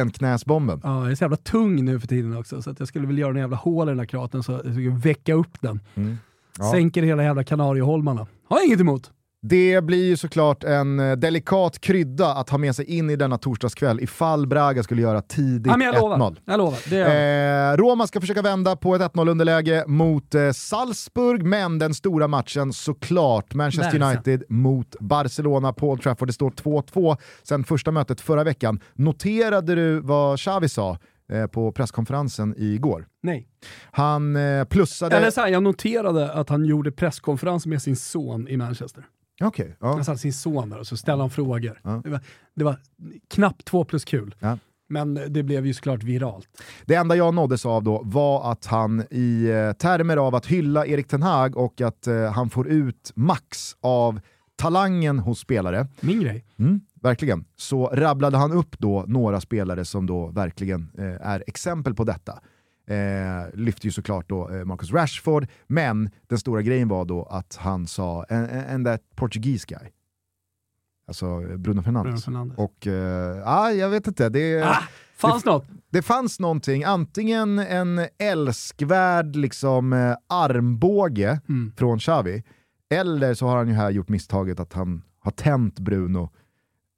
enknäsbomben. 0.00 0.80
Ja, 0.84 1.02
jag 1.02 1.10
är 1.10 1.14
så 1.14 1.24
jävla 1.24 1.36
tung 1.36 1.84
nu 1.84 2.00
för 2.00 2.06
tiden 2.08 2.36
också, 2.36 2.62
så 2.62 2.70
att 2.70 2.78
jag 2.78 2.88
skulle 2.88 3.06
vilja 3.06 3.20
göra 3.20 3.30
en 3.34 3.40
jävla 3.40 3.56
hål 3.56 3.88
i 3.88 3.90
den 3.90 3.98
här 3.98 4.06
kratern 4.06 4.42
så 4.42 4.52
jag 4.52 4.60
skulle 4.60 4.90
väcka 4.90 5.34
upp 5.34 5.60
den. 5.60 5.80
Mm. 5.94 6.18
Ja. 6.58 6.72
Sänker 6.72 7.02
hela 7.02 7.22
jävla 7.22 7.44
Kanarieholmarna. 7.44 8.26
Har 8.48 8.56
jag 8.58 8.66
inget 8.66 8.80
emot. 8.80 9.10
Det 9.48 9.84
blir 9.84 10.04
ju 10.04 10.16
såklart 10.16 10.64
en 10.64 11.00
eh, 11.00 11.16
delikat 11.16 11.80
krydda 11.80 12.26
att 12.34 12.50
ha 12.50 12.58
med 12.58 12.76
sig 12.76 12.84
in 12.84 13.10
i 13.10 13.16
denna 13.16 13.38
torsdagskväll 13.38 14.00
ifall 14.00 14.46
Braga 14.46 14.82
skulle 14.82 15.02
göra 15.02 15.22
tidigt 15.22 15.66
Ja, 15.66 15.76
men 15.76 15.86
jag 15.86 15.94
lovar. 15.94 16.16
1-0. 16.16 16.36
Jag 16.44 16.58
lovar. 16.58 16.92
Är 16.92 17.72
Eh, 17.72 17.76
Roma 17.76 18.06
ska 18.06 18.20
försöka 18.20 18.42
vända 18.42 18.76
på 18.76 18.94
ett 18.94 19.02
1-0 19.02 19.30
underläge 19.30 19.84
mot 19.86 20.34
eh, 20.34 20.50
Salzburg, 20.52 21.42
men 21.42 21.78
den 21.78 21.94
stora 21.94 22.28
matchen 22.28 22.72
såklart 22.72 23.54
Manchester 23.54 23.98
Barca. 23.98 24.06
United 24.06 24.42
mot 24.48 24.96
Barcelona 25.00 25.72
på 25.72 25.90
Old 25.90 26.02
Trafford. 26.02 26.28
Det 26.28 26.32
står 26.32 26.50
2-2 26.50 27.16
sen 27.42 27.64
första 27.64 27.90
mötet 27.90 28.20
förra 28.20 28.44
veckan. 28.44 28.80
Noterade 28.94 29.74
du 29.74 30.00
vad 30.00 30.38
Xavi 30.38 30.68
sa 30.68 30.98
eh, 31.32 31.46
på 31.46 31.72
presskonferensen 31.72 32.54
igår? 32.58 33.06
Nej. 33.22 33.48
Han 33.90 34.36
eh, 34.36 34.64
plussade... 34.64 35.16
Eller 35.16 35.30
så 35.30 35.40
här, 35.40 35.48
jag 35.48 35.62
noterade 35.62 36.32
att 36.32 36.48
han 36.48 36.64
gjorde 36.64 36.92
presskonferens 36.92 37.66
med 37.66 37.82
sin 37.82 37.96
son 37.96 38.48
i 38.48 38.56
Manchester. 38.56 39.04
Okej, 39.40 39.76
ja. 39.80 39.92
Han 39.92 40.04
satte 40.04 40.18
sin 40.18 40.32
son 40.32 40.70
där 40.70 40.78
och 40.78 40.86
så 40.86 40.96
ställde 40.96 41.22
han 41.22 41.30
frågor. 41.30 41.80
Ja. 41.82 42.00
Det, 42.04 42.10
var, 42.10 42.20
det 42.54 42.64
var 42.64 42.76
knappt 43.28 43.64
två 43.64 43.84
plus 43.84 44.04
kul. 44.04 44.34
Ja. 44.38 44.58
Men 44.88 45.20
det 45.28 45.42
blev 45.42 45.66
ju 45.66 45.74
såklart 45.74 46.02
viralt. 46.02 46.48
Det 46.84 46.94
enda 46.94 47.16
jag 47.16 47.34
nåddes 47.34 47.66
av 47.66 47.82
då 47.82 48.02
var 48.04 48.52
att 48.52 48.66
han 48.66 49.04
i 49.10 49.44
eh, 49.44 49.72
termer 49.72 50.16
av 50.16 50.34
att 50.34 50.46
hylla 50.46 50.86
Erik 50.86 51.08
Ten 51.08 51.22
Hag 51.22 51.56
och 51.56 51.80
att 51.80 52.06
eh, 52.06 52.32
han 52.32 52.50
får 52.50 52.68
ut 52.68 53.12
max 53.14 53.76
av 53.80 54.20
talangen 54.56 55.18
hos 55.18 55.38
spelare. 55.38 55.86
Min 56.00 56.20
grej. 56.20 56.44
Mm, 56.58 56.80
verkligen. 57.02 57.44
Så 57.56 57.86
rabblade 57.86 58.36
han 58.36 58.52
upp 58.52 58.78
då 58.78 59.04
några 59.08 59.40
spelare 59.40 59.84
som 59.84 60.06
då 60.06 60.26
verkligen 60.26 60.90
eh, 60.98 61.26
är 61.28 61.44
exempel 61.46 61.94
på 61.94 62.04
detta. 62.04 62.40
Eh, 62.88 63.54
lyfte 63.54 63.86
ju 63.86 63.90
såklart 63.92 64.28
då 64.28 64.50
eh, 64.50 64.64
Marcus 64.64 64.92
Rashford, 64.92 65.46
men 65.66 66.10
den 66.28 66.38
stora 66.38 66.62
grejen 66.62 66.88
var 66.88 67.04
då 67.04 67.22
att 67.22 67.56
han 67.56 67.86
sa 67.86 68.24
en 68.24 68.84
that 68.84 69.00
Portuguese 69.16 69.64
guy. 69.64 69.88
Alltså 71.08 71.26
eh, 71.26 71.56
Bruno 71.56 71.82
Fernandes. 71.82 72.12
Bruno 72.12 72.20
Fernandes. 72.20 72.58
Och 72.58 72.86
eh, 72.86 73.42
ah, 73.48 73.70
jag 73.70 73.88
vet 73.90 74.06
inte, 74.06 74.28
det, 74.28 74.62
Ah, 74.62 74.82
fanns 75.16 75.42
det, 75.42 75.50
något? 75.50 75.66
det 75.90 76.02
fanns 76.02 76.40
någonting, 76.40 76.84
antingen 76.84 77.58
en 77.58 78.00
älskvärd 78.18 79.36
liksom, 79.36 79.92
eh, 79.92 80.16
armbåge 80.28 81.40
Mm. 81.48 81.72
från 81.76 81.98
Xavi, 81.98 82.42
eller 82.90 83.34
så 83.34 83.46
har 83.46 83.56
han 83.56 83.68
ju 83.68 83.74
här 83.74 83.90
gjort 83.90 84.08
misstaget 84.08 84.60
att 84.60 84.72
han 84.72 85.02
har 85.20 85.30
tänt 85.30 85.78
Bruno 85.78 86.30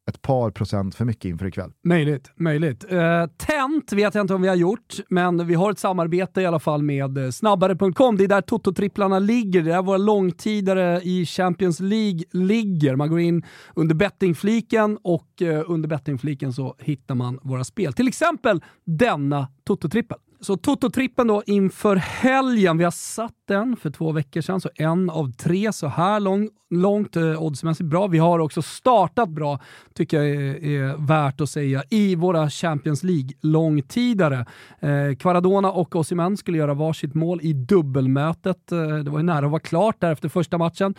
ett 0.08 0.22
par 0.22 0.50
procent 0.50 0.94
för 0.94 1.04
mycket 1.04 1.24
inför 1.24 1.46
ikväll. 1.46 1.72
Möjligt, 1.84 2.30
möjligt. 2.36 2.92
Uh, 2.92 3.26
Tent 3.36 3.92
vet 3.92 4.14
jag 4.14 4.24
inte 4.24 4.34
om 4.34 4.42
vi 4.42 4.48
har 4.48 4.54
gjort, 4.54 4.94
men 5.08 5.46
vi 5.46 5.54
har 5.54 5.70
ett 5.70 5.78
samarbete 5.78 6.40
i 6.40 6.46
alla 6.46 6.58
fall 6.58 6.82
med 6.82 7.18
eh, 7.18 7.30
snabbare.com. 7.30 8.16
Det 8.16 8.24
är 8.24 8.28
där 8.28 8.40
Toto-tripplarna 8.40 9.18
ligger. 9.18 9.62
Det 9.62 9.70
är 9.70 9.74
där 9.74 9.82
våra 9.82 9.96
långtidare 9.96 11.00
i 11.02 11.26
Champions 11.26 11.80
League 11.80 12.20
ligger. 12.30 12.96
Man 12.96 13.10
går 13.10 13.20
in 13.20 13.42
under 13.74 13.94
bettingfliken 13.94 14.98
och 15.02 15.28
uh, 15.42 15.62
under 15.66 15.88
bettingfliken 15.88 16.52
så 16.52 16.76
hittar 16.78 17.14
man 17.14 17.38
våra 17.42 17.64
spel. 17.64 17.92
Till 17.92 18.08
exempel 18.08 18.62
denna 18.84 19.48
Toto-trippel. 19.64 20.18
Så 20.40 20.56
Toto-trippen 20.56 21.26
då 21.26 21.42
inför 21.46 21.96
helgen. 21.96 22.78
Vi 22.78 22.84
har 22.84 22.90
satt 22.90 23.34
den 23.48 23.76
för 23.76 23.90
två 23.90 24.12
veckor 24.12 24.40
sedan, 24.40 24.60
så 24.60 24.70
en 24.74 25.10
av 25.10 25.32
tre 25.32 25.72
så 25.72 25.86
här 25.86 26.20
lång, 26.20 26.48
långt 26.70 27.16
eh, 27.16 27.42
oddsmässigt 27.42 27.90
bra. 27.90 28.06
Vi 28.06 28.18
har 28.18 28.38
också 28.38 28.62
startat 28.62 29.28
bra, 29.28 29.60
tycker 29.94 30.16
jag 30.16 30.28
är, 30.28 30.64
är 30.64 31.06
värt 31.06 31.40
att 31.40 31.50
säga, 31.50 31.82
i 31.90 32.14
våra 32.14 32.50
Champions 32.50 33.02
League-långtidare. 33.02 34.46
Eh, 34.80 35.16
Quaradona 35.18 35.72
och 35.72 35.96
Osimhen 35.96 36.36
skulle 36.36 36.58
göra 36.58 36.74
varsitt 36.74 37.14
mål 37.14 37.40
i 37.42 37.52
dubbelmötet. 37.52 38.72
Eh, 38.72 38.96
det 38.96 39.10
var 39.10 39.18
ju 39.18 39.24
nära 39.24 39.46
att 39.46 39.52
vara 39.52 39.60
klart 39.60 40.00
där 40.00 40.12
efter 40.12 40.28
första 40.28 40.58
matchen. 40.58 40.94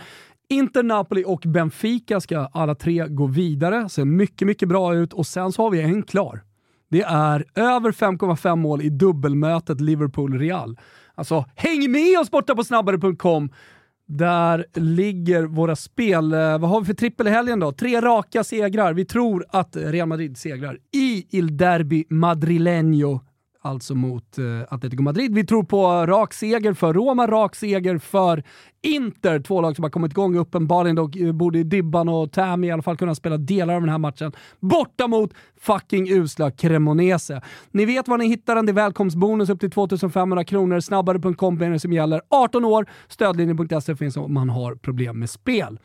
Inter, 0.50 0.84
Napoli 0.84 1.24
och 1.28 1.44
Benfica 1.46 2.22
ska 2.22 2.40
alla 2.40 2.76
tre 2.76 3.08
gå 3.08 3.28
vidare. 3.28 3.90
Ser 3.90 4.06
mycket, 4.06 4.48
mycket 4.48 4.70
bra 4.70 4.96
ut 4.96 5.14
och 5.14 5.28
sen 5.28 5.52
så 5.52 5.64
har 5.64 5.72
vi 5.72 5.82
en 5.82 6.04
klar. 6.04 6.42
Det 6.90 7.02
är 7.02 7.46
över 7.56 7.92
5,5 7.92 8.56
mål 8.56 8.82
i 8.82 8.90
dubbelmötet 8.90 9.82
Liverpool-Real. 9.82 10.78
Alltså, 11.16 11.46
häng 11.56 11.92
med 11.92 12.20
oss 12.20 12.32
borta 12.32 12.56
på 12.56 12.64
snabbare.com. 12.64 13.50
Där 14.08 14.66
ligger 14.74 15.44
våra 15.44 15.76
spel. 15.76 16.34
Eh, 16.34 16.58
vad 16.60 16.70
har 16.70 16.80
vi 16.80 16.86
för 16.86 16.94
trippel 16.94 17.28
i 17.28 17.30
helgen 17.30 17.60
då? 17.60 17.72
Tre 17.72 18.02
raka 18.02 18.44
segrar. 18.44 18.94
Vi 18.94 19.06
tror 19.06 19.46
att 19.50 19.76
Real 19.76 20.08
Madrid 20.08 20.38
segrar 20.38 20.78
i 20.94 21.38
Il 21.38 21.58
Derby 21.58 22.06
Madrileño. 22.10 23.20
Alltså 23.62 23.96
mot 23.96 24.38
eh, 24.38 24.46
Atletico 24.70 25.04
Madrid. 25.04 25.36
Vi 25.36 25.46
tror 25.46 25.64
på 25.64 26.06
rak 26.06 26.34
seger 26.34 26.74
för 26.74 26.94
Roma, 26.94 27.28
rak 27.28 27.56
seger 27.56 27.98
för 27.98 28.44
Inter. 28.82 29.40
Två 29.40 29.62
lag 29.62 29.76
som 29.76 29.84
har 29.84 29.90
kommit 29.90 30.12
igång 30.12 30.36
uppenbarligen. 30.38 30.96
Då 30.96 31.10
eh, 31.20 31.32
borde 31.32 31.64
Dybban 31.64 32.10
och 32.10 32.32
Tam 32.32 32.64
i 32.64 32.72
alla 32.72 32.82
fall 32.82 32.98
kunna 32.98 33.16
spela 33.16 33.38
delar 33.38 33.74
av 33.76 33.82
den 33.82 33.90
här 33.90 33.98
matchen. 33.98 34.32
Borta 34.60 35.08
mot 35.08 35.34
fucking 35.62 36.10
usla 36.12 36.52
Cremonese. 36.52 37.42
Ni 37.72 37.86
vet 37.86 38.08
var 38.08 38.18
ni 38.18 38.28
hittar 38.28 38.56
den. 38.56 38.66
Det 38.66 38.72
är 38.72 38.74
välkomstbonus 38.74 39.50
upp 39.50 39.60
till 39.60 39.72
2500 39.72 40.44
kronor. 40.44 40.80
Snabbare.com 40.80 41.62
är 41.62 41.70
det 41.70 41.80
som 41.80 41.94
gäller. 41.94 42.22
18 42.30 42.66
år. 42.66 42.86
Stödlinjen.se 43.08 43.96
finns 43.96 44.18
om 44.18 44.34
man 44.34 44.50
har 44.50 44.76
problem 44.76 45.20
med 45.20 45.30
spel. 45.30 45.80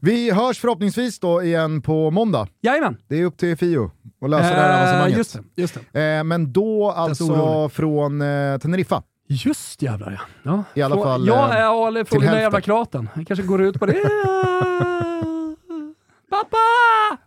Vi 0.00 0.30
hörs 0.30 0.58
förhoppningsvis 0.60 1.18
då 1.20 1.42
igen 1.42 1.82
på 1.82 2.10
måndag. 2.10 2.48
Jajamän. 2.60 2.96
Det 3.08 3.20
är 3.20 3.24
upp 3.24 3.36
till 3.36 3.56
Fio 3.56 3.90
att 4.20 4.30
lösa 4.30 4.42
det 4.42 4.60
här 4.60 4.70
Eh, 4.70 4.76
avancemanget. 4.82 5.16
just 5.18 5.32
det, 5.54 5.60
just 5.62 5.76
Eh, 5.76 6.24
men 6.24 6.52
då 6.52 6.90
alltså 6.90 7.68
från 7.68 8.20
eh, 8.20 8.58
Teneriffa. 8.58 9.02
Just 9.28 9.82
jävlar 9.82 10.10
ja. 10.12 10.20
ja. 10.42 10.64
I 10.74 10.82
alla 10.82 10.96
Frå- 10.96 11.02
fall, 11.02 11.26
Ja, 11.26 11.54
eh, 11.54 11.60
ja 11.60 11.86
eller 11.88 12.04
från 12.04 12.18
till 12.18 12.26
den 12.26 12.34
där 12.34 12.42
jävla 12.42 12.60
kraten. 12.60 13.08
Jag 13.14 13.26
kanske 13.26 13.46
går 13.46 13.62
ut 13.62 13.78
på 13.78 13.86
det. 13.86 13.92
Pappa! 16.30 16.56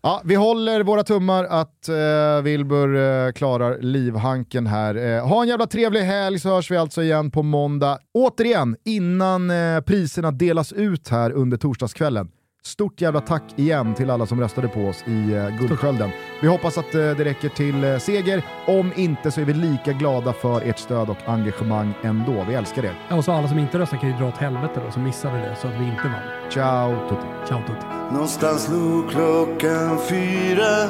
Ja, 0.01 0.21
vi 0.25 0.35
håller 0.35 0.83
våra 0.83 1.03
tummar 1.03 1.43
att 1.43 1.89
eh, 1.89 2.41
Wilbur 2.43 2.95
eh, 2.95 3.31
klarar 3.31 3.77
livhanken 3.81 4.67
här. 4.67 4.95
Eh, 4.95 5.27
ha 5.27 5.41
en 5.41 5.47
jävla 5.47 5.67
trevlig 5.67 6.01
helg 6.01 6.39
så 6.39 6.49
hörs 6.49 6.71
vi 6.71 6.77
alltså 6.77 7.03
igen 7.03 7.31
på 7.31 7.43
måndag. 7.43 7.97
Återigen, 8.13 8.75
innan 8.85 9.49
eh, 9.49 9.81
priserna 9.81 10.31
delas 10.31 10.73
ut 10.73 11.09
här 11.09 11.31
under 11.31 11.57
torsdagskvällen. 11.57 12.29
Stort 12.65 13.01
jävla 13.01 13.21
tack 13.21 13.43
igen 13.55 13.95
till 13.95 14.09
alla 14.09 14.25
som 14.25 14.39
röstade 14.41 14.67
på 14.67 14.87
oss 14.87 15.03
i 15.07 15.33
eh, 15.33 15.49
Guldskölden. 15.59 16.09
Vi 16.41 16.47
hoppas 16.47 16.77
att 16.77 16.95
eh, 16.95 17.01
det 17.01 17.25
räcker 17.25 17.49
till 17.49 17.83
eh, 17.83 17.97
seger. 17.97 18.43
Om 18.67 18.91
inte 18.95 19.31
så 19.31 19.41
är 19.41 19.45
vi 19.45 19.53
lika 19.53 19.91
glada 19.93 20.33
för 20.33 20.61
ert 20.69 20.79
stöd 20.79 21.09
och 21.09 21.17
engagemang 21.25 21.93
ändå. 22.03 22.45
Vi 22.47 22.53
älskar 22.53 22.85
er. 22.85 22.93
Ja, 23.09 23.15
och 23.15 23.25
så 23.25 23.31
alla 23.31 23.47
som 23.47 23.59
inte 23.59 23.79
röstar 23.79 23.97
kan 23.97 24.09
ju 24.09 24.15
dra 24.17 24.27
åt 24.27 24.37
helvete 24.37 24.81
då, 24.85 24.91
som 24.91 25.03
missade 25.03 25.37
det, 25.37 25.55
så 25.61 25.67
att 25.67 25.73
vi 25.73 25.85
inte 25.85 26.03
vann. 26.03 26.51
Ciao 26.51 27.09
tutti. 27.09 27.27
Ciao 27.47 27.59
tutti. 27.59 27.85
Någonstans 28.11 28.63
slog 28.63 29.09
klockan 29.09 29.99
fyra 30.09 30.89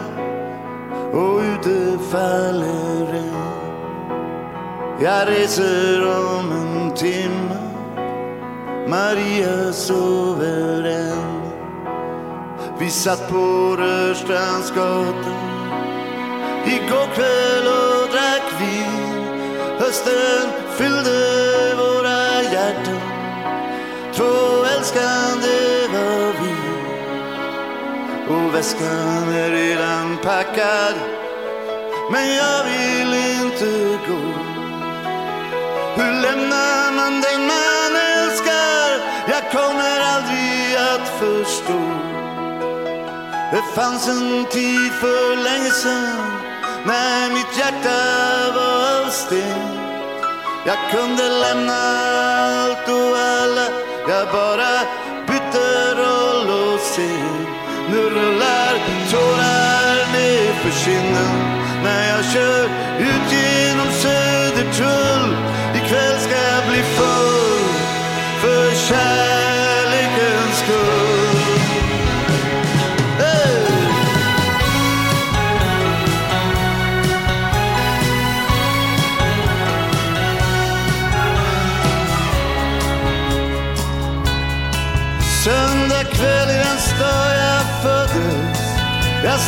och 1.14 1.40
ute 1.42 1.98
faller 2.12 3.06
regn. 3.14 3.34
Jag 5.02 5.28
reser 5.30 6.06
om 6.08 6.52
en 6.52 6.94
timme, 6.96 7.58
Maria 8.88 9.74
sover 9.74 10.84
än. 10.84 11.39
Vi 12.80 12.90
satt 12.90 13.30
på 13.30 13.76
Rörstrandsgatan 13.80 15.50
igår 16.66 17.08
kväll 17.16 17.68
och 17.68 18.10
drack 18.12 18.62
vin. 18.62 19.28
Hösten 19.80 20.50
fyllde 20.78 21.76
våra 21.78 22.44
hjärtan. 22.44 23.02
Två 24.16 24.66
älskande 24.78 25.88
var 25.94 26.34
vi. 26.42 26.56
Och 28.34 28.56
väskan 28.56 29.34
är 29.34 29.52
redan 29.52 30.18
packad. 30.18 30.96
Men 32.12 32.36
jag 32.36 32.64
vill 32.64 33.14
inte 33.42 34.00
gå. 34.08 34.22
Hur 35.96 36.22
lämnar 36.22 36.92
man 36.92 37.22
den 37.22 37.42
man 37.42 38.02
älskar? 38.18 38.90
Jag 39.28 39.52
kommer 39.52 40.00
aldrig 40.00 40.76
att 40.76 41.08
förstå. 41.20 42.19
Det 43.52 43.64
fanns 43.76 44.08
en 44.08 44.46
tid 44.46 44.92
för 44.92 45.36
länge 45.44 45.72
sedan 45.72 46.40
när 46.86 47.30
mitt 47.34 47.58
hjärta 47.58 48.00
var 48.56 49.02
av 49.02 49.10
sten. 49.10 49.90
Jag 50.66 50.78
kunde 50.92 51.30
lämna 51.30 51.74
allt 51.74 52.90
och 52.90 53.18
alla, 53.18 53.68
jag 54.10 54.28
bara 54.32 54.74
bytte 55.28 55.96
roll 55.96 56.50
och 56.50 56.80
scen. 56.80 57.46
Nu 57.92 58.10
rullar 58.10 58.74
tårar 59.12 60.14
ner 60.14 60.54
för 60.54 60.72
kinden 60.84 61.36
när 61.84 62.10
jag 62.10 62.26
kör 62.34 62.66
ut 63.00 63.32
genom 63.32 63.92
Södertull. 63.92 65.36
Ikväll 65.76 66.20
ska 66.20 66.36
jag 66.36 66.70
bli 66.70 66.84
full 66.84 67.70
för 68.42 68.76
kärlek 68.88 69.29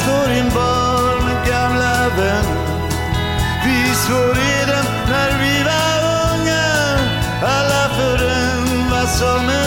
står 0.01 0.31
i 0.31 0.39
en 0.39 0.49
med 1.25 1.47
gamla 1.47 2.09
vänner 2.17 2.43
Vi 3.65 3.95
svor 3.95 4.37
eden 4.37 4.85
när 5.09 5.31
vi 5.41 5.63
var 5.69 5.99
unga. 6.31 6.69
Alla 7.43 7.83
för 7.97 8.17
en 8.27 8.89
vad 8.91 9.09
som 9.09 9.49
än 9.49 9.60